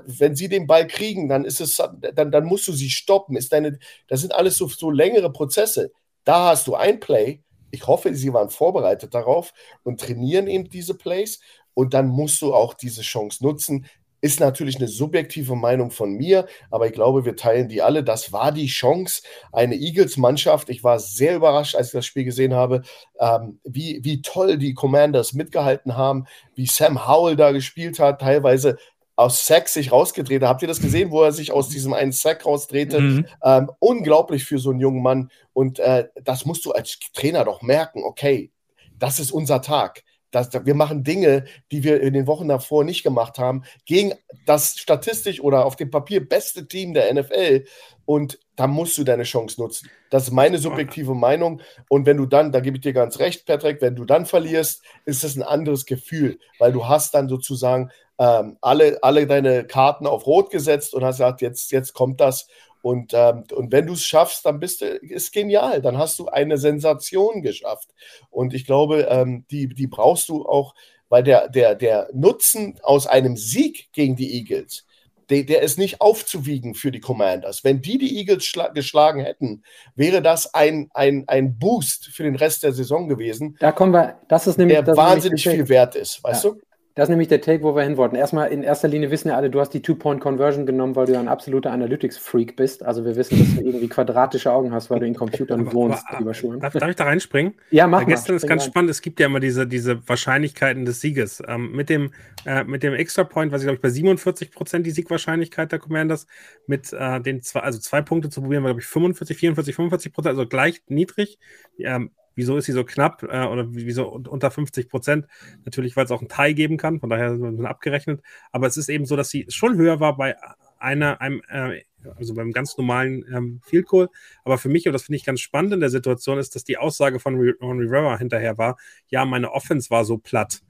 wenn 0.05 0.35
sie 0.35 0.49
den 0.49 0.67
Ball 0.67 0.87
kriegen, 0.87 1.29
dann 1.29 1.45
ist 1.45 1.61
es, 1.61 1.81
dann, 2.15 2.31
dann 2.31 2.43
musst 2.43 2.67
du 2.67 2.73
sie 2.73 2.89
stoppen. 2.89 3.37
Ist 3.37 3.53
deine, 3.53 3.79
das 4.07 4.21
sind 4.21 4.35
alles 4.35 4.57
so, 4.57 4.67
so 4.67 4.91
längere 4.91 5.31
Prozesse. 5.31 5.93
Da 6.25 6.49
hast 6.49 6.67
du 6.67 6.75
ein 6.75 6.99
Play. 6.99 7.43
Ich 7.71 7.87
hoffe, 7.87 8.13
sie 8.13 8.33
waren 8.33 8.49
vorbereitet 8.49 9.13
darauf 9.13 9.53
und 9.83 10.01
trainieren 10.01 10.47
eben 10.47 10.69
diese 10.69 10.95
Plays. 10.95 11.39
Und 11.73 11.93
dann 11.93 12.07
musst 12.07 12.41
du 12.41 12.53
auch 12.53 12.73
diese 12.73 13.03
Chance 13.03 13.41
nutzen. 13.41 13.85
Ist 14.21 14.39
natürlich 14.39 14.77
eine 14.77 14.87
subjektive 14.87 15.55
Meinung 15.55 15.91
von 15.91 16.13
mir, 16.13 16.47
aber 16.71 16.87
ich 16.87 16.93
glaube, 16.93 17.25
wir 17.25 17.35
teilen 17.35 17.69
die 17.69 17.81
alle. 17.81 18.03
Das 18.03 18.33
war 18.33 18.51
die 18.51 18.67
Chance, 18.67 19.21
eine 19.51 19.75
Eagles-Mannschaft. 19.75 20.69
Ich 20.69 20.83
war 20.83 20.99
sehr 20.99 21.35
überrascht, 21.35 21.75
als 21.75 21.87
ich 21.87 21.93
das 21.93 22.05
Spiel 22.05 22.25
gesehen 22.25 22.53
habe, 22.53 22.81
ähm, 23.19 23.59
wie, 23.63 23.99
wie 24.03 24.21
toll 24.21 24.57
die 24.57 24.73
Commanders 24.73 25.33
mitgehalten 25.33 25.95
haben, 25.95 26.25
wie 26.55 26.65
Sam 26.65 27.07
Howell 27.07 27.35
da 27.35 27.51
gespielt 27.51 27.99
hat, 27.99 28.21
teilweise 28.21 28.77
aus 29.19 29.45
Sack 29.45 29.67
sich 29.67 29.91
rausgedreht. 29.91 30.43
Habt 30.43 30.61
ihr 30.61 30.67
das 30.69 30.79
gesehen, 30.79 31.11
wo 31.11 31.21
er 31.23 31.33
sich 31.33 31.51
aus 31.51 31.67
diesem 31.67 31.93
einen 31.93 32.13
Sack 32.13 32.45
rausdrehte? 32.45 33.01
Mhm. 33.01 33.25
Ähm, 33.43 33.69
unglaublich 33.79 34.45
für 34.45 34.59
so 34.59 34.69
einen 34.69 34.79
jungen 34.79 35.03
Mann. 35.03 35.29
Und 35.51 35.79
äh, 35.79 36.07
das 36.23 36.45
musst 36.45 36.65
du 36.65 36.71
als 36.71 36.97
Trainer 37.13 37.43
doch 37.43 37.61
merken. 37.61 38.01
Okay, 38.05 38.51
das 38.97 39.19
ist 39.19 39.31
unser 39.31 39.61
Tag. 39.61 40.03
Das, 40.31 40.49
wir 40.53 40.75
machen 40.75 41.03
Dinge, 41.03 41.45
die 41.71 41.83
wir 41.83 42.01
in 42.01 42.13
den 42.13 42.27
Wochen 42.27 42.47
davor 42.47 42.83
nicht 42.83 43.03
gemacht 43.03 43.39
haben, 43.39 43.63
gegen 43.85 44.13
das 44.45 44.77
statistisch 44.77 45.41
oder 45.41 45.65
auf 45.65 45.75
dem 45.75 45.89
Papier 45.89 46.27
beste 46.27 46.67
Team 46.67 46.93
der 46.93 47.13
NFL. 47.13 47.65
Und 48.05 48.39
da 48.55 48.67
musst 48.67 48.97
du 48.97 49.03
deine 49.03 49.23
Chance 49.23 49.61
nutzen. 49.61 49.89
Das 50.09 50.23
ist 50.23 50.31
meine 50.31 50.57
subjektive 50.57 51.13
Meinung. 51.13 51.61
Und 51.87 52.05
wenn 52.05 52.17
du 52.17 52.25
dann, 52.25 52.51
da 52.51 52.59
gebe 52.59 52.77
ich 52.77 52.81
dir 52.81 52.93
ganz 52.93 53.19
recht, 53.19 53.45
Patrick, 53.45 53.81
wenn 53.81 53.95
du 53.95 54.05
dann 54.05 54.25
verlierst, 54.25 54.83
ist 55.05 55.23
das 55.23 55.35
ein 55.35 55.43
anderes 55.43 55.85
Gefühl, 55.85 56.39
weil 56.57 56.71
du 56.71 56.87
hast 56.87 57.13
dann 57.13 57.29
sozusagen 57.29 57.91
ähm, 58.19 58.57
alle, 58.61 58.99
alle 59.01 59.25
deine 59.27 59.65
Karten 59.65 60.05
auf 60.05 60.27
Rot 60.27 60.51
gesetzt 60.51 60.93
und 60.93 61.03
hast 61.03 61.17
gesagt, 61.17 61.41
jetzt, 61.41 61.71
jetzt 61.71 61.93
kommt 61.93 62.19
das. 62.19 62.47
Und, 62.81 63.13
ähm, 63.13 63.43
und 63.53 63.71
wenn 63.71 63.87
du 63.87 63.93
es 63.93 64.03
schaffst, 64.03 64.45
dann 64.45 64.59
bist 64.59 64.81
du, 64.81 64.85
ist 64.85 65.33
genial. 65.33 65.81
Dann 65.81 65.97
hast 65.97 66.17
du 66.19 66.27
eine 66.27 66.57
Sensation 66.57 67.41
geschafft. 67.41 67.89
Und 68.29 68.53
ich 68.53 68.65
glaube, 68.65 69.07
ähm, 69.09 69.45
die, 69.51 69.67
die 69.67 69.87
brauchst 69.87 70.29
du 70.29 70.45
auch, 70.45 70.75
weil 71.09 71.23
der, 71.23 71.49
der, 71.49 71.75
der 71.75 72.09
Nutzen 72.13 72.79
aus 72.83 73.07
einem 73.07 73.35
Sieg 73.35 73.91
gegen 73.91 74.15
die 74.15 74.33
Eagles, 74.33 74.85
der, 75.29 75.43
der 75.43 75.61
ist 75.61 75.77
nicht 75.77 76.01
aufzuwiegen 76.01 76.73
für 76.73 76.91
die 76.91 76.99
Commanders. 76.99 77.63
Wenn 77.63 77.81
die 77.81 77.97
die 77.97 78.17
Eagles 78.17 78.51
geschlagen 78.73 79.21
hätten, 79.21 79.63
wäre 79.95 80.21
das 80.21 80.53
ein, 80.53 80.89
ein, 80.93 81.25
ein 81.27 81.59
Boost 81.59 82.05
für 82.05 82.23
den 82.23 82.35
Rest 82.35 82.63
der 82.63 82.73
Saison 82.73 83.07
gewesen. 83.07 83.57
Da 83.59 83.71
kommen 83.71 83.93
wir, 83.93 84.19
das 84.27 84.47
ist 84.47 84.57
nämlich. 84.57 84.79
Der 84.79 84.97
wahnsinnig 84.97 85.43
viel 85.43 85.67
wert 85.69 85.95
ist, 85.95 86.23
weißt 86.23 86.45
ja. 86.45 86.51
du? 86.51 86.61
Das 86.95 87.05
ist 87.05 87.09
nämlich 87.09 87.27
der 87.27 87.39
Take, 87.39 87.63
wo 87.63 87.75
wir 87.75 87.83
hin 87.83 87.97
wollten. 87.97 88.15
Erstmal, 88.15 88.51
in 88.51 88.63
erster 88.63 88.87
Linie 88.87 89.11
wissen 89.11 89.29
ja 89.29 89.37
alle, 89.37 89.49
du 89.49 89.59
hast 89.59 89.69
die 89.69 89.81
Two-Point-Conversion 89.81 90.65
genommen, 90.65 90.95
weil 90.95 91.05
du 91.05 91.13
ja 91.13 91.19
ein 91.19 91.27
absoluter 91.27 91.71
Analytics-Freak 91.71 92.55
bist. 92.55 92.83
Also 92.83 93.05
wir 93.05 93.15
wissen, 93.15 93.39
dass 93.39 93.55
du 93.55 93.61
irgendwie 93.61 93.87
quadratische 93.87 94.51
Augen 94.51 94.73
hast, 94.73 94.89
weil 94.89 94.99
du 94.99 95.05
in 95.05 95.15
Computern 95.15 95.61
aber, 95.67 95.73
wohnst, 95.73 96.03
aber, 96.07 96.19
lieber 96.19 96.33
Schulen. 96.33 96.59
Darf, 96.59 96.73
darf, 96.73 96.89
ich 96.89 96.95
da 96.95 97.05
reinspringen? 97.05 97.53
Ja, 97.69 97.87
mach 97.87 98.01
mal. 98.01 98.07
Gestern 98.07 98.35
ist 98.35 98.47
ganz 98.47 98.63
rein. 98.63 98.69
spannend, 98.69 98.91
es 98.91 99.01
gibt 99.01 99.19
ja 99.19 99.27
immer 99.27 99.39
diese, 99.39 99.67
diese 99.67 100.07
Wahrscheinlichkeiten 100.07 100.85
des 100.85 100.99
Sieges. 100.99 101.41
Ähm, 101.47 101.71
mit 101.71 101.89
dem, 101.89 102.11
äh, 102.45 102.63
mit 102.63 102.83
dem 102.83 102.93
Extra-Point, 102.93 103.51
was 103.51 103.61
ich 103.61 103.65
glaube 103.65 103.75
ich 103.75 103.81
bei 103.81 103.89
47 103.89 104.51
Prozent 104.51 104.85
die 104.85 104.91
Siegwahrscheinlichkeit 104.91 105.71
der 105.71 105.79
Commanders, 105.79 106.25
mit 106.65 106.91
äh, 106.91 107.21
den 107.21 107.41
zwei, 107.41 107.61
also 107.61 107.79
zwei 107.79 108.01
Punkte 108.01 108.29
zu 108.29 108.41
probieren, 108.41 108.63
war 108.63 108.71
glaube 108.71 108.81
ich 108.81 108.87
45, 108.87 109.37
44, 109.37 109.75
45 109.75 110.13
Prozent, 110.13 110.37
also 110.37 110.49
gleich 110.49 110.81
niedrig. 110.87 111.37
Ähm, 111.77 112.11
Wieso 112.39 112.55
ist 112.55 112.65
sie 112.65 112.71
so 112.71 112.85
knapp 112.85 113.21
äh, 113.23 113.45
oder 113.45 113.67
wieso 113.71 114.07
unter 114.07 114.49
50 114.49 114.87
Prozent? 114.87 115.27
Natürlich, 115.65 115.97
weil 115.97 116.05
es 116.05 116.11
auch 116.11 116.21
ein 116.21 116.29
Tie 116.29 116.53
geben 116.53 116.77
kann, 116.77 117.01
von 117.01 117.09
daher 117.09 117.37
sind 117.37 117.59
wir 117.59 117.69
abgerechnet. 117.69 118.21
Aber 118.53 118.65
es 118.65 118.77
ist 118.77 118.87
eben 118.87 119.05
so, 119.05 119.17
dass 119.17 119.29
sie 119.29 119.45
schon 119.49 119.75
höher 119.75 119.99
war 119.99 120.15
bei 120.15 120.37
einer, 120.77 121.19
einem, 121.19 121.41
äh, 121.49 121.81
also 122.15 122.33
beim 122.33 122.51
ganz 122.51 122.77
normalen 122.77 123.25
ähm, 123.33 123.61
Field 123.65 123.87
Goal. 123.87 124.07
Aber 124.45 124.57
für 124.57 124.69
mich, 124.69 124.87
und 124.87 124.93
das 124.93 125.03
finde 125.03 125.17
ich 125.17 125.25
ganz 125.25 125.41
spannend 125.41 125.73
in 125.73 125.81
der 125.81 125.89
Situation, 125.89 126.39
ist, 126.39 126.55
dass 126.55 126.63
die 126.63 126.77
Aussage 126.77 127.19
von, 127.19 127.35
von 127.59 127.79
Rivera 127.79 128.17
hinterher 128.17 128.57
war, 128.57 128.77
ja, 129.09 129.25
meine 129.25 129.51
Offense 129.51 129.89
war 129.89 130.05
so 130.05 130.17
platt. 130.17 130.61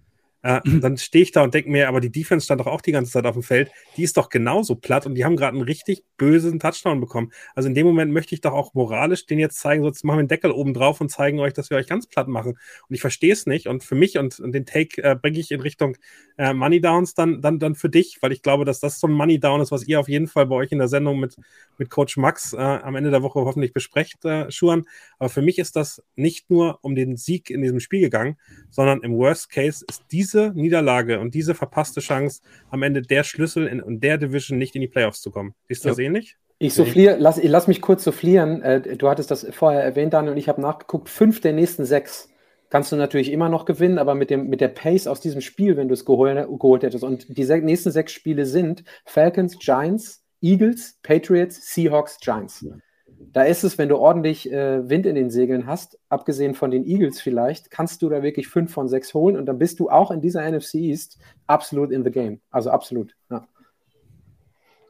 Äh, 0.42 0.62
dann 0.82 0.98
stehe 0.98 1.24
ich 1.24 1.32
da 1.32 1.44
und 1.44 1.54
denke 1.54 1.70
mir, 1.70 1.88
aber 1.88 2.00
die 2.02 2.12
Defense 2.12 2.46
stand 2.46 2.62
doch 2.62 2.68
auch 2.68 2.82
die 2.82 2.92
ganze 2.92 3.12
Zeit 3.12 3.26
auf 3.26 3.34
dem 3.34 3.44
Feld. 3.44 3.72
Die 3.98 4.04
ist 4.04 4.18
doch 4.18 4.30
genauso 4.30 4.76
platt 4.76 5.06
und 5.06 5.16
die 5.16 5.26
haben 5.26 5.36
gerade 5.36 5.56
einen 5.56 5.66
richtig 5.66 6.04
bösen 6.18 6.60
Touchdown 6.60 7.00
bekommen. 7.00 7.32
Also 7.56 7.68
in 7.68 7.76
dem 7.76 7.86
Moment 7.86 8.12
möchte 8.12 8.36
ich 8.36 8.42
doch 8.42 8.54
auch 8.54 8.74
moralisch 8.74 9.26
den 9.26 9.40
jetzt 9.40 9.60
zeigen, 9.60 9.84
sonst 9.84 10.04
machen 10.04 10.18
wir 10.18 10.20
einen 10.20 10.28
Deckel 10.28 10.52
oben 10.52 10.74
drauf 10.74 11.02
und 11.02 11.10
zeigen 11.10 11.40
euch, 11.40 11.54
dass 11.54 11.70
wir 11.70 11.78
euch 11.78 11.88
ganz 11.88 12.08
platt 12.08 12.28
machen. 12.28 12.52
Und 12.52 12.96
ich 12.96 13.02
verstehe 13.02 13.34
es 13.34 13.46
nicht. 13.46 13.68
Und 13.68 13.84
für 13.84 13.96
mich 13.96 14.18
und, 14.18 14.40
und 14.40 14.52
den 14.52 14.66
Take 14.66 15.04
äh, 15.04 15.16
bringe 15.16 15.40
ich 15.40 15.52
in 15.52 15.62
Richtung 15.62 15.98
äh, 16.38 16.54
Money 16.54 16.82
Downs 16.82 17.14
dann, 17.14 17.42
dann, 17.42 17.60
dann 17.60 17.76
für 17.76 17.90
dich, 17.90 18.18
weil 18.22 18.32
ich 18.32 18.42
glaube, 18.42 18.66
dass 18.66 18.80
das 18.80 19.00
so 19.00 19.08
ein 19.08 19.14
Money 19.14 19.40
Down 19.40 19.62
ist, 19.62 19.72
was 19.72 19.88
ihr 19.88 20.00
auf 20.00 20.10
jeden 20.10 20.28
Fall 20.28 20.46
bei 20.46 20.56
euch 20.56 20.72
in 20.72 20.80
der 20.80 20.88
Sendung 20.88 21.20
mit, 21.20 21.36
mit 21.78 21.90
Coach 21.90 22.18
Max 22.18 22.54
äh, 22.54 22.58
am 22.58 22.96
Ende 22.96 23.12
der 23.12 23.24
Woche 23.24 23.40
hoffentlich 23.40 23.74
besprecht, 23.74 24.24
äh, 24.26 24.50
Schuhan. 24.52 24.86
Aber 25.18 25.30
für 25.30 25.42
mich 25.42 25.60
ist 25.60 25.76
das 25.76 26.04
nicht 26.16 26.50
nur 26.50 26.80
um 26.82 26.96
den 26.96 27.18
Sieg 27.18 27.50
in 27.50 27.62
diesem 27.62 27.80
Spiel 27.80 28.02
gegangen, 28.02 28.38
sondern 28.70 29.02
im 29.02 29.14
Worst 29.14 29.50
Case 29.50 29.84
ist 29.88 30.04
diese 30.12 30.29
diese 30.30 30.52
Niederlage 30.54 31.20
und 31.20 31.34
diese 31.34 31.56
verpasste 31.56 32.02
Chance 32.02 32.42
am 32.70 32.84
Ende 32.84 33.02
der 33.02 33.24
Schlüssel 33.24 33.68
in, 33.68 33.80
in 33.80 34.00
der 34.00 34.18
Division 34.18 34.58
nicht 34.58 34.76
in 34.76 34.82
die 34.82 34.88
Playoffs 34.88 35.22
zu 35.22 35.32
kommen. 35.32 35.56
Du 35.68 35.76
das 35.76 35.98
ähnlich? 35.98 36.38
Ich 36.60 36.74
souffliere, 36.74 37.16
lass, 37.18 37.38
ich 37.38 37.50
lass 37.50 37.68
mich 37.68 37.82
kurz 37.82 38.04
soufflieren. 38.04 38.62
Äh, 38.62 38.98
du 38.98 39.10
hattest 39.10 39.32
das 39.32 39.48
vorher 39.52 39.82
erwähnt, 39.82 40.14
Daniel, 40.14 40.34
und 40.34 40.38
ich 40.38 40.50
habe 40.50 40.62
nachgeguckt. 40.62 41.10
Fünf 41.10 41.40
der 41.40 41.54
nächsten 41.54 41.86
sechs 41.86 42.30
kannst 42.70 42.92
du 42.92 42.98
natürlich 42.98 43.32
immer 43.32 43.50
noch 43.50 43.66
gewinnen, 43.66 43.98
aber 43.98 44.14
mit, 44.14 44.30
dem, 44.30 44.50
mit 44.50 44.62
der 44.62 44.68
Pace 44.68 45.08
aus 45.08 45.22
diesem 45.22 45.42
Spiel, 45.42 45.78
wenn 45.78 45.88
du 45.88 45.94
es 45.94 46.06
geholt, 46.06 46.48
geholt 46.60 46.84
hättest. 46.84 47.04
Und 47.04 47.38
die 47.38 47.44
se 47.46 47.58
nächsten 47.60 47.92
sechs 47.92 48.12
Spiele 48.12 48.46
sind 48.46 48.84
Falcons, 49.06 49.58
Giants, 49.58 50.24
Eagles, 50.42 51.00
Patriots, 51.02 51.74
Seahawks, 51.74 52.20
Giants. 52.20 52.62
Ja 52.62 52.76
da 53.20 53.44
ist 53.44 53.64
es, 53.64 53.78
wenn 53.78 53.90
du 53.90 53.98
ordentlich 53.98 54.52
äh, 54.52 54.88
Wind 54.88 55.06
in 55.06 55.16
den 55.16 55.30
Segeln 55.30 55.68
hast, 55.68 56.00
abgesehen 56.08 56.56
von 56.56 56.72
den 56.72 56.86
Eagles 56.86 57.20
vielleicht, 57.22 57.70
kannst 57.70 58.02
du 58.02 58.10
da 58.10 58.24
wirklich 58.24 58.48
fünf 58.48 58.72
von 58.72 58.88
sechs 58.88 59.14
holen 59.14 59.36
und 59.36 59.46
dann 59.46 59.58
bist 59.58 59.80
du 59.80 59.90
auch 59.90 60.10
in 60.10 60.22
dieser 60.22 60.50
NFC 60.50 60.76
East 60.76 61.18
absolut 61.46 61.92
in 61.92 62.04
the 62.04 62.12
game. 62.12 62.40
Also 62.50 62.70
absolut. 62.70 63.14
Ja, 63.30 63.48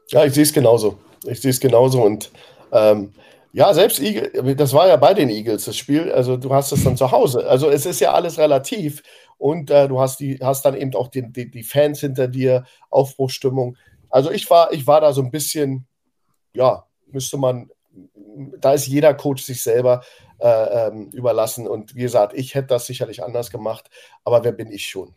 ja 0.08 0.24
ich 0.24 0.32
sehe 0.32 0.44
es 0.44 0.52
genauso. 0.52 0.98
Ich 1.26 1.40
sehe 1.40 1.50
es 1.50 1.60
genauso 1.60 2.02
und 2.02 2.30
ähm, 2.72 3.12
ja, 3.52 3.74
selbst 3.74 4.00
Eagle, 4.00 4.54
das 4.54 4.72
war 4.72 4.86
ja 4.86 4.96
bei 4.96 5.12
den 5.12 5.28
Eagles 5.28 5.64
das 5.64 5.76
Spiel. 5.76 6.12
Also 6.12 6.36
du 6.36 6.54
hast 6.54 6.70
es 6.70 6.84
dann 6.84 6.96
zu 6.96 7.10
Hause. 7.10 7.48
Also 7.48 7.68
es 7.68 7.84
ist 7.84 8.00
ja 8.00 8.12
alles 8.12 8.38
relativ 8.38 9.02
und 9.38 9.70
äh, 9.70 9.88
du 9.88 10.00
hast 10.00 10.20
die, 10.20 10.38
hast 10.40 10.64
dann 10.64 10.76
eben 10.76 10.94
auch 10.94 11.08
die, 11.08 11.30
die, 11.32 11.50
die 11.50 11.64
Fans 11.64 12.00
hinter 12.00 12.28
dir, 12.28 12.64
Aufbruchstimmung. 12.90 13.76
Also 14.08 14.30
ich 14.30 14.48
war, 14.50 14.72
ich 14.72 14.86
war 14.86 15.00
da 15.00 15.12
so 15.12 15.20
ein 15.20 15.32
bisschen, 15.32 15.86
ja, 16.54 16.84
müsste 17.10 17.36
man 17.36 17.70
da 18.58 18.72
ist 18.72 18.86
jeder 18.86 19.14
Coach 19.14 19.42
sich 19.42 19.62
selber 19.62 20.02
äh, 20.38 20.88
ähm, 20.88 21.10
überlassen. 21.12 21.66
Und 21.66 21.94
wie 21.94 22.02
gesagt, 22.02 22.34
ich 22.34 22.54
hätte 22.54 22.68
das 22.68 22.86
sicherlich 22.86 23.22
anders 23.22 23.50
gemacht, 23.50 23.90
aber 24.24 24.44
wer 24.44 24.52
bin 24.52 24.70
ich 24.70 24.86
schon? 24.86 25.14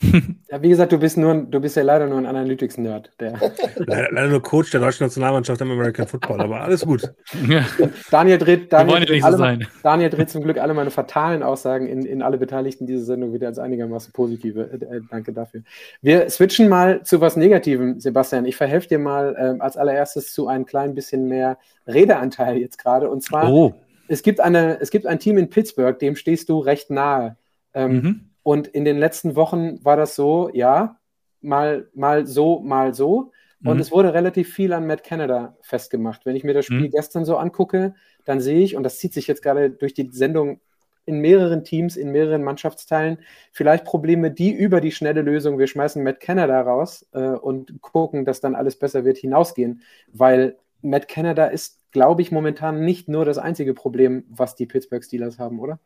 Ja, 0.48 0.62
wie 0.62 0.68
gesagt, 0.68 0.92
du 0.92 0.98
bist, 0.98 1.16
nur, 1.16 1.34
du 1.34 1.60
bist 1.60 1.76
ja 1.76 1.82
leider 1.82 2.06
nur 2.06 2.18
ein 2.18 2.26
Analytics-Nerd. 2.26 3.10
leider, 3.18 4.12
leider, 4.12 4.28
nur 4.28 4.42
Coach 4.42 4.70
der 4.70 4.80
deutschen 4.80 5.04
Nationalmannschaft 5.04 5.60
im 5.60 5.70
American 5.70 6.06
Football, 6.06 6.40
aber 6.40 6.60
alles 6.60 6.84
gut. 6.84 7.12
Daniel 8.10 8.38
dreht, 8.38 8.72
Daniel, 8.72 9.04
dreht 9.04 9.24
alle, 9.24 9.36
so 9.36 9.66
Daniel 9.82 10.10
dreht 10.10 10.30
zum 10.30 10.42
Glück 10.44 10.58
alle 10.58 10.74
meine 10.74 10.90
fatalen 10.90 11.42
Aussagen 11.42 11.88
in, 11.88 12.04
in 12.04 12.22
alle 12.22 12.38
Beteiligten 12.38 12.86
dieser 12.86 13.04
Sendung 13.04 13.32
wieder 13.32 13.48
als 13.48 13.58
einigermaßen 13.58 14.12
positive. 14.12 14.70
Äh, 14.70 14.96
äh, 14.96 15.00
danke 15.10 15.32
dafür. 15.32 15.62
Wir 16.00 16.30
switchen 16.30 16.68
mal 16.68 17.02
zu 17.02 17.20
was 17.20 17.36
Negativem, 17.36 17.98
Sebastian. 17.98 18.44
Ich 18.44 18.56
verhelfe 18.56 18.88
dir 18.88 18.98
mal 18.98 19.34
äh, 19.36 19.60
als 19.60 19.76
allererstes 19.76 20.32
zu 20.32 20.46
ein 20.46 20.64
klein 20.64 20.94
bisschen 20.94 21.26
mehr 21.26 21.58
Redeanteil 21.86 22.58
jetzt 22.58 22.78
gerade. 22.78 23.10
Und 23.10 23.22
zwar, 23.22 23.50
oh. 23.50 23.74
es, 24.08 24.22
gibt 24.22 24.40
eine, 24.40 24.78
es 24.80 24.90
gibt 24.90 25.06
ein 25.06 25.18
Team 25.18 25.38
in 25.38 25.50
Pittsburgh, 25.50 25.98
dem 25.98 26.14
stehst 26.14 26.48
du 26.50 26.60
recht 26.60 26.90
nahe. 26.90 27.36
Ähm, 27.74 27.92
mhm 27.92 28.20
und 28.46 28.68
in 28.68 28.84
den 28.84 28.96
letzten 28.96 29.34
Wochen 29.34 29.84
war 29.84 29.96
das 29.96 30.14
so, 30.14 30.50
ja, 30.52 31.00
mal, 31.40 31.90
mal 31.94 32.28
so, 32.28 32.60
mal 32.60 32.94
so. 32.94 33.32
Und 33.64 33.74
mhm. 33.74 33.80
es 33.80 33.90
wurde 33.90 34.14
relativ 34.14 34.54
viel 34.54 34.72
an 34.72 34.86
Matt 34.86 35.02
Canada 35.02 35.56
festgemacht. 35.62 36.24
Wenn 36.24 36.36
ich 36.36 36.44
mir 36.44 36.54
das 36.54 36.64
Spiel 36.64 36.82
mhm. 36.82 36.90
gestern 36.92 37.24
so 37.24 37.38
angucke, 37.38 37.96
dann 38.24 38.38
sehe 38.38 38.60
ich, 38.60 38.76
und 38.76 38.84
das 38.84 38.98
zieht 39.00 39.14
sich 39.14 39.26
jetzt 39.26 39.42
gerade 39.42 39.70
durch 39.70 39.94
die 39.94 40.10
Sendung 40.12 40.60
in 41.06 41.18
mehreren 41.18 41.64
Teams, 41.64 41.96
in 41.96 42.12
mehreren 42.12 42.44
Mannschaftsteilen, 42.44 43.18
vielleicht 43.50 43.84
Probleme, 43.84 44.30
die 44.30 44.52
über 44.52 44.80
die 44.80 44.92
schnelle 44.92 45.22
Lösung, 45.22 45.58
wir 45.58 45.66
schmeißen 45.66 46.04
Matt 46.04 46.20
Canada 46.20 46.60
raus 46.60 47.04
äh, 47.14 47.18
und 47.18 47.82
gucken, 47.82 48.24
dass 48.24 48.40
dann 48.40 48.54
alles 48.54 48.78
besser 48.78 49.04
wird, 49.04 49.18
hinausgehen. 49.18 49.82
Weil 50.12 50.56
Matt 50.82 51.08
Canada 51.08 51.46
ist, 51.46 51.80
glaube 51.90 52.22
ich, 52.22 52.30
momentan 52.30 52.84
nicht 52.84 53.08
nur 53.08 53.24
das 53.24 53.38
einzige 53.38 53.74
Problem, 53.74 54.22
was 54.28 54.54
die 54.54 54.66
Pittsburgh 54.66 55.02
Steelers 55.02 55.40
haben, 55.40 55.58
oder? 55.58 55.80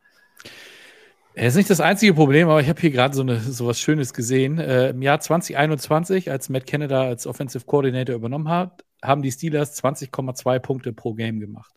Er 1.35 1.47
ist 1.47 1.55
nicht 1.55 1.71
das 1.71 1.81
einzige 1.81 2.13
Problem, 2.13 2.49
aber 2.49 2.61
ich 2.61 2.69
habe 2.69 2.81
hier 2.81 2.91
gerade 2.91 3.15
so, 3.15 3.25
so 3.39 3.67
was 3.67 3.81
Schönes 3.81 4.13
gesehen. 4.13 4.59
Äh, 4.59 4.91
Im 4.91 5.01
Jahr 5.01 5.21
2021, 5.21 6.31
als 6.31 6.49
Matt 6.49 6.67
Canada 6.67 7.03
als 7.03 7.27
Offensive 7.27 7.65
Coordinator 7.65 8.17
übernommen 8.17 8.49
hat, 8.49 8.85
haben 9.03 9.23
die 9.23 9.31
Steelers 9.31 9.81
20,2 9.83 10.59
Punkte 10.59 10.93
pro 10.93 11.15
Game 11.15 11.39
gemacht. 11.39 11.73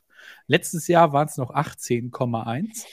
Letztes 0.48 0.88
Jahr 0.88 1.14
waren 1.14 1.28
es 1.28 1.38
noch 1.38 1.54
18,1 1.54 2.84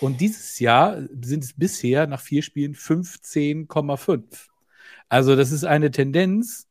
und 0.00 0.20
dieses 0.20 0.58
Jahr 0.58 1.00
sind 1.20 1.44
es 1.44 1.54
bisher 1.54 2.06
nach 2.06 2.20
vier 2.20 2.42
Spielen 2.42 2.74
15,5. 2.74 4.48
Also 5.08 5.36
das 5.36 5.52
ist 5.52 5.64
eine 5.64 5.90
Tendenz, 5.90 6.66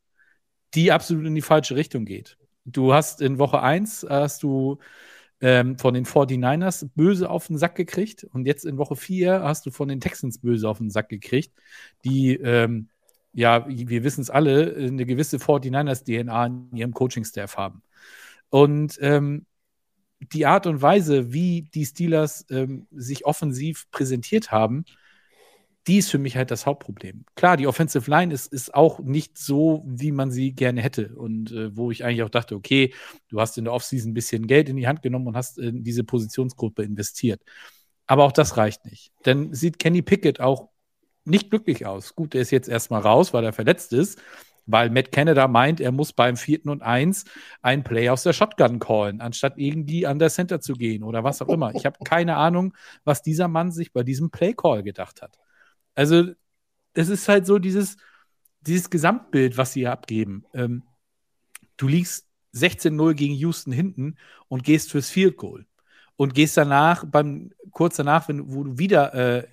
die 0.74 0.92
absolut 0.92 1.26
in 1.26 1.34
die 1.34 1.42
falsche 1.42 1.74
Richtung 1.74 2.04
geht. 2.04 2.36
Du 2.64 2.92
hast 2.92 3.20
in 3.22 3.38
Woche 3.38 3.62
1 3.62 4.06
hast 4.08 4.42
du 4.42 4.78
ähm, 5.42 5.76
von 5.76 5.92
den 5.92 6.06
49ers 6.06 6.88
böse 6.94 7.28
auf 7.28 7.48
den 7.48 7.58
Sack 7.58 7.74
gekriegt 7.74 8.24
und 8.32 8.46
jetzt 8.46 8.64
in 8.64 8.78
Woche 8.78 8.94
4 8.94 9.42
hast 9.42 9.66
du 9.66 9.72
von 9.72 9.88
den 9.88 10.00
Texans 10.00 10.38
böse 10.38 10.68
auf 10.68 10.78
den 10.78 10.88
Sack 10.88 11.08
gekriegt, 11.08 11.52
die, 12.04 12.34
ähm, 12.36 12.88
ja, 13.32 13.66
wir 13.68 14.04
wissen 14.04 14.20
es 14.20 14.30
alle, 14.30 14.74
eine 14.76 15.04
gewisse 15.04 15.38
49ers-DNA 15.38 16.46
in 16.46 16.76
ihrem 16.76 16.94
Coaching-Staff 16.94 17.56
haben. 17.56 17.82
Und 18.50 18.98
ähm, 19.00 19.46
die 20.20 20.46
Art 20.46 20.66
und 20.66 20.80
Weise, 20.80 21.32
wie 21.32 21.62
die 21.62 21.86
Steelers 21.86 22.46
ähm, 22.50 22.86
sich 22.92 23.26
offensiv 23.26 23.90
präsentiert 23.90 24.52
haben, 24.52 24.84
die 25.86 25.98
ist 25.98 26.10
für 26.10 26.18
mich 26.18 26.36
halt 26.36 26.50
das 26.50 26.66
Hauptproblem. 26.66 27.24
Klar, 27.34 27.56
die 27.56 27.66
Offensive 27.66 28.08
Line 28.08 28.32
ist, 28.32 28.52
ist 28.52 28.74
auch 28.74 29.00
nicht 29.00 29.36
so, 29.36 29.82
wie 29.86 30.12
man 30.12 30.30
sie 30.30 30.52
gerne 30.52 30.80
hätte. 30.80 31.14
Und 31.16 31.50
äh, 31.52 31.76
wo 31.76 31.90
ich 31.90 32.04
eigentlich 32.04 32.22
auch 32.22 32.30
dachte, 32.30 32.54
okay, 32.54 32.94
du 33.28 33.40
hast 33.40 33.58
in 33.58 33.64
der 33.64 33.72
Offseason 33.72 34.12
ein 34.12 34.14
bisschen 34.14 34.46
Geld 34.46 34.68
in 34.68 34.76
die 34.76 34.86
Hand 34.86 35.02
genommen 35.02 35.26
und 35.26 35.36
hast 35.36 35.58
in 35.58 35.82
diese 35.82 36.04
Positionsgruppe 36.04 36.84
investiert. 36.84 37.42
Aber 38.06 38.24
auch 38.24 38.32
das 38.32 38.56
reicht 38.56 38.84
nicht. 38.84 39.12
Denn 39.24 39.52
sieht 39.54 39.78
Kenny 39.78 40.02
Pickett 40.02 40.40
auch 40.40 40.68
nicht 41.24 41.50
glücklich 41.50 41.86
aus. 41.86 42.14
Gut, 42.14 42.34
der 42.34 42.42
ist 42.42 42.50
jetzt 42.50 42.68
erstmal 42.68 43.00
raus, 43.00 43.32
weil 43.32 43.44
er 43.44 43.52
verletzt 43.52 43.92
ist, 43.92 44.20
weil 44.66 44.90
Matt 44.90 45.12
Canada 45.12 45.48
meint, 45.48 45.80
er 45.80 45.92
muss 45.92 46.12
beim 46.12 46.36
vierten 46.36 46.68
und 46.68 46.82
eins 46.82 47.24
ein 47.60 47.84
Play 47.84 48.08
aus 48.08 48.22
der 48.22 48.32
Shotgun 48.32 48.78
callen, 48.78 49.20
anstatt 49.20 49.54
irgendwie 49.56 50.06
an 50.06 50.18
der 50.18 50.30
Center 50.30 50.60
zu 50.60 50.74
gehen 50.74 51.02
oder 51.02 51.24
was 51.24 51.42
auch 51.42 51.48
immer. 51.48 51.74
Ich 51.74 51.86
habe 51.86 51.98
keine 52.04 52.36
Ahnung, 52.36 52.74
was 53.04 53.22
dieser 53.22 53.48
Mann 53.48 53.72
sich 53.72 53.92
bei 53.92 54.02
diesem 54.02 54.30
Play 54.30 54.54
Call 54.54 54.82
gedacht 54.82 55.22
hat. 55.22 55.38
Also, 55.94 56.32
das 56.94 57.08
ist 57.08 57.28
halt 57.28 57.46
so 57.46 57.58
dieses, 57.58 57.96
dieses 58.60 58.90
Gesamtbild, 58.90 59.56
was 59.56 59.72
sie 59.72 59.80
hier 59.80 59.92
abgeben. 59.92 60.44
Ähm, 60.54 60.82
du 61.76 61.88
liegst 61.88 62.26
16-0 62.54 63.14
gegen 63.14 63.34
Houston 63.34 63.72
hinten 63.72 64.16
und 64.48 64.64
gehst 64.64 64.90
fürs 64.90 65.10
Field 65.10 65.36
Goal. 65.36 65.66
Und 66.16 66.34
gehst 66.34 66.56
danach, 66.56 67.04
beim, 67.04 67.52
kurz 67.70 67.96
danach, 67.96 68.28
wenn, 68.28 68.52
wo 68.52 68.64
du 68.64 68.78
wieder 68.78 69.14
äh, 69.14 69.46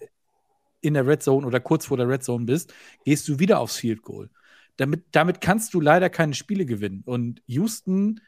in 0.82 0.94
der 0.94 1.08
Red 1.08 1.24
Zone 1.24 1.46
oder 1.48 1.60
kurz 1.60 1.88
vor 1.88 1.98
der 1.98 2.08
Red 2.08 2.24
Zone 2.24 2.46
bist, 2.46 2.74
gehst 3.06 3.28
du 3.28 3.40
wieder 3.40 3.60
aufs 3.60 3.78
Field 3.78 4.02
Goal. 4.02 4.30
Damit, 4.78 5.04
damit 5.12 5.42
kannst 5.42 5.74
du 5.74 5.82
leider 5.82 6.10
keine 6.10 6.34
Spiele 6.34 6.66
gewinnen. 6.66 7.04
Und 7.06 7.42
Houston, 7.48 8.22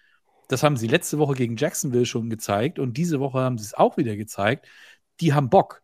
das 0.47 0.64
haben 0.64 0.78
sie 0.78 0.88
letzte 0.88 1.18
Woche 1.18 1.34
gegen 1.34 1.55
Jacksonville 1.55 2.05
schon 2.05 2.30
gezeigt 2.30 2.80
und 2.80 2.97
diese 2.97 3.20
Woche 3.20 3.39
haben 3.39 3.57
sie 3.57 3.66
es 3.66 3.74
auch 3.74 3.97
wieder 3.97 4.16
gezeigt, 4.16 4.68
die 5.22 5.34
haben 5.34 5.49
Bock. 5.49 5.80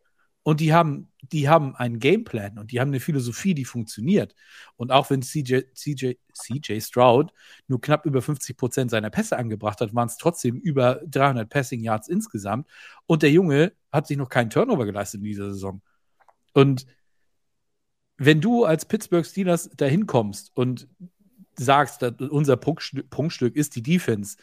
Und 0.48 0.62
die 0.62 0.74
haben, 0.74 1.12
die 1.34 1.50
haben 1.50 1.76
einen 1.76 2.00
Gameplan 2.00 2.58
und 2.58 2.72
die 2.72 2.80
haben 2.80 2.88
eine 2.88 3.02
Philosophie, 3.02 3.54
die 3.54 3.66
funktioniert. 3.66 4.34
Und 4.78 4.94
auch 4.94 5.10
wenn 5.10 5.22
CJ, 5.22 5.74
CJ, 5.74 6.14
CJ 6.34 6.80
Stroud 6.80 7.34
nur 7.68 7.82
knapp 7.82 8.06
über 8.06 8.22
50 8.22 8.56
Prozent 8.56 8.90
seiner 8.90 9.10
Pässe 9.10 9.38
angebracht 9.38 9.82
hat, 9.82 9.94
waren 9.94 10.08
es 10.08 10.16
trotzdem 10.16 10.56
über 10.62 11.02
300 11.06 11.50
Passing 11.50 11.82
Yards 11.82 12.08
insgesamt. 12.08 12.66
Und 13.08 13.24
der 13.24 13.32
Junge 13.32 13.74
hat 13.92 14.08
sich 14.08 14.16
noch 14.16 14.30
keinen 14.30 14.50
Turnover 14.50 14.86
geleistet 14.86 15.20
in 15.20 15.26
dieser 15.26 15.50
Saison. 15.50 15.82
Und 16.54 16.86
wenn 18.16 18.40
du 18.40 18.64
als 18.64 18.86
Pittsburgh 18.86 19.26
Steelers 19.26 19.70
dahin 19.72 20.08
kommst 20.08 20.56
und 20.56 20.88
sagst, 21.58 22.04
unser 22.04 22.56
Prunkstück 22.56 23.54
ist 23.58 23.76
die 23.76 23.84
Defense 23.84 24.38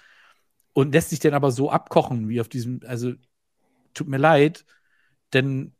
und 0.74 0.92
lässt 0.92 1.08
sich 1.08 1.20
dann 1.20 1.32
aber 1.32 1.50
so 1.50 1.70
abkochen 1.70 2.28
wie 2.28 2.42
auf 2.42 2.50
diesem, 2.50 2.80
also 2.84 3.14
tut 3.94 4.08
mir 4.08 4.18
leid, 4.18 4.66
denn 5.32 5.73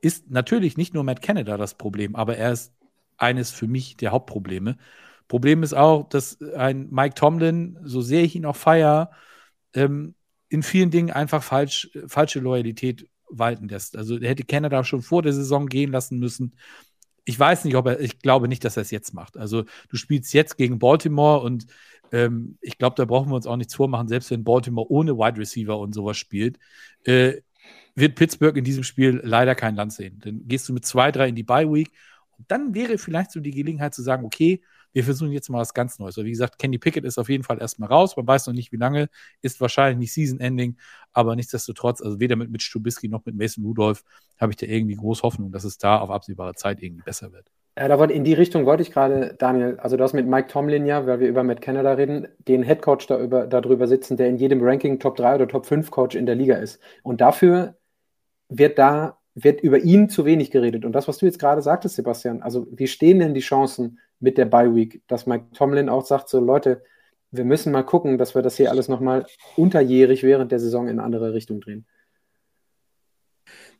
ist 0.00 0.30
natürlich 0.30 0.76
nicht 0.76 0.94
nur 0.94 1.04
Matt 1.04 1.22
Canada 1.22 1.56
das 1.56 1.74
Problem, 1.74 2.16
aber 2.16 2.36
er 2.36 2.52
ist 2.52 2.72
eines 3.16 3.50
für 3.50 3.66
mich 3.66 3.96
der 3.96 4.12
Hauptprobleme. 4.12 4.78
Problem 5.28 5.62
ist 5.62 5.74
auch, 5.74 6.08
dass 6.08 6.40
ein 6.56 6.88
Mike 6.90 7.14
Tomlin, 7.14 7.78
so 7.84 8.00
sehr 8.00 8.24
ich 8.24 8.34
ihn 8.34 8.46
auch 8.46 8.56
feier, 8.56 9.10
ähm, 9.74 10.14
in 10.48 10.62
vielen 10.62 10.90
Dingen 10.90 11.10
einfach 11.10 11.42
falsch, 11.42 11.90
falsche 12.08 12.40
Loyalität 12.40 13.08
walten 13.28 13.68
lässt. 13.68 13.96
Also 13.96 14.18
er 14.18 14.30
hätte 14.30 14.44
Canada 14.44 14.82
schon 14.82 15.02
vor 15.02 15.22
der 15.22 15.32
Saison 15.32 15.66
gehen 15.66 15.92
lassen 15.92 16.18
müssen. 16.18 16.56
Ich 17.24 17.38
weiß 17.38 17.64
nicht, 17.64 17.76
ob 17.76 17.86
er, 17.86 18.00
ich 18.00 18.18
glaube 18.18 18.48
nicht, 18.48 18.64
dass 18.64 18.76
er 18.76 18.82
es 18.82 18.90
jetzt 18.90 19.14
macht. 19.14 19.36
Also 19.36 19.64
du 19.88 19.96
spielst 19.96 20.34
jetzt 20.34 20.56
gegen 20.56 20.80
Baltimore 20.80 21.40
und 21.40 21.66
ähm, 22.10 22.58
ich 22.60 22.78
glaube, 22.78 22.96
da 22.96 23.04
brauchen 23.04 23.30
wir 23.30 23.36
uns 23.36 23.46
auch 23.46 23.56
nichts 23.56 23.74
vormachen, 23.74 24.08
selbst 24.08 24.30
wenn 24.32 24.42
Baltimore 24.42 24.90
ohne 24.90 25.16
Wide 25.16 25.38
Receiver 25.38 25.78
und 25.78 25.94
sowas 25.94 26.16
spielt. 26.16 26.58
Äh, 27.04 27.42
wird 28.00 28.16
Pittsburgh 28.16 28.56
in 28.56 28.64
diesem 28.64 28.84
Spiel 28.84 29.20
leider 29.22 29.54
kein 29.54 29.76
Land 29.76 29.92
sehen. 29.92 30.20
Dann 30.24 30.46
gehst 30.46 30.68
du 30.68 30.72
mit 30.72 30.84
zwei, 30.84 31.12
drei 31.12 31.28
in 31.28 31.34
die 31.34 31.42
Bye 31.42 31.72
Week 31.72 31.90
und 32.38 32.50
dann 32.50 32.74
wäre 32.74 32.98
vielleicht 32.98 33.32
so 33.32 33.40
die 33.40 33.50
Gelegenheit 33.50 33.94
zu 33.94 34.02
sagen, 34.02 34.24
okay, 34.24 34.62
wir 34.92 35.04
versuchen 35.04 35.32
jetzt 35.32 35.48
mal 35.50 35.58
was 35.58 35.74
ganz 35.74 35.98
Neues. 35.98 36.14
So, 36.14 36.24
wie 36.24 36.30
gesagt, 36.30 36.58
Kenny 36.58 36.78
Pickett 36.78 37.04
ist 37.04 37.18
auf 37.18 37.28
jeden 37.28 37.44
Fall 37.44 37.60
erstmal 37.60 37.88
raus. 37.88 38.16
Man 38.16 38.26
weiß 38.26 38.46
noch 38.46 38.54
nicht, 38.54 38.72
wie 38.72 38.76
lange. 38.76 39.08
Ist 39.40 39.60
wahrscheinlich 39.60 39.98
nicht 39.98 40.12
Season-Ending. 40.12 40.76
Aber 41.12 41.36
nichtsdestotrotz, 41.36 42.02
also 42.02 42.18
weder 42.18 42.36
mit 42.36 42.50
Mitch 42.50 42.70
Trubisky 42.72 43.08
noch 43.08 43.24
mit 43.24 43.36
Mason 43.36 43.64
Rudolph 43.64 44.02
habe 44.40 44.52
ich 44.52 44.56
da 44.56 44.66
irgendwie 44.66 44.96
groß 44.96 45.22
Hoffnung, 45.22 45.52
dass 45.52 45.64
es 45.64 45.78
da 45.78 45.98
auf 45.98 46.10
absehbare 46.10 46.54
Zeit 46.54 46.82
irgendwie 46.82 47.02
besser 47.02 47.32
wird. 47.32 47.46
Ja, 47.78 47.86
da 47.88 47.98
wollte, 47.98 48.14
in 48.14 48.24
die 48.24 48.34
Richtung 48.34 48.66
wollte 48.66 48.82
ich 48.82 48.90
gerade, 48.90 49.34
Daniel, 49.38 49.78
also 49.78 49.96
du 49.96 50.02
hast 50.02 50.12
mit 50.12 50.26
Mike 50.26 50.48
Tomlin 50.48 50.86
ja, 50.86 51.06
weil 51.06 51.20
wir 51.20 51.28
über 51.28 51.44
Matt 51.44 51.62
Canada 51.62 51.92
reden, 51.92 52.26
den 52.48 52.62
Headcoach 52.62 53.06
da 53.06 53.18
über, 53.18 53.46
darüber 53.46 53.86
sitzen, 53.86 54.16
der 54.16 54.28
in 54.28 54.36
jedem 54.36 54.60
Ranking 54.60 54.98
Top 54.98 55.16
3 55.16 55.36
oder 55.36 55.48
Top 55.48 55.66
5 55.66 55.90
Coach 55.90 56.16
in 56.16 56.26
der 56.26 56.34
Liga 56.34 56.56
ist. 56.56 56.80
Und 57.04 57.20
dafür 57.20 57.76
wird 58.50 58.78
da 58.78 59.16
wird 59.34 59.60
über 59.60 59.78
ihn 59.78 60.08
zu 60.08 60.24
wenig 60.24 60.50
geredet. 60.50 60.84
Und 60.84 60.92
das, 60.92 61.08
was 61.08 61.18
du 61.18 61.26
jetzt 61.26 61.38
gerade 61.38 61.62
sagtest, 61.62 61.96
Sebastian, 61.96 62.42
also 62.42 62.66
wie 62.70 62.88
stehen 62.88 63.20
denn 63.20 63.32
die 63.32 63.40
Chancen 63.40 64.00
mit 64.18 64.36
der 64.38 64.44
Bye 64.44 64.74
Week, 64.74 65.02
dass 65.06 65.26
Mike 65.26 65.46
Tomlin 65.54 65.88
auch 65.88 66.04
sagt, 66.04 66.28
so 66.28 66.40
Leute, 66.40 66.82
wir 67.30 67.44
müssen 67.44 67.72
mal 67.72 67.84
gucken, 67.84 68.18
dass 68.18 68.34
wir 68.34 68.42
das 68.42 68.56
hier 68.56 68.70
alles 68.70 68.88
nochmal 68.88 69.24
unterjährig 69.56 70.24
während 70.24 70.50
der 70.52 70.58
Saison 70.58 70.88
in 70.88 70.98
eine 70.98 71.04
andere 71.04 71.32
Richtung 71.32 71.60
drehen. 71.60 71.86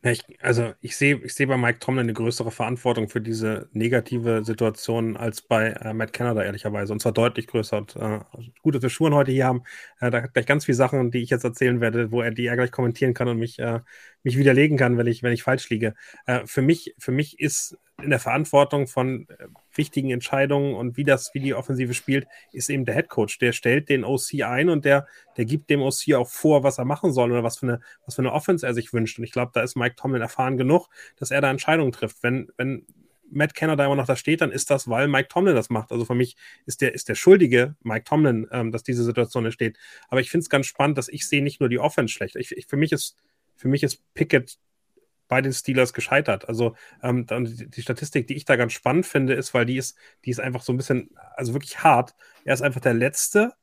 Ja, 0.03 0.13
ich, 0.13 0.23
also 0.43 0.73
ich 0.81 0.97
sehe 0.97 1.17
ich 1.23 1.35
seh 1.35 1.45
bei 1.45 1.59
Mike 1.59 1.79
Tomlin 1.79 2.05
eine 2.05 2.15
größere 2.15 2.51
Verantwortung 2.51 3.11
für 3.11 3.21
diese 3.21 3.69
negative 3.73 4.43
Situation 4.47 5.15
als 5.19 5.43
bei 5.43 5.73
äh, 5.73 5.93
Matt 5.93 6.15
Canada, 6.15 6.43
ehrlicherweise. 6.43 6.95
Und 6.95 7.01
zwar 7.03 7.13
deutlich 7.13 7.47
größer. 7.47 7.77
Und 7.77 7.97
äh, 7.97 8.21
gut, 8.63 8.75
dass 8.75 8.81
wir 8.83 8.89
Schuhen 8.89 9.13
heute 9.15 9.31
hier 9.31 9.45
haben. 9.45 9.63
Äh, 10.01 10.11
da 10.11 10.23
hat 10.23 10.33
gleich 10.33 10.47
ganz 10.47 10.65
viele 10.65 10.77
Sachen, 10.77 11.11
die 11.11 11.19
ich 11.23 11.29
jetzt 11.29 11.45
erzählen 11.45 11.83
werde, 11.83 12.13
wo 12.13 12.23
er 12.23 12.31
die 12.31 12.47
er 12.47 12.57
gleich 12.57 12.73
kommentieren 12.73 13.13
kann 13.13 13.29
und 13.29 13.39
mich, 13.39 13.59
äh, 13.59 13.81
mich 14.23 14.39
widerlegen 14.39 14.79
kann, 14.79 14.97
wenn 14.97 15.07
ich, 15.07 15.23
wenn 15.23 15.35
ich 15.35 15.43
falsch 15.43 15.69
liege. 15.69 15.95
Äh, 16.25 16.47
für, 16.47 16.63
mich, 16.63 16.95
für 16.99 17.13
mich 17.13 17.39
ist 17.39 17.77
in 18.03 18.09
der 18.09 18.21
Verantwortung 18.21 18.87
von 18.87 19.27
äh, 19.29 19.49
wichtigen 19.81 20.11
Entscheidungen 20.11 20.75
und 20.75 20.99
wie 20.99 21.05
das, 21.05 21.31
wie 21.33 21.41
die 21.41 21.55
Offensive 21.55 21.95
spielt, 21.95 22.29
ist 22.53 22.69
eben 22.69 22.85
der 22.85 22.95
Head 22.95 23.09
Coach. 23.09 23.39
Der 23.39 23.53
stellt 23.53 23.89
den 23.89 24.05
OC 24.05 24.43
ein 24.45 24.69
und 24.69 24.85
der, 24.85 25.07
der 25.39 25.47
gibt 25.47 25.71
dem 25.71 25.81
OC 25.81 26.15
auch 26.15 26.29
vor, 26.29 26.63
was 26.63 26.77
er 26.77 26.85
machen 26.85 27.13
soll 27.13 27.33
oder 27.33 27.43
was 27.43 27.59
für 27.59 27.67
eine, 27.67 27.81
was 28.05 28.17
für 28.17 28.23
eine 28.23 28.33
Offense 28.33 28.67
er 28.67 28.75
sich 28.75 28.93
wünscht. 28.93 29.19
Und 29.19 29.25
ich 29.25 29.33
glaube, 29.33 29.53
da 29.55 29.63
ist 29.63 29.75
Mike 29.75 29.97
Tomlin 29.97 30.21
erfahren 30.21 30.59
genug, 30.59 30.89
dass 31.17 31.31
er 31.31 31.41
da 31.41 31.51
Entscheidungen 31.51 31.93
trifft. 31.93 32.23
Wenn, 32.23 32.49
wenn 32.59 32.85
Matt 33.31 33.55
Canada 33.55 33.87
immer 33.87 33.97
noch 33.97 34.07
da 34.07 34.17
steht, 34.17 34.41
dann 34.41 34.53
ist 34.53 34.71
das, 34.71 34.89
weil 34.89 35.09
Mike 35.09 35.29
Tomlin 35.29 35.55
das 35.55 35.71
macht. 35.71 35.93
Also 35.93 36.05
für 36.05 36.15
mich 36.15 36.37
ist 36.67 36.83
der, 36.83 36.95
ist 36.95 37.09
der 37.09 37.15
Schuldige 37.15 37.77
Mike 37.83 38.05
Tomlin, 38.05 38.47
ähm, 38.53 38.73
dass 38.73 38.83
diese 38.83 39.05
Situation 39.05 39.45
entsteht. 39.45 39.79
Aber 40.09 40.21
ich 40.21 40.31
finde 40.31 40.43
es 40.43 40.51
ganz 40.51 40.67
spannend, 40.67 40.99
dass 40.99 41.09
ich 41.09 41.27
sehe 41.27 41.43
nicht 41.43 41.61
nur 41.61 41.69
die 41.69 41.79
Offense 41.79 42.13
schlecht. 42.13 42.37
Ich, 42.37 42.53
ich, 42.53 42.67
für 42.67 42.77
mich 42.77 42.93
ist, 42.93 43.17
für 43.57 43.69
mich 43.69 43.83
ist 43.83 44.03
Pickett 44.15 44.59
bei 45.31 45.41
den 45.41 45.53
Steelers 45.53 45.95
gescheitert. 45.95 46.49
Also 46.49 46.75
ähm, 47.03 47.25
die 47.27 47.83
Statistik, 47.83 48.27
die 48.27 48.35
ich 48.35 48.45
da 48.45 48.57
ganz 48.57 48.73
spannend 48.73 49.07
finde, 49.07 49.33
ist, 49.35 49.55
weil 49.55 49.65
die 49.65 49.77
ist, 49.77 49.97
die 50.25 50.31
ist 50.31 50.41
einfach 50.41 50.61
so 50.61 50.73
ein 50.73 50.77
bisschen, 50.77 51.11
also 51.37 51.55
wirklich 51.55 51.79
hart. 51.83 52.15
Er 52.45 52.53
ist 52.53 52.63
einfach 52.63 52.81
der 52.81 52.95
letzte 52.95 53.55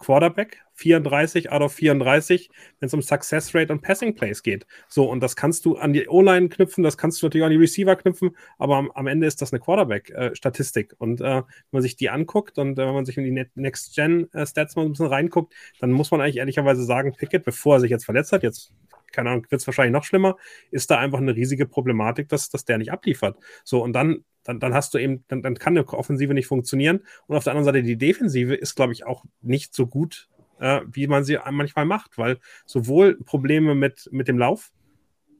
Quarterback, 0.00 0.64
34 0.74 1.52
out 1.52 1.62
of 1.62 1.72
34, 1.74 2.50
wenn 2.80 2.88
es 2.88 2.92
um 2.92 3.02
Success 3.02 3.54
Rate 3.54 3.72
und 3.72 3.82
Passing 3.82 4.16
Plays 4.16 4.42
geht. 4.42 4.66
So, 4.88 5.08
und 5.08 5.20
das 5.20 5.36
kannst 5.36 5.64
du 5.64 5.76
an 5.76 5.92
die 5.92 6.08
O-Line 6.08 6.48
knüpfen, 6.48 6.82
das 6.82 6.98
kannst 6.98 7.22
du 7.22 7.26
natürlich 7.26 7.44
an 7.44 7.52
die 7.52 7.56
Receiver 7.56 7.94
knüpfen, 7.94 8.36
aber 8.58 8.76
am, 8.76 8.90
am 8.90 9.06
Ende 9.06 9.28
ist 9.28 9.40
das 9.40 9.52
eine 9.52 9.60
Quarterback-Statistik. 9.60 10.92
Äh, 10.92 10.96
und 10.98 11.20
äh, 11.20 11.24
wenn 11.24 11.44
man 11.70 11.82
sich 11.82 11.94
die 11.94 12.10
anguckt 12.10 12.58
und 12.58 12.80
äh, 12.80 12.84
wenn 12.84 12.94
man 12.94 13.04
sich 13.04 13.16
in 13.16 13.24
die 13.24 13.46
Next-Gen-Stats 13.54 14.74
mal 14.74 14.84
ein 14.84 14.90
bisschen 14.90 15.06
reinguckt, 15.06 15.54
dann 15.78 15.92
muss 15.92 16.10
man 16.10 16.20
eigentlich 16.20 16.38
ehrlicherweise 16.38 16.82
sagen, 16.82 17.14
Pickett, 17.16 17.44
bevor 17.44 17.76
er 17.76 17.80
sich 17.80 17.90
jetzt 17.90 18.04
verletzt 18.04 18.32
hat, 18.32 18.42
jetzt 18.42 18.72
keine 19.12 19.30
Ahnung, 19.30 19.46
wird 19.48 19.60
es 19.60 19.66
wahrscheinlich 19.66 19.92
noch 19.92 20.04
schlimmer, 20.04 20.36
ist 20.70 20.90
da 20.90 20.98
einfach 20.98 21.18
eine 21.18 21.34
riesige 21.34 21.66
Problematik, 21.66 22.28
dass, 22.28 22.48
dass 22.48 22.64
der 22.64 22.78
nicht 22.78 22.92
abliefert. 22.92 23.36
So, 23.64 23.82
und 23.82 23.92
dann, 23.92 24.24
dann, 24.44 24.60
dann 24.60 24.74
hast 24.74 24.94
du 24.94 24.98
eben, 24.98 25.24
dann, 25.28 25.42
dann 25.42 25.58
kann 25.58 25.76
eine 25.76 25.86
Offensive 25.88 26.34
nicht 26.34 26.46
funktionieren. 26.46 27.00
Und 27.26 27.36
auf 27.36 27.44
der 27.44 27.52
anderen 27.52 27.66
Seite, 27.66 27.82
die 27.82 27.96
Defensive 27.96 28.54
ist, 28.54 28.74
glaube 28.74 28.92
ich, 28.92 29.04
auch 29.06 29.24
nicht 29.40 29.74
so 29.74 29.86
gut, 29.86 30.28
äh, 30.58 30.80
wie 30.90 31.06
man 31.06 31.24
sie 31.24 31.38
manchmal 31.50 31.84
macht, 31.84 32.18
weil 32.18 32.38
sowohl 32.66 33.18
Probleme 33.24 33.74
mit, 33.74 34.08
mit 34.12 34.28
dem 34.28 34.38
Lauf, 34.38 34.72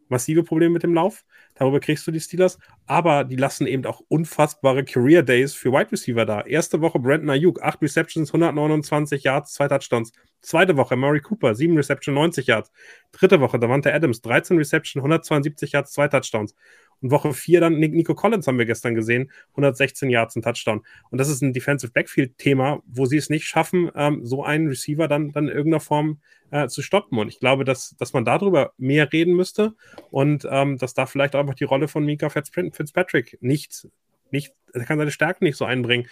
massive 0.08 0.42
Probleme 0.42 0.74
mit 0.74 0.82
dem 0.82 0.94
Lauf. 0.94 1.24
Darüber 1.54 1.80
kriegst 1.80 2.06
du 2.06 2.10
die 2.10 2.20
Steelers. 2.20 2.58
Aber 2.86 3.24
die 3.24 3.36
lassen 3.36 3.66
eben 3.66 3.84
auch 3.86 4.00
unfassbare 4.08 4.84
Career 4.84 5.22
Days 5.22 5.54
für 5.54 5.72
Wide 5.72 5.92
Receiver 5.92 6.24
da. 6.24 6.42
Erste 6.42 6.80
Woche 6.80 6.98
Brandon 6.98 7.30
Ayuk, 7.30 7.62
8 7.62 7.82
Receptions, 7.82 8.30
129 8.30 9.22
Yards, 9.24 9.52
2 9.54 9.68
Touchdowns. 9.68 10.12
Zweite 10.40 10.76
Woche 10.76 10.96
Murray 10.96 11.20
Cooper, 11.20 11.54
7 11.54 11.76
Reception, 11.76 12.14
90 12.14 12.46
Yards. 12.46 12.72
Dritte 13.12 13.40
Woche 13.40 13.58
Davante 13.58 13.92
Adams, 13.94 14.22
13 14.22 14.56
Reception, 14.56 15.00
172 15.00 15.72
Yards, 15.72 15.92
2 15.92 16.08
Touchdowns. 16.08 16.54
Und 17.02 17.10
Woche 17.10 17.34
4 17.34 17.60
dann 17.60 17.74
Nico 17.78 18.14
Collins 18.14 18.46
haben 18.46 18.58
wir 18.58 18.64
gestern 18.64 18.94
gesehen, 18.94 19.30
116 19.50 20.08
Yards, 20.08 20.36
ein 20.36 20.42
Touchdown. 20.42 20.82
Und 21.10 21.18
das 21.18 21.28
ist 21.28 21.42
ein 21.42 21.52
Defensive 21.52 21.92
Backfield-Thema, 21.92 22.82
wo 22.86 23.04
sie 23.06 23.16
es 23.16 23.28
nicht 23.28 23.44
schaffen, 23.44 23.90
ähm, 23.94 24.24
so 24.24 24.44
einen 24.44 24.68
Receiver 24.68 25.08
dann, 25.08 25.32
dann 25.32 25.48
in 25.48 25.54
irgendeiner 25.54 25.80
Form 25.80 26.20
äh, 26.50 26.68
zu 26.68 26.80
stoppen. 26.82 27.18
Und 27.18 27.28
ich 27.28 27.40
glaube, 27.40 27.64
dass, 27.64 27.96
dass 27.98 28.12
man 28.12 28.24
darüber 28.24 28.72
mehr 28.78 29.12
reden 29.12 29.34
müsste 29.34 29.74
und 30.10 30.46
ähm, 30.48 30.78
dass 30.78 30.94
da 30.94 31.06
vielleicht 31.06 31.34
auch 31.34 31.40
einfach 31.40 31.54
die 31.54 31.64
Rolle 31.64 31.88
von 31.88 32.04
Mika 32.04 32.28
Fitzpatrick 32.28 33.38
nicht, 33.40 33.88
nicht, 34.30 34.54
er 34.72 34.84
kann 34.84 34.98
seine 34.98 35.10
Stärken 35.10 35.44
nicht 35.44 35.56
so 35.56 35.64
einbringen. 35.64 36.08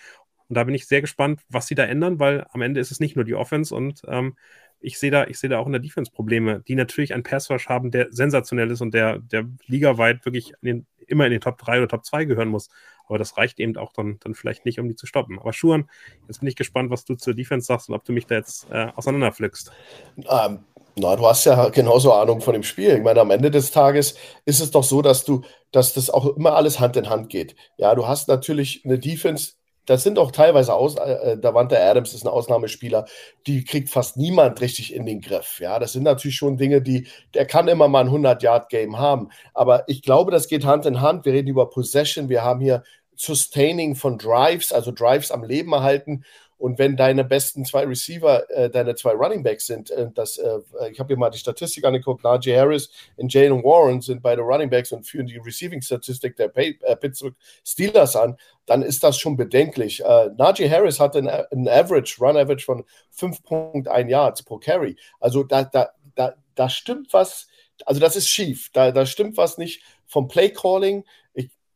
Und 0.48 0.56
da 0.56 0.64
bin 0.64 0.74
ich 0.74 0.88
sehr 0.88 1.00
gespannt, 1.00 1.42
was 1.48 1.68
sie 1.68 1.76
da 1.76 1.84
ändern, 1.84 2.18
weil 2.18 2.44
am 2.50 2.62
Ende 2.62 2.80
ist 2.80 2.90
es 2.90 2.98
nicht 2.98 3.14
nur 3.14 3.24
die 3.24 3.36
Offense 3.36 3.72
und 3.72 4.02
ähm, 4.08 4.34
ich 4.80 4.98
sehe 4.98 5.10
da, 5.10 5.26
ich 5.26 5.38
da 5.40 5.58
auch 5.58 5.66
in 5.66 5.72
der 5.72 5.80
Defense 5.80 6.10
Probleme, 6.10 6.62
die 6.66 6.74
natürlich 6.74 7.14
einen 7.14 7.22
Pass 7.22 7.50
Rush 7.50 7.68
haben, 7.68 7.90
der 7.90 8.08
sensationell 8.10 8.70
ist 8.70 8.80
und 8.80 8.94
der, 8.94 9.18
der 9.18 9.44
ligaweit 9.66 10.24
wirklich 10.24 10.52
in 10.62 10.66
den, 10.66 10.86
immer 11.06 11.26
in 11.26 11.32
den 11.32 11.40
Top 11.40 11.58
3 11.58 11.78
oder 11.78 11.88
Top 11.88 12.04
2 12.04 12.24
gehören 12.24 12.48
muss. 12.48 12.68
Aber 13.06 13.18
das 13.18 13.36
reicht 13.36 13.58
eben 13.58 13.76
auch 13.76 13.92
dann, 13.92 14.18
dann 14.20 14.34
vielleicht 14.34 14.64
nicht, 14.64 14.78
um 14.78 14.88
die 14.88 14.94
zu 14.94 15.06
stoppen. 15.06 15.38
Aber 15.38 15.52
Schuhan, 15.52 15.90
jetzt 16.28 16.40
bin 16.40 16.48
ich 16.48 16.56
gespannt, 16.56 16.90
was 16.90 17.04
du 17.04 17.16
zur 17.16 17.34
Defense 17.34 17.66
sagst 17.66 17.88
und 17.88 17.94
ob 17.94 18.04
du 18.04 18.12
mich 18.12 18.26
da 18.26 18.36
jetzt 18.36 18.70
äh, 18.70 18.88
auseinanderpflückst. 18.94 19.72
Ähm, 20.18 20.60
na, 20.96 21.16
du 21.16 21.26
hast 21.26 21.44
ja 21.44 21.68
genauso 21.68 22.12
Ahnung 22.12 22.40
von 22.40 22.52
dem 22.52 22.62
Spiel. 22.62 22.96
Ich 22.96 23.02
meine, 23.02 23.20
am 23.20 23.30
Ende 23.30 23.50
des 23.50 23.70
Tages 23.70 24.16
ist 24.44 24.60
es 24.60 24.70
doch 24.70 24.84
so, 24.84 25.02
dass 25.02 25.24
du, 25.24 25.42
dass 25.72 25.94
das 25.94 26.10
auch 26.10 26.36
immer 26.36 26.54
alles 26.54 26.78
Hand 26.80 26.96
in 26.96 27.08
Hand 27.08 27.30
geht. 27.30 27.56
Ja, 27.76 27.94
du 27.94 28.06
hast 28.06 28.28
natürlich 28.28 28.82
eine 28.84 28.98
Defense, 28.98 29.54
das 29.86 30.02
sind 30.02 30.18
auch 30.18 30.30
teilweise 30.30 30.74
aus, 30.74 30.96
äh, 30.96 31.38
Davante 31.38 31.80
Adams 31.80 32.14
ist 32.14 32.24
ein 32.24 32.28
Ausnahmespieler, 32.28 33.06
die 33.46 33.64
kriegt 33.64 33.88
fast 33.88 34.16
niemand 34.16 34.60
richtig 34.60 34.94
in 34.94 35.06
den 35.06 35.20
Griff. 35.20 35.58
Ja, 35.60 35.78
das 35.78 35.92
sind 35.92 36.04
natürlich 36.04 36.36
schon 36.36 36.56
Dinge, 36.56 36.82
die, 36.82 37.08
der 37.34 37.46
kann 37.46 37.68
immer 37.68 37.88
mal 37.88 38.04
ein 38.04 38.10
100-Yard-Game 38.10 38.98
haben. 38.98 39.30
Aber 39.54 39.84
ich 39.88 40.02
glaube, 40.02 40.30
das 40.30 40.48
geht 40.48 40.64
Hand 40.64 40.86
in 40.86 41.00
Hand. 41.00 41.24
Wir 41.24 41.32
reden 41.32 41.48
über 41.48 41.70
Possession. 41.70 42.28
Wir 42.28 42.44
haben 42.44 42.60
hier 42.60 42.82
Sustaining 43.16 43.96
von 43.96 44.16
Drives, 44.16 44.72
also 44.72 44.92
Drives 44.92 45.30
am 45.30 45.44
Leben 45.44 45.72
erhalten. 45.72 46.24
Und 46.60 46.78
wenn 46.78 46.94
deine 46.94 47.24
besten 47.24 47.64
zwei 47.64 47.86
Receiver 47.86 48.48
äh, 48.50 48.68
deine 48.68 48.94
zwei 48.94 49.12
Running 49.12 49.42
Backs 49.42 49.66
sind, 49.66 49.90
äh, 49.90 50.10
das, 50.14 50.36
äh, 50.36 50.58
ich 50.92 51.00
habe 51.00 51.14
mir 51.14 51.18
mal 51.18 51.30
die 51.30 51.38
Statistik 51.38 51.86
angeguckt, 51.86 52.22
Najee 52.22 52.54
Harris 52.54 52.90
und 53.16 53.32
Jalen 53.32 53.64
Warren 53.64 54.02
sind 54.02 54.22
beide 54.22 54.42
Running 54.42 54.68
Backs 54.68 54.92
und 54.92 55.04
führen 55.04 55.24
die 55.24 55.38
Receiving-Statistik 55.38 56.36
der 56.36 56.48
Pay 56.48 56.78
äh, 56.82 56.96
Pittsburgh 56.96 57.34
Steelers 57.64 58.14
an, 58.14 58.36
dann 58.66 58.82
ist 58.82 59.02
das 59.02 59.16
schon 59.18 59.38
bedenklich. 59.38 60.04
Äh, 60.04 60.28
Najee 60.36 60.68
Harris 60.68 61.00
hatte 61.00 61.20
ein 61.50 61.66
Average, 61.66 62.16
Run-Average 62.20 62.66
von 62.66 62.84
5,1 63.18 64.08
Yards 64.08 64.42
pro 64.42 64.58
Carry. 64.58 64.96
Also 65.18 65.44
da, 65.44 65.64
da, 65.64 65.88
da, 66.14 66.34
da 66.56 66.68
stimmt 66.68 67.14
was, 67.14 67.48
also 67.86 68.02
das 68.02 68.16
ist 68.16 68.28
schief. 68.28 68.68
Da, 68.74 68.92
da 68.92 69.06
stimmt 69.06 69.38
was 69.38 69.56
nicht 69.56 69.82
vom 70.06 70.28
Play-Calling, 70.28 71.04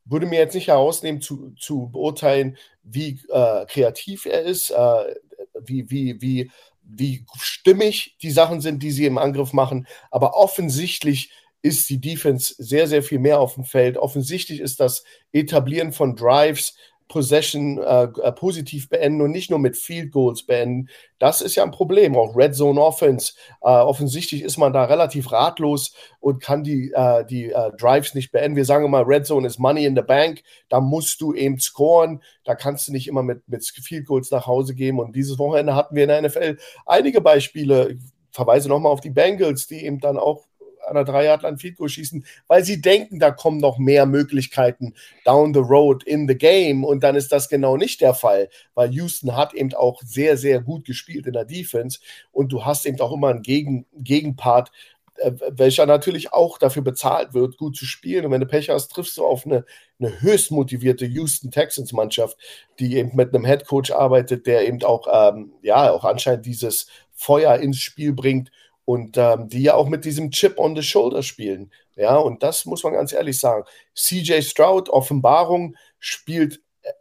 würde 0.05 0.27
mir 0.27 0.39
jetzt 0.39 0.55
nicht 0.55 0.69
herausnehmen, 0.69 1.21
zu, 1.21 1.53
zu 1.59 1.89
beurteilen, 1.89 2.57
wie 2.83 3.21
äh, 3.31 3.67
kreativ 3.67 4.27
er 4.27 4.43
ist, 4.43 4.71
äh, 4.71 5.15
wie, 5.61 5.91
wie, 5.91 6.21
wie, 6.21 6.51
wie 6.83 7.25
stimmig 7.39 8.17
die 8.21 8.31
Sachen 8.31 8.61
sind, 8.61 8.83
die 8.83 8.91
sie 8.91 9.07
im 9.07 9.19
Angriff 9.19 9.53
machen. 9.53 9.87
Aber 10.11 10.37
offensichtlich 10.37 11.31
ist 11.63 11.89
die 11.89 12.01
Defense 12.01 12.55
sehr, 12.59 12.87
sehr 12.87 13.03
viel 13.03 13.19
mehr 13.19 13.41
auf 13.41 13.55
dem 13.55 13.65
Feld. 13.65 13.97
Offensichtlich 13.97 14.61
ist 14.61 14.81
das 14.81 15.03
Etablieren 15.33 15.93
von 15.93 16.15
Drives, 16.15 16.77
Possession 17.09 17.79
äh, 17.79 18.05
äh, 18.05 18.33
positiv 18.33 18.89
beenden 18.89 19.21
und 19.21 19.31
nicht 19.31 19.51
nur 19.51 19.59
mit 19.59 19.77
Field 19.77 20.11
Goals 20.11 20.45
beenden. 20.45 20.89
Das 21.19 21.43
ist 21.43 21.55
ja 21.55 21.63
ein 21.63 21.71
Problem. 21.71 22.17
Auch 22.17 22.35
Red 22.35 22.55
Zone 22.55 22.81
Offense. 22.81 23.35
Äh, 23.61 23.69
offensichtlich 23.69 24.43
ist 24.43 24.57
man 24.57 24.73
da 24.73 24.85
relativ 24.85 25.31
ratlos 25.31 25.95
und 26.21 26.43
kann 26.43 26.65
die, 26.65 26.93
äh, 26.93 27.25
die 27.27 27.51
äh, 27.51 27.71
Drives 27.77 28.15
nicht 28.15 28.33
beenden. 28.33 28.57
Wir 28.57 28.65
sagen 28.65 28.87
immer, 28.87 29.07
Red 29.07 29.27
Zone 29.27 29.47
ist 29.47 29.59
Money 29.59 29.85
in 29.85 29.95
the 29.95 30.03
Bank. 30.03 30.43
Da 30.69 30.81
musst 30.81 31.21
du 31.21 31.35
eben 31.35 31.61
scoren. 31.61 32.23
Da 32.45 32.55
kannst 32.55 32.89
du 32.89 32.93
nicht 32.93 33.07
immer 33.07 33.23
mit, 33.23 33.47
mit 33.49 33.65
Field 33.65 34.07
Goals 34.07 34.31
nach 34.31 34.47
Hause 34.47 34.75
gehen. 34.75 34.99
Und 34.99 35.15
dieses 35.15 35.39
Wochenende 35.39 35.75
hatten 35.75 35.95
wir 35.95 36.05
in 36.05 36.09
der 36.09 36.23
NFL 36.23 36.57
einige 36.87 37.21
Beispiele. 37.21 37.93
Ich 37.93 37.99
verweise 38.31 38.69
nochmal 38.69 38.93
auf 38.93 39.01
die 39.01 39.11
Bengals, 39.11 39.67
die 39.67 39.85
eben 39.85 40.01
dann 40.01 40.19
auch 40.19 40.45
an 40.87 40.95
der 40.95 41.05
drei 41.05 41.25
Yard 41.25 41.45
Field 41.61 41.77
Goal 41.77 41.89
schießen, 41.89 42.25
weil 42.47 42.65
sie 42.65 42.81
denken, 42.81 43.19
da 43.19 43.31
kommen 43.31 43.59
noch 43.59 43.79
mehr 43.79 44.07
Möglichkeiten 44.07 44.95
down 45.25 45.55
the 45.55 45.61
road 45.61 46.03
in 46.05 46.29
the 46.29 46.37
game 46.37 46.85
und 46.85 47.03
dann 47.03 47.17
ist 47.17 47.33
das 47.33 47.49
genau 47.49 47.77
nicht 47.77 48.01
der 48.01 48.15
Fall, 48.15 48.49
weil 48.75 48.93
Houston 48.93 49.37
hat 49.37 49.55
eben 49.55 49.73
auch 49.75 50.03
sehr, 50.03 50.37
sehr 50.37 50.61
gut 50.61 50.85
gespielt 50.85 51.27
in 51.27 51.33
der 51.33 51.45
Defense 51.45 52.01
und 52.33 52.53
du 52.53 52.65
hast 52.65 52.87
eben 52.87 53.01
auch 53.01 53.13
immer 53.13 53.29
einen 53.29 53.43
Gegen 53.43 53.87
Gegenpart, 53.97 54.71
äh, 55.17 55.33
welcher 55.51 55.87
natürlich 55.87 56.33
auch 56.33 56.59
dafür 56.59 56.83
bezahlt 56.83 57.35
wird, 57.35 57.57
gut 57.57 57.77
zu 57.77 57.87
spielen. 57.87 58.27
Und 58.27 58.33
wenn 58.33 58.41
du 58.41 58.47
Pech 58.47 58.71
hast, 58.71 58.89
triffst 58.89 59.17
du 59.17 59.25
auf 59.25 59.47
eine, 59.47 59.65
eine 60.01 60.21
höchst 60.21 60.51
motivierte 60.51 61.07
Houston 61.07 61.53
Texans 61.53 61.93
Mannschaft, 61.93 62.37
die 62.81 62.97
eben 62.97 63.15
mit 63.15 63.33
einem 63.33 63.45
Head 63.45 63.67
Coach 63.67 63.93
arbeitet, 63.93 64.47
der 64.47 64.67
eben 64.67 64.83
auch, 64.83 65.07
ähm, 65.11 65.53
ja, 65.63 65.93
auch 65.93 66.05
anscheinend 66.05 66.47
dieses 66.47 66.89
Feuer 67.13 67.57
ins 67.57 67.79
Spiel 67.79 68.13
bringt 68.13 68.51
und 68.85 69.17
ähm, 69.17 69.49
die 69.49 69.63
ja 69.63 69.75
auch 69.75 69.89
mit 69.89 70.05
diesem 70.05 70.31
Chip 70.31 70.59
on 70.59 70.77
the 70.77 70.83
Shoulder 70.83 71.23
spielen. 71.23 71.71
Ja, 71.97 72.17
und 72.17 72.43
das 72.43 72.65
muss 72.67 72.83
man 72.85 72.93
ganz 72.93 73.13
ehrlich 73.13 73.39
sagen. 73.39 73.65
CJ 73.95 74.43
Stroud, 74.43 74.89
Offenbarung, 74.89 75.77
spielt 75.99 76.61
äh, 76.83 76.93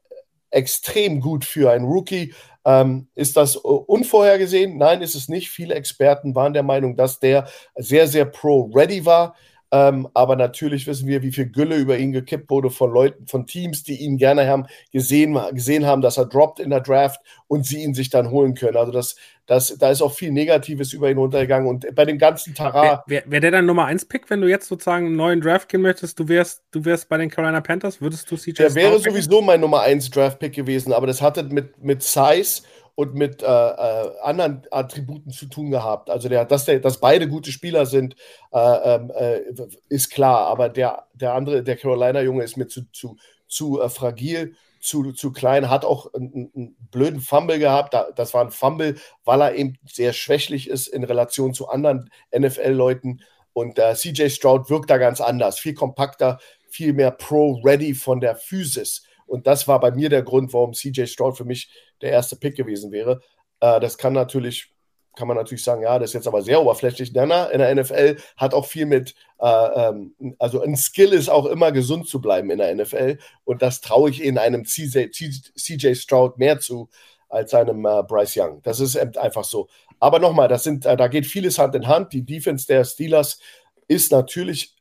extrem 0.52 1.20
gut 1.20 1.46
für 1.46 1.72
einen 1.72 1.86
Rookie. 1.86 2.34
Ähm, 2.66 3.08
ist 3.16 3.36
das 3.36 3.56
unvorhergesehen? 3.56 4.78
Nein, 4.78 5.02
ist 5.02 5.16
es 5.16 5.28
nicht. 5.28 5.50
Viele 5.50 5.76
Experten 5.76 6.36
waren 6.36 6.54
der 6.54 6.64
Meinung, 6.64 6.96
dass 6.96 7.20
der 7.20 7.48
sehr, 7.76 8.08
sehr 8.08 8.26
pro-ready 8.26 9.06
war. 9.06 9.36
Ähm, 9.74 10.08
aber 10.14 10.36
natürlich 10.36 10.86
wissen 10.86 11.08
wir, 11.08 11.24
wie 11.24 11.32
viel 11.32 11.48
Gülle 11.48 11.78
über 11.78 11.98
ihn 11.98 12.12
gekippt 12.12 12.52
wurde 12.52 12.70
von 12.70 12.94
Leuten, 12.94 13.26
von 13.26 13.48
Teams, 13.48 13.82
die 13.82 13.96
ihn 14.04 14.18
gerne 14.18 14.48
haben, 14.48 14.68
gesehen, 14.92 15.36
gesehen 15.52 15.88
haben, 15.88 16.04
dass 16.04 16.18
er 16.18 16.28
droppt 16.28 16.60
in 16.60 16.70
der 16.70 16.82
Draft 16.82 17.20
und 17.48 17.66
sie 17.66 17.82
ihn 17.82 17.96
sich 17.96 18.12
dann 18.12 18.30
holen 18.30 18.54
können. 18.54 18.78
Also 18.78 18.92
das, 18.92 19.16
das, 19.48 19.76
da 19.80 19.90
ist 19.90 20.04
auch 20.04 20.14
viel 20.14 20.32
Negatives 20.32 20.94
über 20.94 21.10
ihn 21.10 21.18
runtergegangen. 21.18 21.68
Und 21.68 21.88
bei 21.96 22.06
dem 22.06 22.20
ganzen 22.20 22.54
Tara. 22.54 23.04
Wäre 23.08 23.24
wär 23.26 23.40
der 23.40 23.50
dann 23.50 23.66
Nummer 23.66 23.86
1 23.86 24.06
Pick, 24.06 24.30
wenn 24.30 24.42
du 24.42 24.48
jetzt 24.48 24.68
sozusagen 24.68 25.08
einen 25.08 25.16
neuen 25.16 25.42
Draft 25.42 25.70
gehen 25.70 25.82
möchtest? 25.82 26.20
Du 26.20 26.28
wärst, 26.28 26.62
du 26.70 26.86
wärst 26.86 27.10
bei 27.10 27.18
den 27.18 27.32
Carolina 27.32 27.60
Panthers, 27.60 28.00
würdest 28.00 28.30
du 28.30 28.38
CJ 28.38 28.52
Der 28.52 28.76
wäre 28.76 29.00
sowieso 29.00 29.42
mein 29.42 29.60
Nummer 29.60 29.82
1 29.82 30.12
Draft 30.12 30.38
Pick 30.38 30.54
gewesen, 30.54 30.94
aber 30.94 31.08
das 31.08 31.20
hatte 31.20 31.42
mit, 31.46 31.84
mit 31.84 32.04
Size 32.04 32.62
und 32.96 33.16
mit 33.16 33.42
äh, 33.42 33.46
äh, 33.46 34.12
anderen 34.22 34.64
Attributen 34.70 35.32
zu 35.32 35.48
tun 35.48 35.72
gehabt. 35.72 36.10
Also 36.10 36.30
der, 36.30 36.46
dass, 36.46 36.66
der, 36.66 36.80
dass 36.80 37.00
beide 37.00 37.28
gute 37.28 37.52
Spieler 37.52 37.86
sind, 37.86 38.16
äh, 38.52 38.60
ähm, 38.60 39.12
äh, 39.16 39.42
ist 39.90 40.12
klar. 40.12 40.48
Aber 40.48 40.70
der, 40.70 41.08
der 41.14 41.34
andere, 41.34 41.64
der 41.64 41.76
Carolina-Junge, 41.78 42.44
ist 42.44 42.58
mir 42.58 42.68
zu, 42.68 42.84
zu, 42.92 43.18
zu 43.48 43.82
äh, 43.82 43.90
fragil, 43.90 44.56
zu, 44.80 45.12
zu 45.14 45.32
klein, 45.32 45.70
hat 45.70 45.86
auch 45.86 46.14
einen, 46.14 46.52
einen, 46.56 46.76
blöden 46.92 47.22
Fumble 47.22 47.58
gehabt. 47.58 47.96
Das 48.16 48.34
war 48.34 48.44
ein 48.44 48.52
Fumble, 48.52 48.96
weil 49.24 49.42
er 49.42 49.56
eben 49.56 49.80
sehr 49.86 50.14
schwächlich 50.14 50.70
ist 50.70 50.88
in 50.88 51.04
Relation 51.04 51.54
zu 51.54 51.70
anderen 51.70 52.10
NFL-Leuten. 52.38 53.22
Und 53.54 53.80
äh, 53.80 53.96
CJ 53.96 54.30
Stroud 54.30 54.70
wirkt 54.70 54.90
da 54.90 54.98
ganz 54.98 55.22
anders, 55.22 55.58
viel 55.58 55.74
kompakter, 55.74 56.40
viel 56.68 56.94
mehr 56.94 57.12
pro-ready 57.12 57.94
von 57.94 58.20
der 58.20 58.36
Physis. 58.36 59.04
Und 59.26 59.48
das 59.48 59.68
war 59.68 59.80
bei 59.80 59.92
mir 59.92 60.10
der 60.10 60.24
Grund, 60.24 60.54
warum 60.54 60.74
CJ 60.74 61.06
Stroud 61.06 61.38
für 61.38 61.46
mich 61.46 61.72
der 62.02 62.12
erste 62.12 62.36
Pick 62.36 62.56
gewesen 62.56 62.92
wäre. 62.92 63.22
Äh, 63.60 63.80
das 63.80 63.98
kann 63.98 64.14
natürlich, 64.14 64.74
kann 65.16 65.28
man 65.28 65.38
natürlich 65.38 65.64
sagen, 65.64 65.84
ja, 65.84 66.00
das 66.00 66.12
ist 66.12 66.14
jetzt 66.14 66.28
aber 66.28 66.42
sehr 66.42 66.62
oberflächlich. 66.62 67.14
Nenner 67.14 67.52
in 67.52 67.60
der 67.60 67.74
NFL 67.76 68.18
hat 68.38 68.54
auch 68.54 68.66
viel 68.66 68.86
mit, 68.86 69.16
äh, 69.40 69.48
ähm, 69.48 70.16
also 70.40 70.62
ein 70.62 70.76
Skill 70.76 71.14
ist 71.14 71.30
auch 71.30 71.46
immer 71.46 71.72
gesund 71.72 72.08
zu 72.08 72.22
bleiben 72.22 72.50
in 72.50 72.60
der 72.60 72.74
NFL. 72.76 73.18
Und 73.44 73.62
das 73.62 73.82
traue 73.82 74.10
ich 74.10 74.24
in 74.24 74.38
einem 74.38 74.66
CJ, 74.66 75.10
CJ 75.12 75.96
Stroud 75.96 76.38
mehr 76.38 76.60
zu 76.60 76.90
als 77.30 77.54
einem 77.54 77.86
äh, 77.86 78.04
Bryce 78.04 78.38
Young. 78.38 78.62
Das 78.62 78.80
ist 78.80 78.96
einfach 78.96 79.44
so. 79.44 79.68
Aber 80.00 80.20
nochmal, 80.20 80.48
das 80.48 80.64
sind, 80.64 80.86
äh, 80.86 80.96
da 80.96 81.08
geht 81.08 81.26
vieles 81.26 81.58
Hand 81.58 81.74
in 81.76 81.88
Hand. 81.88 82.14
Die 82.14 82.26
Defense 82.26 82.68
der 82.68 82.84
Steelers 82.84 83.40
ist 83.88 84.12
natürlich 84.12 84.76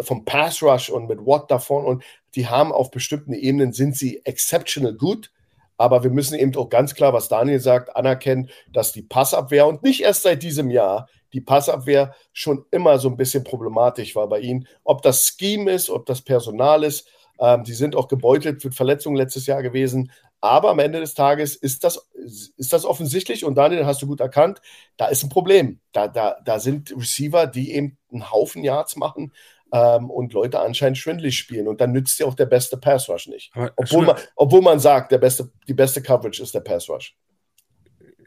vom 0.00 0.24
Pass 0.24 0.62
Rush 0.62 0.90
und 0.90 1.08
mit 1.08 1.18
Watt 1.20 1.50
davon 1.50 1.84
und 1.84 2.04
die 2.36 2.46
haben 2.46 2.72
auf 2.72 2.90
bestimmten 2.90 3.32
Ebenen 3.32 3.72
sind 3.72 3.96
sie 3.96 4.24
exceptional 4.24 4.94
gut. 4.94 5.32
Aber 5.78 6.02
wir 6.02 6.10
müssen 6.10 6.38
eben 6.38 6.54
auch 6.56 6.70
ganz 6.70 6.94
klar, 6.94 7.12
was 7.12 7.28
Daniel 7.28 7.60
sagt, 7.60 7.96
anerkennen, 7.96 8.48
dass 8.72 8.92
die 8.92 9.02
Passabwehr 9.02 9.66
und 9.66 9.82
nicht 9.82 10.02
erst 10.02 10.22
seit 10.22 10.42
diesem 10.42 10.70
Jahr 10.70 11.08
die 11.32 11.40
Passabwehr 11.40 12.14
schon 12.32 12.64
immer 12.70 12.98
so 12.98 13.08
ein 13.08 13.16
bisschen 13.16 13.44
problematisch 13.44 14.16
war 14.16 14.28
bei 14.28 14.40
ihnen. 14.40 14.66
Ob 14.84 15.02
das 15.02 15.26
Scheme 15.26 15.70
ist, 15.72 15.90
ob 15.90 16.06
das 16.06 16.22
Personal 16.22 16.82
ist. 16.84 17.08
Ähm, 17.38 17.64
die 17.64 17.74
sind 17.74 17.94
auch 17.94 18.08
gebeutelt 18.08 18.64
mit 18.64 18.74
Verletzungen 18.74 19.16
letztes 19.16 19.46
Jahr 19.46 19.62
gewesen. 19.62 20.10
Aber 20.40 20.70
am 20.70 20.78
Ende 20.78 21.00
des 21.00 21.14
Tages 21.14 21.56
ist 21.56 21.84
das, 21.84 22.08
ist 22.14 22.72
das 22.72 22.84
offensichtlich, 22.84 23.44
und 23.44 23.56
Daniel, 23.56 23.86
hast 23.86 24.00
du 24.02 24.06
gut 24.06 24.20
erkannt, 24.20 24.60
da 24.96 25.06
ist 25.06 25.24
ein 25.24 25.28
Problem. 25.28 25.80
Da, 25.92 26.08
da, 26.08 26.36
da 26.44 26.58
sind 26.60 26.94
Receiver, 26.96 27.46
die 27.46 27.72
eben 27.72 27.98
einen 28.12 28.30
Haufen 28.30 28.62
Yards 28.62 28.96
machen, 28.96 29.32
ähm, 29.76 30.10
und 30.10 30.32
Leute 30.32 30.60
anscheinend 30.60 30.98
schwindlig 30.98 31.36
spielen. 31.36 31.68
Und 31.68 31.80
dann 31.80 31.92
nützt 31.92 32.18
dir 32.18 32.26
auch 32.26 32.34
der 32.34 32.46
beste 32.46 32.76
Pass 32.76 33.08
Rush 33.08 33.28
nicht. 33.28 33.52
Obwohl 33.76 34.06
man, 34.06 34.16
obwohl 34.34 34.62
man 34.62 34.78
sagt, 34.78 35.12
der 35.12 35.18
beste, 35.18 35.50
die 35.68 35.74
beste 35.74 36.02
Coverage 36.02 36.42
ist 36.42 36.54
der 36.54 36.60
Pass 36.60 36.88
Rush. 36.88 37.14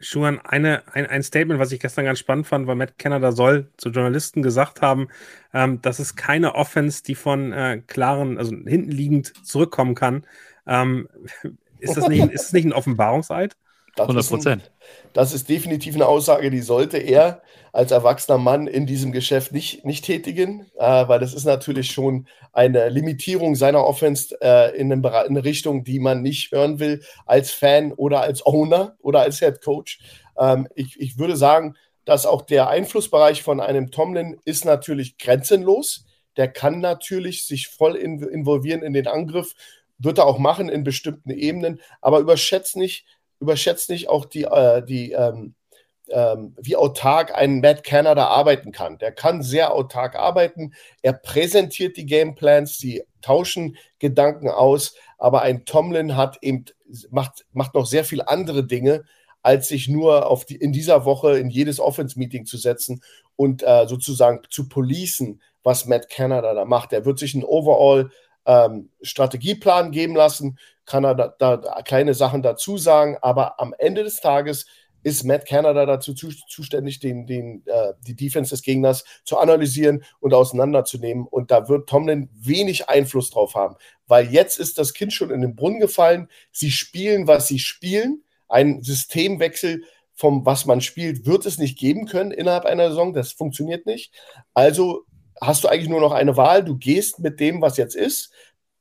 Schuhan, 0.02 0.38
eine, 0.38 0.82
ein, 0.94 1.06
ein 1.06 1.22
Statement, 1.22 1.60
was 1.60 1.72
ich 1.72 1.80
gestern 1.80 2.06
ganz 2.06 2.18
spannend 2.18 2.46
fand, 2.46 2.66
weil 2.66 2.74
Matt 2.74 2.98
Canada 2.98 3.32
soll 3.32 3.68
zu 3.76 3.90
Journalisten 3.90 4.42
gesagt 4.42 4.80
haben, 4.80 5.08
ähm, 5.52 5.82
dass 5.82 5.98
es 5.98 6.16
keine 6.16 6.54
Offense, 6.54 7.02
die 7.02 7.14
von 7.14 7.52
äh, 7.52 7.82
klaren, 7.86 8.38
also 8.38 8.52
hinten 8.52 8.90
liegend 8.90 9.46
zurückkommen 9.46 9.94
kann. 9.94 10.24
Ähm, 10.66 11.08
ist, 11.78 11.96
das 11.96 12.08
nicht, 12.08 12.30
ist 12.30 12.46
das 12.46 12.52
nicht 12.52 12.64
ein 12.64 12.72
Offenbarungseid? 12.72 13.56
100 13.98 14.28
Prozent. 14.28 14.70
Das 15.12 15.34
ist 15.34 15.48
definitiv 15.48 15.96
eine 15.96 16.06
Aussage, 16.06 16.50
die 16.50 16.60
sollte 16.60 16.96
er 16.96 17.42
als 17.72 17.92
erwachsener 17.92 18.38
Mann 18.38 18.66
in 18.66 18.86
diesem 18.86 19.12
Geschäft 19.12 19.52
nicht, 19.52 19.84
nicht 19.84 20.04
tätigen, 20.04 20.66
äh, 20.78 21.08
weil 21.08 21.20
das 21.20 21.34
ist 21.34 21.44
natürlich 21.44 21.90
schon 21.90 22.26
eine 22.52 22.88
Limitierung 22.88 23.54
seiner 23.54 23.84
Offense 23.84 24.36
äh, 24.40 24.76
in, 24.76 24.90
in, 24.90 25.04
eine 25.04 25.44
Richtung, 25.44 25.84
die 25.84 26.00
man 26.00 26.22
nicht 26.22 26.52
hören 26.52 26.80
will 26.80 27.02
als 27.26 27.50
Fan 27.50 27.92
oder 27.92 28.22
als 28.22 28.44
Owner 28.44 28.96
oder 29.00 29.20
als 29.20 29.38
Head 29.38 29.62
Coach. 29.62 30.00
Ähm, 30.38 30.68
ich, 30.74 30.98
ich 31.00 31.18
würde 31.18 31.36
sagen, 31.36 31.76
dass 32.04 32.26
auch 32.26 32.42
der 32.42 32.68
Einflussbereich 32.68 33.42
von 33.42 33.60
einem 33.60 33.90
Tomlin 33.90 34.40
ist 34.44 34.64
natürlich 34.64 35.18
grenzenlos. 35.18 36.06
Der 36.36 36.48
kann 36.48 36.80
natürlich 36.80 37.46
sich 37.46 37.68
voll 37.68 37.94
in, 37.96 38.22
involvieren 38.22 38.82
in 38.82 38.92
den 38.92 39.06
Angriff, 39.06 39.54
wird 39.98 40.18
er 40.18 40.26
auch 40.26 40.38
machen 40.38 40.68
in 40.68 40.82
bestimmten 40.82 41.30
Ebenen, 41.30 41.80
aber 42.00 42.20
überschätzt 42.20 42.76
nicht, 42.76 43.04
überschätzt 43.38 43.90
nicht 43.90 44.08
auch 44.08 44.24
die, 44.24 44.44
äh, 44.44 44.82
die 44.84 45.12
ähm, 45.12 45.54
ähm, 46.10 46.54
wie 46.60 46.76
autark 46.76 47.34
ein 47.34 47.60
Matt 47.60 47.84
Canada 47.84 48.26
arbeiten 48.26 48.72
kann. 48.72 48.98
Der 48.98 49.12
kann 49.12 49.42
sehr 49.42 49.72
autark 49.72 50.16
arbeiten. 50.16 50.72
Er 51.02 51.12
präsentiert 51.12 51.96
die 51.96 52.06
Gameplans, 52.06 52.78
sie 52.78 53.02
tauschen 53.22 53.76
Gedanken 53.98 54.48
aus, 54.48 54.94
aber 55.18 55.42
ein 55.42 55.64
Tomlin 55.64 56.16
hat 56.16 56.38
eben, 56.42 56.64
macht, 57.10 57.44
macht 57.52 57.74
noch 57.74 57.86
sehr 57.86 58.04
viele 58.04 58.28
andere 58.28 58.66
Dinge, 58.66 59.04
als 59.42 59.68
sich 59.68 59.88
nur 59.88 60.26
auf 60.26 60.44
die, 60.44 60.56
in 60.56 60.72
dieser 60.72 61.04
Woche 61.04 61.38
in 61.38 61.48
jedes 61.50 61.80
Offense-Meeting 61.80 62.44
zu 62.44 62.56
setzen 62.56 63.02
und 63.36 63.62
äh, 63.62 63.86
sozusagen 63.86 64.40
zu 64.50 64.68
policen, 64.68 65.40
was 65.62 65.86
Matt 65.86 66.10
Canada 66.10 66.54
da 66.54 66.64
macht. 66.64 66.92
Er 66.92 67.04
wird 67.04 67.18
sich 67.18 67.34
einen 67.34 67.44
Overall 67.44 68.10
ähm, 68.46 68.90
Strategieplan 69.02 69.92
geben 69.92 70.14
lassen, 70.14 70.58
kann 70.84 71.04
er 71.04 71.14
da, 71.14 71.28
da, 71.38 71.82
kleine 71.82 72.14
Sachen 72.14 72.42
dazu 72.42 72.76
sagen, 72.76 73.16
aber 73.22 73.60
am 73.60 73.74
Ende 73.78 74.02
des 74.02 74.20
Tages 74.20 74.66
ist 75.02 75.24
Matt 75.24 75.46
Canada 75.46 75.86
dazu 75.86 76.14
zu, 76.14 76.28
zuständig, 76.48 77.00
den, 77.00 77.26
den, 77.26 77.62
äh, 77.66 77.94
die 78.06 78.16
Defense 78.16 78.50
des 78.50 78.62
Gegners 78.62 79.04
zu 79.24 79.38
analysieren 79.38 80.04
und 80.20 80.34
auseinanderzunehmen. 80.34 81.26
Und 81.26 81.50
da 81.50 81.68
wird 81.68 81.88
Tomlin 81.88 82.28
wenig 82.34 82.88
Einfluss 82.88 83.30
drauf 83.30 83.54
haben, 83.54 83.76
weil 84.06 84.30
jetzt 84.30 84.58
ist 84.58 84.78
das 84.78 84.94
Kind 84.94 85.12
schon 85.12 85.30
in 85.30 85.40
den 85.40 85.56
Brunnen 85.56 85.80
gefallen. 85.80 86.28
Sie 86.52 86.70
spielen, 86.70 87.26
was 87.26 87.48
sie 87.48 87.58
spielen. 87.58 88.24
Ein 88.48 88.82
Systemwechsel 88.82 89.84
vom, 90.14 90.44
was 90.44 90.66
man 90.66 90.80
spielt, 90.80 91.24
wird 91.24 91.46
es 91.46 91.58
nicht 91.58 91.78
geben 91.78 92.06
können 92.06 92.30
innerhalb 92.30 92.66
einer 92.66 92.88
Saison. 92.88 93.14
Das 93.14 93.32
funktioniert 93.32 93.86
nicht. 93.86 94.12
Also 94.52 95.06
hast 95.40 95.64
du 95.64 95.68
eigentlich 95.68 95.88
nur 95.88 96.00
noch 96.00 96.12
eine 96.12 96.36
Wahl. 96.36 96.62
Du 96.62 96.76
gehst 96.76 97.20
mit 97.20 97.40
dem, 97.40 97.62
was 97.62 97.76
jetzt 97.76 97.96
ist, 97.96 98.30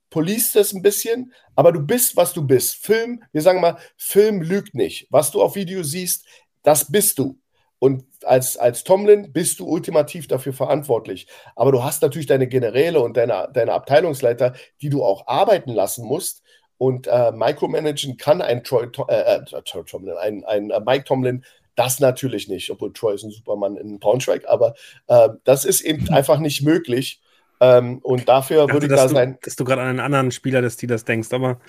poliest 0.09 0.55
es 0.55 0.73
ein 0.73 0.81
bisschen, 0.81 1.33
aber 1.55 1.71
du 1.71 1.81
bist, 1.81 2.15
was 2.15 2.33
du 2.33 2.45
bist. 2.45 2.75
Film, 2.75 3.23
wir 3.31 3.41
sagen 3.41 3.61
mal, 3.61 3.77
Film 3.97 4.41
lügt 4.41 4.75
nicht. 4.75 5.07
Was 5.09 5.31
du 5.31 5.41
auf 5.41 5.55
Video 5.55 5.83
siehst, 5.83 6.25
das 6.63 6.91
bist 6.91 7.19
du. 7.19 7.39
Und 7.79 8.03
als, 8.25 8.57
als 8.57 8.83
Tomlin 8.83 9.31
bist 9.31 9.59
du 9.59 9.67
ultimativ 9.67 10.27
dafür 10.27 10.51
verantwortlich. 10.51 11.27
Aber 11.55 11.71
du 11.71 11.83
hast 11.83 12.01
natürlich 12.01 12.27
deine 12.27 12.47
Generäle 12.47 12.99
und 12.99 13.15
deine, 13.15 13.49
deine 13.53 13.71
Abteilungsleiter, 13.73 14.53
die 14.81 14.89
du 14.89 15.03
auch 15.03 15.27
arbeiten 15.27 15.71
lassen 15.71 16.05
musst. 16.05 16.43
Und 16.77 17.07
äh, 17.07 17.31
Micromanagen 17.31 18.17
kann 18.17 18.41
ein 18.41 18.63
Troy, 18.63 18.87
äh, 19.07 19.35
äh, 19.35 19.61
Troy 19.63 19.83
Tomlin, 19.85 20.15
ein, 20.17 20.43
ein 20.45 20.71
äh, 20.71 20.79
Mike 20.79 21.05
Tomlin 21.05 21.43
das 21.79 22.01
natürlich 22.01 22.49
nicht, 22.49 22.71
obwohl 22.71 22.91
Troy 22.91 23.15
ist 23.15 23.23
ein 23.23 23.31
Supermann 23.31 23.77
in 23.77 23.99
Braunschweig, 23.99 24.45
aber 24.49 24.73
äh, 25.07 25.29
das 25.45 25.63
ist 25.63 25.79
eben 25.79 26.09
einfach 26.09 26.39
nicht 26.39 26.61
möglich. 26.61 27.21
Ähm, 27.59 27.99
und 27.99 28.29
dafür 28.29 28.65
ich 28.65 28.73
würde 28.73 28.85
ich 28.87 28.93
da 28.93 29.07
du, 29.07 29.13
sein. 29.13 29.37
Dass 29.43 29.55
du 29.55 29.63
gerade 29.65 29.81
an 29.81 29.89
einen 29.89 29.99
anderen 29.99 30.31
Spieler 30.31 30.61
des 30.61 30.73
Steelers 30.73 31.05
denkst, 31.05 31.31
aber. 31.33 31.59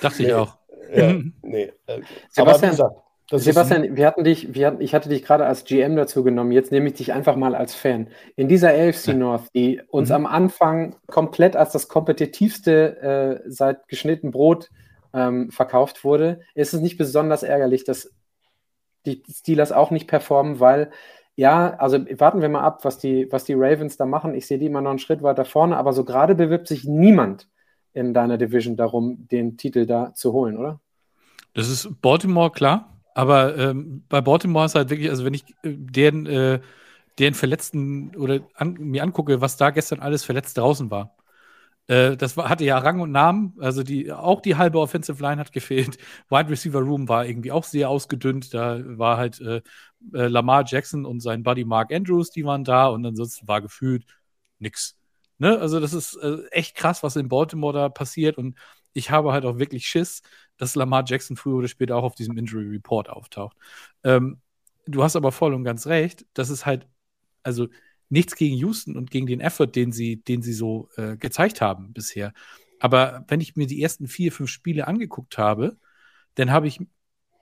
Dachte 0.00 0.22
nee, 0.22 0.28
ich 0.28 0.34
auch. 0.34 0.58
Ja, 0.94 1.14
nee. 1.42 1.72
Äh, 1.86 2.00
Sebastian, 2.30 2.70
gesagt, 2.72 2.96
Sebastian, 3.30 3.96
wir 3.96 4.06
hatten 4.06 4.22
dich, 4.22 4.54
wir 4.54 4.68
hatten, 4.68 4.80
ich 4.80 4.94
hatte 4.94 5.08
dich 5.08 5.24
gerade 5.24 5.46
als 5.46 5.64
GM 5.64 5.96
dazu 5.96 6.22
genommen, 6.22 6.52
jetzt 6.52 6.70
nehme 6.70 6.88
ich 6.88 6.94
dich 6.94 7.12
einfach 7.12 7.34
mal 7.34 7.56
als 7.56 7.74
Fan. 7.74 8.08
In 8.36 8.46
dieser 8.48 8.70
AFC 8.70 9.08
North, 9.08 9.48
die 9.52 9.80
uns 9.88 10.10
mhm. 10.10 10.14
am 10.14 10.26
Anfang 10.26 10.96
komplett 11.06 11.56
als 11.56 11.72
das 11.72 11.88
kompetitivste 11.88 13.42
äh, 13.44 13.50
seit 13.50 13.88
geschnitten 13.88 14.30
Brot 14.30 14.70
ähm, 15.12 15.50
verkauft 15.50 16.04
wurde, 16.04 16.40
ist 16.54 16.72
es 16.72 16.80
nicht 16.80 16.98
besonders 16.98 17.42
ärgerlich, 17.42 17.82
dass 17.82 18.12
die 19.06 19.22
Steelers 19.28 19.72
auch 19.72 19.90
nicht 19.90 20.06
performen, 20.06 20.60
weil 20.60 20.90
ja, 21.36 21.74
also 21.76 21.98
warten 22.18 22.40
wir 22.40 22.48
mal 22.48 22.62
ab, 22.62 22.84
was 22.84 22.98
die, 22.98 23.30
was 23.30 23.44
die 23.44 23.54
Ravens 23.54 23.98
da 23.98 24.06
machen. 24.06 24.34
Ich 24.34 24.46
sehe 24.46 24.58
die 24.58 24.66
immer 24.66 24.80
noch 24.80 24.90
einen 24.90 24.98
Schritt 24.98 25.22
weiter 25.22 25.44
vorne, 25.44 25.76
aber 25.76 25.92
so 25.92 26.02
gerade 26.04 26.34
bewirbt 26.34 26.66
sich 26.66 26.84
niemand 26.84 27.48
in 27.92 28.14
deiner 28.14 28.38
Division 28.38 28.76
darum, 28.76 29.28
den 29.28 29.56
Titel 29.56 29.86
da 29.86 30.14
zu 30.14 30.32
holen, 30.32 30.56
oder? 30.56 30.80
Das 31.54 31.68
ist 31.68 32.00
Baltimore, 32.00 32.50
klar. 32.50 33.02
Aber 33.14 33.56
ähm, 33.56 34.04
bei 34.08 34.20
Baltimore 34.20 34.66
ist 34.66 34.74
halt 34.74 34.90
wirklich, 34.90 35.08
also 35.10 35.24
wenn 35.24 35.34
ich 35.34 35.44
äh, 35.62 35.74
deren, 35.74 36.26
äh, 36.26 36.60
deren 37.18 37.34
Verletzten 37.34 38.14
oder 38.16 38.40
an, 38.54 38.74
mir 38.74 39.02
angucke, 39.02 39.40
was 39.40 39.56
da 39.56 39.70
gestern 39.70 40.00
alles 40.00 40.24
verletzt 40.24 40.58
draußen 40.58 40.90
war, 40.90 41.16
äh, 41.88 42.16
das 42.16 42.36
war, 42.36 42.48
hatte 42.48 42.64
ja 42.64 42.78
Rang 42.78 43.00
und 43.00 43.12
Namen. 43.12 43.54
Also 43.60 43.82
die, 43.82 44.12
auch 44.12 44.40
die 44.40 44.56
halbe 44.56 44.80
Offensive 44.80 45.22
Line 45.22 45.40
hat 45.40 45.52
gefehlt. 45.52 45.98
Wide 46.28 46.50
Receiver 46.50 46.80
Room 46.80 47.08
war 47.08 47.26
irgendwie 47.26 47.52
auch 47.52 47.64
sehr 47.64 47.88
ausgedünnt. 47.88 48.52
Da 48.54 48.80
war 48.98 49.16
halt 49.16 49.40
äh, 49.40 49.62
äh, 50.14 50.28
Lamar 50.28 50.64
Jackson 50.66 51.04
und 51.04 51.20
sein 51.20 51.42
Buddy 51.42 51.64
Mark 51.64 51.92
Andrews, 51.92 52.30
die 52.30 52.44
waren 52.44 52.64
da 52.64 52.86
und 52.88 53.04
ansonsten 53.04 53.48
war 53.48 53.60
gefühlt 53.60 54.04
nix. 54.58 54.96
Ne? 55.38 55.58
Also 55.58 55.80
das 55.80 55.92
ist 55.92 56.16
äh, 56.16 56.46
echt 56.50 56.76
krass, 56.76 57.02
was 57.02 57.16
in 57.16 57.28
Baltimore 57.28 57.72
da 57.72 57.88
passiert 57.88 58.38
und 58.38 58.56
ich 58.92 59.10
habe 59.10 59.32
halt 59.32 59.44
auch 59.44 59.58
wirklich 59.58 59.86
Schiss, 59.86 60.22
dass 60.56 60.74
Lamar 60.74 61.04
Jackson 61.06 61.36
früher 61.36 61.56
oder 61.56 61.68
später 61.68 61.96
auch 61.96 62.04
auf 62.04 62.14
diesem 62.14 62.38
Injury 62.38 62.68
Report 62.68 63.10
auftaucht. 63.10 63.56
Ähm, 64.04 64.40
du 64.86 65.02
hast 65.02 65.16
aber 65.16 65.32
voll 65.32 65.52
und 65.52 65.64
ganz 65.64 65.86
recht, 65.86 66.24
das 66.32 66.48
ist 66.48 66.64
halt, 66.64 66.86
also 67.42 67.68
nichts 68.08 68.36
gegen 68.36 68.56
Houston 68.56 68.96
und 68.96 69.10
gegen 69.10 69.26
den 69.26 69.40
Effort, 69.40 69.66
den 69.66 69.92
sie, 69.92 70.16
den 70.22 70.42
sie 70.42 70.52
so 70.52 70.88
äh, 70.96 71.16
gezeigt 71.16 71.60
haben 71.60 71.92
bisher. 71.92 72.32
Aber 72.78 73.24
wenn 73.28 73.40
ich 73.40 73.56
mir 73.56 73.66
die 73.66 73.82
ersten 73.82 74.06
vier, 74.06 74.32
fünf 74.32 74.50
Spiele 74.50 74.86
angeguckt 74.86 75.38
habe, 75.38 75.76
dann 76.34 76.50
habe 76.50 76.68
ich 76.68 76.80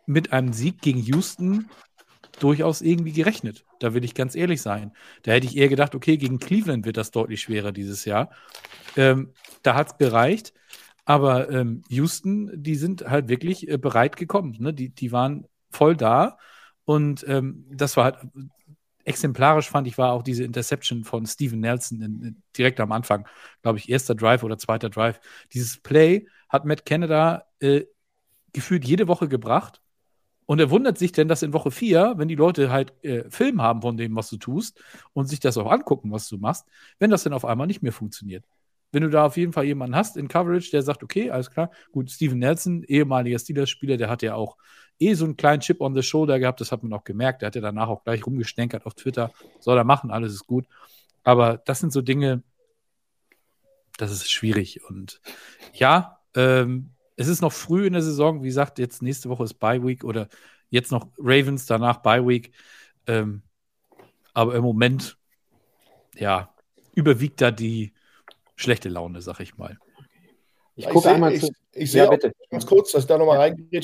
mit 0.07 0.33
einem 0.33 0.53
Sieg 0.53 0.81
gegen 0.81 1.01
Houston 1.01 1.69
durchaus 2.41 2.81
irgendwie 2.81 3.13
gerechnet. 3.13 3.65
Da 3.81 3.95
will 3.95 4.05
ich 4.05 4.15
ganz 4.15 4.35
ehrlich 4.35 4.63
sein. 4.63 4.93
Da 5.23 5.33
hätte 5.33 5.47
ich 5.47 5.57
eher 5.57 5.69
gedacht, 5.69 5.95
okay, 5.95 6.17
gegen 6.17 6.39
Cleveland 6.39 6.85
wird 6.85 6.97
das 6.97 7.11
deutlich 7.11 7.43
schwerer 7.43 7.73
dieses 7.73 8.05
Jahr. 8.05 8.31
Ähm, 8.97 9.33
da 9.63 9.75
hat 9.75 9.93
es 9.93 9.99
gereicht. 9.99 10.53
Aber 11.05 11.51
ähm, 11.51 11.83
Houston, 11.89 12.51
die 12.55 12.77
sind 12.77 13.03
halt 13.03 13.29
wirklich 13.29 13.69
äh, 13.69 13.77
bereit 13.77 14.17
gekommen. 14.17 14.57
Ne? 14.59 14.73
Die, 14.73 14.89
die 14.89 15.13
waren 15.13 15.47
voll 15.71 15.97
da. 15.97 16.39
Und 16.85 17.25
ähm, 17.29 17.67
das 17.71 17.97
war 17.97 18.05
halt 18.05 18.19
exemplarisch 19.05 19.69
fand 19.69 19.87
ich, 19.87 19.99
war 19.99 20.13
auch 20.13 20.23
diese 20.23 20.45
Interception 20.45 21.05
von 21.05 21.27
Steven 21.27 21.61
Nelson 21.61 22.01
in, 22.01 22.23
in, 22.23 22.43
direkt 22.57 22.81
am 22.81 22.93
Anfang, 22.93 23.27
glaube 23.63 23.79
ich, 23.79 23.89
erster 23.89 24.15
Drive 24.15 24.43
oder 24.43 24.59
zweiter 24.59 24.91
Drive. 24.91 25.21
Dieses 25.53 25.79
Play 25.79 26.27
hat 26.49 26.65
Matt 26.65 26.87
Canada 26.87 27.45
äh, 27.61 27.85
gefühlt 28.53 28.85
jede 28.85 29.09
Woche 29.09 29.29
gebracht. 29.29 29.83
Und 30.47 30.61
er 30.61 30.71
wundert 30.71 30.99
sich 30.99 31.13
denn, 31.13 31.29
dass 31.29 31.43
in 31.43 31.53
Woche 31.53 31.71
4, 31.71 32.15
wenn 32.17 32.29
die 32.29 32.35
Leute 32.35 32.71
halt 32.71 32.93
äh, 33.03 33.29
Film 33.31 33.63
haben 33.63 33.83
von 33.83 33.97
dem, 33.97 34.15
was 34.15 34.29
du 34.29 34.37
tust 34.37 34.79
und 35.13 35.27
sich 35.27 35.41
das 35.41 35.57
auch 35.57 35.71
angucken, 35.71 36.11
was 36.11 36.29
du 36.29 36.37
machst, 36.37 36.67
wenn 36.99 37.11
das 37.11 37.23
dann 37.23 37.33
auf 37.33 37.45
einmal 37.45 37.67
nicht 37.67 37.83
mehr 37.83 37.93
funktioniert. 37.93 38.45
Wenn 38.93 39.03
du 39.03 39.11
da 39.11 39.27
auf 39.27 39.37
jeden 39.37 39.53
Fall 39.53 39.65
jemanden 39.65 39.97
hast 39.97 40.17
in 40.17 40.29
Coverage, 40.29 40.71
der 40.71 40.83
sagt, 40.83 41.03
okay, 41.03 41.31
alles 41.31 41.51
klar, 41.51 41.71
gut, 41.93 42.11
Steven 42.11 42.39
Nelson, 42.39 42.85
ehemaliger 42.85 43.39
Steelers-Spieler, 43.39 43.97
der 43.97 44.09
hat 44.09 44.23
ja 44.23 44.35
auch 44.35 44.57
eh 45.01 45.15
so 45.15 45.25
einen 45.25 45.37
kleinen 45.37 45.61
Chip 45.61 45.81
on 45.81 45.95
the 45.95 46.03
shoulder 46.03 46.39
gehabt, 46.39 46.61
das 46.61 46.71
hat 46.71 46.83
man 46.83 46.93
auch 46.93 47.05
gemerkt. 47.05 47.43
Der 47.43 47.49
hat 47.49 47.57
ja 47.57 47.61
danach 47.61 47.89
auch 47.89 48.05
gleich 48.05 48.25
rumgestänkert 48.25 48.87
auf 48.87 48.95
Twitter. 48.95 49.33
Soll 49.61 49.77
er 49.77 49.85
machen, 49.85 50.11
alles 50.11 50.33
ist 50.33 50.47
gut. 50.47 50.67
Aber 51.25 51.59
das 51.59 51.81
sind 51.81 51.93
so 51.93 52.03
Dinge, 52.03 52.43
das 53.97 54.13
ist 54.13 54.31
schwierig. 54.31 54.85
Und 54.85 55.21
ja, 55.73 56.21
ähm, 56.35 56.94
es 57.17 57.29
ist 57.29 57.41
noch 57.41 57.53
früh 57.53 57.87
in 57.87 57.93
der 57.93 58.03
Saison. 58.03 58.43
Wie 58.43 58.49
gesagt, 58.49 58.79
jetzt 58.79 59.03
nächste 59.03 59.29
Woche 59.29 59.45
ist 59.45 59.55
Bye 59.55 59.85
Week 59.85 60.05
oder 60.05 60.29
jetzt 60.71 60.91
noch 60.91 61.09
Ravens, 61.19 61.67
danach 61.67 61.99
Bye 61.99 62.27
Week. 62.27 62.53
Ähm, 63.07 63.43
aber 64.33 64.55
im 64.55 64.63
Moment, 64.63 65.17
ja, 66.17 66.53
überwiegt 66.95 67.41
da 67.41 67.51
die 67.51 67.93
schlechte 68.57 68.89
Laune, 68.89 69.21
sag 69.21 69.41
ich 69.41 69.57
mal. 69.57 69.79
Ich 70.77 70.89
gucke 70.89 71.11
einmal 71.11 71.39
zu. 71.39 71.51
Ich 71.77 71.91
sehe 71.91 72.05
ja, 72.05 72.11
bitte. 72.11 72.33
ganz 72.51 72.67
kurz, 72.67 72.93
dass 72.93 73.03
ich 73.03 73.09
da 73.09 73.19
nochmal 73.19 73.39
reingehe. 73.39 73.81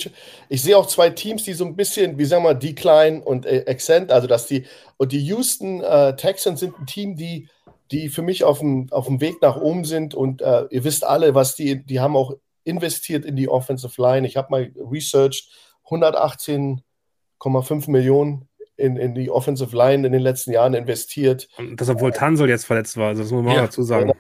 Ich 0.49 0.63
sehe 0.63 0.77
auch 0.77 0.87
zwei 0.87 1.11
Teams, 1.11 1.43
die 1.43 1.55
so 1.55 1.65
ein 1.65 1.75
bisschen, 1.75 2.19
wie 2.19 2.25
sagen 2.25 2.45
wir, 2.45 2.55
Decline 2.55 3.23
und 3.23 3.47
äh, 3.47 3.65
Accent, 3.67 4.13
also 4.13 4.29
dass 4.29 4.47
die, 4.47 4.65
und 4.97 5.11
die 5.11 5.21
Houston 5.25 5.81
äh, 5.81 6.15
Texans 6.15 6.61
sind 6.61 6.79
ein 6.79 6.87
Team, 6.87 7.17
die 7.17 7.49
die 7.91 8.09
für 8.09 8.23
mich 8.23 8.45
auf 8.45 8.61
dem, 8.61 8.87
auf 8.93 9.07
dem 9.07 9.21
Weg 9.21 9.43
nach 9.43 9.57
oben 9.57 9.85
sind. 9.85 10.15
Und 10.15 10.43
äh, 10.43 10.67
ihr 10.71 10.85
wisst 10.85 11.05
alle, 11.05 11.35
was 11.35 11.57
die, 11.57 11.85
die 11.85 12.01
haben 12.01 12.17
auch 12.17 12.35
investiert 12.65 13.25
in 13.25 13.37
die 13.37 13.49
Offensive 13.49 14.01
Line. 14.01 14.27
Ich 14.27 14.37
habe 14.37 14.49
mal 14.51 14.73
researched, 14.91 15.49
118,5 15.87 17.91
Millionen 17.91 18.49
in, 18.77 18.97
in 18.97 19.15
die 19.15 19.31
Offensive 19.31 19.77
Line 19.77 20.07
in 20.07 20.13
den 20.13 20.23
letzten 20.23 20.53
Jahren 20.53 20.75
investiert. 20.75 21.49
Und 21.59 21.81
das, 21.81 21.89
obwohl 21.89 22.13
Tansel 22.13 22.49
jetzt 22.49 22.65
verletzt 22.65 22.97
war, 22.97 23.09
also 23.09 23.23
das 23.23 23.31
muss 23.31 23.45
man 23.45 23.55
ja, 23.55 23.61
auch 23.61 23.67
dazu 23.67 23.83
sagen. 23.83 24.13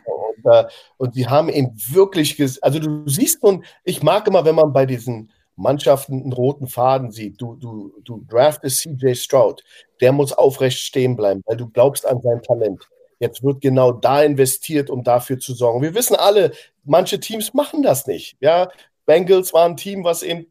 Genau. 0.44 0.68
Und, 0.96 1.08
äh, 1.08 1.12
die 1.12 1.28
haben 1.28 1.48
eben 1.48 1.72
wirklich, 1.90 2.38
also 2.62 2.78
du 2.78 3.06
siehst 3.06 3.42
nun, 3.42 3.64
ich 3.84 4.02
mag 4.02 4.26
immer, 4.26 4.44
wenn 4.44 4.54
man 4.54 4.72
bei 4.72 4.86
diesen 4.86 5.30
Mannschaften 5.56 6.22
einen 6.22 6.32
roten 6.32 6.66
Faden 6.66 7.10
sieht. 7.10 7.40
Du, 7.40 7.56
du, 7.56 7.92
du 8.02 8.24
draftest 8.28 8.78
CJ 8.78 9.14
Stroud, 9.14 9.62
der 10.00 10.12
muss 10.12 10.32
aufrecht 10.32 10.78
stehen 10.78 11.16
bleiben, 11.16 11.42
weil 11.46 11.56
du 11.56 11.68
glaubst 11.68 12.06
an 12.06 12.20
sein 12.22 12.42
Talent. 12.42 12.88
Jetzt 13.20 13.44
wird 13.44 13.60
genau 13.60 13.92
da 13.92 14.22
investiert, 14.22 14.90
um 14.90 15.05
dafür 15.05 15.38
zu 15.38 15.55
sorgen. 15.55 15.82
Wir 15.82 15.94
wissen 15.94 16.16
alle, 16.16 16.52
manche 16.84 17.20
Teams 17.20 17.55
machen 17.55 17.82
das 17.82 18.06
nicht. 18.06 18.36
Ja, 18.40 18.70
Bengals 19.06 19.52
war 19.52 19.66
ein 19.66 19.76
Team, 19.76 20.05
was 20.05 20.22
eben 20.22 20.47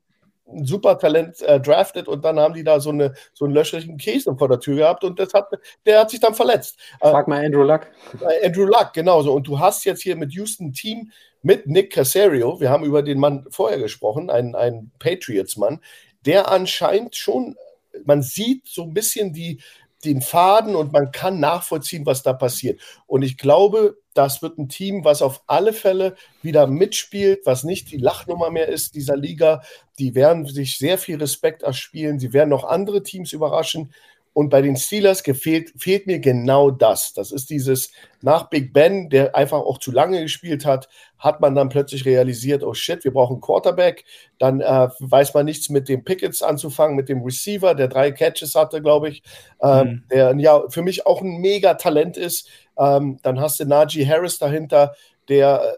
ein 0.48 0.66
super 0.66 0.98
Talent 0.98 1.41
äh, 1.41 1.60
draftet 1.60 2.08
und 2.08 2.24
dann 2.24 2.40
haben 2.40 2.54
die 2.54 2.64
da 2.64 2.80
so, 2.80 2.90
eine, 2.90 3.14
so 3.34 3.46
einen 3.46 3.54
löcherigen 3.54 3.98
Käse 3.98 4.36
vor 4.36 4.48
der 4.48 4.60
Tür 4.60 4.78
gehabt 4.78 5.04
und 5.04 5.20
das 5.20 5.34
hat, 5.34 5.48
der 5.86 6.00
hat 6.00 6.10
sich 6.10 6.20
dann 6.20 6.34
verletzt. 6.34 6.80
Äh, 7.02 7.10
Frag 7.12 7.28
mal 7.28 7.44
Andrew 7.44 7.64
Luck. 7.64 7.88
Äh, 8.22 8.48
Andrew 8.48 8.66
Luck, 8.66 8.94
genauso. 8.94 9.34
Und 9.34 9.48
du 9.48 9.60
hast 9.60 9.86
jetzt 9.86 10.02
hier 10.02 10.16
mit 10.16 10.34
Houston 10.34 10.68
ein 10.68 10.74
Team 10.74 11.12
mit 11.41 11.68
Nick 11.68 11.94
Casario, 11.94 12.60
wir 12.60 12.70
haben 12.70 12.84
über 12.84 13.02
den 13.02 13.20
Mann 13.20 13.46
vorher 13.50 13.80
gesprochen, 13.80 14.30
ein, 14.30 14.56
ein 14.56 14.91
Patriots-Mann, 15.00 15.80
der 16.26 16.52
anscheinend 16.52 17.16
schon, 17.16 17.56
man 18.04 18.22
sieht 18.22 18.68
so 18.68 18.84
ein 18.84 18.94
bisschen 18.94 19.32
die, 19.32 19.62
den 20.06 20.22
Faden 20.22 20.76
und 20.76 20.94
man 20.94 21.12
kann 21.12 21.40
nachvollziehen, 21.40 22.06
was 22.06 22.24
da 22.24 22.34
passiert. 22.34 22.80
Und 23.06 23.22
ich 23.22 23.38
glaube, 23.38 23.98
das 24.14 24.42
wird 24.42 24.58
ein 24.58 24.70
Team, 24.70 25.04
was 25.04 25.22
auf 25.22 25.44
alle 25.48 25.74
Fälle 25.74 26.16
wieder 26.42 26.68
mitspielt, 26.68 27.46
was 27.46 27.64
nicht 27.64 27.92
die 27.92 27.98
Lachnummer 27.98 28.50
mehr 28.50 28.68
ist 28.68 28.96
dieser 28.96 29.18
Liga. 29.18 29.62
Die 29.98 30.16
werden 30.16 30.46
sich 30.46 30.78
sehr 30.78 30.98
viel 30.98 31.18
Respekt 31.18 31.64
erspielen. 31.64 32.20
Sie 32.20 32.34
werden 32.34 32.50
noch 32.50 32.64
andere 32.64 33.04
Teams 33.04 33.34
überraschen. 33.34 33.94
Und 34.34 34.50
bei 34.50 34.62
den 34.62 34.76
Steelers 34.76 35.24
gefehlt, 35.24 35.74
fehlt 35.78 36.08
mir 36.08 36.20
genau 36.20 36.72
das. 36.72 37.14
Das 37.14 37.32
ist 37.32 37.50
dieses 37.50 37.92
nach 38.22 38.50
Big 38.50 38.74
Ben, 38.74 39.10
der 39.10 39.36
einfach 39.36 39.60
auch 39.60 39.80
zu 39.80 39.92
lange 39.92 40.22
gespielt 40.22 40.66
hat, 40.66 40.88
hat 41.18 41.42
man 41.42 41.56
dann 41.56 41.70
plötzlich 41.70 42.06
realisiert, 42.06 42.64
oh 42.64 42.74
shit, 42.74 43.04
wir 43.04 43.12
brauchen 43.12 43.42
Quarterback. 43.42 44.06
Dann 44.38 44.62
äh, 44.62 44.90
weiß 45.00 45.34
man 45.34 45.46
nichts 45.46 45.70
mit 45.70 45.90
dem 45.90 46.04
Pickets 46.04 46.42
anzufangen, 46.42 46.96
mit 46.96 47.10
dem 47.10 47.24
Receiver, 47.24 47.76
der 47.76 47.88
drei 47.88 48.12
Catches 48.12 48.56
hatte, 48.56 48.82
glaube 48.82 49.10
ich, 49.10 49.24
ähm, 49.62 49.88
mhm. 49.88 50.04
der 50.12 50.36
ja 50.38 50.64
für 50.70 50.82
mich 50.82 51.06
auch 51.06 51.22
ein 51.22 51.38
mega 51.38 51.74
Talent 51.74 52.18
ist. 52.18 52.48
Ähm, 52.78 53.20
dann 53.24 53.40
hast 53.40 53.60
du 53.60 53.66
Najee 53.66 54.08
Harris 54.08 54.38
dahinter, 54.38 54.96
der 55.28 55.62
äh, 55.62 55.78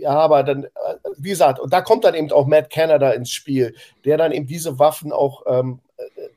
ja, 0.00 0.10
aber 0.10 0.42
dann, 0.42 0.64
äh, 0.64 0.68
wie 1.16 1.30
gesagt, 1.30 1.60
und 1.60 1.72
da 1.72 1.80
kommt 1.80 2.04
dann 2.04 2.14
eben 2.14 2.30
auch 2.32 2.46
Matt 2.46 2.70
Canada 2.70 3.10
ins 3.10 3.30
Spiel, 3.30 3.74
der 4.04 4.16
dann 4.16 4.32
eben 4.32 4.46
diese 4.46 4.78
Waffen 4.78 5.12
auch 5.12 5.42
ähm, 5.46 5.80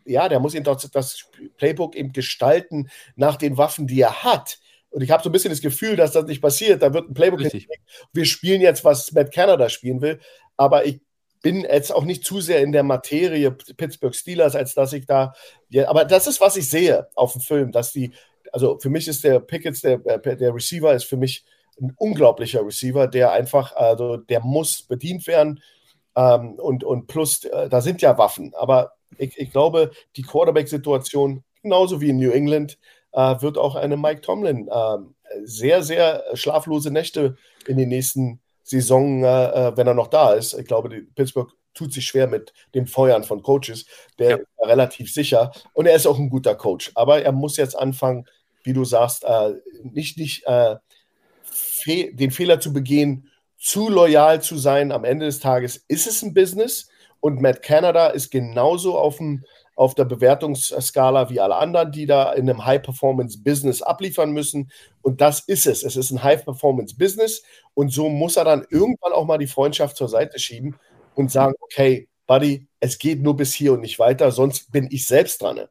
ja, 0.06 0.30
der 0.30 0.40
muss 0.40 0.54
eben 0.54 0.64
das, 0.64 0.90
das 0.92 1.26
Playbook 1.58 1.96
eben 1.96 2.14
gestalten 2.14 2.90
nach 3.16 3.36
den 3.36 3.58
Waffen, 3.58 3.88
die 3.88 4.02
er 4.02 4.24
hat. 4.24 4.60
Und 4.90 5.02
ich 5.02 5.12
habe 5.12 5.22
so 5.22 5.30
ein 5.30 5.34
bisschen 5.34 5.52
das 5.52 5.62
Gefühl, 5.62 5.96
dass 5.96 6.14
das 6.14 6.26
nicht 6.26 6.42
passiert. 6.42 6.82
Da 6.82 6.94
wird 6.94 7.10
ein 7.10 7.14
Playbook 7.14 7.42
Wir 8.14 8.26
spielen 8.26 8.62
jetzt, 8.62 8.86
was 8.86 9.12
Matt 9.12 9.34
Canada 9.34 9.70
spielen 9.70 10.02
will. 10.02 10.20
Aber 10.56 10.86
ich 10.86 11.02
bin 11.42 11.62
jetzt 11.62 11.94
auch 11.94 12.04
nicht 12.04 12.26
zu 12.26 12.42
sehr 12.42 12.62
in 12.62 12.72
der 12.72 12.84
Materie 12.84 13.52
Pittsburgh 13.52 14.16
Steelers, 14.16 14.56
als 14.56 14.74
dass 14.74 14.94
ich 14.94 15.06
da. 15.06 15.34
Ja, 15.70 15.90
aber 15.90 16.06
das 16.06 16.28
ist, 16.28 16.42
was 16.42 16.58
ich 16.58 16.70
sehe 16.70 17.08
auf 17.16 17.34
dem 17.34 17.42
Film, 17.42 17.72
dass 17.72 17.92
die. 17.92 18.12
Also 18.54 18.80
für 18.80 18.90
mich 18.90 19.08
ist 19.08 19.24
der 19.24 19.40
Pickets, 19.40 19.82
der, 19.82 20.04
äh, 20.06 20.38
der 20.38 20.56
Receiver, 20.56 20.94
ist 20.94 21.04
für 21.04 21.18
mich 21.18 21.44
ein 21.80 21.94
unglaublicher 21.98 22.66
Receiver, 22.66 23.08
der 23.08 23.34
einfach, 23.34 23.76
also 23.76 24.18
der 24.18 24.40
muss 24.40 24.84
bedient 24.84 25.28
werden. 25.28 25.62
Ähm, 26.18 26.56
und, 26.56 26.84
und 26.84 27.06
plus, 27.06 27.45
äh, 27.45 27.69
da 27.69 27.80
sind 27.80 28.02
ja 28.02 28.18
Waffen. 28.18 28.53
Aber 28.56 28.94
ich, 29.18 29.38
ich 29.38 29.52
glaube, 29.52 29.91
die 30.15 30.23
Quarterback-Situation, 30.23 31.44
genauso 31.61 32.02
wie 32.02 32.10
in 32.10 32.18
New 32.18 32.31
England, 32.31 32.80
äh, 33.14 33.35
wird 33.39 33.57
auch 33.57 33.76
eine 33.76 33.98
Mike 33.98 34.22
Tomlin 34.22 34.68
äh, 34.68 34.98
sehr, 35.44 35.84
sehr 35.84 36.23
schlaflose 36.34 36.91
Nächte 36.91 37.38
in 37.68 37.77
den 37.77 37.89
nächsten 37.89 38.41
Saison, 38.64 39.23
äh, 39.23 39.27
äh, 39.27 39.77
wenn 39.77 39.88
er 39.88 39.94
noch 39.94 40.07
da 40.07 40.34
ist. 40.34 40.53
Ich 40.53 40.65
glaube, 40.65 40.89
die 40.89 41.02
Pittsburgh 41.02 41.52
tut 41.76 41.94
sich 41.94 42.06
schwer 42.07 42.27
mit 42.27 42.52
dem 42.73 42.88
Feuern 42.88 43.23
von 43.23 43.44
Coaches. 43.44 43.85
Der 44.18 44.30
ja. 44.30 44.35
ist 44.38 44.48
relativ 44.60 45.14
sicher 45.14 45.52
und 45.73 45.85
er 45.85 45.95
ist 45.95 46.07
auch 46.07 46.18
ein 46.18 46.31
guter 46.31 46.56
Coach. 46.56 46.91
Aber 46.95 47.22
er 47.22 47.31
muss 47.31 47.57
jetzt 47.57 47.77
anfangen, 47.77 48.26
wie 48.64 48.73
du 48.73 48.84
sagst, 48.84 49.23
äh, 49.23 49.53
nicht, 49.84 50.18
nicht 50.18 50.45
äh, 50.48 50.77
fe 51.44 52.11
den 52.11 52.31
Fehler 52.31 52.60
zu 52.60 52.73
begehen, 52.73 53.30
zu 53.58 53.90
loyal 53.90 54.42
zu 54.42 54.58
sein. 54.58 54.92
Am 54.92 55.04
Ende 55.04 55.26
des 55.26 55.40
Tages 55.40 55.84
ist 55.88 56.08
es 56.08 56.22
ein 56.22 56.34
Business 56.34 56.90
und 57.20 57.42
Matt 57.42 57.64
Canada 57.64 58.08
ist 58.08 58.32
genauso 58.32 58.98
auf, 58.98 59.18
dem, 59.18 59.44
auf 59.76 59.96
der 59.96 60.06
Bewertungsskala 60.06 61.30
wie 61.30 61.40
alle 61.40 61.56
anderen, 61.56 61.92
die 61.92 62.06
da 62.06 62.34
in 62.34 62.50
einem 62.50 62.66
High-Performance-Business 62.66 63.82
abliefern 63.82 64.32
müssen. 64.32 64.72
Und 65.02 65.22
das 65.22 65.42
ist 65.42 65.66
es. 65.66 65.84
Es 65.84 65.96
ist 65.96 66.12
ein 66.12 66.24
High-Performance-Business. 66.24 67.44
Und 67.74 67.92
so 67.92 68.10
muss 68.10 68.38
er 68.38 68.46
dann 68.46 68.66
irgendwann 68.70 69.14
auch 69.14 69.26
mal 69.26 69.38
die 69.38 69.48
Freundschaft 69.48 69.98
zur 69.98 70.10
Seite 70.10 70.40
schieben 70.40 70.76
und 71.16 71.32
sagen, 71.32 71.56
okay, 71.60 72.08
Buddy, 72.28 72.68
es 72.80 73.00
geht 73.00 73.22
nur 73.22 73.36
bis 73.36 73.54
hier 73.54 73.74
und 73.74 73.82
nicht 73.82 74.00
weiter, 74.00 74.32
sonst 74.32 74.72
bin 74.72 74.90
ich 74.92 75.08
selbst 75.08 75.42
dran. 75.42 75.62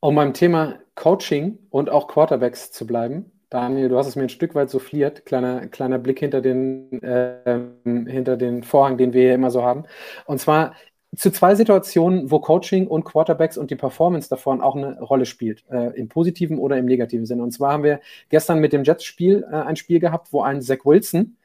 Um 0.00 0.14
beim 0.16 0.34
Thema 0.34 0.80
Coaching 0.94 1.58
und 1.70 1.90
auch 1.90 2.08
Quarterbacks 2.08 2.72
zu 2.72 2.86
bleiben, 2.86 3.30
Daniel, 3.50 3.88
du 3.88 3.98
hast 3.98 4.06
es 4.06 4.16
mir 4.16 4.24
ein 4.24 4.28
Stück 4.28 4.54
weit 4.54 4.70
souffliert. 4.70 5.24
Kleiner, 5.26 5.66
kleiner 5.68 5.98
Blick 5.98 6.18
hinter 6.18 6.40
den, 6.40 7.02
äh, 7.02 7.60
hinter 7.84 8.36
den 8.36 8.62
Vorhang, 8.62 8.98
den 8.98 9.12
wir 9.12 9.22
hier 9.22 9.34
immer 9.34 9.50
so 9.50 9.62
haben. 9.62 9.84
Und 10.26 10.40
zwar 10.40 10.74
zu 11.16 11.30
zwei 11.30 11.54
Situationen, 11.54 12.30
wo 12.30 12.40
Coaching 12.40 12.86
und 12.86 13.04
Quarterbacks 13.04 13.56
und 13.56 13.70
die 13.70 13.76
Performance 13.76 14.28
davon 14.28 14.60
auch 14.60 14.76
eine 14.76 15.00
Rolle 15.00 15.26
spielt, 15.26 15.64
äh, 15.70 15.96
im 15.96 16.08
positiven 16.08 16.58
oder 16.58 16.76
im 16.76 16.86
negativen 16.86 17.26
Sinne. 17.26 17.42
Und 17.42 17.52
zwar 17.52 17.72
haben 17.72 17.84
wir 17.84 18.00
gestern 18.30 18.58
mit 18.58 18.72
dem 18.72 18.84
Jets-Spiel 18.84 19.44
äh, 19.50 19.54
ein 19.54 19.76
Spiel 19.76 20.00
gehabt, 20.00 20.32
wo 20.32 20.42
ein 20.42 20.60
Zach 20.60 20.84
Wilson, 20.84 21.36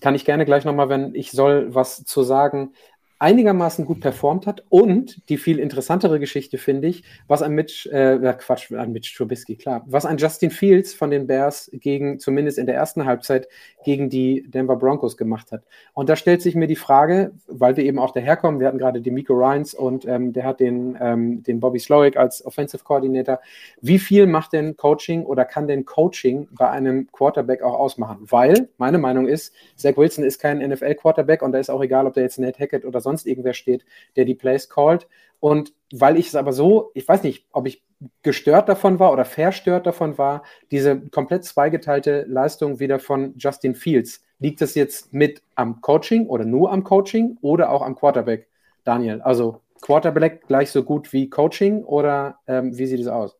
kann 0.00 0.14
ich 0.14 0.24
gerne 0.24 0.44
gleich 0.44 0.64
nochmal, 0.64 0.88
wenn 0.88 1.14
ich 1.14 1.30
soll, 1.30 1.74
was 1.74 2.04
zu 2.04 2.22
sagen, 2.22 2.72
einigermaßen 3.20 3.84
gut 3.84 4.00
performt 4.00 4.46
hat 4.46 4.64
und 4.70 5.28
die 5.28 5.36
viel 5.36 5.58
interessantere 5.58 6.18
Geschichte 6.18 6.56
finde 6.56 6.88
ich, 6.88 7.04
was 7.28 7.42
ein 7.42 7.52
Mitch, 7.52 7.88
äh, 7.90 8.18
Quatsch, 8.38 8.72
ein 8.72 8.92
Mitch 8.92 9.14
Trubisky, 9.14 9.56
klar, 9.56 9.84
was 9.86 10.06
ein 10.06 10.16
Justin 10.16 10.50
Fields 10.50 10.94
von 10.94 11.10
den 11.10 11.26
Bears 11.26 11.70
gegen, 11.74 12.18
zumindest 12.18 12.56
in 12.56 12.64
der 12.64 12.76
ersten 12.76 13.04
Halbzeit, 13.04 13.46
gegen 13.84 14.08
die 14.08 14.44
Denver 14.48 14.76
Broncos 14.76 15.18
gemacht 15.18 15.52
hat. 15.52 15.64
Und 15.92 16.08
da 16.08 16.16
stellt 16.16 16.40
sich 16.40 16.54
mir 16.54 16.66
die 16.66 16.76
Frage, 16.76 17.32
weil 17.46 17.76
wir 17.76 17.84
eben 17.84 17.98
auch 17.98 18.12
daherkommen, 18.12 18.58
wir 18.58 18.66
hatten 18.66 18.78
gerade 18.78 19.02
den 19.02 19.12
Miko 19.12 19.34
Ryans 19.34 19.74
und 19.74 20.06
ähm, 20.06 20.32
der 20.32 20.44
hat 20.44 20.60
den, 20.60 20.96
ähm, 20.98 21.42
den 21.42 21.60
Bobby 21.60 21.78
Slowick 21.78 22.16
als 22.16 22.44
Offensive 22.44 22.84
Coordinator. 22.84 23.40
Wie 23.82 23.98
viel 23.98 24.26
macht 24.26 24.54
denn 24.54 24.78
Coaching 24.78 25.24
oder 25.24 25.44
kann 25.44 25.68
denn 25.68 25.84
Coaching 25.84 26.48
bei 26.52 26.70
einem 26.70 27.08
Quarterback 27.12 27.62
auch 27.62 27.78
ausmachen? 27.78 28.20
Weil, 28.30 28.70
meine 28.78 28.96
Meinung 28.96 29.28
ist, 29.28 29.52
Zach 29.76 29.98
Wilson 29.98 30.24
ist 30.24 30.38
kein 30.38 30.58
NFL-Quarterback 30.58 31.42
und 31.42 31.52
da 31.52 31.58
ist 31.58 31.68
auch 31.68 31.82
egal, 31.82 32.06
ob 32.06 32.14
der 32.14 32.22
jetzt 32.22 32.38
Nate 32.38 32.58
Hackett 32.58 32.86
oder 32.86 33.00
sonst 33.00 33.09
sonst 33.10 33.26
irgendwer 33.26 33.54
steht, 33.54 33.84
der 34.16 34.24
die 34.24 34.34
Plays 34.34 34.68
callt. 34.68 35.08
Und 35.40 35.72
weil 35.92 36.16
ich 36.16 36.28
es 36.28 36.36
aber 36.36 36.52
so, 36.52 36.90
ich 36.94 37.08
weiß 37.08 37.22
nicht, 37.22 37.46
ob 37.52 37.66
ich 37.66 37.82
gestört 38.22 38.68
davon 38.68 38.98
war 38.98 39.12
oder 39.12 39.24
verstört 39.24 39.86
davon 39.86 40.16
war, 40.16 40.42
diese 40.70 41.00
komplett 41.08 41.44
zweigeteilte 41.44 42.24
Leistung 42.28 42.78
wieder 42.78 42.98
von 42.98 43.34
Justin 43.36 43.74
Fields. 43.74 44.22
Liegt 44.38 44.62
es 44.62 44.74
jetzt 44.74 45.12
mit 45.12 45.42
am 45.54 45.80
Coaching 45.80 46.26
oder 46.26 46.44
nur 46.44 46.72
am 46.72 46.84
Coaching 46.84 47.36
oder 47.42 47.70
auch 47.70 47.82
am 47.82 47.96
Quarterback, 47.96 48.48
Daniel? 48.84 49.20
Also 49.20 49.60
Quarterback 49.82 50.46
gleich 50.46 50.70
so 50.70 50.82
gut 50.82 51.12
wie 51.12 51.28
Coaching 51.28 51.84
oder 51.84 52.38
ähm, 52.46 52.76
wie 52.76 52.86
sieht 52.86 53.00
es 53.00 53.08
aus? 53.08 53.39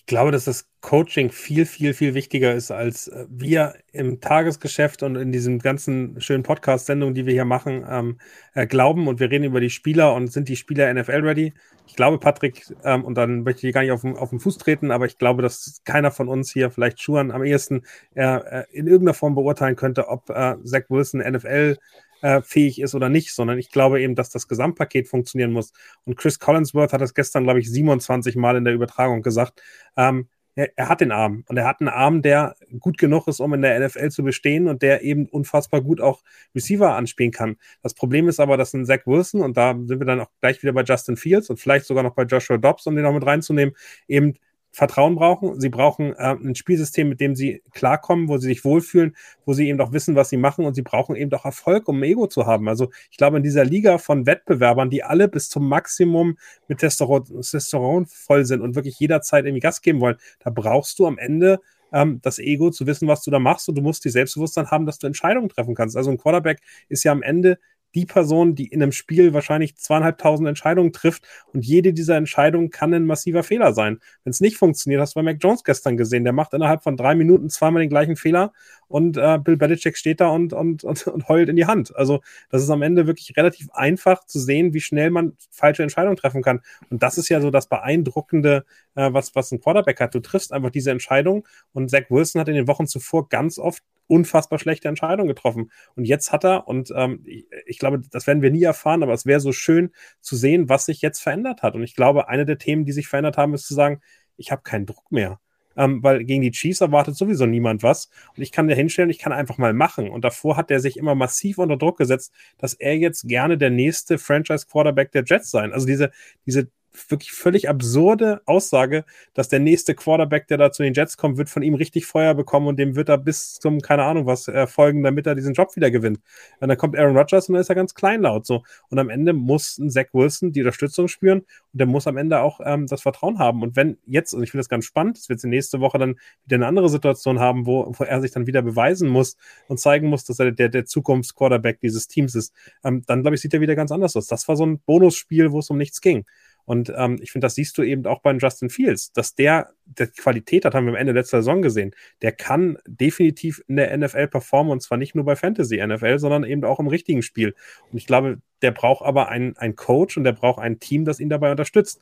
Ich 0.00 0.06
glaube, 0.06 0.32
dass 0.32 0.46
das 0.46 0.66
Coaching 0.80 1.30
viel, 1.30 1.66
viel, 1.66 1.92
viel 1.92 2.14
wichtiger 2.14 2.54
ist, 2.54 2.70
als 2.70 3.08
äh, 3.08 3.26
wir 3.28 3.74
im 3.92 4.20
Tagesgeschäft 4.20 5.02
und 5.02 5.14
in 5.16 5.30
diesen 5.30 5.58
ganzen 5.58 6.20
schönen 6.20 6.42
Podcast-Sendungen, 6.42 7.14
die 7.14 7.26
wir 7.26 7.34
hier 7.34 7.44
machen, 7.44 7.84
ähm, 7.88 8.18
äh, 8.54 8.66
glauben. 8.66 9.06
Und 9.06 9.20
wir 9.20 9.30
reden 9.30 9.44
über 9.44 9.60
die 9.60 9.70
Spieler 9.70 10.14
und 10.14 10.32
sind 10.32 10.48
die 10.48 10.56
Spieler 10.56 10.92
NFL-ready. 10.92 11.52
Ich 11.86 11.96
glaube, 11.96 12.18
Patrick, 12.18 12.64
ähm, 12.82 13.04
und 13.04 13.16
dann 13.16 13.42
möchte 13.42 13.68
ich 13.68 13.74
gar 13.74 13.82
nicht 13.82 13.92
auf 13.92 14.00
den, 14.00 14.16
auf 14.16 14.30
den 14.30 14.40
Fuß 14.40 14.58
treten, 14.58 14.90
aber 14.90 15.04
ich 15.04 15.18
glaube, 15.18 15.42
dass 15.42 15.82
keiner 15.84 16.10
von 16.10 16.28
uns 16.28 16.50
hier, 16.50 16.70
vielleicht 16.70 17.00
Schuhan 17.00 17.30
am 17.30 17.44
ehesten, 17.44 17.82
äh, 18.14 18.64
in 18.72 18.86
irgendeiner 18.86 19.14
Form 19.14 19.34
beurteilen 19.34 19.76
könnte, 19.76 20.08
ob 20.08 20.30
äh, 20.30 20.56
Zach 20.64 20.84
Wilson 20.88 21.20
NFL 21.20 21.76
äh, 22.22 22.42
fähig 22.42 22.80
ist 22.80 22.94
oder 22.94 23.08
nicht, 23.08 23.34
sondern 23.34 23.58
ich 23.58 23.70
glaube 23.70 24.00
eben, 24.00 24.14
dass 24.14 24.30
das 24.30 24.48
Gesamtpaket 24.48 25.08
funktionieren 25.08 25.52
muss. 25.52 25.72
Und 26.04 26.16
Chris 26.16 26.38
Collinsworth 26.38 26.92
hat 26.92 27.00
das 27.00 27.14
gestern, 27.14 27.44
glaube 27.44 27.60
ich, 27.60 27.70
27 27.70 28.36
Mal 28.36 28.56
in 28.56 28.64
der 28.64 28.74
Übertragung 28.74 29.22
gesagt. 29.22 29.62
Ähm, 29.96 30.28
er, 30.56 30.70
er, 30.76 30.88
hat 30.88 31.00
den 31.00 31.12
Arm 31.12 31.44
und 31.48 31.56
er 31.56 31.66
hat 31.66 31.80
einen 31.80 31.88
Arm, 31.88 32.22
der 32.22 32.56
gut 32.78 32.98
genug 32.98 33.28
ist, 33.28 33.40
um 33.40 33.54
in 33.54 33.62
der 33.62 33.78
NFL 33.80 34.10
zu 34.10 34.22
bestehen 34.22 34.68
und 34.68 34.82
der 34.82 35.02
eben 35.02 35.26
unfassbar 35.26 35.80
gut 35.80 36.00
auch 36.00 36.22
Receiver 36.54 36.94
anspielen 36.94 37.32
kann. 37.32 37.56
Das 37.82 37.94
Problem 37.94 38.28
ist 38.28 38.40
aber, 38.40 38.56
dass 38.56 38.74
ein 38.74 38.84
Zach 38.84 39.06
Wilson, 39.06 39.42
und 39.42 39.56
da 39.56 39.72
sind 39.72 40.00
wir 40.00 40.06
dann 40.06 40.20
auch 40.20 40.30
gleich 40.40 40.62
wieder 40.62 40.72
bei 40.72 40.82
Justin 40.82 41.16
Fields 41.16 41.50
und 41.50 41.58
vielleicht 41.58 41.86
sogar 41.86 42.02
noch 42.02 42.14
bei 42.14 42.24
Joshua 42.24 42.58
Dobbs, 42.58 42.86
um 42.86 42.94
den 42.96 43.04
noch 43.04 43.12
mit 43.12 43.24
reinzunehmen, 43.24 43.74
eben 44.08 44.34
Vertrauen 44.72 45.16
brauchen. 45.16 45.60
Sie 45.60 45.68
brauchen 45.68 46.14
äh, 46.14 46.34
ein 46.34 46.54
Spielsystem, 46.54 47.08
mit 47.08 47.20
dem 47.20 47.34
sie 47.34 47.62
klarkommen, 47.72 48.28
wo 48.28 48.38
sie 48.38 48.48
sich 48.48 48.64
wohlfühlen, 48.64 49.16
wo 49.44 49.52
sie 49.52 49.68
eben 49.68 49.80
auch 49.80 49.92
wissen, 49.92 50.14
was 50.14 50.28
sie 50.28 50.36
machen 50.36 50.64
und 50.64 50.74
sie 50.74 50.82
brauchen 50.82 51.16
eben 51.16 51.32
auch 51.32 51.44
Erfolg, 51.44 51.88
um 51.88 52.02
Ego 52.02 52.26
zu 52.26 52.46
haben. 52.46 52.68
Also 52.68 52.90
ich 53.10 53.16
glaube, 53.16 53.38
in 53.38 53.42
dieser 53.42 53.64
Liga 53.64 53.98
von 53.98 54.26
Wettbewerbern, 54.26 54.90
die 54.90 55.02
alle 55.02 55.28
bis 55.28 55.48
zum 55.48 55.68
Maximum 55.68 56.38
mit 56.68 56.78
Testosteron, 56.78 57.24
Testosteron 57.24 58.06
voll 58.06 58.44
sind 58.44 58.60
und 58.60 58.76
wirklich 58.76 58.98
jederzeit 59.00 59.44
irgendwie 59.44 59.60
Gas 59.60 59.82
geben 59.82 60.00
wollen, 60.00 60.16
da 60.38 60.50
brauchst 60.50 60.98
du 60.98 61.06
am 61.06 61.18
Ende 61.18 61.60
ähm, 61.92 62.20
das 62.22 62.38
Ego 62.38 62.70
zu 62.70 62.86
wissen, 62.86 63.08
was 63.08 63.22
du 63.22 63.30
da 63.30 63.38
machst 63.38 63.68
und 63.68 63.74
du 63.74 63.82
musst 63.82 64.04
die 64.04 64.10
Selbstbewusstsein 64.10 64.70
haben, 64.70 64.86
dass 64.86 64.98
du 64.98 65.06
Entscheidungen 65.06 65.48
treffen 65.48 65.74
kannst. 65.74 65.96
Also 65.96 66.10
ein 66.10 66.18
Quarterback 66.18 66.60
ist 66.88 67.04
ja 67.04 67.12
am 67.12 67.22
Ende 67.22 67.58
die 67.94 68.06
Person, 68.06 68.54
die 68.54 68.66
in 68.66 68.82
einem 68.82 68.92
Spiel 68.92 69.34
wahrscheinlich 69.34 69.76
zweieinhalbtausend 69.76 70.48
Entscheidungen 70.48 70.92
trifft 70.92 71.26
und 71.52 71.64
jede 71.64 71.92
dieser 71.92 72.16
Entscheidungen 72.16 72.70
kann 72.70 72.94
ein 72.94 73.04
massiver 73.04 73.42
Fehler 73.42 73.72
sein. 73.72 73.98
Wenn 74.24 74.30
es 74.30 74.40
nicht 74.40 74.56
funktioniert, 74.56 75.00
hast 75.00 75.14
du 75.14 75.20
bei 75.20 75.22
Mac 75.22 75.38
Jones 75.40 75.64
gestern 75.64 75.96
gesehen, 75.96 76.24
der 76.24 76.32
macht 76.32 76.54
innerhalb 76.54 76.82
von 76.82 76.96
drei 76.96 77.14
Minuten 77.14 77.50
zweimal 77.50 77.82
den 77.82 77.90
gleichen 77.90 78.16
Fehler 78.16 78.52
und 78.88 79.16
äh, 79.16 79.38
Bill 79.38 79.56
Belichick 79.56 79.96
steht 79.96 80.20
da 80.20 80.28
und, 80.28 80.52
und, 80.52 80.84
und, 80.90 81.06
und 81.06 81.28
heult 81.28 81.48
in 81.48 81.56
die 81.56 81.66
Hand. 81.66 81.94
Also 81.96 82.20
das 82.50 82.62
ist 82.62 82.70
am 82.70 82.82
Ende 82.82 83.06
wirklich 83.06 83.36
relativ 83.36 83.70
einfach 83.72 84.24
zu 84.24 84.38
sehen, 84.38 84.74
wie 84.74 84.80
schnell 84.80 85.10
man 85.10 85.36
falsche 85.50 85.82
Entscheidungen 85.82 86.16
treffen 86.16 86.42
kann. 86.42 86.60
Und 86.90 87.02
das 87.02 87.18
ist 87.18 87.28
ja 87.28 87.40
so 87.40 87.50
das 87.50 87.68
Beeindruckende, 87.68 88.64
äh, 88.94 89.12
was, 89.12 89.34
was 89.34 89.52
ein 89.52 89.60
Quarterback 89.60 90.00
hat. 90.00 90.14
Du 90.14 90.20
triffst 90.20 90.52
einfach 90.52 90.70
diese 90.70 90.90
Entscheidung 90.90 91.46
und 91.72 91.90
Zach 91.90 92.04
Wilson 92.10 92.40
hat 92.40 92.48
in 92.48 92.54
den 92.54 92.68
Wochen 92.68 92.86
zuvor 92.86 93.28
ganz 93.28 93.58
oft 93.58 93.82
unfassbar 94.10 94.58
schlechte 94.58 94.88
Entscheidungen 94.88 95.28
getroffen. 95.28 95.70
Und 95.94 96.04
jetzt 96.04 96.32
hat 96.32 96.44
er, 96.44 96.68
und 96.68 96.92
ähm, 96.94 97.22
ich, 97.24 97.46
ich, 97.66 97.78
glaube, 97.78 98.00
das 98.10 98.26
werden 98.26 98.42
wir 98.42 98.50
nie 98.50 98.64
erfahren, 98.64 99.02
aber 99.02 99.12
es 99.12 99.26
wäre 99.26 99.40
so 99.40 99.52
schön 99.52 99.90
zu 100.20 100.36
sehen, 100.36 100.68
was 100.68 100.86
sich 100.86 101.00
jetzt 101.00 101.20
verändert 101.20 101.62
hat. 101.62 101.74
Und 101.74 101.82
ich 101.82 101.94
glaube, 101.94 102.28
eine 102.28 102.44
der 102.44 102.58
Themen, 102.58 102.84
die 102.84 102.92
sich 102.92 103.08
verändert 103.08 103.36
haben, 103.36 103.54
ist 103.54 103.66
zu 103.66 103.74
sagen, 103.74 104.00
ich 104.36 104.50
habe 104.50 104.62
keinen 104.62 104.86
Druck 104.86 105.10
mehr 105.12 105.40
ähm, 105.76 106.02
weil 106.02 106.24
gegen 106.24 106.42
die 106.42 106.50
Chiefs 106.50 106.80
erwartet 106.80 107.16
sowieso 107.16 107.46
niemand 107.46 107.82
was. 107.82 108.10
Und 108.36 108.42
ich 108.42 108.52
kann 108.52 108.68
da 108.68 108.74
hinstellen, 108.74 109.10
ich 109.10 109.18
kann 109.18 109.32
einfach 109.32 109.58
mal 109.58 109.72
machen. 109.72 110.10
Und 110.10 110.24
davor 110.24 110.56
hat 110.56 110.70
er 110.70 110.80
sich 110.80 110.96
immer 110.96 111.14
massiv 111.14 111.58
unter 111.58 111.76
Druck 111.76 111.98
gesetzt, 111.98 112.32
dass 112.58 112.74
er 112.74 112.96
jetzt 112.96 113.28
gerne 113.28 113.56
der 113.56 113.70
nächste 113.70 114.18
Franchise-Quarterback 114.18 115.12
der 115.12 115.24
Jets 115.24 115.50
sein. 115.50 115.72
Also 115.72 115.86
diese, 115.86 116.10
diese 116.46 116.70
wirklich 117.08 117.32
völlig 117.32 117.68
absurde 117.68 118.40
Aussage, 118.46 119.04
dass 119.34 119.48
der 119.48 119.60
nächste 119.60 119.94
Quarterback, 119.94 120.48
der 120.48 120.58
da 120.58 120.72
zu 120.72 120.82
den 120.82 120.94
Jets 120.94 121.16
kommt, 121.16 121.38
wird 121.38 121.48
von 121.48 121.62
ihm 121.62 121.74
richtig 121.74 122.06
Feuer 122.06 122.34
bekommen 122.34 122.66
und 122.66 122.78
dem 122.78 122.96
wird 122.96 123.08
er 123.08 123.18
bis 123.18 123.54
zum, 123.54 123.80
keine 123.80 124.04
Ahnung 124.04 124.26
was, 124.26 124.48
erfolgen, 124.48 125.02
damit 125.02 125.26
er 125.26 125.34
diesen 125.34 125.54
Job 125.54 125.74
wieder 125.76 125.90
gewinnt. 125.90 126.20
Und 126.60 126.68
dann 126.68 126.76
kommt 126.76 126.96
Aaron 126.96 127.16
Rodgers 127.16 127.48
und 127.48 127.54
dann 127.54 127.60
ist 127.60 127.68
er 127.68 127.74
ganz 127.74 127.94
kleinlaut 127.94 128.46
so. 128.46 128.62
Und 128.88 128.98
am 128.98 129.08
Ende 129.08 129.32
muss 129.32 129.78
ein 129.78 129.90
Zach 129.90 130.06
Wilson 130.12 130.52
die 130.52 130.60
Unterstützung 130.60 131.08
spüren 131.08 131.40
und 131.40 131.46
der 131.72 131.86
muss 131.86 132.06
am 132.06 132.16
Ende 132.16 132.40
auch 132.40 132.60
ähm, 132.64 132.86
das 132.86 133.02
Vertrauen 133.02 133.38
haben. 133.38 133.62
Und 133.62 133.76
wenn 133.76 133.98
jetzt, 134.06 134.34
und 134.34 134.42
ich 134.42 134.50
finde 134.50 134.60
das 134.60 134.68
ganz 134.68 134.84
spannend, 134.84 135.18
es 135.18 135.28
wird 135.28 135.42
nächste 135.44 135.80
Woche 135.80 135.98
dann 135.98 136.18
wieder 136.44 136.56
eine 136.56 136.66
andere 136.66 136.88
Situation 136.88 137.38
haben, 137.38 137.66
wo, 137.66 137.92
wo 137.96 138.04
er 138.04 138.20
sich 138.20 138.30
dann 138.30 138.46
wieder 138.46 138.62
beweisen 138.62 139.08
muss 139.08 139.36
und 139.68 139.78
zeigen 139.78 140.08
muss, 140.08 140.24
dass 140.24 140.38
er 140.38 140.52
der, 140.52 140.68
der 140.68 140.84
Zukunftsquarterback 140.84 141.80
dieses 141.80 142.08
Teams 142.08 142.34
ist, 142.34 142.52
ähm, 142.84 143.02
dann 143.06 143.22
glaube 143.22 143.36
ich, 143.36 143.40
sieht 143.40 143.54
er 143.54 143.60
wieder 143.60 143.76
ganz 143.76 143.92
anders 143.92 144.16
aus. 144.16 144.26
Das 144.26 144.48
war 144.48 144.56
so 144.56 144.66
ein 144.66 144.80
Bonusspiel, 144.80 145.52
wo 145.52 145.60
es 145.60 145.70
um 145.70 145.78
nichts 145.78 146.00
ging. 146.00 146.24
Und 146.70 146.92
ähm, 146.96 147.18
ich 147.20 147.32
finde, 147.32 147.46
das 147.46 147.56
siehst 147.56 147.76
du 147.78 147.82
eben 147.82 148.06
auch 148.06 148.20
bei 148.20 148.30
Justin 148.30 148.70
Fields, 148.70 149.12
dass 149.12 149.34
der, 149.34 149.70
der 149.86 150.06
Qualität 150.06 150.64
hat, 150.64 150.72
haben 150.72 150.86
wir 150.86 150.92
am 150.92 150.96
Ende 150.96 151.12
letzter 151.12 151.38
Saison 151.38 151.62
gesehen. 151.62 151.96
Der 152.22 152.30
kann 152.30 152.78
definitiv 152.86 153.60
in 153.66 153.74
der 153.74 153.98
NFL 153.98 154.28
performen 154.28 154.70
und 154.70 154.80
zwar 154.80 154.96
nicht 154.96 155.16
nur 155.16 155.24
bei 155.24 155.34
Fantasy 155.34 155.84
NFL, 155.84 156.20
sondern 156.20 156.44
eben 156.44 156.64
auch 156.64 156.78
im 156.78 156.86
richtigen 156.86 157.22
Spiel. 157.22 157.56
Und 157.90 157.98
ich 157.98 158.06
glaube, 158.06 158.38
der 158.62 158.70
braucht 158.70 159.04
aber 159.04 159.30
einen, 159.30 159.56
einen 159.56 159.74
Coach 159.74 160.16
und 160.16 160.22
der 160.22 160.30
braucht 160.30 160.60
ein 160.60 160.78
Team, 160.78 161.04
das 161.04 161.18
ihn 161.18 161.28
dabei 161.28 161.50
unterstützt. 161.50 162.00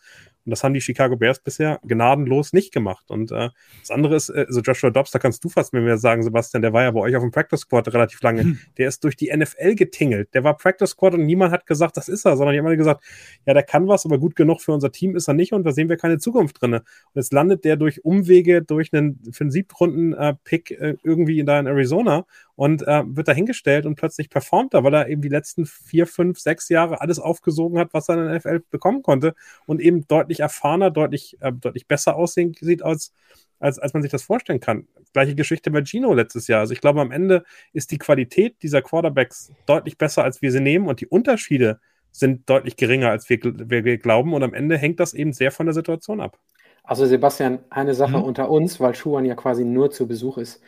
Und 0.49 0.53
das 0.53 0.65
haben 0.65 0.73
die 0.73 0.81
Chicago 0.81 1.15
Bears 1.15 1.41
bisher 1.41 1.79
gnadenlos 1.85 2.55
nicht 2.55 2.73
gemacht. 2.73 3.11
Und 3.11 3.31
äh, 3.33 3.51
das 3.81 3.91
andere 3.91 4.17
ist, 4.17 4.31
äh, 4.31 4.47
so 4.49 4.63
Joshua 4.63 4.89
Dobbs, 4.89 5.11
da 5.11 5.19
kannst 5.19 5.45
du 5.45 5.51
fast 5.51 5.75
mir 5.75 5.99
sagen, 5.99 6.23
Sebastian, 6.23 6.63
der 6.63 6.73
war 6.73 6.85
ja 6.85 6.91
bei 6.91 7.01
euch 7.01 7.15
auf 7.17 7.23
dem 7.23 7.31
Practice 7.31 7.61
Squad 7.61 7.93
relativ 7.93 8.23
lange. 8.23 8.41
Hm. 8.45 8.59
Der 8.79 8.89
ist 8.89 9.05
durch 9.05 9.15
die 9.15 9.31
NFL 9.31 9.75
getingelt. 9.75 10.33
Der 10.33 10.45
war 10.45 10.57
Practice 10.57 10.89
Squad 10.89 11.13
und 11.13 11.27
niemand 11.27 11.53
hat 11.53 11.67
gesagt, 11.67 11.99
das 11.99 12.09
ist 12.09 12.25
er, 12.25 12.39
sondern 12.39 12.55
die 12.55 12.61
haben 12.61 12.67
alle 12.67 12.79
gesagt, 12.79 13.05
ja, 13.45 13.53
der 13.53 13.63
kann 13.63 13.89
was, 13.89 14.07
aber 14.07 14.17
gut 14.17 14.37
genug 14.37 14.63
für 14.63 14.73
unser 14.73 14.91
Team 14.91 15.17
ist 15.17 15.29
er 15.29 15.35
nicht 15.35 15.53
und 15.53 15.65
da 15.65 15.73
sehen 15.73 15.91
wir 15.91 15.99
keine 15.99 16.17
Zukunft 16.17 16.63
drin. 16.63 16.73
Und 16.73 16.83
jetzt 17.13 17.35
landet 17.35 17.67
der 17.67 17.77
durch 17.77 18.03
Umwege, 18.07 18.63
durch 18.63 18.91
einen, 18.95 19.21
für 19.31 19.45
einen 19.45 19.51
Siebtrunden-Pick 19.51 20.71
äh, 20.71 20.97
irgendwie 21.03 21.41
in 21.41 21.45
da 21.45 21.61
in 21.61 21.67
Arizona 21.67 22.25
und 22.59 22.83
äh, 22.89 23.05
wird 23.07 23.29
dahingestellt 23.29 23.87
und 23.87 23.95
plötzlich 23.95 24.31
performt 24.31 24.75
er, 24.75 24.83
weil 24.83 24.93
er 24.93 25.09
eben 25.09 25.23
die 25.23 25.29
letzten 25.29 25.65
vier, 25.65 26.09
fünf, 26.09 26.41
sechs 26.41 26.69
Jahre 26.69 27.01
alles 27.01 27.21
aufgesogen 27.21 27.79
hat, 27.79 27.95
was 27.95 28.09
er 28.09 28.17
in 28.17 28.25
der 28.25 28.35
NFL 28.35 28.65
bekommen 28.69 29.03
konnte 29.03 29.37
und 29.67 29.81
eben 29.81 30.09
deutlich 30.09 30.41
erfahrener, 30.41 30.91
deutlich, 30.91 31.37
äh, 31.39 31.53
deutlich 31.53 31.87
besser 31.87 32.17
aussehen 32.17 32.57
sieht, 32.61 32.83
als, 32.83 33.15
als, 33.61 33.79
als 33.79 33.95
man 33.95 34.03
sich 34.03 34.11
das 34.11 34.25
vorstellen 34.25 34.59
kann. 34.59 34.89
Gleiche 35.13 35.37
Geschichte 35.37 35.71
bei 35.71 35.85
Gino 35.85 36.13
letztes 36.13 36.49
Jahr. 36.49 36.59
Also 36.59 36.73
ich 36.73 36.81
glaube, 36.81 37.01
am 37.01 37.13
Ende 37.13 37.45
ist 37.73 37.93
die 37.93 37.99
Qualität 37.99 38.57
dieser 38.61 38.83
Quarterbacks 38.83 39.53
deutlich 39.67 39.97
besser, 39.97 40.25
als 40.25 40.43
wir 40.43 40.51
sie 40.51 40.61
nehmen 40.61 40.89
und 40.89 41.01
die 41.01 41.07
Unterschiede 41.07 41.79
sind 42.11 42.51
deutlich 42.51 42.75
geringer, 42.75 43.11
als 43.11 43.31
wir, 43.31 43.39
wir, 43.41 43.85
wir 43.85 43.99
glauben 43.99 44.35
und 44.35 44.43
am 44.43 44.53
Ende 44.53 44.77
hängt 44.77 44.99
das 44.99 45.15
eben 45.15 45.33
sehr 45.33 45.53
von 45.53 45.67
der 45.67 45.75
Situation 45.75 46.21
ab. 46.21 46.41
Also 46.83 47.07
Sebastian, 47.07 47.61
eine 47.71 47.95
Sache 47.95 48.19
mhm. 48.19 48.25
unter 48.25 48.51
uns, 48.51 48.81
weil 48.81 48.97
Schuhan 48.97 49.27
ja 49.27 49.37
quasi 49.37 49.65
nur 49.65 49.93
zu 49.93 50.09
Besuch 50.09 50.39
ist. 50.39 50.61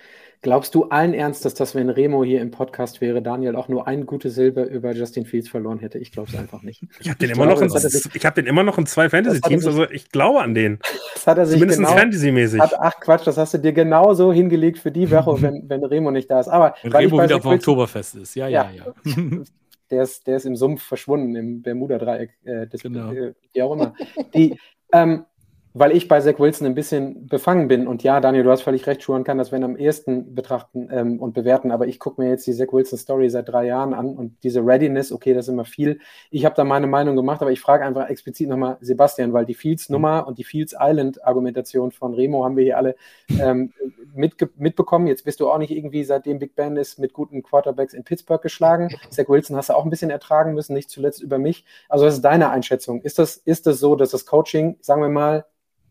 Glaubst 0.42 0.74
du 0.74 0.84
allen 0.84 1.12
Ernstes, 1.12 1.52
dass 1.52 1.74
wenn 1.74 1.90
Remo 1.90 2.24
hier 2.24 2.40
im 2.40 2.50
Podcast 2.50 3.02
wäre, 3.02 3.20
Daniel 3.20 3.56
auch 3.56 3.68
nur 3.68 3.86
ein 3.86 4.06
gute 4.06 4.30
Silber 4.30 4.66
über 4.66 4.92
Justin 4.92 5.26
Fields 5.26 5.50
verloren 5.50 5.80
hätte? 5.80 5.98
Ich 5.98 6.12
glaube 6.12 6.30
es 6.32 6.38
einfach 6.38 6.62
nicht. 6.62 6.82
Ich 6.98 7.10
habe 7.10 7.18
den, 7.18 7.30
immer 7.30 7.44
noch 7.44 7.60
in, 7.60 7.68
hab 7.68 8.34
den 8.34 8.46
immer 8.46 8.62
noch 8.62 8.78
in 8.78 8.86
zwei 8.86 9.10
Fantasy-Teams, 9.10 9.66
also 9.66 9.90
ich 9.90 10.08
glaube 10.10 10.40
an 10.40 10.54
den. 10.54 10.78
Das 11.12 11.26
hat 11.26 11.36
er 11.36 11.44
sich 11.44 11.56
Zumindest 11.56 11.80
genau, 11.80 11.92
Fantasy-mäßig. 11.92 12.62
Ach 12.62 13.00
Quatsch, 13.00 13.26
das 13.26 13.36
hast 13.36 13.52
du 13.52 13.58
dir 13.58 13.74
genauso 13.74 14.32
hingelegt 14.32 14.78
für 14.78 14.90
die 14.90 15.10
Woche, 15.10 15.42
wenn, 15.42 15.68
wenn 15.68 15.84
Remo 15.84 16.10
nicht 16.10 16.30
da 16.30 16.40
ist. 16.40 16.48
Aber 16.48 16.74
wenn 16.82 16.92
Remo 16.92 17.22
wieder 17.22 17.36
auf 17.36 17.42
dem 17.42 17.52
Oktoberfest 17.52 18.14
ist, 18.14 18.34
ja, 18.34 18.48
ja, 18.48 18.70
ja. 18.74 18.86
ja. 19.04 19.14
der, 19.90 20.02
ist, 20.02 20.26
der 20.26 20.36
ist 20.36 20.46
im 20.46 20.56
Sumpf 20.56 20.82
verschwunden, 20.82 21.36
im 21.36 21.60
Bermuda-Dreieck, 21.60 22.30
äh, 22.44 22.66
genau. 22.82 23.12
äh, 23.12 23.34
wie 23.52 23.62
auch 23.62 23.72
immer. 23.72 23.94
Die, 24.32 24.58
ähm, 24.92 25.26
weil 25.72 25.92
ich 25.92 26.09
bei 26.09 26.20
Zach 26.20 26.38
Wilson 26.38 26.66
ein 26.66 26.74
bisschen 26.74 27.28
befangen 27.28 27.68
bin. 27.68 27.86
Und 27.86 28.02
ja, 28.02 28.20
Daniel, 28.20 28.42
du 28.42 28.51
hast 28.51 28.62
völlig 28.62 28.86
recht, 28.86 29.02
Schuhan 29.02 29.22
kann 29.22 29.38
das 29.38 29.52
wenn 29.52 29.62
am 29.62 29.76
ersten 29.76 30.34
betrachten 30.34 30.88
ähm, 30.90 31.20
und 31.20 31.32
bewerten. 31.32 31.70
Aber 31.70 31.86
ich 31.86 32.01
gucke 32.01 32.20
mir 32.20 32.28
jetzt 32.28 32.47
die 32.47 32.55
Zach 32.55 32.72
Wilson-Story 32.72 33.30
seit 33.30 33.48
drei 33.48 33.66
Jahren 33.66 33.94
an 33.94 34.16
und 34.16 34.36
diese 34.42 34.64
Readiness, 34.64 35.12
okay, 35.12 35.32
das 35.32 35.47
ist 35.47 35.52
immer 35.52 35.64
viel. 35.64 36.01
Ich 36.30 36.44
habe 36.44 36.56
da 36.56 36.64
meine 36.64 36.88
Meinung 36.88 37.14
gemacht, 37.14 37.40
aber 37.40 37.52
ich 37.52 37.60
frage 37.60 37.84
einfach 37.84 38.09
explizit 38.09 38.48
nochmal 38.48 38.78
Sebastian, 38.80 39.32
weil 39.32 39.47
die 39.47 39.55
Fields-Nummer 39.55 40.26
und 40.26 40.38
die 40.38 40.44
Fields 40.44 40.74
Island-Argumentation 40.78 41.92
von 41.92 42.14
Remo 42.14 42.44
haben 42.44 42.56
wir 42.56 42.64
hier 42.64 42.76
alle 42.76 42.97
ähm, 43.40 43.72
mitbekommen. 44.14 45.06
Jetzt 45.06 45.24
bist 45.24 45.38
du 45.38 45.48
auch 45.48 45.59
nicht 45.59 45.70
irgendwie, 45.70 46.02
seitdem 46.02 46.40
Big 46.40 46.56
Ben 46.56 46.76
ist, 46.76 46.98
mit 46.98 47.12
guten 47.12 47.42
Quarterbacks 47.42 47.94
in 47.94 48.02
Pittsburgh 48.02 48.42
geschlagen. 48.42 48.88
Zach 49.10 49.28
Wilson 49.28 49.56
hast 49.56 49.68
du 49.68 49.74
auch 49.74 49.84
ein 49.84 49.90
bisschen 49.90 50.10
ertragen 50.10 50.55
müssen, 50.55 50.74
nicht 50.74 50.90
zuletzt 50.90 51.22
über 51.22 51.38
mich. 51.38 51.64
Also, 51.88 52.06
was 52.06 52.14
ist 52.14 52.22
deine 52.22 52.51
Einschätzung? 52.51 53.02
Ist 53.02 53.20
das, 53.20 53.36
ist 53.36 53.66
das 53.66 53.78
so, 53.78 53.94
dass 53.94 54.10
das 54.10 54.26
Coaching, 54.26 54.76
sagen 54.80 55.02
wir 55.02 55.09
mal, 55.09 55.44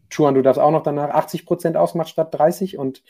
Chuan, 0.09 0.35
du 0.35 0.41
darfst 0.41 0.59
auch 0.59 0.71
noch 0.71 0.83
danach 0.83 1.09
80 1.09 1.45
Prozent 1.45 1.77
ausmacht 1.77 2.09
statt 2.09 2.33
30 2.33 2.77
und 2.77 3.03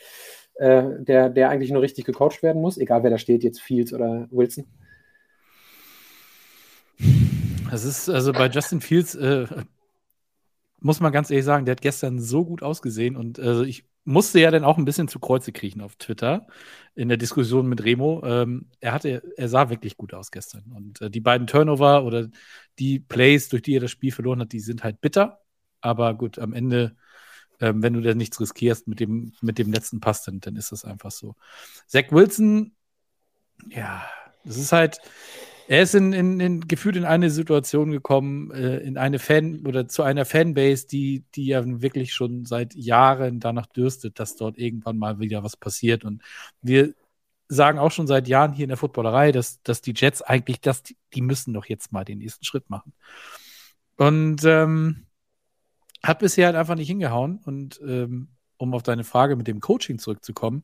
äh, 0.56 0.84
der, 1.00 1.30
der 1.30 1.50
eigentlich 1.50 1.72
nur 1.72 1.82
richtig 1.82 2.06
gecoacht 2.06 2.44
werden 2.44 2.62
muss, 2.62 2.78
egal 2.78 3.04
wer 3.04 3.10
da 3.10 3.18
steht, 3.18 3.44
jetzt 3.44 3.62
Fields 3.62 3.94
oder 3.94 4.28
Wilson. 4.32 4.66
Das 7.72 7.86
ist 7.86 8.10
also 8.10 8.34
bei 8.34 8.48
Justin 8.48 8.82
Fields, 8.82 9.16
äh, 9.16 9.46
muss 10.80 11.00
man 11.00 11.12
ganz 11.12 11.30
ehrlich 11.30 11.46
sagen, 11.46 11.66
der 11.66 11.74
hat 11.74 11.82
gestern 11.82 12.20
so 12.20 12.44
gut 12.46 12.64
ausgesehen 12.64 13.16
und 13.16 13.40
äh, 13.40 13.64
ich 13.64 13.86
musste 14.06 14.40
ja 14.40 14.50
dann 14.50 14.64
auch 14.64 14.78
ein 14.78 14.86
bisschen 14.86 15.08
zu 15.08 15.20
Kreuze 15.20 15.52
kriechen 15.52 15.82
auf 15.82 15.96
Twitter 15.96 16.48
in 16.96 17.10
der 17.10 17.18
Diskussion 17.18 17.68
mit 17.68 17.84
Remo. 17.84 18.24
Ähm, 18.26 18.70
er 18.80 18.94
hatte, 18.94 19.22
er 19.38 19.50
sah 19.50 19.70
wirklich 19.70 19.98
gut 19.98 20.14
aus 20.14 20.32
gestern 20.32 20.64
und 20.76 21.02
äh, 21.02 21.10
die 21.10 21.20
beiden 21.20 21.48
Turnover 21.48 22.04
oder 22.04 22.28
die 22.80 23.00
Plays, 23.00 23.50
durch 23.50 23.62
die 23.62 23.76
er 23.76 23.82
das 23.82 23.92
Spiel 23.92 24.12
verloren 24.12 24.42
hat, 24.42 24.52
die 24.52 24.60
sind 24.60 24.84
halt 24.84 25.00
bitter. 25.00 25.40
Aber 25.82 26.14
gut, 26.14 26.40
am 26.40 26.54
Ende, 26.54 26.96
ähm, 27.60 27.82
wenn 27.82 27.94
du 27.94 28.02
da 28.02 28.14
nichts 28.14 28.40
riskierst 28.40 28.88
mit 28.88 29.00
dem, 29.00 29.34
mit 29.42 29.58
dem 29.58 29.72
letzten 29.72 30.00
Pass, 30.00 30.24
dann, 30.24 30.40
dann 30.40 30.56
ist 30.56 30.72
das 30.72 30.86
einfach 30.86 31.12
so. 31.12 31.36
Zach 31.88 32.12
Wilson, 32.12 32.74
ja, 33.70 34.06
das 34.44 34.58
ist 34.58 34.72
halt, 34.72 35.00
er 35.70 35.84
ist 35.84 35.94
in, 35.94 36.14
in, 36.14 36.40
in, 36.40 36.68
gefühlt 36.68 36.96
in 36.96 37.06
eine 37.06 37.30
Situation 37.30 37.92
gekommen, 37.92 38.50
äh, 38.52 38.78
in 38.78 38.98
eine 38.98 39.20
Fan 39.20 39.68
oder 39.68 39.88
zu 39.88 40.02
einer 40.02 40.26
Fanbase, 40.26 40.88
die, 40.88 41.24
die 41.36 41.46
ja 41.46 41.62
wirklich 41.64 42.12
schon 42.12 42.46
seit 42.46 42.74
Jahren 42.74 43.40
danach 43.40 43.68
dürstet, 43.68 44.20
dass 44.20 44.36
dort 44.36 44.58
irgendwann 44.58 44.98
mal 44.98 45.20
wieder 45.20 45.44
was 45.44 45.56
passiert. 45.56 46.06
Und 46.06 46.24
wir 46.64 46.96
sagen 47.50 47.78
auch 47.78 47.92
schon 47.92 48.08
seit 48.08 48.28
Jahren 48.28 48.54
hier 48.54 48.64
in 48.64 48.70
der 48.70 48.78
Footballerei, 48.78 49.32
dass, 49.32 49.62
dass 49.62 49.82
die 49.82 49.94
Jets 49.96 50.24
eigentlich, 50.24 50.60
das, 50.60 50.82
die, 50.82 50.98
die 51.14 51.22
müssen 51.22 51.54
doch 51.54 51.66
jetzt 51.66 51.92
mal 51.92 52.04
den 52.04 52.18
nächsten 52.18 52.46
Schritt 52.46 52.68
machen. 52.72 52.94
Und 53.96 54.44
ähm, 54.46 55.06
hat 56.04 56.20
bisher 56.20 56.48
halt 56.48 56.56
einfach 56.56 56.76
nicht 56.76 56.88
hingehauen. 56.88 57.40
Und 57.46 57.80
ähm, 57.86 58.30
um 58.58 58.74
auf 58.74 58.84
deine 58.84 59.04
Frage 59.04 59.36
mit 59.36 59.48
dem 59.48 59.60
Coaching 59.60 60.00
zurückzukommen, 60.00 60.64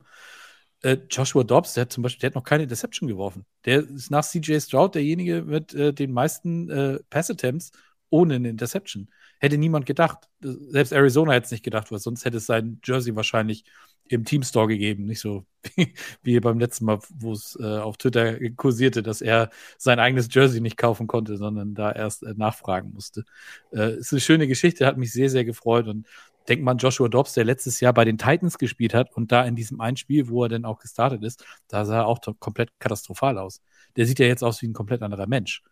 äh, 0.82 0.98
Joshua 1.10 1.44
Dobbs, 1.44 1.74
der 1.74 1.82
hat 1.82 1.92
zum 1.92 2.02
Beispiel, 2.02 2.20
der 2.20 2.28
hat 2.28 2.34
noch 2.34 2.44
keine 2.44 2.66
Deception 2.66 3.08
geworfen. 3.08 3.46
Der 3.64 3.80
ist 3.80 4.10
nach 4.10 4.24
CJ 4.24 4.60
Stroud 4.60 4.94
derjenige 4.94 5.42
mit 5.42 5.74
äh, 5.74 5.92
den 5.92 6.12
meisten 6.12 6.70
äh, 6.70 6.98
Pass-Attempts 7.10 7.72
ohne 8.10 8.34
eine 8.36 8.48
Interception. 8.48 9.08
hätte 9.40 9.58
niemand 9.58 9.86
gedacht. 9.86 10.28
Selbst 10.40 10.92
Arizona 10.92 11.32
hätte 11.32 11.46
es 11.46 11.50
nicht 11.50 11.64
gedacht, 11.64 11.90
weil 11.90 11.98
sonst 11.98 12.24
hätte 12.24 12.36
es 12.36 12.46
sein 12.46 12.80
Jersey 12.84 13.16
wahrscheinlich 13.16 13.64
im 14.08 14.24
Teamstore 14.24 14.68
gegeben. 14.68 15.06
Nicht 15.06 15.20
so 15.20 15.44
wie, 15.76 15.94
wie 16.22 16.40
beim 16.40 16.58
letzten 16.58 16.84
Mal, 16.84 16.98
wo 17.18 17.32
es 17.32 17.58
äh, 17.60 17.64
auf 17.78 17.96
Twitter 17.96 18.38
kursierte, 18.50 19.02
dass 19.02 19.20
er 19.20 19.50
sein 19.78 19.98
eigenes 19.98 20.28
Jersey 20.32 20.60
nicht 20.60 20.76
kaufen 20.76 21.06
konnte, 21.06 21.36
sondern 21.36 21.74
da 21.74 21.92
erst 21.92 22.22
äh, 22.22 22.34
nachfragen 22.36 22.92
musste. 22.92 23.24
Äh, 23.72 23.96
ist 23.96 24.12
eine 24.12 24.20
schöne 24.20 24.46
Geschichte, 24.46 24.86
hat 24.86 24.96
mich 24.96 25.12
sehr, 25.12 25.30
sehr 25.30 25.44
gefreut 25.44 25.88
und 25.88 26.06
denkt 26.48 26.64
man 26.64 26.78
Joshua 26.78 27.08
Dobbs, 27.08 27.34
der 27.34 27.44
letztes 27.44 27.80
Jahr 27.80 27.92
bei 27.92 28.04
den 28.04 28.18
Titans 28.18 28.58
gespielt 28.58 28.94
hat 28.94 29.12
und 29.16 29.32
da 29.32 29.44
in 29.44 29.56
diesem 29.56 29.80
einen 29.80 29.96
Spiel, 29.96 30.28
wo 30.28 30.44
er 30.44 30.48
dann 30.48 30.64
auch 30.64 30.78
gestartet 30.78 31.24
ist, 31.24 31.44
da 31.68 31.84
sah 31.84 31.98
er 32.00 32.06
auch 32.06 32.20
komplett 32.38 32.70
katastrophal 32.78 33.38
aus. 33.38 33.60
Der 33.96 34.06
sieht 34.06 34.18
ja 34.18 34.26
jetzt 34.26 34.44
aus 34.44 34.62
wie 34.62 34.68
ein 34.68 34.72
komplett 34.72 35.02
anderer 35.02 35.26
Mensch. 35.26 35.62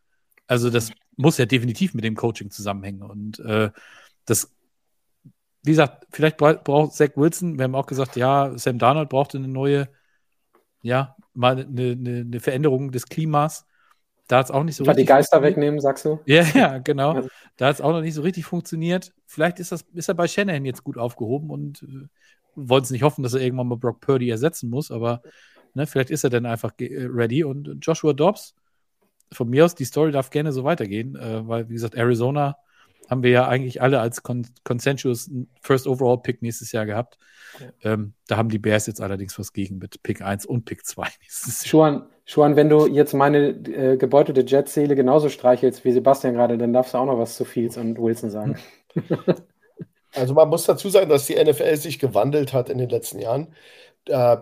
Also 0.47 0.71
das 0.71 0.93
muss 1.17 1.39
ja 1.39 1.47
definitiv 1.47 1.95
mit 1.95 2.05
dem 2.05 2.17
Coaching 2.17 2.51
zusammenhängen 2.51 3.03
und 3.03 3.39
äh, 3.41 3.71
das 4.27 4.54
wie 5.65 5.71
gesagt, 5.71 6.07
vielleicht 6.11 6.37
braucht 6.37 6.93
Zach 6.93 7.11
Wilson, 7.17 7.59
wir 7.59 7.65
haben 7.65 7.75
auch 7.75 7.87
gesagt, 7.87 8.17
ja, 8.17 8.57
Sam 8.57 8.79
Darnold 8.79 9.09
brauchte 9.09 9.39
eine 9.39 9.49
neue, 9.49 9.89
ja, 10.83 11.17
mal 11.33 11.53
eine, 11.53 11.93
eine, 11.93 12.21
eine 12.21 12.41
Veränderung 12.41 12.93
des 12.93 13.07
Klimas. 13.07 13.67
Da 14.29 14.39
hat 14.39 14.47
es 14.47 14.51
auch 14.51 14.63
nicht 14.63 14.77
so 14.77 14.85
richtig. 14.85 15.05
die 15.05 15.09
Geister 15.09 15.43
wegnehmen, 15.43 15.81
sagst 15.81 16.05
du? 16.05 16.21
Ja, 16.27 16.43
ja, 16.55 16.79
genau. 16.79 17.29
Da 17.57 17.67
hat 17.67 17.77
es 17.77 17.81
auch 17.81 17.93
noch 17.93 18.03
nicht 18.03 18.15
so 18.15 18.23
richtig 18.23 18.45
funktioniert. 18.45 19.13
Vielleicht 19.27 19.59
ist, 19.59 19.73
das, 19.73 19.87
ist 19.95 20.09
er 20.09 20.15
bei 20.15 20.29
Shanahan 20.29 20.67
jetzt 20.67 20.85
gut 20.85 20.99
aufgehoben 20.99 21.51
und 21.51 21.83
äh, 21.83 22.09
wollen 22.55 22.83
es 22.83 22.91
nicht 22.91 23.03
hoffen, 23.03 23.23
dass 23.23 23.35
er 23.35 23.41
irgendwann 23.41 23.69
mal 23.69 23.79
Brock 23.79 24.01
Purdy 24.01 24.29
ersetzen 24.29 24.69
muss, 24.69 24.91
aber 24.91 25.23
ne, 25.73 25.87
vielleicht 25.87 26.11
ist 26.11 26.25
er 26.25 26.31
dann 26.31 26.45
einfach 26.45 26.73
äh, 26.79 27.07
ready. 27.11 27.43
Und 27.43 27.79
Joshua 27.81 28.13
Dobbs, 28.13 28.55
von 29.33 29.49
mir 29.49 29.65
aus, 29.65 29.75
die 29.75 29.87
Story 29.87 30.13
darf 30.13 30.29
gerne 30.29 30.53
so 30.53 30.63
weitergehen, 30.63 31.17
äh, 31.17 31.49
weil, 31.49 31.71
wie 31.71 31.75
gesagt, 31.75 31.95
Arizona 31.95 32.57
haben 33.11 33.23
wir 33.23 33.31
ja 33.31 33.49
eigentlich 33.49 33.83
alle 33.83 34.01
als 34.01 34.23
Con 34.23 34.47
Consensus 34.65 35.31
First 35.61 35.87
Overall 35.87 36.21
Pick 36.23 36.43
nächstes 36.43 36.73
Jahr 36.73 36.87
gehabt. 36.87 37.19
Ja. 37.61 37.93
Ähm, 37.93 38.15
da 38.27 38.37
haben 38.37 38.49
die 38.49 38.59
Bears 38.59 38.87
jetzt 38.87 39.01
allerdings 39.01 39.39
was 39.39 39.53
gegen 39.53 39.79
mit 39.79 40.03
Pick 40.03 40.23
1 40.23 40.47
und 40.47 40.65
Pick 40.65 40.85
2 40.85 41.07
Schuan, 41.65 42.07
Schuan, 42.25 42.57
wenn 42.57 42.69
du 42.69 42.87
jetzt 42.87 43.15
meine 43.15 43.49
äh, 43.49 43.97
gebeutete 43.97 44.43
Jet-Seele 44.43 44.97
genauso 44.97 45.29
streichelst 45.29 45.85
wie 45.85 45.93
Sebastian 45.93 46.35
gerade, 46.35 46.59
dann 46.59 46.73
darfst 46.73 46.95
du 46.95 46.99
auch 46.99 47.07
noch 47.07 47.19
was 47.19 47.37
zu 47.37 47.45
Fields 47.45 47.77
und 47.77 47.99
Wilson 47.99 48.31
sagen. 48.31 48.59
Also 50.17 50.35
man 50.35 50.49
muss 50.49 50.65
dazu 50.65 50.89
sagen, 50.89 51.09
dass 51.09 51.27
die 51.27 51.35
NFL 51.35 51.77
sich 51.77 51.99
gewandelt 51.99 52.53
hat 52.53 52.71
in 52.71 52.79
den 52.79 52.89
letzten 52.89 53.19
Jahren. 53.19 53.53
Äh, 54.07 54.37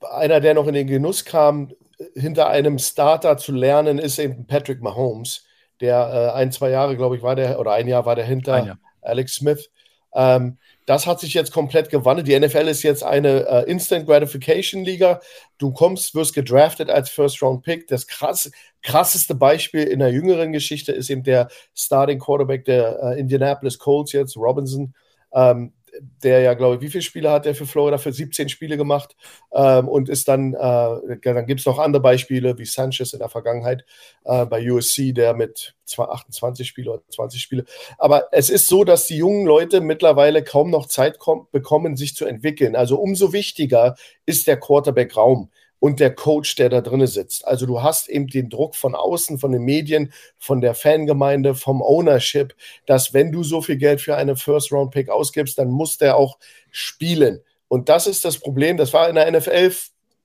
einer, 0.00 0.40
der 0.40 0.54
noch 0.54 0.66
in 0.66 0.74
den 0.74 0.86
Genuss 0.86 1.24
kam, 1.24 1.72
hinter 2.14 2.48
einem 2.48 2.78
Starter 2.78 3.36
zu 3.36 3.52
lernen, 3.52 3.98
ist 3.98 4.18
eben 4.18 4.46
Patrick 4.46 4.82
Mahomes 4.82 5.46
der 5.80 6.32
äh, 6.34 6.38
ein, 6.38 6.52
zwei 6.52 6.70
Jahre, 6.70 6.96
glaube 6.96 7.16
ich, 7.16 7.22
war 7.22 7.36
der, 7.36 7.58
oder 7.58 7.72
ein 7.72 7.88
Jahr 7.88 8.06
war 8.06 8.16
der 8.16 8.24
hinter 8.24 8.78
Alex 9.02 9.34
Smith. 9.34 9.70
Ähm, 10.14 10.58
das 10.86 11.06
hat 11.06 11.20
sich 11.20 11.34
jetzt 11.34 11.52
komplett 11.52 11.88
gewandelt. 11.88 12.26
Die 12.26 12.38
NFL 12.38 12.66
ist 12.66 12.82
jetzt 12.82 13.04
eine 13.04 13.46
äh, 13.46 13.70
Instant 13.70 14.06
Gratification 14.06 14.84
Liga. 14.84 15.20
Du 15.58 15.72
kommst, 15.72 16.14
wirst 16.14 16.34
gedraftet 16.34 16.90
als 16.90 17.10
First 17.10 17.42
Round 17.42 17.62
Pick. 17.62 17.86
Das 17.86 18.06
krass, 18.06 18.50
krasseste 18.82 19.34
Beispiel 19.34 19.84
in 19.84 20.00
der 20.00 20.10
jüngeren 20.10 20.52
Geschichte 20.52 20.90
ist 20.92 21.10
eben 21.10 21.22
der 21.22 21.48
Starting 21.74 22.18
Quarterback 22.18 22.64
der 22.64 22.98
äh, 23.02 23.20
Indianapolis 23.20 23.78
Colts 23.78 24.12
jetzt, 24.12 24.36
Robinson. 24.36 24.94
Ähm, 25.32 25.72
der 26.22 26.40
ja, 26.40 26.54
glaube 26.54 26.76
ich, 26.76 26.80
wie 26.80 26.88
viele 26.88 27.02
Spiele 27.02 27.30
hat 27.30 27.46
er 27.46 27.54
für 27.54 27.66
Florida? 27.66 27.98
Für 27.98 28.12
17 28.12 28.48
Spiele 28.48 28.76
gemacht 28.76 29.16
ähm, 29.52 29.88
und 29.88 30.08
ist 30.08 30.28
dann, 30.28 30.54
äh, 30.54 31.18
dann 31.22 31.46
gibt 31.46 31.60
es 31.60 31.66
noch 31.66 31.78
andere 31.78 32.02
Beispiele, 32.02 32.58
wie 32.58 32.64
Sanchez 32.64 33.12
in 33.12 33.18
der 33.18 33.28
Vergangenheit 33.28 33.84
äh, 34.24 34.46
bei 34.46 34.70
USC, 34.70 35.12
der 35.12 35.34
mit 35.34 35.74
28 35.96 36.66
Spiele 36.66 36.92
oder 36.92 37.02
20 37.08 37.40
Spiele. 37.40 37.64
Aber 37.98 38.28
es 38.32 38.50
ist 38.50 38.68
so, 38.68 38.84
dass 38.84 39.06
die 39.06 39.16
jungen 39.16 39.46
Leute 39.46 39.80
mittlerweile 39.80 40.42
kaum 40.42 40.70
noch 40.70 40.86
Zeit 40.86 41.18
bekommen, 41.52 41.96
sich 41.96 42.14
zu 42.14 42.26
entwickeln. 42.26 42.76
Also 42.76 42.98
umso 42.98 43.32
wichtiger 43.32 43.96
ist 44.26 44.46
der 44.46 44.58
Quarterback-Raum 44.58 45.50
und 45.80 45.98
der 45.98 46.14
Coach, 46.14 46.54
der 46.54 46.68
da 46.68 46.80
drin 46.82 47.04
sitzt. 47.06 47.46
Also 47.46 47.66
du 47.66 47.82
hast 47.82 48.08
eben 48.08 48.28
den 48.28 48.48
Druck 48.48 48.76
von 48.76 48.94
außen, 48.94 49.38
von 49.38 49.50
den 49.50 49.62
Medien, 49.62 50.12
von 50.38 50.60
der 50.60 50.74
Fangemeinde, 50.74 51.54
vom 51.54 51.82
Ownership, 51.82 52.54
dass 52.86 53.12
wenn 53.12 53.32
du 53.32 53.42
so 53.42 53.62
viel 53.62 53.78
Geld 53.78 54.00
für 54.00 54.14
eine 54.14 54.36
First-Round-Pick 54.36 55.08
ausgibst, 55.08 55.58
dann 55.58 55.70
muss 55.70 55.98
der 55.98 56.16
auch 56.16 56.38
spielen. 56.70 57.40
Und 57.66 57.88
das 57.88 58.06
ist 58.06 58.24
das 58.24 58.38
Problem. 58.38 58.76
Das 58.76 58.92
war 58.92 59.08
in 59.08 59.14
der 59.14 59.30
NFL 59.30 59.72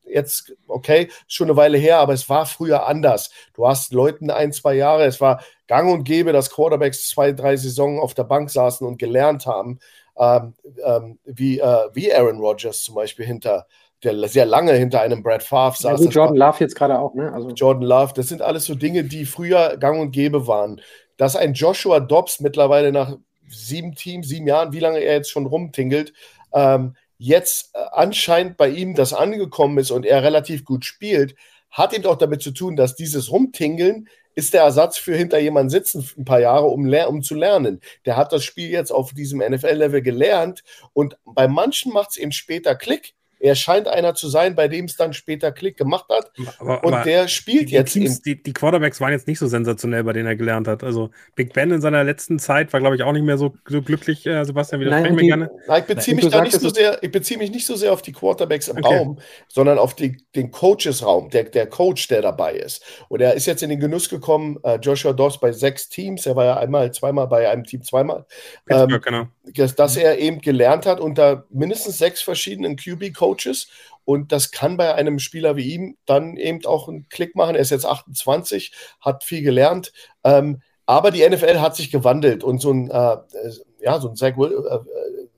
jetzt, 0.07 0.53
okay, 0.67 1.09
schon 1.27 1.47
eine 1.47 1.57
Weile 1.57 1.77
her, 1.77 1.99
aber 1.99 2.13
es 2.13 2.29
war 2.29 2.45
früher 2.45 2.85
anders. 2.85 3.31
Du 3.53 3.67
hast 3.67 3.93
Leuten 3.93 4.29
ein, 4.29 4.51
zwei 4.51 4.75
Jahre, 4.75 5.05
es 5.05 5.21
war 5.21 5.43
gang 5.67 5.91
und 5.91 6.03
gäbe, 6.03 6.31
dass 6.31 6.51
Quarterbacks 6.51 7.09
zwei, 7.09 7.31
drei 7.31 7.55
Saisonen 7.57 7.99
auf 7.99 8.13
der 8.13 8.23
Bank 8.23 8.49
saßen 8.49 8.85
und 8.85 8.99
gelernt 8.99 9.45
haben, 9.45 9.79
ähm, 10.17 10.53
ähm, 10.83 11.19
wie, 11.25 11.59
äh, 11.59 11.89
wie 11.93 12.13
Aaron 12.13 12.39
Rodgers 12.39 12.83
zum 12.83 12.95
Beispiel 12.95 13.25
hinter 13.25 13.67
der 14.05 14.27
sehr 14.27 14.45
lange 14.45 14.73
hinter 14.73 15.01
einem 15.01 15.23
Brad 15.23 15.43
Favre 15.43 15.75
saß. 15.77 16.03
Ja, 16.05 16.09
Jordan 16.09 16.37
Love 16.37 16.57
jetzt 16.59 16.75
gerade 16.75 16.99
auch, 16.99 17.13
ne? 17.15 17.33
Also 17.33 17.49
Jordan 17.49 17.83
Love, 17.83 18.13
das 18.15 18.27
sind 18.27 18.41
alles 18.41 18.65
so 18.65 18.75
Dinge, 18.75 19.03
die 19.03 19.25
früher 19.25 19.77
gang 19.77 19.99
und 19.99 20.11
gäbe 20.11 20.47
waren. 20.47 20.81
Dass 21.17 21.35
ein 21.35 21.53
Joshua 21.53 21.99
Dobbs 21.99 22.39
mittlerweile 22.39 22.91
nach 22.91 23.17
sieben 23.47 23.95
Teams, 23.95 24.27
sieben 24.27 24.47
Jahren, 24.47 24.73
wie 24.73 24.79
lange 24.79 24.99
er 24.99 25.15
jetzt 25.15 25.31
schon 25.31 25.45
rumtingelt, 25.45 26.13
ähm, 26.53 26.95
jetzt 27.17 27.73
äh, 27.73 27.79
anscheinend 27.91 28.57
bei 28.57 28.69
ihm 28.69 28.95
das 28.95 29.13
angekommen 29.13 29.77
ist 29.77 29.91
und 29.91 30.05
er 30.05 30.23
relativ 30.23 30.65
gut 30.65 30.85
spielt, 30.85 31.35
hat 31.71 31.93
eben 31.93 32.05
auch 32.05 32.17
damit 32.17 32.41
zu 32.41 32.51
tun, 32.51 32.75
dass 32.75 32.95
dieses 32.95 33.31
Rumtingeln 33.31 34.07
ist 34.35 34.53
der 34.53 34.63
Ersatz 34.63 34.97
für 34.97 35.15
hinter 35.15 35.39
jemanden 35.39 35.69
sitzen 35.69 36.07
ein 36.17 36.25
paar 36.25 36.41
Jahre, 36.41 36.65
um, 36.67 36.93
um 36.93 37.23
zu 37.23 37.35
lernen. 37.35 37.79
Der 38.05 38.17
hat 38.17 38.33
das 38.33 38.43
Spiel 38.43 38.69
jetzt 38.69 38.91
auf 38.91 39.13
diesem 39.13 39.39
NFL-Level 39.39 40.01
gelernt 40.01 40.63
und 40.93 41.17
bei 41.23 41.47
manchen 41.47 41.93
macht 41.93 42.11
es 42.11 42.17
eben 42.17 42.33
später 42.33 42.75
Klick 42.75 43.13
er 43.45 43.53
scheint 43.53 43.87
einer 43.87 44.15
zu 44.15 44.27
sein, 44.27 44.55
bei 44.55 44.67
dem 44.67 44.85
es 44.85 44.95
dann 44.95 45.13
später 45.13 45.51
Klick 45.51 45.77
gemacht 45.77 46.05
hat. 46.09 46.31
Aber, 46.57 46.83
und 46.83 46.93
aber 46.93 47.03
der 47.03 47.27
spielt 47.27 47.69
die, 47.69 47.73
jetzt. 47.73 47.93
Teams, 47.93 48.21
die, 48.23 48.41
die, 48.41 48.53
Quarterbacks 48.53 48.99
waren 48.99 49.11
jetzt 49.11 49.27
nicht 49.27 49.37
so 49.37 49.45
sensationell, 49.45 50.03
bei 50.03 50.13
denen 50.13 50.25
er 50.25 50.35
gelernt 50.35 50.67
hat. 50.67 50.83
Also 50.83 51.11
Big 51.35 51.53
Ben 51.53 51.69
in 51.69 51.79
seiner 51.79 52.03
letzten 52.03 52.39
Zeit 52.39 52.73
war, 52.73 52.79
glaube 52.79 52.95
ich, 52.95 53.03
auch 53.03 53.11
nicht 53.11 53.23
mehr 53.23 53.37
so, 53.37 53.53
so 53.67 53.83
glücklich, 53.83 54.25
äh, 54.25 54.43
Sebastian, 54.43 54.81
wie 54.81 54.85
das 54.85 54.93
Nein, 54.93 55.15
die, 55.15 55.27
gerne. 55.27 55.51
Nein, 55.67 55.81
ich 55.81 55.95
beziehe 55.95 56.15
mich 56.15 56.27
da 56.27 56.41
nicht 56.41 56.59
so 56.59 56.69
sehr, 56.69 57.03
ich 57.03 57.11
beziehe 57.11 57.37
mich 57.37 57.51
nicht 57.51 57.67
so 57.67 57.75
sehr 57.75 57.93
auf 57.93 58.01
die 58.01 58.13
Quarterbacks 58.13 58.67
im 58.67 58.77
okay. 58.77 58.97
Raum, 58.97 59.19
sondern 59.47 59.77
auf 59.77 59.93
die, 59.93 60.17
den 60.35 60.49
Coaches-Raum, 60.49 61.29
der, 61.29 61.43
der 61.43 61.67
Coach, 61.67 62.07
der 62.07 62.23
dabei 62.23 62.53
ist. 62.53 62.83
Und 63.09 63.21
er 63.21 63.35
ist 63.35 63.45
jetzt 63.45 63.61
in 63.61 63.69
den 63.69 63.79
Genuss 63.79 64.09
gekommen, 64.09 64.57
äh, 64.63 64.77
Joshua 64.77 65.13
Doss 65.13 65.39
bei 65.39 65.51
sechs 65.51 65.87
Teams, 65.87 66.25
er 66.25 66.35
war 66.35 66.45
ja 66.45 66.57
einmal, 66.57 66.91
zweimal 66.91 67.27
bei 67.27 67.47
einem 67.47 67.63
Team, 67.63 67.83
zweimal. 67.83 68.25
Ähm, 68.69 68.99
genau. 69.03 69.27
Dass, 69.53 69.75
dass 69.75 69.95
er 69.95 70.17
eben 70.17 70.41
gelernt 70.41 70.85
hat 70.85 70.99
unter 70.99 71.45
mindestens 71.49 71.97
sechs 71.97 72.21
verschiedenen 72.21 72.75
QB-Coaches 72.75 73.67
und 74.05 74.31
das 74.31 74.51
kann 74.51 74.77
bei 74.77 74.93
einem 74.93 75.19
Spieler 75.19 75.55
wie 75.55 75.73
ihm 75.73 75.97
dann 76.05 76.37
eben 76.37 76.63
auch 76.65 76.87
einen 76.87 77.09
Klick 77.09 77.35
machen. 77.35 77.55
Er 77.55 77.61
ist 77.61 77.71
jetzt 77.71 77.85
28, 77.85 78.71
hat 79.01 79.23
viel 79.23 79.41
gelernt. 79.41 79.91
Ähm, 80.23 80.61
aber 80.85 81.09
die 81.09 81.27
NFL 81.27 81.59
hat 81.59 81.75
sich 81.75 81.91
gewandelt 81.91 82.43
und 82.43 82.59
so 82.59 82.71
ein, 82.71 82.91
äh, 82.91 83.17
ja, 83.81 83.99
so 83.99 84.09
ein 84.09 84.15
Zach 84.15 84.37
Will, 84.37 84.53
äh, 84.69 84.79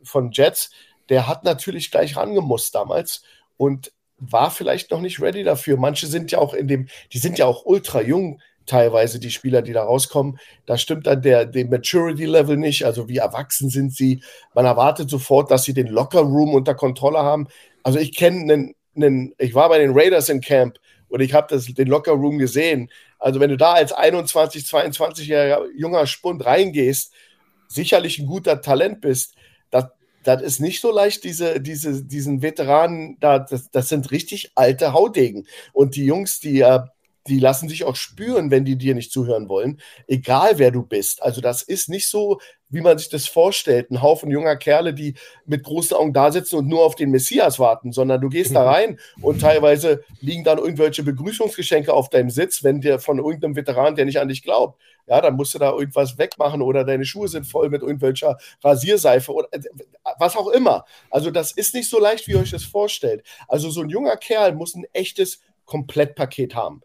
von 0.04 0.32
Jets, 0.32 0.72
der 1.08 1.28
hat 1.28 1.46
natürlich 1.46 1.90
gleich 1.90 2.18
rangemusst 2.18 2.76
damals 2.76 3.24
und 3.56 3.94
war 4.18 4.52
vielleicht 4.52 4.92
noch 4.92 5.00
nicht 5.00 5.22
ready 5.22 5.44
dafür. 5.44 5.78
Manche 5.78 6.08
sind 6.08 6.32
ja 6.32 6.40
auch 6.40 6.54
in 6.54 6.68
dem, 6.68 6.88
die 7.14 7.20
sind 7.20 7.38
ja 7.38 7.46
auch 7.46 7.66
ultra 7.66 8.02
jung, 8.02 8.42
teilweise 8.68 9.20
die 9.20 9.32
Spieler, 9.32 9.62
die 9.62 9.74
da 9.74 9.84
rauskommen. 9.84 10.40
Da 10.66 10.78
stimmt 10.78 11.08
dann 11.08 11.22
der, 11.22 11.46
der 11.46 11.66
Maturity-Level 11.66 12.58
nicht, 12.58 12.86
also 12.86 13.10
wie 13.10 13.18
erwachsen 13.18 13.70
sind 13.70 13.94
sie. 13.94 14.22
Man 14.54 14.66
erwartet 14.66 15.10
sofort, 15.10 15.50
dass 15.50 15.64
sie 15.64 15.74
den 15.74 15.88
Locker-Room 15.88 16.54
unter 16.54 16.76
Kontrolle 16.76 17.20
haben. 17.20 17.48
Also 17.84 17.98
ich 17.98 18.16
kenne 18.16 18.42
einen, 18.42 18.76
einen, 18.96 19.34
ich 19.38 19.56
war 19.56 19.70
bei 19.70 19.80
den 19.80 19.98
Raiders 19.98 20.30
im 20.30 20.42
Camp 20.42 20.78
und 21.10 21.22
ich 21.22 21.34
habe 21.34 21.58
den 21.58 21.88
Locker-Room 21.88 22.38
gesehen. 22.38 22.92
Also 23.18 23.40
wenn 23.40 23.50
du 23.50 23.58
da 23.58 23.74
als 23.74 23.94
21, 23.94 24.64
22-jähriger 24.66 25.66
junger 25.76 26.06
Spund 26.06 26.46
reingehst, 26.46 27.14
sicherlich 27.68 28.20
ein 28.20 28.28
guter 28.28 28.62
Talent 28.62 29.02
bist, 29.02 29.36
das, 29.72 29.86
das 30.24 30.42
ist 30.42 30.60
nicht 30.60 30.82
so 30.82 30.92
leicht, 30.92 31.24
diese, 31.24 31.62
diese, 31.62 32.04
diesen 32.04 32.42
Veteranen, 32.42 33.18
da, 33.20 33.40
das, 33.40 33.72
das 33.72 33.90
sind 33.90 34.12
richtig 34.12 34.52
alte 34.56 34.94
Haudegen. 34.94 35.48
Und 35.74 35.96
die 35.96 36.06
Jungs, 36.06 36.40
die, 36.40 36.62
äh, 36.62 36.80
die 37.28 37.40
lassen 37.40 37.70
sich 37.70 37.84
auch 37.84 37.96
spüren, 37.96 38.52
wenn 38.52 38.66
die 38.66 38.78
dir 38.78 38.96
nicht 38.96 39.12
zuhören 39.12 39.50
wollen, 39.50 39.80
egal 40.08 40.58
wer 40.58 40.72
du 40.72 40.84
bist. 40.84 41.22
Also 41.22 41.42
das 41.42 41.62
ist 41.62 41.90
nicht 41.90 42.08
so, 42.08 42.40
wie 42.70 42.82
man 42.82 42.98
sich 42.98 43.10
das 43.10 43.28
vorstellt, 43.28 43.92
ein 43.92 44.02
Haufen 44.02 44.30
junger 44.30 44.58
Kerle, 44.58 44.94
die 44.94 45.16
mit 45.46 45.64
großen 45.64 45.96
Augen 45.96 46.14
da 46.14 46.32
sitzen 46.32 46.58
und 46.58 46.68
nur 46.68 46.84
auf 46.84 46.96
den 46.96 47.12
Messias 47.12 47.60
warten, 47.60 47.92
sondern 47.92 48.20
du 48.20 48.30
gehst 48.30 48.56
da 48.56 48.62
mhm. 48.62 48.68
rein 48.68 49.00
und 49.22 49.40
teilweise 49.40 50.04
liegen 50.20 50.44
dann 50.44 50.58
irgendwelche 50.58 51.04
Begrüßungsgeschenke 51.04 51.94
auf 51.94 52.10
deinem 52.10 52.30
Sitz, 52.30 52.64
wenn 52.64 52.82
dir 52.82 53.00
von 53.00 53.20
irgendeinem 53.20 53.56
Veteran, 53.56 53.96
der 53.96 54.06
nicht 54.06 54.20
an 54.20 54.28
dich 54.28 54.44
glaubt, 54.44 54.80
ja, 55.08 55.22
dann 55.22 55.36
musst 55.36 55.54
du 55.54 55.60
da 55.60 55.72
irgendwas 55.72 56.18
wegmachen 56.18 56.62
oder 56.62 56.84
deine 56.84 57.06
Schuhe 57.06 57.30
sind 57.30 57.46
voll 57.46 57.70
mit 57.70 57.82
irgendwelcher 57.82 58.38
Rasierseife 58.62 59.32
oder 59.32 59.48
äh, 59.52 59.62
was 60.20 60.36
auch 60.36 60.50
immer. 60.50 60.84
Also 61.10 61.32
das 61.32 61.54
ist 61.54 61.74
nicht 61.74 61.90
so 61.90 62.00
leicht, 62.00 62.28
wie 62.28 62.34
ihr 62.34 62.40
euch 62.40 62.52
das 62.52 62.66
vorstellt. 62.66 63.24
Also 63.48 63.70
so 63.70 63.82
ein 63.82 63.90
junger 63.90 64.18
Kerl 64.18 64.54
muss 64.54 64.76
ein 64.76 64.86
echtes 64.92 65.40
Komplettpaket 65.66 66.56
haben. 66.56 66.82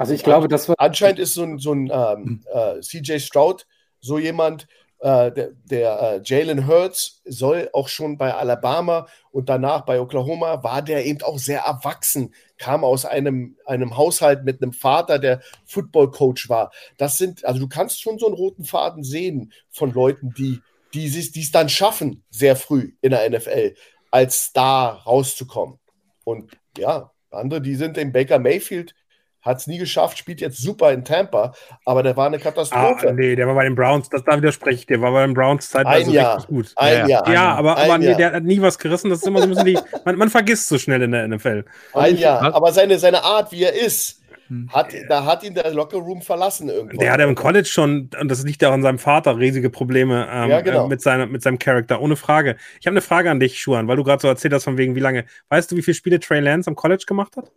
Also 0.00 0.14
ich 0.14 0.24
glaube, 0.24 0.48
das 0.48 0.66
war. 0.66 0.76
Anscheinend 0.78 1.18
ist 1.18 1.34
so 1.34 1.42
ein, 1.42 1.58
so 1.58 1.74
ein 1.74 1.90
ähm, 1.92 2.42
hm. 2.42 2.44
äh, 2.54 2.80
CJ 2.80 3.18
Stroud 3.18 3.66
so 4.00 4.18
jemand, 4.18 4.66
äh, 5.00 5.30
der, 5.30 5.50
der 5.64 6.00
äh, 6.00 6.20
Jalen 6.24 6.66
Hurts 6.66 7.20
soll 7.26 7.68
auch 7.74 7.88
schon 7.88 8.16
bei 8.16 8.32
Alabama 8.32 9.08
und 9.30 9.50
danach 9.50 9.82
bei 9.82 10.00
Oklahoma 10.00 10.64
war 10.64 10.80
der 10.80 11.04
eben 11.04 11.20
auch 11.20 11.38
sehr 11.38 11.60
erwachsen, 11.60 12.34
kam 12.56 12.82
aus 12.82 13.04
einem, 13.04 13.58
einem 13.66 13.98
Haushalt 13.98 14.42
mit 14.42 14.62
einem 14.62 14.72
Vater, 14.72 15.18
der 15.18 15.42
Football-Coach 15.66 16.48
war. 16.48 16.72
Das 16.96 17.18
sind, 17.18 17.44
also 17.44 17.60
du 17.60 17.68
kannst 17.68 18.00
schon 18.00 18.18
so 18.18 18.24
einen 18.24 18.36
roten 18.36 18.64
Faden 18.64 19.04
sehen 19.04 19.52
von 19.68 19.92
Leuten, 19.92 20.32
die 20.32 20.62
die 20.94 21.06
es 21.06 21.52
dann 21.52 21.68
schaffen, 21.68 22.24
sehr 22.30 22.56
früh 22.56 22.94
in 23.02 23.10
der 23.10 23.28
NFL 23.28 23.74
als 24.10 24.46
Star 24.46 25.02
rauszukommen. 25.02 25.78
Und 26.24 26.50
ja, 26.78 27.12
andere, 27.30 27.60
die 27.60 27.76
sind 27.76 27.96
im 27.96 28.12
Baker 28.12 28.38
Mayfield, 28.38 28.94
hat 29.42 29.58
es 29.58 29.66
nie 29.66 29.78
geschafft, 29.78 30.18
spielt 30.18 30.40
jetzt 30.40 30.58
super 30.58 30.92
in 30.92 31.04
Tampa, 31.04 31.52
aber 31.84 32.02
der 32.02 32.16
war 32.16 32.26
eine 32.26 32.38
Katastrophe. 32.38 33.08
Ah, 33.08 33.12
nee, 33.12 33.36
der 33.36 33.46
war 33.46 33.54
bei 33.54 33.64
den 33.64 33.74
Browns, 33.74 34.08
das 34.08 34.22
da 34.24 34.36
widerspreche 34.36 34.80
ich 34.80 34.86
dir, 34.86 35.00
war 35.00 35.12
bei 35.12 35.24
den 35.24 35.34
Browns 35.34 35.70
zeitweise 35.70 36.10
richtig 36.10 36.46
gut. 36.48 36.72
Ein 36.76 36.98
ja, 36.98 37.06
Jahr. 37.08 37.32
Ja, 37.32 37.54
aber, 37.54 37.76
aber 37.78 37.98
nee, 37.98 38.14
der 38.14 38.32
hat 38.32 38.44
nie 38.44 38.60
was 38.60 38.78
gerissen, 38.78 39.10
das 39.10 39.20
ist 39.20 39.26
immer 39.26 39.40
so 39.40 39.44
ein 39.44 39.50
bisschen 39.50 39.66
die, 39.66 39.78
man, 40.04 40.16
man 40.16 40.30
vergisst 40.30 40.68
so 40.68 40.78
schnell 40.78 41.02
in 41.02 41.12
der 41.12 41.26
NFL. 41.28 41.64
Ein 41.94 42.16
Jahr, 42.16 42.54
aber 42.54 42.72
seine, 42.72 42.98
seine 42.98 43.24
Art, 43.24 43.52
wie 43.52 43.64
er 43.64 43.74
ist, 43.74 44.20
hm. 44.50 44.68
Hat, 44.72 44.92
da 45.08 45.24
hat 45.24 45.44
ihn 45.44 45.54
der 45.54 45.72
Lockerroom 45.72 46.22
verlassen 46.22 46.68
irgendwann. 46.68 46.98
Der 46.98 47.12
hat 47.12 47.20
im 47.20 47.36
College 47.36 47.68
schon, 47.68 48.10
und 48.20 48.28
das 48.28 48.42
liegt 48.42 48.60
ja 48.62 48.70
auch 48.70 48.72
an 48.72 48.82
seinem 48.82 48.98
Vater, 48.98 49.38
riesige 49.38 49.70
Probleme 49.70 50.28
ähm, 50.28 50.50
ja, 50.50 50.60
genau. 50.60 50.86
äh, 50.86 50.88
mit, 50.88 51.00
seiner, 51.00 51.26
mit 51.26 51.40
seinem 51.40 51.60
Charakter, 51.60 52.00
ohne 52.00 52.16
Frage. 52.16 52.56
Ich 52.80 52.86
habe 52.88 52.94
eine 52.94 53.00
Frage 53.00 53.30
an 53.30 53.38
dich, 53.38 53.60
Schuan, 53.60 53.86
weil 53.86 53.96
du 53.96 54.02
gerade 54.02 54.20
so 54.20 54.26
erzählt 54.26 54.52
hast, 54.52 54.64
von 54.64 54.76
wegen, 54.76 54.96
wie 54.96 55.00
lange. 55.00 55.24
Weißt 55.50 55.70
du, 55.70 55.76
wie 55.76 55.82
viele 55.82 55.94
Spiele 55.94 56.18
Trey 56.18 56.40
Lance 56.40 56.68
am 56.68 56.74
College 56.74 57.04
gemacht 57.06 57.36
hat? 57.36 57.52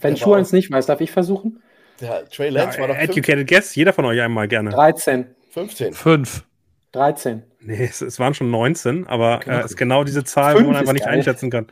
Wenn 0.00 0.16
Schuan 0.16 0.42
es 0.42 0.52
nicht 0.52 0.70
weiß, 0.70 0.86
darf 0.86 1.00
ich 1.00 1.10
versuchen? 1.10 1.62
Der 2.00 2.28
Trey 2.28 2.50
Lance 2.50 2.76
ja, 2.76 2.82
war 2.82 2.88
doch. 2.88 2.96
Educated 3.00 3.46
Guess, 3.46 3.74
jeder 3.74 3.92
von 3.92 4.04
euch 4.04 4.20
einmal 4.20 4.48
gerne. 4.48 4.70
13. 4.70 5.26
15. 5.50 5.92
5. 5.92 6.44
13. 6.92 7.42
Nee, 7.62 7.84
es, 7.84 8.00
es, 8.00 8.18
waren 8.18 8.32
schon 8.32 8.50
19, 8.50 9.06
aber 9.06 9.40
es 9.42 9.46
äh, 9.46 9.64
ist 9.66 9.76
genau 9.76 10.02
diese 10.02 10.24
Zahl, 10.24 10.56
wo 10.56 10.66
man 10.66 10.76
einfach 10.76 10.94
nicht 10.94 11.04
geil. 11.04 11.14
einschätzen 11.14 11.50
kann. 11.50 11.66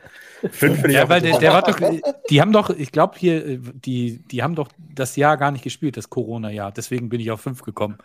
Fünf 0.51 0.81
finde 0.81 0.93
ja, 0.93 1.09
weil 1.09 1.19
der, 1.19 1.39
der 1.39 1.51
war 1.51 1.63
doch, 1.63 1.79
die 2.29 2.41
haben 2.41 2.51
doch, 2.53 2.69
ich 2.69 2.91
glaube 2.91 3.15
hier, 3.17 3.57
die, 3.57 4.19
die 4.19 4.43
haben 4.43 4.55
doch 4.55 4.69
das 4.77 5.15
Jahr 5.15 5.35
gar 5.37 5.51
nicht 5.51 5.63
gespielt, 5.63 5.97
das 5.97 6.09
Corona-Jahr. 6.09 6.71
Deswegen 6.71 7.09
bin 7.09 7.19
ich 7.19 7.31
auf 7.31 7.41
fünf 7.41 7.63
gekommen. 7.63 7.97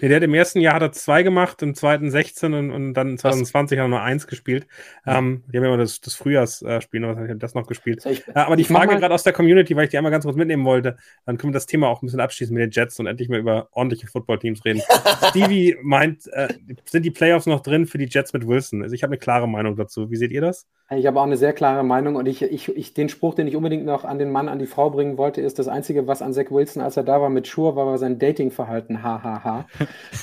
Nee, 0.00 0.08
der 0.08 0.16
hat 0.16 0.24
im 0.24 0.34
ersten 0.34 0.60
Jahr 0.60 0.74
hat 0.74 0.82
er 0.82 0.92
zwei 0.92 1.22
gemacht, 1.22 1.62
im 1.62 1.74
zweiten 1.74 2.10
16 2.10 2.52
und, 2.52 2.70
und 2.70 2.94
dann 2.94 3.16
2020 3.16 3.78
hat 3.78 3.84
er 3.84 3.88
nur 3.88 4.02
eins 4.02 4.26
gespielt. 4.26 4.66
Ähm, 5.06 5.44
die 5.46 5.56
haben 5.56 5.64
immer 5.64 5.76
das, 5.76 6.00
das 6.00 6.14
Frühjahrsspiel, 6.14 7.28
ich 7.30 7.38
das 7.38 7.54
noch 7.54 7.66
gespielt. 7.66 8.04
Ich, 8.06 8.26
äh, 8.28 8.32
aber 8.34 8.56
die 8.56 8.64
Frage 8.64 8.96
gerade 8.96 9.14
aus 9.14 9.22
der 9.22 9.32
Community, 9.32 9.76
weil 9.76 9.84
ich 9.84 9.90
die 9.90 9.98
einmal 9.98 10.12
ganz 10.12 10.24
kurz 10.24 10.36
mitnehmen 10.36 10.64
wollte, 10.64 10.96
dann 11.26 11.38
können 11.38 11.52
wir 11.52 11.58
das 11.58 11.66
Thema 11.66 11.88
auch 11.88 12.02
ein 12.02 12.06
bisschen 12.06 12.20
abschließen 12.20 12.54
mit 12.54 12.62
den 12.62 12.70
Jets 12.70 12.98
und 12.98 13.06
endlich 13.06 13.28
mal 13.28 13.38
über 13.38 13.68
ordentliche 13.72 14.06
Footballteams 14.06 14.64
reden. 14.64 14.82
Stevie 15.30 15.76
meint, 15.82 16.26
äh, 16.32 16.48
sind 16.84 17.04
die 17.04 17.10
Playoffs 17.10 17.46
noch 17.46 17.60
drin 17.60 17.86
für 17.86 17.98
die 17.98 18.06
Jets 18.06 18.32
mit 18.32 18.46
Wilson? 18.46 18.82
Also 18.82 18.94
ich 18.94 19.02
habe 19.02 19.12
eine 19.12 19.18
klare 19.18 19.48
Meinung 19.48 19.76
dazu. 19.76 20.10
Wie 20.10 20.16
seht 20.16 20.32
ihr 20.32 20.40
das? 20.40 20.66
Ich 20.90 21.06
habe 21.06 21.18
auch 21.18 21.24
eine 21.24 21.36
sehr 21.36 21.52
klare 21.52 21.82
Meinung 21.82 22.16
und 22.16 22.26
ich, 22.26 22.42
ich, 22.42 22.68
ich, 22.68 22.94
den 22.94 23.08
Spruch, 23.08 23.34
den 23.34 23.46
ich 23.46 23.56
unbedingt 23.56 23.86
noch 23.86 24.04
an 24.04 24.18
den 24.18 24.30
Mann, 24.30 24.48
an 24.48 24.58
die 24.58 24.66
Frau 24.66 24.90
bringen 24.90 25.16
wollte, 25.16 25.40
ist 25.40 25.58
das 25.58 25.66
Einzige, 25.66 26.06
was 26.06 26.20
an 26.20 26.32
Zach 26.34 26.50
Wilson, 26.50 26.82
als 26.82 26.96
er 26.96 27.04
da 27.04 27.20
war 27.20 27.30
mit 27.30 27.46
Schuhe, 27.46 27.74
war, 27.74 27.86
war 27.86 27.98
sein 27.98 28.18
Datingverhalten. 28.18 29.02
Hahaha. 29.02 29.66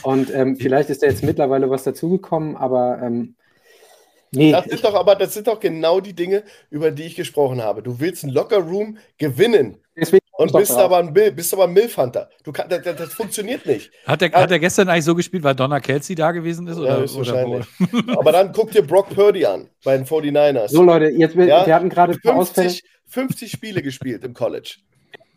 Und 0.03 0.33
ähm, 0.33 0.57
vielleicht 0.57 0.89
ist 0.89 1.03
da 1.03 1.07
jetzt 1.07 1.23
mittlerweile 1.23 1.69
was 1.69 1.83
dazugekommen, 1.83 2.55
aber 2.55 2.99
ähm, 3.01 3.35
nee. 4.31 4.51
Das 4.51 4.65
sind 4.65 4.83
doch 4.83 4.95
aber, 4.95 5.15
das 5.15 5.33
sind 5.33 5.47
doch 5.47 5.59
genau 5.59 5.99
die 5.99 6.13
Dinge, 6.13 6.43
über 6.69 6.91
die 6.91 7.03
ich 7.03 7.15
gesprochen 7.15 7.61
habe. 7.61 7.83
Du 7.83 7.99
willst 7.99 8.23
einen 8.23 8.33
Locker 8.33 8.59
Room 8.59 8.97
gewinnen. 9.17 9.77
Deswegen 9.95 10.21
und 10.41 10.53
bist 10.53 10.71
aber, 10.71 10.97
ein 10.97 11.13
Bill, 11.13 11.31
bist 11.31 11.53
aber 11.53 11.65
ein 11.65 11.73
Milfhunter. 11.73 12.29
Du 12.43 12.51
kann, 12.51 12.67
das, 12.67 12.81
das, 12.81 13.13
funktioniert 13.13 13.65
nicht. 13.65 13.91
Hat 14.05 14.21
er, 14.21 14.31
hat 14.31 14.49
er 14.49 14.59
gestern 14.59 14.89
eigentlich 14.89 15.05
so 15.05 15.13
gespielt, 15.13 15.43
weil 15.43 15.53
Donna 15.53 15.79
Kelsey 15.79 16.15
da 16.15 16.31
gewesen 16.31 16.67
ist? 16.67 16.77
Oder, 16.77 17.05
ja, 17.05 17.15
wahrscheinlich. 17.15 17.65
aber 18.07 18.31
dann 18.31 18.51
guck 18.51 18.71
dir 18.71 18.81
Brock 18.81 19.09
Purdy 19.09 19.45
an 19.45 19.69
bei 19.83 19.95
den 19.95 20.05
49ers. 20.05 20.69
So, 20.69 20.81
Leute, 20.81 21.09
jetzt, 21.09 21.35
ja? 21.35 21.65
wir 21.65 21.75
hatten 21.75 21.89
gerade 21.89 22.13
50, 22.13 22.83
50 23.07 23.51
Spiele 23.51 23.81
gespielt 23.81 24.23
im 24.23 24.33
College 24.33 24.77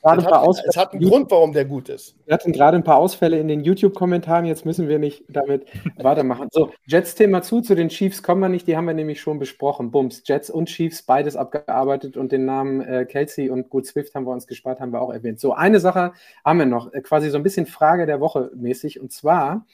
gerade 0.04 0.22
ein 0.22 0.30
paar 0.30 0.42
Ausfälle. 0.42 0.68
Es 0.68 0.76
hat 0.76 0.92
einen 0.92 1.02
Grund, 1.02 1.30
warum 1.30 1.52
der 1.52 1.64
gut 1.64 1.88
ist. 1.88 2.16
Wir 2.26 2.34
hatten 2.34 2.52
gerade 2.52 2.76
ein 2.76 2.84
paar 2.84 2.98
Ausfälle 2.98 3.38
in 3.38 3.48
den 3.48 3.64
YouTube-Kommentaren. 3.64 4.44
Jetzt 4.44 4.64
müssen 4.64 4.88
wir 4.88 4.98
nicht 4.98 5.24
damit 5.28 5.66
weitermachen. 5.96 6.48
So, 6.52 6.70
Jets-Thema 6.86 7.42
zu. 7.42 7.60
Zu 7.60 7.74
den 7.74 7.88
Chiefs 7.88 8.22
kommen 8.22 8.40
wir 8.40 8.48
nicht. 8.48 8.66
Die 8.66 8.76
haben 8.76 8.86
wir 8.86 8.94
nämlich 8.94 9.20
schon 9.20 9.38
besprochen. 9.38 9.90
Bums. 9.90 10.22
Jets 10.24 10.50
und 10.50 10.66
Chiefs, 10.66 11.02
beides 11.02 11.36
abgearbeitet. 11.36 12.16
Und 12.16 12.32
den 12.32 12.44
Namen 12.44 12.80
äh, 12.82 13.06
Kelsey 13.06 13.50
und 13.50 13.70
Good 13.70 13.86
Swift 13.86 14.14
haben 14.14 14.26
wir 14.26 14.32
uns 14.32 14.46
gespart, 14.46 14.80
haben 14.80 14.92
wir 14.92 15.00
auch 15.00 15.12
erwähnt. 15.12 15.40
So, 15.40 15.54
eine 15.54 15.80
Sache 15.80 16.12
haben 16.44 16.58
wir 16.58 16.66
noch. 16.66 16.92
Äh, 16.92 17.00
quasi 17.00 17.30
so 17.30 17.36
ein 17.38 17.42
bisschen 17.42 17.66
Frage 17.66 18.06
der 18.06 18.20
Woche 18.20 18.50
mäßig. 18.54 19.00
Und 19.00 19.12
zwar 19.12 19.66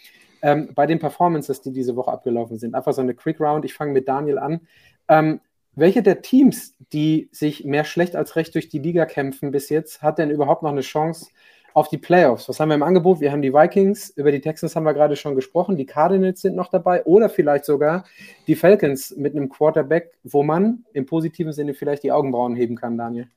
ähm, 0.43 0.71
bei 0.75 0.87
den 0.87 0.99
Performances, 0.99 1.61
die 1.61 1.73
diese 1.73 1.97
Woche 1.97 2.13
abgelaufen 2.13 2.59
sind. 2.59 2.75
Einfach 2.75 2.93
so 2.93 3.03
eine 3.03 3.15
Quick 3.15 3.41
Round. 3.41 3.65
Ich 3.65 3.75
fange 3.75 3.93
mit 3.93 4.09
Daniel 4.09 4.39
an. 4.39 4.61
Ähm, 5.09 5.41
welche 5.81 6.03
der 6.03 6.23
Teams, 6.23 6.77
die 6.93 7.29
sich 7.33 7.65
mehr 7.65 7.85
schlecht 7.85 8.15
als 8.15 8.37
recht 8.37 8.55
durch 8.55 8.69
die 8.69 8.79
Liga 8.79 9.07
kämpfen 9.07 9.51
bis 9.51 9.69
jetzt, 9.69 10.03
hat 10.03 10.19
denn 10.19 10.31
überhaupt 10.31 10.63
noch 10.63 10.71
eine 10.71 10.83
Chance 10.83 11.31
auf 11.73 11.89
die 11.89 11.99
Playoffs? 11.99 12.49
Was 12.49 12.61
haben 12.61 12.69
wir 12.69 12.75
im 12.75 12.83
Angebot? 12.83 13.21
Wir 13.21 13.33
haben 13.33 13.43
die 13.43 13.53
Vikings, 13.53 14.11
über 14.11 14.31
die 14.31 14.41
Texans 14.41 14.77
haben 14.77 14.85
wir 14.85 14.95
gerade 14.95 15.17
schon 15.17 15.35
gesprochen, 15.35 15.77
die 15.77 15.87
Cardinals 15.87 16.41
sind 16.43 16.55
noch 16.55 16.69
dabei 16.69 17.05
oder 17.05 17.29
vielleicht 17.29 17.65
sogar 17.65 18.05
die 18.47 18.57
Falcons 18.57 19.17
mit 19.17 19.35
einem 19.35 19.49
Quarterback, 19.49 20.13
wo 20.23 20.43
man 20.43 20.85
im 20.93 21.07
positiven 21.07 21.53
Sinne 21.53 21.75
vielleicht 21.75 22.03
die 22.03 22.13
Augenbrauen 22.13 22.57
heben 22.57 22.77
kann, 22.77 22.99
Daniel. 22.99 23.29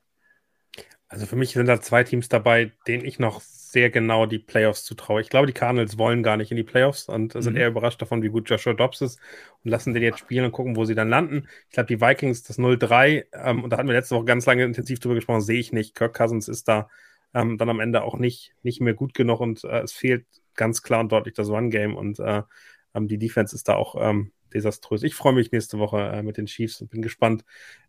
Also 1.08 1.26
für 1.26 1.36
mich 1.36 1.52
sind 1.52 1.66
da 1.66 1.80
zwei 1.80 2.02
Teams 2.02 2.28
dabei, 2.28 2.72
denen 2.86 3.04
ich 3.04 3.18
noch 3.18 3.40
sehr 3.40 3.90
genau 3.90 4.26
die 4.26 4.38
Playoffs 4.38 4.84
zutraue. 4.84 5.20
Ich 5.20 5.28
glaube, 5.28 5.46
die 5.48 5.52
Cardinals 5.52 5.98
wollen 5.98 6.22
gar 6.22 6.36
nicht 6.36 6.50
in 6.50 6.56
die 6.56 6.62
Playoffs 6.62 7.08
und 7.08 7.34
mhm. 7.34 7.42
sind 7.42 7.56
eher 7.56 7.68
überrascht 7.68 8.00
davon, 8.00 8.22
wie 8.22 8.28
gut 8.28 8.48
Joshua 8.48 8.72
Dobbs 8.72 9.00
ist 9.00 9.18
und 9.64 9.70
lassen 9.70 9.92
den 9.94 10.02
jetzt 10.02 10.20
spielen 10.20 10.44
und 10.44 10.52
gucken, 10.52 10.76
wo 10.76 10.84
sie 10.84 10.94
dann 10.94 11.08
landen. 11.08 11.48
Ich 11.68 11.74
glaube, 11.74 11.88
die 11.88 12.00
Vikings, 12.00 12.44
das 12.44 12.58
0-3, 12.58 13.24
ähm, 13.32 13.64
und 13.64 13.70
da 13.70 13.76
hatten 13.76 13.88
wir 13.88 13.94
letzte 13.94 14.14
Woche 14.14 14.26
ganz 14.26 14.46
lange 14.46 14.64
intensiv 14.64 15.00
drüber 15.00 15.16
gesprochen, 15.16 15.40
sehe 15.40 15.58
ich 15.58 15.72
nicht. 15.72 15.94
Kirk 15.94 16.14
Cousins 16.16 16.46
ist 16.46 16.68
da 16.68 16.88
ähm, 17.34 17.58
dann 17.58 17.68
am 17.68 17.80
Ende 17.80 18.02
auch 18.02 18.16
nicht, 18.16 18.54
nicht 18.62 18.80
mehr 18.80 18.94
gut 18.94 19.12
genug 19.12 19.40
und 19.40 19.64
äh, 19.64 19.80
es 19.80 19.92
fehlt 19.92 20.24
ganz 20.54 20.82
klar 20.82 21.00
und 21.00 21.10
deutlich 21.10 21.34
das 21.34 21.48
Run-Game 21.48 21.96
und 21.96 22.20
äh, 22.20 22.42
ähm, 22.94 23.08
die 23.08 23.18
Defense 23.18 23.54
ist 23.56 23.68
da 23.68 23.74
auch 23.74 23.96
ähm, 23.98 24.30
desaströs. 24.54 25.02
Ich 25.02 25.14
freue 25.14 25.34
mich 25.34 25.52
nächste 25.52 25.78
Woche 25.78 26.00
äh, 26.00 26.22
mit 26.22 26.36
den 26.36 26.46
Chiefs 26.46 26.80
und 26.80 26.90
bin 26.90 27.02
gespannt, 27.02 27.44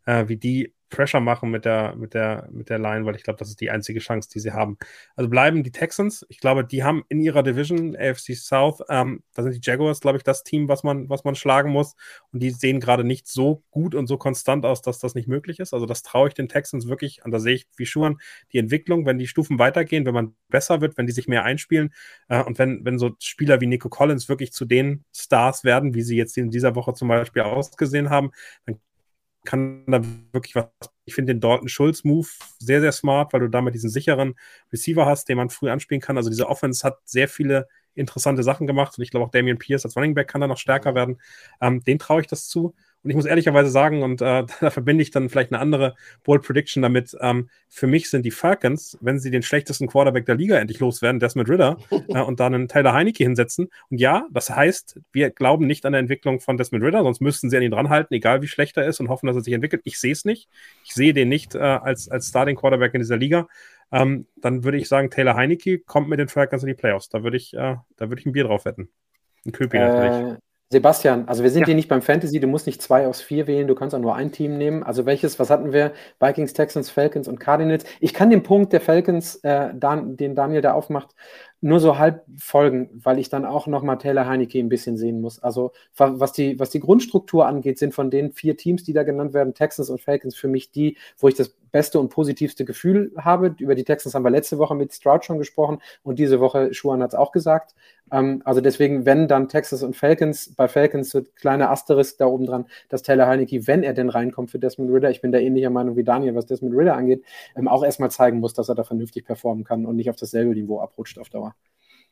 äh, 0.05 0.27
wie 0.27 0.37
die 0.37 0.73
Pressure 0.89 1.19
machen 1.19 1.49
mit 1.49 1.65
der, 1.65 1.95
mit 1.95 2.13
der, 2.13 2.47
mit 2.51 2.69
der 2.69 2.79
Line, 2.79 3.05
weil 3.05 3.15
ich 3.15 3.23
glaube, 3.23 3.37
das 3.37 3.49
ist 3.49 3.59
die 3.59 3.71
einzige 3.71 3.99
Chance, 3.99 4.29
die 4.33 4.39
sie 4.39 4.51
haben. 4.51 4.77
Also 5.15 5.29
bleiben 5.29 5.63
die 5.63 5.71
Texans. 5.71 6.25
Ich 6.29 6.39
glaube, 6.39 6.63
die 6.63 6.83
haben 6.83 7.03
in 7.09 7.19
ihrer 7.19 7.43
Division, 7.43 7.95
AFC 7.95 8.35
South, 8.35 8.81
ähm, 8.87 9.23
da 9.33 9.43
sind 9.43 9.55
die 9.55 9.59
Jaguars, 9.61 9.99
glaube 9.99 10.17
ich, 10.17 10.23
das 10.23 10.43
Team, 10.43 10.69
was 10.69 10.83
man, 10.83 11.09
was 11.09 11.23
man 11.23 11.35
schlagen 11.35 11.71
muss. 11.71 11.95
Und 12.31 12.41
die 12.41 12.51
sehen 12.51 12.79
gerade 12.79 13.03
nicht 13.03 13.27
so 13.27 13.63
gut 13.71 13.95
und 13.95 14.07
so 14.07 14.17
konstant 14.17 14.65
aus, 14.65 14.81
dass 14.81 14.99
das 14.99 15.15
nicht 15.15 15.27
möglich 15.27 15.59
ist. 15.59 15.73
Also 15.73 15.85
das 15.85 16.03
traue 16.03 16.29
ich 16.29 16.33
den 16.33 16.47
Texans 16.47 16.87
wirklich. 16.87 17.25
Und 17.25 17.31
da 17.31 17.39
sehe 17.39 17.55
ich 17.55 17.67
wie 17.77 17.85
Schuhan 17.85 18.17
die 18.53 18.59
Entwicklung, 18.59 19.05
wenn 19.05 19.17
die 19.17 19.27
Stufen 19.27 19.59
weitergehen, 19.59 20.05
wenn 20.05 20.13
man 20.13 20.35
besser 20.49 20.81
wird, 20.81 20.97
wenn 20.97 21.07
die 21.07 21.13
sich 21.13 21.27
mehr 21.27 21.43
einspielen 21.43 21.93
äh, 22.29 22.41
und 22.43 22.59
wenn, 22.59 22.85
wenn 22.85 22.99
so 22.99 23.15
Spieler 23.19 23.59
wie 23.59 23.67
Nico 23.67 23.89
Collins 23.89 24.29
wirklich 24.29 24.53
zu 24.53 24.65
den 24.65 25.03
Stars 25.13 25.63
werden, 25.63 25.93
wie 25.95 26.03
sie 26.03 26.15
jetzt 26.15 26.37
in 26.37 26.51
dieser 26.55 26.75
Woche 26.75 26.93
zum 26.93 27.07
Beispiel 27.07 27.43
ausgesehen 27.43 28.09
haben, 28.09 28.31
dann 28.65 28.79
kann 29.45 29.85
da 29.87 30.01
wirklich 30.31 30.55
was. 30.55 30.67
Ich 31.05 31.13
finde 31.15 31.33
den 31.33 31.41
Dalton 31.41 31.69
Schulz 31.69 32.03
Move 32.03 32.27
sehr, 32.59 32.81
sehr 32.81 32.91
smart, 32.91 33.31
weil 33.33 33.41
du 33.41 33.47
damit 33.49 33.75
diesen 33.75 33.89
sicheren 33.91 34.35
Receiver 34.73 35.05
hast, 35.05 35.29
den 35.29 35.37
man 35.37 35.49
früh 35.49 35.69
anspielen 35.69 36.01
kann. 36.01 36.17
Also 36.17 36.29
diese 36.29 36.49
Offense 36.49 36.85
hat 36.85 36.97
sehr 37.05 37.27
viele 37.27 37.67
interessante 37.93 38.43
Sachen 38.43 38.67
gemacht 38.67 38.97
und 38.97 39.03
ich 39.03 39.11
glaube 39.11 39.25
auch 39.25 39.31
Damian 39.31 39.57
Pierce 39.57 39.85
als 39.85 39.95
Running 39.95 40.15
Back 40.15 40.27
kann 40.27 40.41
da 40.41 40.47
noch 40.47 40.57
stärker 40.57 40.95
werden. 40.95 41.21
Ähm, 41.61 41.83
den 41.83 41.99
traue 41.99 42.21
ich 42.21 42.27
das 42.27 42.47
zu. 42.47 42.75
Und 43.05 43.11
ich 43.11 43.15
muss 43.15 43.25
ehrlicherweise 43.25 43.69
sagen, 43.69 44.01
und 44.01 44.19
äh, 44.21 44.45
da 44.59 44.69
verbinde 44.71 45.03
ich 45.03 45.11
dann 45.11 45.29
vielleicht 45.29 45.51
eine 45.51 45.61
andere 45.61 45.95
Bold 46.23 46.41
Prediction 46.41 46.81
damit, 46.81 47.15
ähm, 47.21 47.49
für 47.69 47.85
mich 47.85 48.09
sind 48.09 48.25
die 48.25 48.31
Falcons, 48.31 48.97
wenn 48.99 49.19
sie 49.19 49.29
den 49.29 49.43
schlechtesten 49.43 49.87
Quarterback 49.87 50.25
der 50.25 50.33
Liga 50.33 50.57
endlich 50.57 50.79
loswerden, 50.79 51.19
Desmond 51.19 51.47
Ritter, 51.47 51.77
äh, 52.09 52.19
und 52.19 52.39
dann 52.39 52.55
einen 52.55 52.67
Tyler 52.67 52.93
Heineke 52.93 53.23
hinsetzen. 53.23 53.69
Und 53.91 53.99
ja, 53.99 54.25
das 54.31 54.49
heißt, 54.49 54.99
wir 55.11 55.29
glauben 55.29 55.67
nicht 55.67 55.85
an 55.85 55.93
der 55.93 55.99
Entwicklung 55.99 56.39
von 56.39 56.57
Desmond 56.57 56.83
Ritter, 56.83 57.03
sonst 57.03 57.21
müssten 57.21 57.51
sie 57.51 57.57
an 57.57 57.63
ihn 57.63 57.71
dranhalten, 57.71 58.15
egal 58.15 58.41
wie 58.41 58.47
schlecht 58.47 58.75
er 58.75 58.87
ist, 58.87 58.99
und 58.99 59.09
hoffen, 59.09 59.27
dass 59.27 59.35
er 59.35 59.43
sich 59.43 59.53
entwickelt. 59.53 59.83
Ich 59.85 59.99
sehe 59.99 60.11
es 60.11 60.25
nicht. 60.25 60.49
Ich 60.83 60.95
sehe 60.95 61.13
den 61.13 61.29
nicht 61.29 61.53
äh, 61.53 61.59
als, 61.59 62.09
als 62.09 62.29
Starting 62.29 62.55
Quarterback 62.55 62.95
in 62.95 63.01
dieser 63.01 63.17
Liga. 63.17 63.47
Ähm, 63.91 64.25
dann 64.35 64.63
würde 64.63 64.79
ich 64.79 64.87
sagen, 64.87 65.11
Taylor 65.11 65.35
Heineke 65.35 65.77
kommt 65.77 66.09
mit 66.09 66.17
den 66.17 66.27
Falcons 66.27 66.63
in 66.63 66.67
die 66.67 66.73
Playoffs. 66.73 67.09
Da 67.09 67.21
würde 67.21 67.37
ich, 67.37 67.53
äh, 67.53 67.75
da 67.97 68.09
würde 68.09 68.19
ich 68.19 68.25
ein 68.25 68.31
Bier 68.31 68.45
drauf 68.45 68.65
wetten. 68.65 68.89
Ein 69.45 69.51
Köpi 69.51 69.77
natürlich. 69.77 70.39
Sebastian, 70.71 71.27
also 71.27 71.43
wir 71.43 71.51
sind 71.51 71.61
ja. 71.61 71.65
hier 71.67 71.75
nicht 71.75 71.89
beim 71.89 72.01
Fantasy, 72.01 72.39
du 72.39 72.47
musst 72.47 72.65
nicht 72.65 72.81
zwei 72.81 73.07
aus 73.07 73.21
vier 73.21 73.45
wählen, 73.45 73.67
du 73.67 73.75
kannst 73.75 73.93
auch 73.93 73.99
nur 73.99 74.15
ein 74.15 74.31
Team 74.31 74.57
nehmen. 74.57 74.81
Also 74.81 75.05
welches, 75.05 75.37
was 75.37 75.51
hatten 75.51 75.73
wir? 75.73 75.93
Vikings, 76.19 76.53
Texans, 76.53 76.89
Falcons 76.89 77.27
und 77.27 77.39
Cardinals. 77.39 77.85
Ich 77.99 78.15
kann 78.15 78.31
den 78.31 78.41
Punkt 78.41 78.73
der 78.73 78.81
Falcons, 78.81 79.35
äh, 79.43 79.69
Dan, 79.75 80.17
den 80.17 80.33
Daniel 80.33 80.61
da 80.61 80.73
aufmacht, 80.73 81.13
nur 81.61 81.79
so 81.79 81.99
halb 81.99 82.25
folgen, 82.37 82.89
weil 82.93 83.19
ich 83.19 83.29
dann 83.29 83.45
auch 83.45 83.67
nochmal 83.67 83.99
Taylor 83.99 84.27
Heineke 84.27 84.57
ein 84.57 84.69
bisschen 84.69 84.97
sehen 84.97 85.21
muss. 85.21 85.41
Also 85.41 85.71
was 85.97 86.31
die, 86.31 86.59
was 86.59 86.71
die 86.71 86.79
Grundstruktur 86.79 87.45
angeht, 87.45 87.77
sind 87.77 87.93
von 87.93 88.09
den 88.09 88.31
vier 88.33 88.57
Teams, 88.57 88.83
die 88.83 88.93
da 88.93 89.03
genannt 89.03 89.33
werden, 89.33 89.53
Texans 89.53 89.91
und 89.91 90.01
Falcons, 90.01 90.35
für 90.35 90.47
mich 90.47 90.71
die, 90.71 90.97
wo 91.17 91.27
ich 91.27 91.35
das 91.35 91.49
beste 91.71 91.99
und 91.99 92.09
positivste 92.09 92.65
Gefühl 92.65 93.11
habe. 93.17 93.55
Über 93.59 93.75
die 93.75 93.83
Texans 93.83 94.15
haben 94.15 94.23
wir 94.23 94.29
letzte 94.29 94.57
Woche 94.57 94.75
mit 94.75 94.93
Stroud 94.93 95.25
schon 95.25 95.37
gesprochen 95.37 95.79
und 96.03 96.19
diese 96.19 96.39
Woche, 96.39 96.73
Schuhan 96.73 97.03
hat 97.03 97.11
es 97.11 97.15
auch 97.15 97.31
gesagt, 97.31 97.75
Ähm, 98.11 98.41
also 98.45 98.61
deswegen, 98.61 99.05
wenn 99.05 99.27
dann 99.27 99.49
Texas 99.49 99.83
und 99.83 99.95
Falcons, 99.95 100.53
bei 100.55 100.67
Falcons 100.67 101.09
so 101.09 101.21
kleiner 101.35 101.69
Asterisk 101.69 102.17
da 102.17 102.25
oben 102.25 102.45
dran, 102.45 102.65
dass 102.89 103.01
Taylor 103.03 103.27
Heineke, 103.27 103.67
wenn 103.67 103.83
er 103.83 103.93
denn 103.93 104.09
reinkommt 104.09 104.51
für 104.51 104.59
Desmond 104.59 104.91
Ritter, 104.91 105.09
ich 105.09 105.21
bin 105.21 105.31
da 105.31 105.39
ähnlicher 105.39 105.69
Meinung 105.69 105.95
wie 105.95 106.03
Daniel, 106.03 106.35
was 106.35 106.45
Desmond 106.45 106.75
Ritter 106.75 106.95
angeht, 106.95 107.23
ähm, 107.55 107.67
auch 107.67 107.83
erstmal 107.83 108.11
zeigen 108.11 108.39
muss, 108.39 108.53
dass 108.53 108.69
er 108.69 108.75
da 108.75 108.83
vernünftig 108.83 109.25
performen 109.25 109.63
kann 109.63 109.85
und 109.85 109.95
nicht 109.95 110.09
auf 110.09 110.15
dasselbe 110.15 110.53
Niveau 110.53 110.79
abrutscht 110.79 111.19
auf 111.19 111.29
Dauer. 111.29 111.55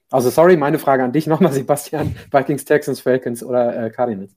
Also 0.10 0.30
sorry, 0.30 0.57
meine 0.57 0.80
Frage 0.80 1.03
an 1.03 1.11
dich 1.11 1.28
nochmal, 1.28 1.53
Sebastian. 1.53 2.15
Vikings, 2.32 2.65
Texans, 2.65 3.02
Falcons 3.02 3.44
oder 3.44 3.86
äh, 3.86 3.90
Cardinals? 3.90 4.36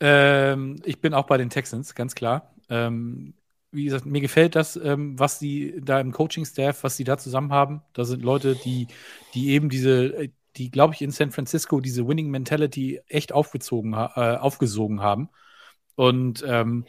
Ähm, 0.00 0.76
ich 0.84 1.00
bin 1.00 1.14
auch 1.14 1.26
bei 1.26 1.38
den 1.38 1.50
Texans, 1.50 1.94
ganz 1.94 2.14
klar. 2.14 2.54
Ähm, 2.68 3.34
wie 3.76 3.84
gesagt, 3.84 4.06
mir 4.06 4.20
gefällt 4.20 4.56
das, 4.56 4.76
ähm, 4.76 5.18
was 5.18 5.38
die 5.38 5.80
da 5.82 6.00
im 6.00 6.12
Coaching-Staff, 6.12 6.82
was 6.82 6.96
sie 6.96 7.04
da 7.04 7.18
zusammen 7.18 7.52
haben. 7.52 7.82
Da 7.92 8.04
sind 8.04 8.22
Leute, 8.22 8.56
die, 8.56 8.88
die 9.34 9.50
eben 9.50 9.68
diese, 9.68 10.30
die, 10.56 10.70
glaube 10.70 10.94
ich, 10.94 11.02
in 11.02 11.10
San 11.10 11.30
Francisco 11.30 11.80
diese 11.80 12.08
Winning 12.08 12.30
Mentality 12.30 13.00
echt 13.08 13.32
aufgezogen, 13.32 13.92
äh, 13.92 13.96
aufgesogen 13.96 15.00
haben. 15.00 15.28
Und 15.94 16.44
ähm, 16.46 16.86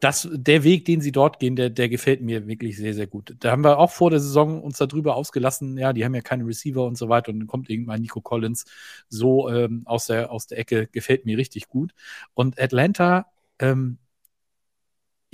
das, 0.00 0.28
der 0.32 0.64
Weg, 0.64 0.84
den 0.84 1.00
sie 1.00 1.12
dort 1.12 1.38
gehen, 1.38 1.56
der, 1.56 1.70
der 1.70 1.88
gefällt 1.88 2.20
mir 2.20 2.46
wirklich 2.46 2.76
sehr, 2.76 2.94
sehr 2.94 3.06
gut. 3.06 3.36
Da 3.40 3.50
haben 3.50 3.64
wir 3.64 3.78
auch 3.78 3.90
vor 3.90 4.10
der 4.10 4.20
Saison 4.20 4.62
uns 4.62 4.76
darüber 4.76 5.16
ausgelassen, 5.16 5.78
ja, 5.78 5.92
die 5.94 6.04
haben 6.04 6.14
ja 6.14 6.20
keine 6.20 6.46
Receiver 6.46 6.84
und 6.84 6.98
so 6.98 7.08
weiter 7.08 7.32
und 7.32 7.40
dann 7.40 7.46
kommt 7.46 7.70
irgendwann 7.70 8.02
Nico 8.02 8.20
Collins 8.20 8.66
so 9.08 9.48
ähm, 9.48 9.82
aus, 9.86 10.06
der, 10.06 10.30
aus 10.30 10.46
der 10.46 10.58
Ecke, 10.58 10.88
gefällt 10.88 11.24
mir 11.24 11.38
richtig 11.38 11.68
gut. 11.68 11.94
Und 12.34 12.60
Atlanta, 12.60 13.26
ähm, 13.58 13.98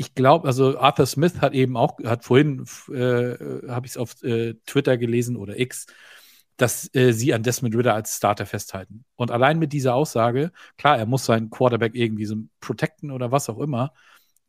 ich 0.00 0.14
glaube, 0.14 0.48
also 0.48 0.78
Arthur 0.78 1.04
Smith 1.04 1.42
hat 1.42 1.52
eben 1.52 1.76
auch, 1.76 1.98
hat 2.04 2.24
vorhin, 2.24 2.64
äh, 2.88 3.68
habe 3.68 3.84
ich 3.84 3.92
es 3.92 3.96
auf 3.98 4.22
äh, 4.22 4.54
Twitter 4.64 4.96
gelesen 4.96 5.36
oder 5.36 5.60
X, 5.60 5.86
dass 6.56 6.92
äh, 6.94 7.12
sie 7.12 7.34
an 7.34 7.42
Desmond 7.42 7.76
Ritter 7.76 7.94
als 7.94 8.16
Starter 8.16 8.46
festhalten. 8.46 9.04
Und 9.16 9.30
allein 9.30 9.58
mit 9.58 9.74
dieser 9.74 9.94
Aussage, 9.94 10.52
klar, 10.78 10.96
er 10.96 11.04
muss 11.04 11.26
seinen 11.26 11.50
Quarterback 11.50 11.94
irgendwie 11.94 12.24
so 12.24 12.36
protecten 12.60 13.10
oder 13.10 13.30
was 13.30 13.50
auch 13.50 13.58
immer, 13.58 13.92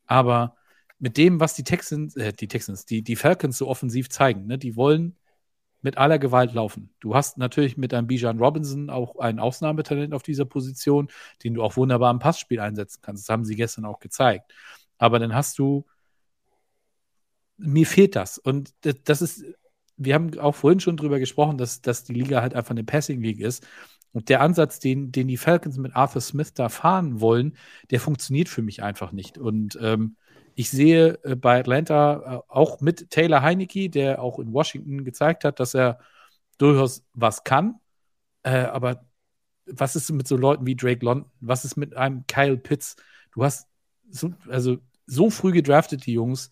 aber 0.06 0.56
mit 0.98 1.18
dem, 1.18 1.38
was 1.38 1.54
die 1.54 1.64
Texans, 1.64 2.16
äh, 2.16 2.32
die 2.32 2.48
Texans, 2.48 2.86
die, 2.86 3.02
die 3.02 3.16
Falcons 3.16 3.58
so 3.58 3.68
offensiv 3.68 4.08
zeigen, 4.08 4.46
ne, 4.46 4.56
die 4.56 4.74
wollen 4.74 5.18
mit 5.82 5.98
aller 5.98 6.18
Gewalt 6.18 6.54
laufen. 6.54 6.94
Du 7.00 7.14
hast 7.14 7.36
natürlich 7.36 7.76
mit 7.76 7.92
einem 7.92 8.06
Bijan 8.06 8.38
Robinson 8.38 8.88
auch 8.88 9.16
ein 9.18 9.38
Ausnahmetalent 9.38 10.14
auf 10.14 10.22
dieser 10.22 10.46
Position, 10.46 11.08
den 11.44 11.54
du 11.54 11.62
auch 11.62 11.76
wunderbar 11.76 12.10
im 12.10 12.20
Passspiel 12.20 12.60
einsetzen 12.60 13.00
kannst. 13.02 13.28
Das 13.28 13.32
haben 13.32 13.44
sie 13.44 13.56
gestern 13.56 13.84
auch 13.84 13.98
gezeigt. 13.98 14.52
Aber 15.02 15.18
dann 15.18 15.34
hast 15.34 15.58
du, 15.58 15.84
mir 17.56 17.86
fehlt 17.86 18.14
das. 18.14 18.38
Und 18.38 18.72
das 18.82 19.20
ist, 19.20 19.44
wir 19.96 20.14
haben 20.14 20.38
auch 20.38 20.54
vorhin 20.54 20.78
schon 20.78 20.96
drüber 20.96 21.18
gesprochen, 21.18 21.58
dass, 21.58 21.82
dass 21.82 22.04
die 22.04 22.12
Liga 22.12 22.40
halt 22.40 22.54
einfach 22.54 22.70
eine 22.70 22.84
Passing 22.84 23.20
League 23.20 23.40
ist. 23.40 23.66
Und 24.12 24.28
der 24.28 24.40
Ansatz, 24.40 24.78
den, 24.78 25.10
den 25.10 25.26
die 25.26 25.38
Falcons 25.38 25.76
mit 25.76 25.96
Arthur 25.96 26.20
Smith 26.20 26.54
da 26.54 26.68
fahren 26.68 27.20
wollen, 27.20 27.56
der 27.90 27.98
funktioniert 27.98 28.48
für 28.48 28.62
mich 28.62 28.84
einfach 28.84 29.10
nicht. 29.10 29.38
Und 29.38 29.76
ähm, 29.82 30.16
ich 30.54 30.70
sehe 30.70 31.18
äh, 31.24 31.34
bei 31.34 31.58
Atlanta 31.58 32.44
äh, 32.46 32.52
auch 32.52 32.80
mit 32.80 33.10
Taylor 33.10 33.42
Heinecke, 33.42 33.90
der 33.90 34.22
auch 34.22 34.38
in 34.38 34.52
Washington 34.52 35.04
gezeigt 35.04 35.42
hat, 35.42 35.58
dass 35.58 35.74
er 35.74 35.98
durchaus 36.58 37.04
was 37.12 37.42
kann. 37.42 37.80
Äh, 38.44 38.66
aber 38.66 39.04
was 39.66 39.96
ist 39.96 40.12
mit 40.12 40.28
so 40.28 40.36
Leuten 40.36 40.64
wie 40.64 40.76
Drake 40.76 41.04
London? 41.04 41.28
Was 41.40 41.64
ist 41.64 41.76
mit 41.76 41.96
einem 41.96 42.24
Kyle 42.28 42.56
Pitts? 42.56 42.94
Du 43.32 43.42
hast 43.42 43.66
so, 44.10 44.32
also 44.48 44.78
so 45.06 45.30
früh 45.30 45.52
gedraftet, 45.52 46.06
die 46.06 46.12
Jungs, 46.12 46.50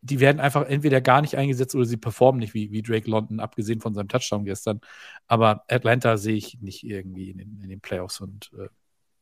die 0.00 0.18
werden 0.18 0.40
einfach 0.40 0.66
entweder 0.66 1.00
gar 1.00 1.20
nicht 1.20 1.36
eingesetzt 1.36 1.74
oder 1.74 1.84
sie 1.84 1.96
performen 1.96 2.40
nicht 2.40 2.54
wie, 2.54 2.72
wie 2.72 2.82
Drake 2.82 3.08
London, 3.08 3.40
abgesehen 3.40 3.80
von 3.80 3.94
seinem 3.94 4.08
Touchdown 4.08 4.44
gestern. 4.44 4.80
Aber 5.28 5.64
Atlanta 5.68 6.16
sehe 6.16 6.34
ich 6.34 6.60
nicht 6.60 6.82
irgendwie 6.82 7.30
in 7.30 7.38
den, 7.38 7.60
in 7.62 7.68
den 7.68 7.80
Playoffs 7.80 8.20
und 8.20 8.50
äh, 8.58 8.68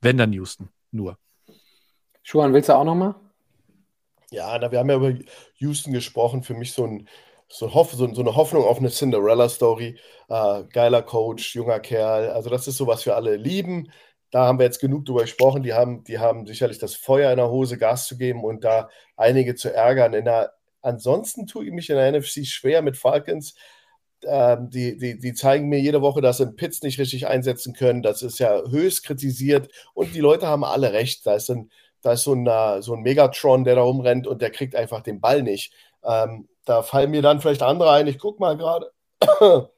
wenn 0.01 0.17
dann 0.17 0.33
Houston, 0.33 0.71
nur. 0.91 1.19
Schuhan, 2.23 2.55
willst 2.55 2.71
du 2.71 2.75
auch 2.75 2.85
nochmal? 2.85 3.15
Ja, 4.31 4.57
na, 4.59 4.71
wir 4.71 4.79
haben 4.79 4.89
ja 4.89 4.97
über 4.97 5.15
Houston 5.57 5.93
gesprochen. 5.93 6.43
Für 6.43 6.55
mich 6.55 6.73
so, 6.73 6.87
ein, 6.87 7.09
so, 7.49 7.75
Hoff, 7.75 7.93
so, 7.93 8.13
so 8.15 8.21
eine 8.21 8.37
Hoffnung 8.37 8.65
auf 8.65 8.79
eine 8.79 8.91
Cinderella-Story. 8.91 9.99
Äh, 10.29 10.65
geiler 10.73 11.03
Coach, 11.03 11.55
junger 11.55 11.81
Kerl. 11.81 12.31
Also, 12.31 12.49
das 12.49 12.69
ist 12.69 12.77
so, 12.77 12.87
was 12.87 13.05
wir 13.05 13.17
alle 13.17 13.37
lieben 13.37 13.91
da 14.31 14.47
haben 14.47 14.59
wir 14.59 14.67
jetzt 14.67 14.81
genug 14.81 15.05
drüber 15.05 15.23
gesprochen. 15.23 15.63
Die 15.63 15.75
haben, 15.75 16.05
die 16.05 16.19
haben 16.19 16.47
sicherlich 16.47 16.79
das 16.79 16.95
Feuer 16.95 17.31
in 17.31 17.37
der 17.37 17.51
Hose, 17.51 17.79
Gas 17.79 18.07
zu 18.07 18.17
geben 18.17 18.45
und 18.45 18.65
da 18.65 18.89
einige 19.17 19.55
zu 19.55 19.75
ärgern. 19.75 20.15
In 20.15 20.25
der, 20.25 20.53
ansonsten 20.83 21.47
tue 21.47 21.67
ich 21.67 21.73
mich 21.73 21.91
in 21.91 21.97
der 21.97 22.13
NFC 22.13 22.47
schwer 22.47 22.83
mit 22.83 22.97
Falcons. 22.97 23.55
Ähm, 24.23 24.71
die, 24.71 24.97
die, 24.99 25.19
die 25.19 25.35
zeigen 25.35 25.69
mir 25.69 25.81
jede 25.81 26.03
Woche, 26.03 26.21
dass 26.21 26.37
sie 26.37 26.45
einen 26.45 26.57
Pitts 26.57 26.83
nicht 26.83 26.99
richtig 26.99 27.27
einsetzen 27.27 27.73
können. 27.75 28.03
Das 28.03 28.23
ist 28.23 28.39
ja 28.39 28.63
höchst 28.69 29.05
kritisiert 29.05 29.69
und 29.95 30.15
die 30.15 30.21
Leute 30.21 30.47
haben 30.47 30.65
alle 30.65 30.93
recht. 30.93 31.27
Da 31.27 31.35
ist, 31.35 31.51
ein, 31.51 31.71
da 32.03 32.13
ist 32.13 32.23
so, 32.23 32.35
ein, 32.35 32.83
so 32.83 32.95
ein 32.95 33.03
Megatron, 33.03 33.65
der 33.65 33.77
da 33.77 33.83
rumrennt 33.83 34.27
und 34.27 34.43
der 34.43 34.51
kriegt 34.51 34.77
einfach 34.77 35.01
den 35.01 35.21
Ball 35.21 35.43
nicht. 35.43 35.73
Ähm, 36.05 36.49
da 36.65 36.83
fallen 36.83 37.11
mir 37.11 37.23
dann 37.23 37.41
vielleicht 37.41 37.63
andere 37.63 37.91
ein. 37.91 38.07
Ich 38.07 38.19
gucke 38.19 38.41
mal 38.41 38.57
gerade, 38.57 38.93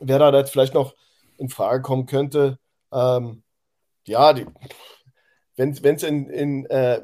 wer 0.00 0.18
da 0.18 0.32
jetzt 0.32 0.50
vielleicht 0.50 0.74
noch 0.74 0.94
in 1.36 1.48
Frage 1.48 1.82
kommen 1.82 2.06
könnte. 2.06 2.58
Ähm, 2.92 3.42
ja, 4.06 4.34
wenn 5.56 5.70
es 5.70 6.02
in, 6.02 6.28
in 6.28 6.66
äh, 6.66 7.00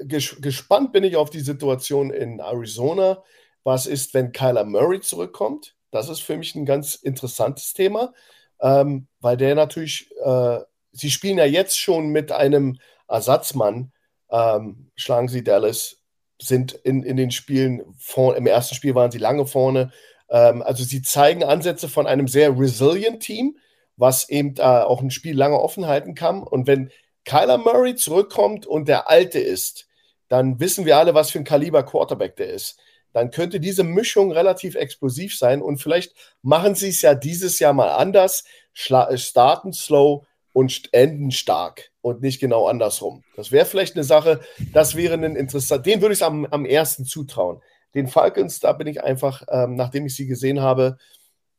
ges 0.00 0.36
gespannt 0.40 0.92
bin 0.92 1.04
ich 1.04 1.16
auf 1.16 1.30
die 1.30 1.40
Situation 1.40 2.10
in 2.10 2.40
Arizona. 2.40 3.22
Was 3.64 3.86
ist, 3.86 4.14
wenn 4.14 4.32
Kyler 4.32 4.64
Murray 4.64 5.00
zurückkommt? 5.00 5.74
Das 5.90 6.08
ist 6.08 6.20
für 6.20 6.36
mich 6.36 6.54
ein 6.54 6.66
ganz 6.66 6.94
interessantes 6.94 7.72
Thema, 7.72 8.12
ähm, 8.60 9.08
weil 9.20 9.36
der 9.36 9.54
natürlich, 9.54 10.10
äh, 10.22 10.58
sie 10.92 11.10
spielen 11.10 11.38
ja 11.38 11.44
jetzt 11.44 11.78
schon 11.78 12.08
mit 12.08 12.30
einem 12.30 12.78
Ersatzmann, 13.08 13.92
ähm, 14.30 14.90
schlagen 14.96 15.28
sie 15.28 15.42
Dallas, 15.42 15.96
sind 16.40 16.72
in, 16.72 17.02
in 17.02 17.16
den 17.16 17.30
Spielen, 17.30 17.82
vor, 17.98 18.36
im 18.36 18.46
ersten 18.46 18.74
Spiel 18.74 18.94
waren 18.94 19.10
sie 19.10 19.18
lange 19.18 19.46
vorne. 19.46 19.90
Ähm, 20.28 20.62
also 20.62 20.84
sie 20.84 21.02
zeigen 21.02 21.42
Ansätze 21.42 21.88
von 21.88 22.06
einem 22.06 22.28
sehr 22.28 22.56
resilient 22.56 23.22
Team, 23.22 23.58
was 23.98 24.28
eben 24.30 24.54
äh, 24.56 24.62
auch 24.62 25.02
ein 25.02 25.10
Spiel 25.10 25.36
lange 25.36 25.60
offen 25.60 25.86
halten 25.86 26.14
kann. 26.14 26.42
Und 26.42 26.66
wenn 26.66 26.90
Kyler 27.24 27.58
Murray 27.58 27.94
zurückkommt 27.96 28.66
und 28.66 28.88
der 28.88 29.10
Alte 29.10 29.38
ist, 29.38 29.86
dann 30.28 30.60
wissen 30.60 30.86
wir 30.86 30.96
alle, 30.96 31.14
was 31.14 31.30
für 31.30 31.38
ein 31.38 31.44
Kaliber 31.44 31.82
Quarterback 31.82 32.36
der 32.36 32.50
ist. 32.52 32.78
Dann 33.12 33.30
könnte 33.30 33.60
diese 33.60 33.84
Mischung 33.84 34.32
relativ 34.32 34.74
explosiv 34.74 35.36
sein 35.36 35.62
und 35.62 35.78
vielleicht 35.78 36.14
machen 36.42 36.74
sie 36.74 36.88
es 36.88 37.02
ja 37.02 37.14
dieses 37.14 37.58
Jahr 37.58 37.72
mal 37.72 37.90
anders, 37.90 38.44
starten 38.72 39.72
slow 39.72 40.26
und 40.52 40.92
enden 40.92 41.30
stark 41.30 41.90
und 42.00 42.20
nicht 42.20 42.40
genau 42.40 42.66
andersrum. 42.66 43.24
Das 43.36 43.50
wäre 43.50 43.66
vielleicht 43.66 43.96
eine 43.96 44.04
Sache, 44.04 44.40
das 44.72 44.94
wäre 44.94 45.14
ein 45.14 45.36
interessant, 45.36 45.86
den 45.86 46.00
würde 46.00 46.14
ich 46.14 46.22
am, 46.22 46.46
am 46.46 46.64
ersten 46.64 47.04
zutrauen. 47.04 47.62
Den 47.94 48.06
Falcons, 48.06 48.60
da 48.60 48.72
bin 48.74 48.86
ich 48.86 49.02
einfach, 49.02 49.42
ähm, 49.48 49.74
nachdem 49.74 50.06
ich 50.06 50.14
sie 50.14 50.26
gesehen 50.26 50.60
habe, 50.60 50.98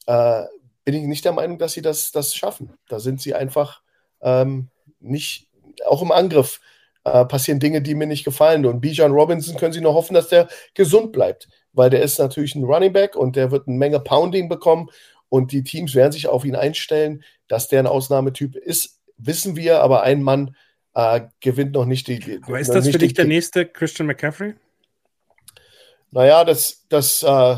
äh, 0.06 0.44
bin 0.86 0.96
ich 0.96 1.04
nicht 1.04 1.26
der 1.26 1.34
Meinung, 1.34 1.58
dass 1.58 1.74
sie 1.74 1.82
das, 1.82 2.12
das 2.12 2.36
schaffen. 2.36 2.74
Da 2.88 3.00
sind 3.00 3.22
sie 3.22 3.34
einfach 3.34 3.82
ähm, 4.22 4.70
nicht, 5.00 5.48
auch 5.86 6.02
im 6.02 6.12
Angriff 6.12 6.60
äh, 7.04 7.26
passieren 7.26 7.60
Dinge, 7.60 7.82
die 7.82 7.96
mir 7.96 8.08
nicht 8.08 8.26
gefallen. 8.26 8.66
Und 8.66 8.82
Bijan 8.82 9.12
Robinson 9.12 9.58
können 9.58 9.74
sie 9.74 9.82
nur 9.82 9.94
hoffen, 9.94 10.14
dass 10.14 10.30
der 10.30 10.48
gesund 10.74 11.12
bleibt, 11.12 11.48
weil 11.74 11.90
der 11.90 12.02
ist 12.02 12.20
natürlich 12.20 12.56
ein 12.56 12.64
Running 12.64 12.94
Back 12.94 13.16
und 13.16 13.36
der 13.36 13.52
wird 13.52 13.68
eine 13.68 13.78
Menge 13.78 14.00
Pounding 14.00 14.50
bekommen 14.50 14.90
und 15.30 15.52
die 15.52 15.64
Teams 15.64 15.96
werden 15.96 16.12
sich 16.12 16.28
auf 16.28 16.44
ihn 16.44 16.56
einstellen, 16.56 17.24
dass 17.48 17.68
der 17.68 17.80
ein 17.80 17.88
Ausnahmetyp 17.88 18.56
ist, 18.56 19.00
wissen 19.18 19.56
wir, 19.56 19.82
aber 19.82 20.04
ein 20.04 20.24
Mann 20.24 20.56
äh, 20.96 21.22
gewinnt 21.40 21.74
noch 21.74 21.86
nicht 21.86 22.08
die. 22.08 22.40
aber 22.42 22.60
ist 22.60 22.74
das 22.74 22.90
für 22.90 22.98
dich 22.98 23.14
der 23.14 23.26
nächste 23.26 23.66
Christian 23.66 24.08
McCaffrey? 24.08 24.56
Naja, 26.12 26.44
das, 26.44 26.86
das, 26.90 27.22
äh, 27.22 27.58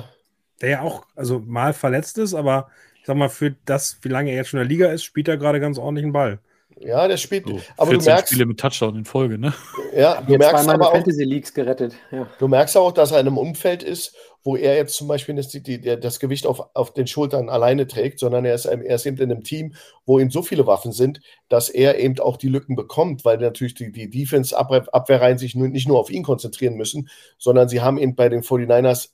der 0.59 0.69
ja 0.69 0.81
auch, 0.81 1.05
also 1.15 1.39
mal 1.39 1.73
verletzt 1.73 2.17
ist, 2.17 2.33
aber 2.33 2.69
ich 3.01 3.07
sag 3.07 3.17
mal, 3.17 3.29
für 3.29 3.55
das, 3.65 3.97
wie 4.03 4.09
lange 4.09 4.29
er 4.29 4.37
jetzt 4.37 4.49
schon 4.49 4.59
in 4.59 4.67
der 4.67 4.69
Liga 4.69 4.91
ist, 4.91 5.03
spielt 5.03 5.27
er 5.27 5.37
gerade 5.37 5.59
ganz 5.59 5.79
ordentlichen 5.79 6.13
Ball. 6.13 6.39
Ja, 6.79 7.07
der 7.07 7.17
spielt. 7.17 7.47
So, 7.47 7.59
aber 7.77 7.93
du 7.93 8.03
merkst. 8.03 8.29
Spiele 8.29 8.45
mit 8.45 8.59
Touchdown 8.59 8.95
in 8.95 9.05
Folge, 9.05 9.37
ne? 9.37 9.53
Ja, 9.95 10.21
du 10.21 10.37
merkst 10.37 10.69
aber 10.69 10.89
auch, 10.89 10.93
Fantasy 10.93 11.23
Leagues 11.23 11.53
gerettet. 11.53 11.95
Ja. 12.11 12.27
Du 12.39 12.47
merkst 12.47 12.77
auch, 12.77 12.91
dass 12.91 13.11
er 13.11 13.19
in 13.19 13.27
einem 13.27 13.37
Umfeld 13.37 13.81
ist, 13.83 14.15
wo 14.43 14.55
er 14.55 14.75
jetzt 14.75 14.95
zum 14.95 15.07
Beispiel 15.07 15.35
das, 15.35 15.49
die, 15.49 15.81
das 15.81 16.19
Gewicht 16.19 16.45
auf, 16.45 16.69
auf 16.75 16.93
den 16.93 17.07
Schultern 17.07 17.49
alleine 17.49 17.87
trägt, 17.87 18.19
sondern 18.19 18.45
er 18.45 18.55
ist, 18.55 18.65
er 18.65 18.83
ist 18.83 19.05
eben 19.05 19.17
in 19.17 19.31
einem 19.31 19.43
Team, 19.43 19.73
wo 20.05 20.19
ihm 20.19 20.29
so 20.29 20.43
viele 20.43 20.67
Waffen 20.67 20.91
sind, 20.91 21.21
dass 21.49 21.69
er 21.69 21.99
eben 21.99 22.19
auch 22.19 22.37
die 22.37 22.49
Lücken 22.49 22.75
bekommt, 22.75 23.25
weil 23.25 23.37
natürlich 23.37 23.73
die, 23.73 23.91
die 23.91 24.09
Defense-Abwehrreihen 24.09 25.37
sich 25.39 25.55
nicht 25.55 25.87
nur 25.87 25.99
auf 25.99 26.09
ihn 26.11 26.23
konzentrieren 26.23 26.75
müssen, 26.75 27.09
sondern 27.37 27.67
sie 27.67 27.81
haben 27.81 27.97
eben 27.97 28.15
bei 28.15 28.29
den 28.29 28.41
49ers 28.41 29.09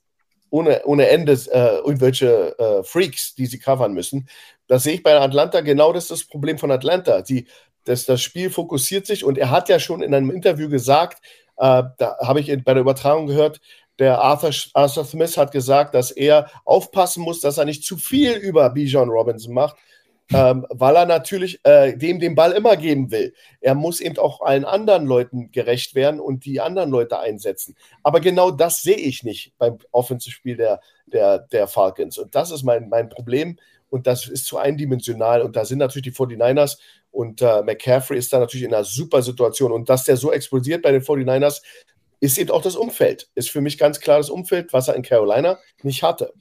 ohne, 0.50 0.82
ohne 0.86 1.08
Ende 1.08 1.34
äh, 1.34 1.78
irgendwelche 1.78 2.58
äh, 2.58 2.84
Freaks, 2.84 3.36
die 3.36 3.46
sie 3.46 3.60
covern 3.60 3.94
müssen. 3.94 4.28
Das 4.68 4.84
sehe 4.84 4.96
ich 4.96 5.04
bei 5.04 5.20
Atlanta, 5.20 5.62
genau 5.62 5.94
das 5.94 6.06
ist 6.06 6.12
das 6.12 6.24
Problem 6.26 6.58
von 6.58 6.72
Atlanta. 6.72 7.22
Die, 7.22 7.48
das, 7.86 8.06
das 8.06 8.22
Spiel 8.22 8.50
fokussiert 8.50 9.06
sich 9.06 9.24
und 9.24 9.38
er 9.38 9.50
hat 9.50 9.70
ja 9.70 9.80
schon 9.80 10.02
in 10.02 10.14
einem 10.14 10.32
Interview 10.32 10.70
gesagt, 10.70 11.22
äh, 11.58 11.84
da 11.98 12.18
habe 12.22 12.40
ich 12.40 12.48
bei 12.64 12.74
der 12.74 12.82
Übertragung 12.82 13.28
gehört, 13.28 13.62
der 14.00 14.22
Arthur, 14.22 14.52
Arthur 14.74 15.06
Smith 15.06 15.38
hat 15.38 15.52
gesagt, 15.52 15.96
dass 15.96 16.12
er 16.12 16.52
aufpassen 16.66 17.24
muss, 17.24 17.40
dass 17.40 17.58
er 17.58 17.66
nicht 17.66 17.84
zu 17.84 17.98
viel 17.98 18.34
über 18.34 18.70
Bijan 18.70 19.10
Robinson 19.10 19.54
macht. 19.54 19.76
Ähm, 20.34 20.66
weil 20.70 20.96
er 20.96 21.06
natürlich 21.06 21.60
äh, 21.64 21.96
dem 21.96 22.20
den 22.20 22.36
Ball 22.36 22.52
immer 22.52 22.76
geben 22.76 23.12
will. 23.12 23.34
Er 23.62 23.76
muss 23.76 24.02
eben 24.02 24.18
auch 24.18 24.42
allen 24.42 24.66
anderen 24.66 25.06
Leuten 25.06 25.52
gerecht 25.52 25.96
werden 25.96 26.20
und 26.20 26.46
die 26.46 26.60
anderen 26.60 26.90
Leute 26.90 27.20
einsetzen. 27.20 27.76
Aber 28.04 28.20
genau 28.20 28.52
das 28.52 28.82
sehe 28.82 28.98
ich 28.98 29.24
nicht 29.24 29.54
beim 29.58 29.78
Offensive-Spiel 29.92 30.58
der, 30.58 30.82
der, 31.06 31.40
der 31.40 31.68
Falcons. 31.68 32.18
Und 32.18 32.36
das 32.36 32.52
ist 32.52 32.64
mein, 32.64 32.90
mein 32.90 33.10
Problem. 33.10 33.58
Und 33.90 34.06
das 34.06 34.28
ist 34.28 34.46
zu 34.46 34.58
eindimensional. 34.58 35.42
Und 35.42 35.56
da 35.56 35.64
sind 35.64 35.80
natürlich 35.80 36.04
die 36.04 36.12
49ers 36.12 36.78
und 37.12 37.42
äh, 37.42 37.64
McCaffrey 37.64 38.18
ist 38.18 38.34
da 38.34 38.40
natürlich 38.40 38.66
in 38.66 38.74
einer 38.74 38.84
super 38.84 39.22
Situation. 39.22 39.72
Und 39.72 39.90
dass 39.90 40.04
der 40.04 40.18
so 40.18 40.32
explodiert 40.32 40.82
bei 40.82 40.92
den 40.92 41.02
49ers, 41.02 41.62
ist 42.20 42.38
eben 42.38 42.52
auch 42.52 42.62
das 42.62 42.76
Umfeld. 42.76 43.30
Ist 43.36 43.50
für 43.50 43.62
mich 43.62 43.78
ganz 43.78 44.00
klar 44.00 44.18
das 44.18 44.30
Umfeld, 44.30 44.74
was 44.74 44.88
er 44.88 44.96
in 44.96 45.04
Carolina 45.04 45.60
nicht 45.84 46.04
hatte. 46.04 46.34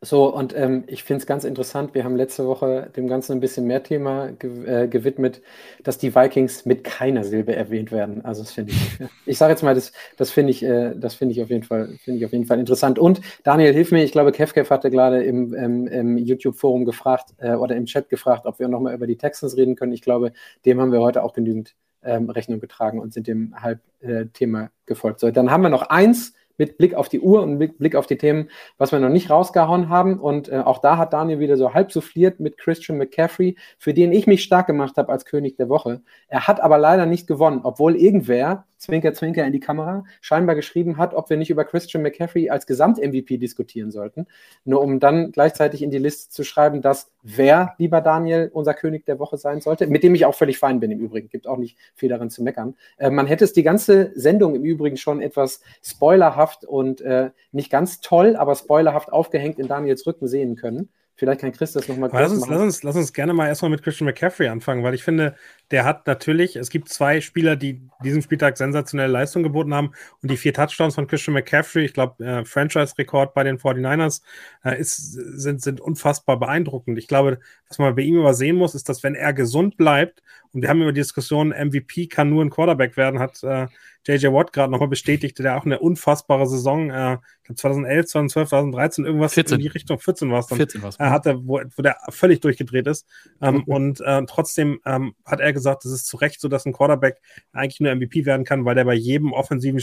So, 0.00 0.32
und 0.32 0.54
ähm, 0.56 0.84
ich 0.86 1.02
finde 1.02 1.22
es 1.22 1.26
ganz 1.26 1.42
interessant. 1.42 1.92
Wir 1.92 2.04
haben 2.04 2.14
letzte 2.14 2.46
Woche 2.46 2.88
dem 2.96 3.08
Ganzen 3.08 3.32
ein 3.32 3.40
bisschen 3.40 3.66
mehr 3.66 3.82
Thema 3.82 4.30
ge 4.30 4.84
äh, 4.84 4.86
gewidmet, 4.86 5.42
dass 5.82 5.98
die 5.98 6.14
Vikings 6.14 6.64
mit 6.64 6.84
keiner 6.84 7.24
Silbe 7.24 7.56
erwähnt 7.56 7.90
werden. 7.90 8.24
Also, 8.24 8.42
das 8.42 8.52
finde 8.52 8.70
ich, 8.72 8.98
ich 9.26 9.38
sage 9.38 9.52
jetzt 9.52 9.64
mal, 9.64 9.74
das, 9.74 9.92
das 10.16 10.30
finde 10.30 10.52
ich, 10.52 10.62
äh, 10.62 10.94
das 10.94 11.16
finde 11.16 11.32
ich 11.32 11.42
auf 11.42 11.50
jeden 11.50 11.64
Fall, 11.64 11.98
finde 12.04 12.18
ich 12.18 12.24
auf 12.24 12.30
jeden 12.30 12.46
Fall 12.46 12.60
interessant. 12.60 13.00
Und 13.00 13.20
Daniel, 13.42 13.72
hilf 13.72 13.90
mir, 13.90 14.04
ich 14.04 14.12
glaube, 14.12 14.30
Kevkev 14.30 14.70
hatte 14.70 14.88
gerade 14.92 15.24
im, 15.24 15.52
ähm, 15.54 15.88
im 15.88 16.16
YouTube-Forum 16.16 16.84
gefragt 16.84 17.34
äh, 17.38 17.54
oder 17.54 17.74
im 17.74 17.86
Chat 17.86 18.08
gefragt, 18.08 18.46
ob 18.46 18.60
wir 18.60 18.68
nochmal 18.68 18.94
über 18.94 19.08
die 19.08 19.16
Texans 19.16 19.56
reden 19.56 19.74
können. 19.74 19.92
Ich 19.92 20.02
glaube, 20.02 20.32
dem 20.64 20.80
haben 20.80 20.92
wir 20.92 21.00
heute 21.00 21.24
auch 21.24 21.32
genügend 21.32 21.74
ähm, 22.04 22.30
Rechnung 22.30 22.60
getragen 22.60 23.00
und 23.00 23.12
sind 23.12 23.26
dem 23.26 23.52
Halbthema 23.60 24.64
äh, 24.64 24.68
gefolgt. 24.86 25.18
So, 25.18 25.32
dann 25.32 25.50
haben 25.50 25.62
wir 25.62 25.70
noch 25.70 25.90
eins 25.90 26.34
mit 26.58 26.76
Blick 26.76 26.94
auf 26.94 27.08
die 27.08 27.20
Uhr 27.20 27.42
und 27.42 27.56
mit 27.56 27.78
Blick 27.78 27.96
auf 27.96 28.06
die 28.06 28.18
Themen, 28.18 28.50
was 28.76 28.92
wir 28.92 28.98
noch 28.98 29.08
nicht 29.08 29.30
rausgehauen 29.30 29.88
haben. 29.88 30.20
Und 30.20 30.48
äh, 30.48 30.58
auch 30.58 30.78
da 30.78 30.98
hat 30.98 31.12
Daniel 31.12 31.38
wieder 31.38 31.56
so 31.56 31.72
halb 31.72 31.90
souffliert 31.90 32.40
mit 32.40 32.58
Christian 32.58 32.98
McCaffrey, 32.98 33.56
für 33.78 33.94
den 33.94 34.12
ich 34.12 34.26
mich 34.26 34.42
stark 34.42 34.66
gemacht 34.66 34.96
habe 34.96 35.10
als 35.10 35.24
König 35.24 35.56
der 35.56 35.68
Woche. 35.68 36.02
Er 36.28 36.46
hat 36.46 36.60
aber 36.60 36.76
leider 36.78 37.06
nicht 37.06 37.26
gewonnen, 37.26 37.60
obwohl 37.62 37.96
irgendwer, 37.96 38.66
Zwinker, 38.78 39.12
Zwinker 39.12 39.44
in 39.44 39.52
die 39.52 39.60
Kamera, 39.60 40.04
scheinbar 40.20 40.54
geschrieben 40.54 40.96
hat, 40.96 41.12
ob 41.12 41.28
wir 41.28 41.36
nicht 41.36 41.50
über 41.50 41.64
Christian 41.64 42.02
McCaffrey 42.02 42.48
als 42.48 42.66
Gesamt-MVP 42.66 43.36
diskutieren 43.36 43.90
sollten. 43.90 44.26
Nur 44.64 44.80
um 44.80 45.00
dann 45.00 45.32
gleichzeitig 45.32 45.82
in 45.82 45.90
die 45.90 45.98
Liste 45.98 46.30
zu 46.30 46.44
schreiben, 46.44 46.80
dass 46.80 47.10
wer, 47.22 47.74
lieber 47.78 48.00
Daniel, 48.00 48.50
unser 48.52 48.74
König 48.74 49.04
der 49.04 49.18
Woche 49.18 49.36
sein 49.36 49.60
sollte, 49.60 49.86
mit 49.88 50.02
dem 50.02 50.14
ich 50.14 50.24
auch 50.24 50.34
völlig 50.34 50.58
fein 50.58 50.80
bin 50.80 50.90
im 50.90 51.00
Übrigen. 51.00 51.28
Gibt 51.28 51.46
auch 51.46 51.58
nicht 51.58 51.76
viel 51.94 52.08
daran 52.08 52.30
zu 52.30 52.42
meckern. 52.42 52.76
Äh, 52.96 53.10
man 53.10 53.26
hätte 53.26 53.44
es 53.44 53.52
die 53.52 53.62
ganze 53.62 54.12
Sendung 54.14 54.54
im 54.54 54.64
Übrigen 54.64 54.96
schon 54.96 55.20
etwas 55.20 55.60
spoilerhaft 55.82 56.64
und 56.64 57.00
äh, 57.00 57.30
nicht 57.52 57.70
ganz 57.70 58.00
toll, 58.00 58.36
aber 58.36 58.54
spoilerhaft 58.54 59.12
aufgehängt 59.12 59.58
in 59.58 59.68
Daniels 59.68 60.06
Rücken 60.06 60.28
sehen 60.28 60.56
können. 60.56 60.88
Vielleicht 61.18 61.40
kann 61.40 61.50
Chris 61.50 61.72
das 61.72 61.88
nochmal 61.88 62.10
kurz 62.10 62.22
lass 62.22 62.30
uns, 62.30 62.40
machen. 62.42 62.52
Lass 62.52 62.62
uns, 62.62 62.82
lass 62.84 62.94
uns 62.94 63.12
gerne 63.12 63.34
mal 63.34 63.48
erstmal 63.48 63.72
mit 63.72 63.82
Christian 63.82 64.06
McCaffrey 64.06 64.46
anfangen, 64.46 64.84
weil 64.84 64.94
ich 64.94 65.02
finde, 65.02 65.34
der 65.72 65.84
hat 65.84 66.06
natürlich, 66.06 66.54
es 66.54 66.70
gibt 66.70 66.88
zwei 66.88 67.20
Spieler, 67.20 67.56
die 67.56 67.82
diesen 68.04 68.22
Spieltag 68.22 68.56
sensationelle 68.56 69.10
Leistung 69.10 69.42
geboten 69.42 69.74
haben 69.74 69.90
und 70.22 70.30
die 70.30 70.36
vier 70.36 70.54
Touchdowns 70.54 70.94
von 70.94 71.08
Christian 71.08 71.34
McCaffrey, 71.34 71.84
ich 71.84 71.92
glaube, 71.92 72.24
äh, 72.24 72.44
Franchise-Rekord 72.44 73.34
bei 73.34 73.42
den 73.42 73.58
49ers, 73.58 74.22
äh, 74.64 74.78
ist, 74.78 74.96
sind, 74.96 75.60
sind 75.60 75.80
unfassbar 75.80 76.38
beeindruckend. 76.38 76.98
Ich 76.98 77.08
glaube, 77.08 77.40
was 77.68 77.80
man 77.80 77.96
bei 77.96 78.02
ihm 78.02 78.16
übersehen 78.16 78.54
muss, 78.54 78.76
ist, 78.76 78.88
dass 78.88 79.02
wenn 79.02 79.16
er 79.16 79.32
gesund 79.32 79.76
bleibt, 79.76 80.22
und 80.52 80.62
wir 80.62 80.68
haben 80.68 80.80
immer 80.80 80.92
die 80.92 81.00
Diskussion, 81.00 81.48
MVP 81.48 82.06
kann 82.06 82.30
nur 82.30 82.44
ein 82.44 82.50
Quarterback 82.50 82.96
werden, 82.96 83.18
hat 83.18 83.42
äh, 83.42 83.66
JJ 84.08 84.32
Watt 84.32 84.52
gerade 84.52 84.72
nochmal 84.72 84.88
bestätigt, 84.88 85.38
der 85.38 85.56
auch 85.56 85.66
eine 85.66 85.78
unfassbare 85.78 86.46
Saison, 86.46 86.90
äh, 86.90 87.14
ich 87.14 87.44
glaube 87.44 87.56
2011, 87.56 88.06
2012, 88.06 88.48
2013, 88.48 89.04
irgendwas 89.04 89.34
14. 89.34 89.56
in 89.56 89.60
die 89.60 89.68
Richtung, 89.68 89.98
14 89.98 90.30
war 90.30 90.40
es 90.40 90.46
dann, 90.46 90.56
14 90.56 90.82
war's. 90.82 90.98
äh, 90.98 91.04
hatte, 91.04 91.46
wo, 91.46 91.60
wo 91.76 91.82
der 91.82 91.98
völlig 92.08 92.40
durchgedreht 92.40 92.86
ist. 92.86 93.06
Ähm, 93.42 93.56
mhm. 93.56 93.62
Und 93.64 94.00
äh, 94.00 94.22
trotzdem 94.26 94.80
ähm, 94.86 95.14
hat 95.24 95.40
er 95.40 95.52
gesagt, 95.52 95.84
es 95.84 95.92
ist 95.92 96.06
zu 96.06 96.16
Recht 96.16 96.40
so, 96.40 96.48
dass 96.48 96.64
ein 96.64 96.72
Quarterback 96.72 97.20
eigentlich 97.52 97.80
nur 97.80 97.94
MVP 97.94 98.24
werden 98.24 98.44
kann, 98.44 98.64
weil 98.64 98.74
der 98.74 98.84
bei 98.84 98.94
jedem 98.94 99.32
offensiven 99.32 99.82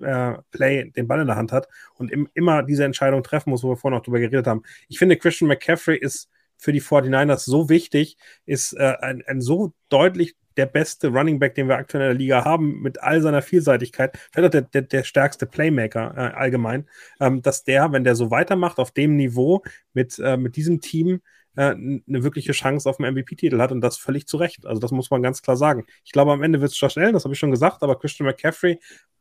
äh, 0.00 0.34
Play 0.50 0.90
den 0.90 1.08
Ball 1.08 1.20
in 1.20 1.26
der 1.26 1.36
Hand 1.36 1.52
hat 1.52 1.68
und 1.94 2.10
im, 2.10 2.28
immer 2.34 2.62
diese 2.62 2.84
Entscheidung 2.84 3.22
treffen 3.22 3.50
muss, 3.50 3.62
wo 3.62 3.70
wir 3.70 3.76
vorhin 3.76 3.98
auch 3.98 4.04
drüber 4.04 4.20
geredet 4.20 4.46
haben. 4.46 4.62
Ich 4.88 4.98
finde, 4.98 5.16
Christian 5.16 5.48
McCaffrey 5.48 5.96
ist 5.96 6.28
für 6.56 6.72
die 6.72 6.82
49ers 6.82 7.44
so 7.44 7.68
wichtig, 7.68 8.16
ist 8.46 8.72
äh, 8.74 8.94
ein, 9.00 9.22
ein 9.26 9.40
so 9.40 9.72
deutlich 9.88 10.34
der 10.56 10.66
beste 10.66 11.08
Running 11.08 11.38
Back, 11.38 11.54
den 11.54 11.68
wir 11.68 11.76
aktuell 11.76 12.04
in 12.04 12.08
der 12.10 12.18
Liga 12.18 12.44
haben, 12.44 12.80
mit 12.80 13.02
all 13.02 13.20
seiner 13.20 13.42
Vielseitigkeit, 13.42 14.18
vielleicht 14.32 14.46
auch 14.46 14.50
der, 14.50 14.62
der, 14.62 14.82
der 14.82 15.04
stärkste 15.04 15.46
Playmaker 15.46 16.14
äh, 16.16 16.36
allgemein, 16.36 16.88
ähm, 17.20 17.42
dass 17.42 17.64
der, 17.64 17.92
wenn 17.92 18.04
der 18.04 18.14
so 18.14 18.30
weitermacht 18.30 18.78
auf 18.78 18.92
dem 18.92 19.16
Niveau 19.16 19.62
mit, 19.92 20.18
äh, 20.18 20.36
mit 20.36 20.56
diesem 20.56 20.80
Team, 20.80 21.20
äh, 21.56 21.74
eine 21.74 22.02
wirkliche 22.06 22.52
Chance 22.52 22.88
auf 22.88 22.98
einen 22.98 23.14
MVP-Titel 23.14 23.60
hat 23.60 23.72
und 23.72 23.80
das 23.80 23.96
völlig 23.96 24.26
zu 24.26 24.36
Recht. 24.36 24.66
Also 24.66 24.80
das 24.80 24.90
muss 24.90 25.10
man 25.10 25.22
ganz 25.22 25.42
klar 25.42 25.56
sagen. 25.56 25.86
Ich 26.04 26.12
glaube, 26.12 26.32
am 26.32 26.42
Ende 26.42 26.60
wird 26.60 26.72
es 26.72 26.80
Josh 26.80 26.96
Allen, 26.98 27.12
das 27.12 27.24
habe 27.24 27.34
ich 27.34 27.38
schon 27.38 27.50
gesagt, 27.50 27.82
aber 27.82 27.98
Christian 27.98 28.26
McCaffrey 28.26 28.80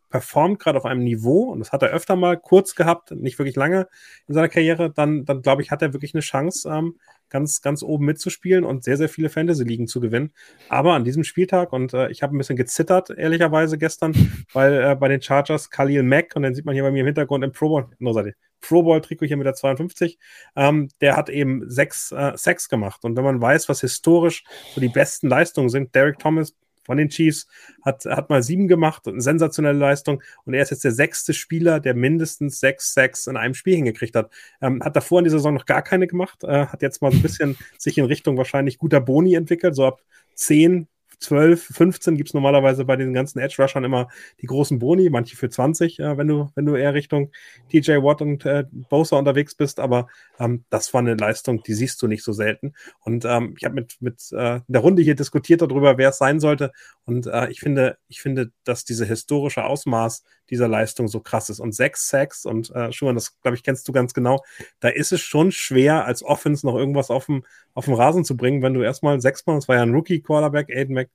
performt 0.10 0.60
gerade 0.60 0.78
auf 0.78 0.86
einem 0.86 1.04
Niveau, 1.04 1.46
und 1.46 1.60
das 1.60 1.72
hat 1.72 1.82
er 1.82 1.90
öfter 1.90 2.16
mal 2.16 2.38
kurz 2.38 2.76
gehabt, 2.76 3.10
nicht 3.10 3.40
wirklich 3.40 3.56
lange 3.56 3.88
in 4.28 4.36
seiner 4.36 4.48
Karriere, 4.48 4.92
dann, 4.92 5.26
dann 5.26 5.42
glaube 5.42 5.64
ich, 5.64 5.72
hat 5.72 5.82
er 5.82 5.94
wirklich 5.94 6.14
eine 6.14 6.22
Chance, 6.22 6.70
ähm, 6.70 7.00
ganz, 7.34 7.62
ganz 7.62 7.82
oben 7.82 8.06
mitzuspielen 8.06 8.64
und 8.64 8.84
sehr, 8.84 8.96
sehr 8.96 9.10
viele 9.10 9.30
Fantasy-Ligen 9.30 9.88
zu 9.88 10.00
gewinnen. 10.00 10.32
Aber 10.70 10.94
an 10.94 11.04
diesem 11.04 11.24
Spieltag, 11.24 11.74
und 11.74 11.94
äh, 11.94 12.10
ich 12.12 12.22
habe 12.22 12.36
ein 12.36 12.38
bisschen 12.38 12.56
gezittert, 12.56 13.10
ehrlicherweise 13.10 13.78
gestern, 13.80 14.14
weil 14.54 14.74
äh, 14.74 14.96
bei 14.96 15.08
den 15.08 15.22
Chargers 15.22 15.72
Khalil 15.72 16.04
Mack, 16.04 16.36
und 16.36 16.44
den 16.44 16.54
sieht 16.54 16.66
man 16.66 16.76
hier 16.76 16.84
bei 16.84 16.92
mir 16.92 17.02
im 17.02 17.08
Hintergrund 17.08 17.44
im 17.44 17.52
Pro 17.52 17.70
Bowl, 17.70 17.90
no, 17.98 18.14
Seite, 18.14 18.36
Pro 18.62 18.84
Bowl-Trikot 18.84 19.26
hier 19.26 19.38
mit 19.38 19.48
der 19.48 19.56
52, 19.56 20.20
ähm, 20.56 20.90
der 21.02 21.18
hat 21.18 21.30
eben 21.30 21.70
sechs 21.70 22.12
äh, 22.12 22.34
Sacks 22.36 22.70
gemacht. 22.70 23.04
Und 23.04 23.18
wenn 23.18 23.24
man 23.24 23.42
weiß, 23.42 23.68
was 23.68 23.82
historisch 23.82 24.44
so 24.76 24.80
die 24.80 24.88
besten 24.88 25.28
Leistungen 25.28 25.70
sind, 25.70 25.96
Derek 25.96 26.20
Thomas 26.20 26.56
von 26.84 26.98
den 26.98 27.10
Chiefs, 27.10 27.48
hat, 27.84 28.06
hat 28.06 28.30
mal 28.30 28.44
sieben 28.44 28.68
gemacht, 28.68 29.08
eine 29.08 29.22
sensationelle 29.22 29.78
Leistung 29.78 30.22
und 30.46 30.54
er 30.54 30.64
ist 30.64 30.72
jetzt 30.72 30.84
der 30.84 30.92
sechste 30.92 31.34
Spieler, 31.34 31.80
der 31.80 31.94
mindestens 31.94 32.60
sechs 32.60 32.94
Sacks 32.94 33.28
in 33.28 33.38
einem 33.38 33.54
Spiel 33.54 33.76
hingekriegt 33.76 34.16
hat. 34.16 34.32
Ähm, 34.62 34.84
hat 34.84 34.96
davor 34.96 35.20
in 35.20 35.26
dieser 35.26 35.38
Saison 35.38 35.54
noch 35.54 35.66
gar 35.66 35.82
keine 35.82 36.08
gemacht, 36.08 36.44
äh, 36.44 36.68
hat 36.68 36.82
jetzt 36.82 37.02
mal 37.02 37.12
so 37.12 37.18
ein 37.18 37.22
bisschen 37.22 37.58
sich 37.78 37.98
in 37.98 38.06
Richtung 38.06 38.38
wahrscheinlich 38.38 38.78
guter 38.78 39.02
Boni 39.02 39.36
entwickelt, 39.36 39.76
so 39.76 39.86
ab 39.86 40.02
zehn 40.36 40.88
12, 41.20 41.64
15 41.64 42.18
gibt 42.18 42.30
es 42.30 42.34
normalerweise 42.34 42.86
bei 42.86 42.96
den 42.96 43.14
ganzen 43.14 43.40
Edge-Rushern 43.40 43.84
immer 43.84 44.08
die 44.42 44.48
großen 44.48 44.80
Boni, 44.80 45.10
manche 45.10 45.36
für 45.36 45.50
20, 45.50 46.00
äh, 46.00 46.18
wenn, 46.18 46.28
du, 46.28 46.50
wenn 46.56 46.66
du 46.66 46.76
eher 46.76 46.94
Richtung 46.94 47.32
TJ 47.70 48.04
Watt 48.04 48.22
und 48.22 48.46
äh, 48.46 48.66
Bosa 48.90 49.18
unterwegs 49.18 49.56
bist, 49.56 49.80
aber 49.80 50.08
ähm, 50.40 50.66
das 50.70 50.94
war 50.94 51.00
eine 51.00 51.16
Leistung, 51.16 51.64
die 51.64 51.74
siehst 51.74 52.02
du 52.02 52.08
nicht 52.08 52.24
so 52.24 52.34
selten. 52.34 52.74
Und 53.02 53.26
ähm, 53.26 53.56
ich 53.58 53.66
habe 53.66 53.76
mit, 53.76 53.98
mit 54.00 54.32
äh, 54.32 54.62
der 54.68 54.82
Runde 54.82 55.02
hier 55.02 55.16
diskutiert 55.16 55.62
darüber, 55.62 55.98
wer 55.98 56.10
es 56.10 56.18
sein 56.18 56.40
sollte. 56.40 56.72
Und 57.06 57.28
äh, 57.28 57.50
ich 57.50 57.60
finde, 57.60 57.98
ich 58.08 58.22
finde, 58.22 58.52
dass 58.64 58.86
diese 58.86 59.06
historische 59.06 59.66
Ausmaß 59.66 60.24
dieser 60.50 60.68
Leistung 60.68 61.08
so 61.08 61.20
krass 61.20 61.50
ist. 61.50 61.60
Und 61.60 61.74
sechs 61.74 62.10
Sacks 62.10 62.46
und 62.46 62.70
äh, 62.76 62.92
Schumann, 62.92 63.16
das 63.16 63.40
glaube 63.42 63.56
ich, 63.56 63.64
kennst 63.64 63.88
du 63.88 63.92
ganz 63.92 64.14
genau, 64.14 64.44
da 64.80 64.90
ist 64.90 65.12
es 65.12 65.22
schon 65.22 65.52
schwer, 65.52 66.06
als 66.06 66.24
Offense 66.24 66.66
noch 66.66 66.76
irgendwas 66.76 67.10
auf 67.10 67.26
dem, 67.28 67.44
auf 67.74 67.86
dem 67.86 67.94
Rasen 67.94 68.26
zu 68.26 68.38
bringen, 68.38 68.62
wenn 68.62 68.74
du 68.74 68.82
erstmal 68.82 69.20
sechsmal, 69.22 69.56
das 69.58 69.68
war 69.68 69.76
ja 69.78 69.84
ein 69.84 69.94
Rookie-Quarterback, 69.94 70.70
Aiden 70.70 70.96
Mc, 70.96 71.10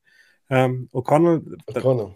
ähm, 0.50 0.88
O'Connell, 0.92 1.42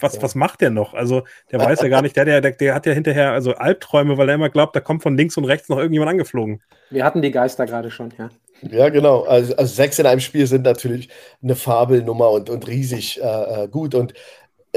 was, 0.00 0.16
ja. 0.16 0.22
was 0.22 0.34
macht 0.34 0.62
der 0.62 0.70
noch? 0.70 0.94
Also, 0.94 1.24
der 1.50 1.60
weiß 1.60 1.82
ja 1.82 1.88
gar 1.88 2.00
nicht, 2.00 2.16
der, 2.16 2.24
der, 2.24 2.40
der 2.40 2.74
hat 2.74 2.86
ja 2.86 2.92
hinterher 2.92 3.32
also 3.32 3.54
Albträume, 3.54 4.16
weil 4.16 4.28
er 4.28 4.36
immer 4.36 4.48
glaubt, 4.48 4.74
da 4.74 4.80
kommt 4.80 5.02
von 5.02 5.16
links 5.16 5.36
und 5.36 5.44
rechts 5.44 5.68
noch 5.68 5.76
irgendjemand 5.76 6.10
angeflogen. 6.10 6.62
Wir 6.88 7.04
hatten 7.04 7.20
die 7.20 7.30
Geister 7.30 7.66
gerade 7.66 7.90
schon, 7.90 8.12
ja. 8.18 8.30
Ja, 8.70 8.88
genau. 8.90 9.22
Also, 9.24 9.56
also, 9.56 9.74
sechs 9.74 9.98
in 9.98 10.06
einem 10.06 10.20
Spiel 10.20 10.46
sind 10.46 10.64
natürlich 10.64 11.08
eine 11.42 11.56
Fabelnummer 11.56 12.30
und, 12.30 12.48
und 12.48 12.68
riesig 12.68 13.20
äh, 13.20 13.64
äh 13.64 13.68
gut. 13.68 13.94
Und 13.94 14.12
äh, 14.12 14.16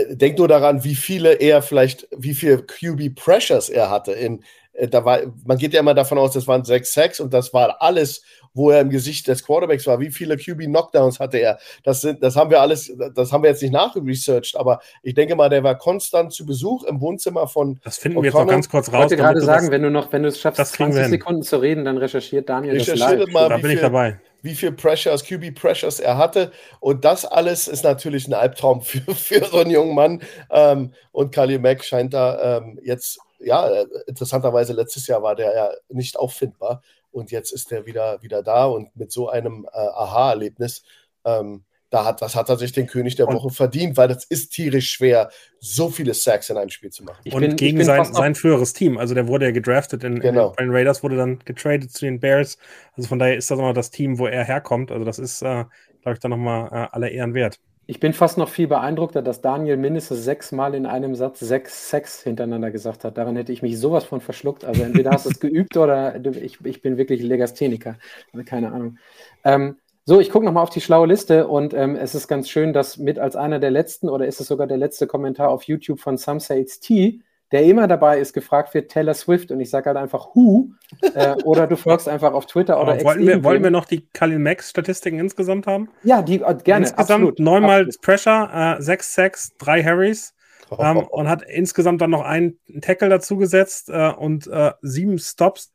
denk 0.10 0.38
nur 0.38 0.48
daran, 0.48 0.84
wie 0.84 0.96
viele 0.96 1.34
er 1.34 1.62
vielleicht, 1.62 2.08
wie 2.16 2.34
viel 2.34 2.64
QB 2.64 3.16
Pressures 3.16 3.70
er 3.70 3.90
hatte. 3.90 4.14
In, 4.14 4.44
äh, 4.74 4.88
da 4.88 5.06
war, 5.06 5.22
man 5.46 5.58
geht 5.58 5.74
ja 5.74 5.80
immer 5.80 5.94
davon 5.94 6.18
aus, 6.18 6.34
das 6.34 6.48
waren 6.48 6.66
sechs 6.66 6.94
Sacks 6.94 7.20
und 7.20 7.34
das 7.34 7.54
war 7.54 7.82
alles 7.82 8.22
wo 8.56 8.72
er 8.72 8.82
im 8.82 8.90
Gesicht 8.90 9.28
des 9.28 9.46
Quarterbacks 9.46 9.86
war. 9.86 10.00
Wie 10.00 10.10
viele 10.10 10.38
QB-Knockdowns 10.38 11.20
hatte 11.20 11.38
er? 11.38 11.60
Das, 11.84 12.02
sind, 12.02 12.24
das 12.24 12.36
haben 12.36 12.50
wir 12.50 12.62
alles, 12.62 12.92
das 13.14 13.32
haben 13.32 13.44
wir 13.44 13.52
jetzt 13.52 13.62
nicht 13.62 13.74
nachresearched, 13.74 14.56
aber 14.56 14.80
ich 15.04 15.14
denke 15.14 15.36
mal, 15.36 15.50
der 15.50 15.64
war 15.64 15.78
konstant 15.78 16.34
zu 16.34 16.46
Besuch 16.46 16.84
im 16.86 17.02
Wohnzimmer 17.02 17.48
von. 17.48 17.80
Das 17.84 17.98
finden 17.98 18.18
wir 18.18 18.26
jetzt 18.26 18.34
noch 18.34 18.48
ganz 18.48 18.70
kurz 18.70 18.88
raus. 18.88 18.94
Ich 18.94 19.00
wollte 19.02 19.18
gerade 19.18 19.42
sagen, 19.42 19.66
das, 19.66 19.72
wenn 19.72 19.84
du 19.84 19.92
noch, 19.92 20.12
wenn 20.12 20.24
du 20.24 20.30
es 20.30 20.40
schaffst, 20.40 20.66
20 20.66 21.08
Sekunden 21.08 21.44
zu 21.44 21.58
reden, 21.58 21.86
dann 21.86 21.98
recherchiert 21.98 22.50
Daniel 22.50 22.78
das 22.78 22.96
live. 22.96 23.28
Mal, 23.32 23.50
da 23.50 23.58
bin 23.58 23.72
ich 23.72 23.82
dabei 23.82 24.20
wie 24.46 24.56
viel 24.56 24.72
Pressures, 24.72 25.26
QB 25.26 25.56
Pressures 25.56 26.00
er 26.00 26.18
hatte. 26.18 26.52
Und 26.80 27.04
das 27.04 27.26
alles 27.26 27.68
ist 27.68 27.84
natürlich 27.84 28.28
ein 28.28 28.34
Albtraum 28.34 28.82
für, 28.82 29.02
für 29.16 29.44
so 29.44 29.58
einen 29.58 29.72
jungen 29.72 29.96
Mann. 29.96 30.22
Ähm, 30.50 30.94
und 31.12 31.34
Kali 31.34 31.60
Mack 31.60 31.84
scheint 31.84 32.14
da 32.14 32.58
ähm, 32.58 32.80
jetzt, 32.84 33.20
ja, 33.40 33.84
interessanterweise 34.08 34.74
letztes 34.74 35.08
Jahr 35.08 35.22
war 35.22 35.36
der 35.36 35.54
ja 35.54 35.72
nicht 35.90 36.18
auffindbar 36.18 36.82
und 37.12 37.32
jetzt 37.32 37.52
ist 37.52 37.72
er 37.72 37.86
wieder, 37.86 38.22
wieder 38.22 38.44
da 38.44 38.66
und 38.66 38.96
mit 38.96 39.12
so 39.12 39.30
einem 39.30 39.66
äh, 39.74 39.78
Aha-Erlebnis. 39.78 40.84
Ähm, 41.26 41.64
da 41.90 42.06
hat, 42.06 42.22
das 42.22 42.36
hat 42.36 42.50
er 42.50 42.58
sich 42.58 42.72
den 42.72 42.88
König 42.88 43.16
der 43.16 43.28
Woche 43.28 43.50
verdient, 43.50 43.96
weil 43.96 44.08
das 44.08 44.26
ist 44.26 44.50
tierisch 44.50 44.92
schwer, 44.92 45.30
so 45.60 45.90
viele 45.90 46.14
Sacks 46.14 46.50
in 46.50 46.58
einem 46.58 46.70
Spiel 46.70 46.90
zu 46.90 47.04
machen. 47.04 47.20
Ich 47.24 47.34
und 47.34 47.42
bin, 47.42 47.56
gegen 47.56 47.84
sein, 47.84 48.06
sein 48.06 48.36
früheres 48.36 48.74
Team. 48.74 48.98
Also 48.98 49.14
der 49.14 49.28
wurde 49.28 49.46
ja 49.46 49.52
gedraftet 49.52 50.04
in, 50.04 50.20
genau. 50.20 50.54
in 50.58 50.66
den 50.66 50.76
Raiders, 50.76 51.04
wurde 51.04 51.18
dann 51.18 51.40
getradet 51.46 51.92
zu 51.92 52.06
den 52.06 52.20
Bears. 52.20 52.58
Also 52.94 53.08
von 53.08 53.20
daher 53.20 53.38
ist 53.38 53.52
das 53.52 53.60
immer 53.60 53.74
das 53.74 53.92
Team, 53.92 54.20
wo 54.20 54.28
er 54.28 54.44
herkommt. 54.44 54.92
Also 54.92 55.06
das 55.06 55.20
ist, 55.20 55.42
äh, 55.42 55.66
glaube 56.02 56.14
ich, 56.14 56.20
dann 56.20 56.32
nochmal 56.32 56.68
äh, 56.72 56.88
aller 56.92 57.12
Ehren 57.12 57.34
wert. 57.34 57.60
Ich 57.88 58.00
bin 58.00 58.14
fast 58.14 58.40
noch 58.40 58.50
viel 58.50 58.68
beeindruckter, 58.68 59.22
dass 59.22 59.42
Daniel 59.42 59.78
mindestens 59.78 60.24
sechsmal 60.24 60.74
in 60.74 60.88
einem 60.88 61.14
Satz 61.14 61.40
sechs 61.40 61.92
Sex 61.92 62.24
hintereinander 62.24 62.72
gesagt 62.72 63.04
hat. 63.04 63.16
Daran 63.16 63.36
hätte 63.36 63.52
ich 63.52 63.62
mich 63.62 63.80
sowas 63.80 64.06
von 64.06 64.22
verschluckt. 64.22 64.66
Also 64.66 64.82
entweder 64.82 65.12
hast 65.12 65.28
du 65.28 65.30
es 65.30 65.40
geübt 65.40 65.78
oder 65.78 66.16
ich, 66.36 66.58
ich 66.66 66.82
bin 66.82 66.98
wirklich 66.98 67.22
Legastheniker. 67.22 67.98
Also 68.34 68.44
keine 68.44 68.72
Ahnung. 68.72 68.98
Ähm, 69.44 69.78
so, 70.08 70.20
ich 70.20 70.30
gucke 70.30 70.46
nochmal 70.46 70.62
auf 70.62 70.70
die 70.70 70.82
schlaue 70.82 71.08
Liste 71.08 71.48
und 71.48 71.74
ähm, 71.74 71.96
es 71.96 72.14
ist 72.14 72.28
ganz 72.28 72.48
schön, 72.48 72.74
dass 72.74 72.98
mit 72.98 73.18
als 73.18 73.36
einer 73.36 73.58
der 73.58 73.72
letzten 73.72 74.08
oder 74.08 74.28
ist 74.28 74.40
es 74.40 74.48
sogar 74.48 74.68
der 74.68 74.78
letzte 74.78 75.08
Kommentar 75.08 75.50
auf 75.50 75.64
YouTube 75.64 76.00
von 76.00 76.18
Some 76.18 76.40
Say 76.40 76.62
It's 76.62 76.80
Tea, 76.80 77.22
der 77.52 77.64
immer 77.64 77.88
dabei 77.88 78.20
ist, 78.20 78.34
gefragt 78.34 78.76
wird 78.76 78.92
Taylor 78.92 79.16
Swift 79.16 79.50
und 79.50 79.60
ich 79.60 79.72
sage 79.72 79.88
halt 79.88 79.98
einfach 79.98 80.36
Who 80.36 80.70
äh, 81.16 81.36
oder 81.44 81.66
du 81.66 81.76
folgst 81.76 82.08
einfach 82.08 82.34
auf 82.34 82.46
Twitter 82.46 82.80
oder 82.80 83.04
wollen 83.04 83.26
wir, 83.26 83.44
wollen 83.44 83.64
wir 83.64 83.72
noch 83.72 83.86
die 83.86 84.08
Kalin 84.14 84.44
Max 84.44 84.70
Statistiken 84.70 85.18
insgesamt 85.18 85.66
haben? 85.66 85.90
Ja, 86.04 86.22
die 86.22 86.42
äh, 86.42 86.56
gerne. 86.64 86.86
Insgesamt 86.86 87.40
neunmal 87.40 87.90
Pressure, 88.02 88.78
äh, 88.78 88.82
sechs 88.84 89.16
Sacks, 89.16 89.58
drei 89.58 89.84
Harrys 89.84 90.36
ähm, 90.78 90.98
und 90.98 91.28
hat 91.28 91.42
insgesamt 91.42 92.02
dann 92.02 92.12
noch 92.12 92.22
einen 92.22 92.60
Tackle 92.82 93.10
dazugesetzt 93.10 93.90
äh, 93.90 94.12
und 94.12 94.46
äh, 94.46 94.72
sieben 94.82 95.18
Stops 95.18 95.74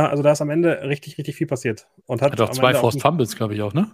also 0.00 0.22
da 0.22 0.32
ist 0.32 0.40
am 0.40 0.50
Ende 0.50 0.82
richtig, 0.82 1.18
richtig 1.18 1.36
viel 1.36 1.46
passiert. 1.46 1.86
Und 2.06 2.22
hat, 2.22 2.32
hat 2.32 2.40
auch 2.40 2.50
zwei 2.50 2.74
Forced 2.74 3.02
Fumbles, 3.02 3.36
glaube 3.36 3.54
ich, 3.54 3.62
auch, 3.62 3.74
ne? 3.74 3.90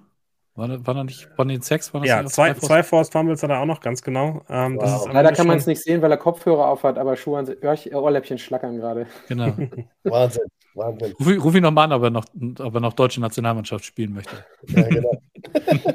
War, 0.55 0.87
war 0.87 0.95
da 0.95 1.05
nicht 1.05 1.29
von 1.37 1.47
den 1.47 1.63
Sex? 1.63 1.95
War 1.95 2.01
das 2.01 2.09
ja, 2.09 2.25
zwei, 2.27 2.53
zwei 2.55 2.83
Forced 2.83 3.13
Fumbles 3.13 3.43
hat 3.45 3.51
er 3.51 3.61
auch 3.61 3.65
noch, 3.65 3.81
ganz 3.81 4.03
genau. 4.03 4.43
Ähm, 4.49 4.77
wow. 4.77 5.09
Leider 5.13 5.33
kann 5.33 5.47
man 5.47 5.59
es 5.59 5.67
nicht 5.67 5.83
sehen, 5.83 6.03
weil 6.03 6.11
er 6.11 6.17
Kopfhörer 6.17 6.67
auf 6.67 6.83
hat, 6.83 6.99
aber 6.99 7.17
Schuhe 7.17 7.39
an 7.39 7.95
Ohrläppchen 7.95 8.39
schlackern 8.39 8.77
gerade. 8.77 9.07
Genau. 9.29 9.53
Wahnsinn, 10.03 10.49
Wahnsinn. 10.75 11.15
Ruf, 11.21 11.45
ruf 11.45 11.55
ihn 11.55 11.63
nochmal 11.63 11.85
an, 11.85 11.93
ob 11.93 12.03
er, 12.03 12.11
noch, 12.11 12.25
ob 12.59 12.75
er 12.75 12.81
noch 12.81 12.93
deutsche 12.93 13.21
Nationalmannschaft 13.21 13.85
spielen 13.85 14.15
möchte. 14.15 14.45
Ja, 14.67 14.83
genau. 14.83 15.13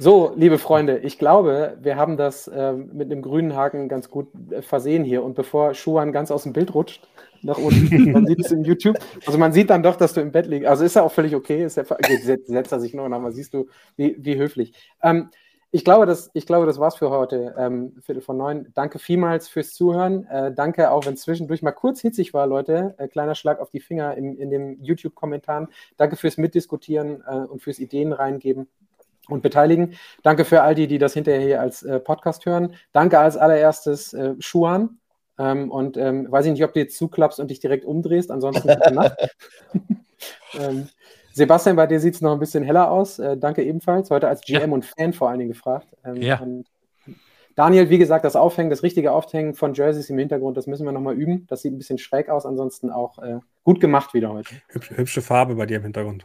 So, 0.00 0.32
liebe 0.36 0.58
Freunde, 0.58 0.98
ich 0.98 1.18
glaube, 1.18 1.76
wir 1.80 1.96
haben 1.96 2.16
das 2.16 2.46
äh, 2.46 2.72
mit 2.72 3.10
einem 3.10 3.20
grünen 3.20 3.56
Haken 3.56 3.88
ganz 3.88 4.08
gut 4.08 4.28
äh, 4.52 4.62
versehen 4.62 5.02
hier. 5.02 5.24
Und 5.24 5.34
bevor 5.34 5.74
Schuhan 5.74 6.12
ganz 6.12 6.30
aus 6.30 6.44
dem 6.44 6.52
Bild 6.52 6.72
rutscht, 6.72 7.08
nach 7.42 7.58
unten, 7.58 8.12
man 8.12 8.24
sieht 8.24 8.38
es 8.38 8.52
in 8.52 8.62
YouTube. 8.62 8.96
Also 9.26 9.38
man 9.38 9.52
sieht 9.52 9.70
dann 9.70 9.82
doch, 9.82 9.96
dass 9.96 10.12
du 10.12 10.20
im 10.20 10.30
Bett 10.30 10.46
liegst. 10.46 10.68
Also 10.68 10.84
ist 10.84 10.94
ja 10.94 11.02
auch 11.02 11.10
völlig 11.10 11.34
okay. 11.34 11.64
Ist 11.64 11.78
ja, 11.78 11.84
setzt, 12.22 12.46
setzt 12.46 12.70
er 12.70 12.78
sich 12.78 12.94
nur 12.94 13.08
noch 13.08 13.20
mal, 13.20 13.32
siehst 13.32 13.54
du, 13.54 13.66
wie, 13.96 14.14
wie 14.20 14.38
höflich. 14.38 14.72
Ähm, 15.02 15.30
ich 15.72 15.84
glaube, 15.84 16.06
das, 16.06 16.30
ich 16.32 16.46
glaube, 16.46 16.66
das 16.66 16.78
war's 16.78 16.94
für 16.94 17.10
heute. 17.10 17.56
Ähm, 17.58 17.96
Viertel 18.00 18.22
von 18.22 18.36
neun. 18.36 18.68
Danke 18.74 19.00
vielmals 19.00 19.48
fürs 19.48 19.74
Zuhören. 19.74 20.26
Äh, 20.26 20.54
danke, 20.54 20.92
auch 20.92 21.06
wenn 21.06 21.16
zwischendurch 21.16 21.60
mal 21.60 21.72
kurz 21.72 22.00
hitzig 22.00 22.32
war, 22.32 22.46
Leute. 22.46 22.94
Äh, 22.98 23.08
kleiner 23.08 23.34
Schlag 23.34 23.58
auf 23.58 23.70
die 23.70 23.80
Finger 23.80 24.14
in, 24.16 24.36
in 24.36 24.48
den 24.50 24.80
YouTube-Kommentaren. 24.80 25.66
Danke 25.96 26.14
fürs 26.14 26.36
Mitdiskutieren 26.36 27.24
äh, 27.26 27.34
und 27.34 27.62
fürs 27.62 27.80
Ideen 27.80 28.12
reingeben 28.12 28.68
und 29.28 29.42
beteiligen. 29.42 29.94
Danke 30.22 30.44
für 30.44 30.62
all 30.62 30.74
die, 30.74 30.86
die 30.86 30.98
das 30.98 31.14
hinterher 31.14 31.40
hier 31.40 31.60
als 31.60 31.82
äh, 31.82 32.00
Podcast 32.00 32.46
hören. 32.46 32.74
Danke 32.92 33.18
als 33.18 33.36
allererstes 33.36 34.12
äh, 34.14 34.34
Schuan. 34.38 34.98
Ähm, 35.38 35.70
und 35.70 35.96
ähm, 35.96 36.30
weiß 36.30 36.46
ich 36.46 36.52
nicht, 36.52 36.64
ob 36.64 36.72
du 36.72 36.80
jetzt 36.80 36.96
zuklappst 36.96 37.38
und 37.38 37.50
dich 37.50 37.60
direkt 37.60 37.84
umdrehst. 37.84 38.30
Ansonsten 38.30 38.68
gute 38.68 38.94
Nacht. 38.94 39.16
ähm, 40.58 40.88
Sebastian, 41.32 41.76
bei 41.76 41.86
dir 41.86 42.00
sieht 42.00 42.14
es 42.14 42.20
noch 42.20 42.32
ein 42.32 42.40
bisschen 42.40 42.64
heller 42.64 42.90
aus. 42.90 43.18
Äh, 43.18 43.36
danke 43.36 43.62
ebenfalls. 43.62 44.10
Heute 44.10 44.28
als 44.28 44.40
GM 44.40 44.60
ja. 44.60 44.74
und 44.74 44.84
Fan 44.84 45.12
vor 45.12 45.28
allen 45.28 45.38
Dingen 45.38 45.52
gefragt. 45.52 45.86
Ähm, 46.04 46.16
ja. 46.16 46.40
Daniel, 47.54 47.90
wie 47.90 47.98
gesagt, 47.98 48.24
das 48.24 48.36
Aufhängen, 48.36 48.70
das 48.70 48.84
richtige 48.84 49.10
Aufhängen 49.10 49.54
von 49.54 49.74
Jerseys 49.74 50.10
im 50.10 50.18
Hintergrund, 50.18 50.56
das 50.56 50.68
müssen 50.68 50.84
wir 50.84 50.92
nochmal 50.92 51.14
üben. 51.14 51.44
Das 51.48 51.62
sieht 51.62 51.72
ein 51.72 51.78
bisschen 51.78 51.98
schräg 51.98 52.28
aus, 52.28 52.46
ansonsten 52.46 52.90
auch 52.90 53.18
äh, 53.18 53.40
gut 53.64 53.80
gemacht 53.80 54.14
wieder 54.14 54.32
heute. 54.32 54.54
Hübsche, 54.68 54.96
hübsche 54.96 55.22
Farbe 55.22 55.56
bei 55.56 55.66
dir 55.66 55.78
im 55.78 55.82
Hintergrund. 55.82 56.24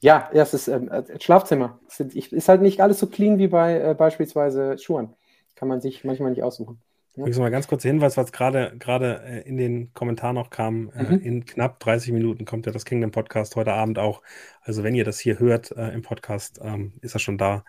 Ja, 0.00 0.30
ja, 0.32 0.42
es 0.42 0.54
ist 0.54 0.68
ähm, 0.68 0.88
äh, 0.88 1.02
Schlafzimmer. 1.20 1.80
Es 1.88 2.00
ist 2.00 2.48
halt 2.48 2.62
nicht 2.62 2.80
alles 2.80 3.00
so 3.00 3.06
clean 3.06 3.38
wie 3.38 3.48
bei 3.48 3.80
äh, 3.80 3.94
beispielsweise 3.94 4.78
Schuhen. 4.78 5.14
Kann 5.56 5.68
man 5.68 5.80
sich 5.80 6.04
manchmal 6.04 6.30
nicht 6.30 6.42
aussuchen. 6.42 6.80
Ja. 7.16 7.22
Übrigens 7.22 7.38
mal 7.38 7.50
ganz 7.50 7.66
kurzer 7.66 7.88
Hinweis, 7.88 8.16
was 8.16 8.30
gerade 8.30 8.74
gerade 8.78 9.20
äh, 9.24 9.48
in 9.48 9.56
den 9.56 9.92
Kommentaren 9.92 10.36
noch 10.36 10.50
kam. 10.50 10.90
Äh, 10.90 11.02
mhm. 11.02 11.20
in 11.20 11.46
knapp 11.46 11.80
30 11.80 12.12
Minuten 12.12 12.44
kommt 12.44 12.66
ja 12.66 12.72
das 12.72 12.84
Kingdom 12.84 13.10
Podcast 13.10 13.56
heute 13.56 13.72
Abend 13.72 13.98
auch. 13.98 14.22
Also 14.62 14.84
wenn 14.84 14.94
ihr 14.94 15.04
das 15.04 15.18
hier 15.18 15.40
hört 15.40 15.72
äh, 15.72 15.88
im 15.88 16.02
Podcast, 16.02 16.60
ähm, 16.62 16.92
ist 17.00 17.14
er 17.14 17.20
schon 17.20 17.38
da. 17.38 17.64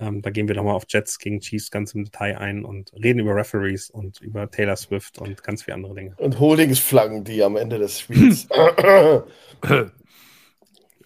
Ähm, 0.00 0.22
da 0.22 0.30
gehen 0.30 0.48
wir 0.48 0.56
nochmal 0.56 0.74
auf 0.74 0.84
Jets 0.88 1.18
gegen 1.18 1.40
Chiefs 1.40 1.70
ganz 1.70 1.94
im 1.94 2.04
Detail 2.04 2.38
ein 2.38 2.64
und 2.64 2.92
reden 2.94 3.20
über 3.20 3.36
Referees 3.36 3.90
und 3.90 4.20
über 4.22 4.50
Taylor 4.50 4.76
Swift 4.76 5.18
und 5.18 5.44
ganz 5.44 5.62
viele 5.62 5.76
andere 5.76 5.94
Dinge. 5.94 6.14
Und 6.16 6.40
Holdingsflaggen, 6.40 7.24
die 7.24 7.44
am 7.44 7.56
Ende 7.56 7.78
des 7.78 8.00
Spiels 8.00 8.48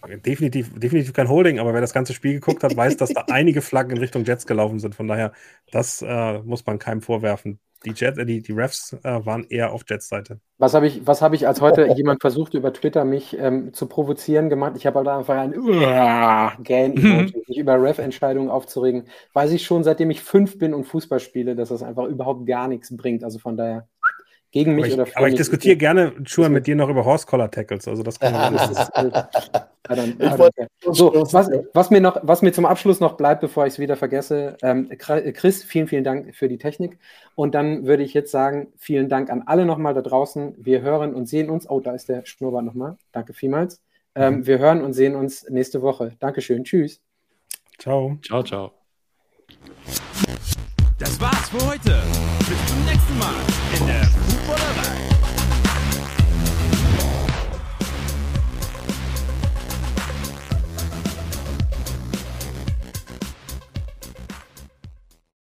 definitiv, 0.07 0.77
definitiv 0.79 1.13
kein 1.13 1.29
Holding, 1.29 1.59
aber 1.59 1.73
wer 1.73 1.81
das 1.81 1.93
ganze 1.93 2.13
Spiel 2.13 2.33
geguckt 2.33 2.63
hat, 2.63 2.75
weiß, 2.75 2.97
dass 2.97 3.13
da 3.13 3.25
einige 3.29 3.61
Flaggen 3.61 3.91
in 3.91 3.97
Richtung 3.97 4.23
Jets 4.23 4.45
gelaufen 4.45 4.79
sind. 4.79 4.95
Von 4.95 5.07
daher, 5.07 5.33
das 5.71 6.01
äh, 6.01 6.39
muss 6.39 6.65
man 6.65 6.79
keinem 6.79 7.01
vorwerfen. 7.01 7.59
Die, 7.85 7.91
Jet, 7.91 8.17
äh, 8.17 8.25
die, 8.25 8.41
die 8.41 8.51
Refs 8.51 8.93
äh, 9.03 9.25
waren 9.25 9.45
eher 9.49 9.71
auf 9.71 9.83
Jets 9.87 10.09
Seite. 10.09 10.39
Was 10.57 10.73
habe 10.73 10.87
ich, 10.87 11.01
hab 11.05 11.33
ich, 11.33 11.47
als 11.47 11.61
heute 11.61 11.87
jemand 11.95 12.21
versucht, 12.21 12.53
über 12.53 12.73
Twitter 12.73 13.05
mich 13.05 13.37
ähm, 13.39 13.73
zu 13.73 13.87
provozieren 13.87 14.49
gemacht? 14.49 14.73
Ich 14.75 14.85
habe 14.85 14.99
halt 14.99 15.07
einfach 15.07 15.37
ein 15.37 15.53
Gan-Emoji, 16.63 17.43
mich 17.47 17.57
über 17.57 17.81
Ref-Entscheidungen 17.81 18.49
aufzuregen. 18.49 19.05
Weiß 19.33 19.51
ich 19.51 19.63
schon, 19.63 19.83
seitdem 19.83 20.11
ich 20.11 20.21
fünf 20.21 20.57
bin 20.57 20.73
und 20.73 20.85
Fußball 20.85 21.21
spiele, 21.21 21.55
dass 21.55 21.69
das 21.69 21.83
einfach 21.83 22.05
überhaupt 22.05 22.45
gar 22.45 22.67
nichts 22.67 22.95
bringt. 22.95 23.23
Also 23.23 23.39
von 23.39 23.55
daher 23.55 23.87
gegen 24.51 24.75
mich 24.75 24.85
aber 24.85 25.03
ich, 25.03 25.09
oder 25.09 25.17
Aber 25.17 25.27
ich 25.27 25.35
diskutiere 25.35 25.77
gerne, 25.77 26.13
Schuhe, 26.25 26.49
mit 26.49 26.65
dir 26.65 26.75
noch 26.75 26.89
über 26.89 27.05
Horse 27.05 27.27
Collar 27.27 27.51
Tackles. 27.51 27.87
Also 27.87 28.01
das 28.01 28.19
kann 28.19 28.33
man 28.33 28.57
so, 30.91 31.13
was, 31.31 31.49
was, 31.73 31.89
mir 31.89 32.01
noch, 32.01 32.17
was 32.23 32.41
mir 32.41 32.51
zum 32.51 32.65
Abschluss 32.65 32.99
noch 32.99 33.17
bleibt, 33.17 33.41
bevor 33.41 33.67
ich 33.67 33.73
es 33.73 33.79
wieder 33.79 33.95
vergesse, 33.95 34.57
ähm, 34.61 34.89
Chris, 34.97 35.63
vielen, 35.63 35.87
vielen 35.87 36.03
Dank 36.03 36.35
für 36.35 36.47
die 36.47 36.57
Technik. 36.57 36.97
Und 37.35 37.53
dann 37.53 37.85
würde 37.85 38.03
ich 38.03 38.13
jetzt 38.13 38.31
sagen, 38.31 38.67
vielen 38.77 39.07
Dank 39.07 39.29
an 39.29 39.43
alle 39.45 39.65
nochmal 39.65 39.93
da 39.93 40.01
draußen. 40.01 40.55
Wir 40.57 40.81
hören 40.81 41.13
und 41.13 41.27
sehen 41.27 41.49
uns. 41.49 41.69
Oh, 41.69 41.79
da 41.79 41.93
ist 41.93 42.09
der 42.09 42.25
Schnurrbart 42.25 42.65
nochmal. 42.65 42.97
Danke 43.11 43.33
vielmals. 43.33 43.81
Ähm, 44.15 44.37
mhm. 44.37 44.47
Wir 44.47 44.59
hören 44.59 44.81
und 44.81 44.93
sehen 44.93 45.15
uns 45.15 45.47
nächste 45.49 45.81
Woche. 45.81 46.13
Dankeschön. 46.19 46.63
Tschüss. 46.63 47.01
Ciao. 47.77 48.17
Ciao, 48.23 48.43
ciao. 48.43 48.71
Das 50.97 51.19
war's 51.21 51.49
für 51.49 51.69
heute. 51.69 52.01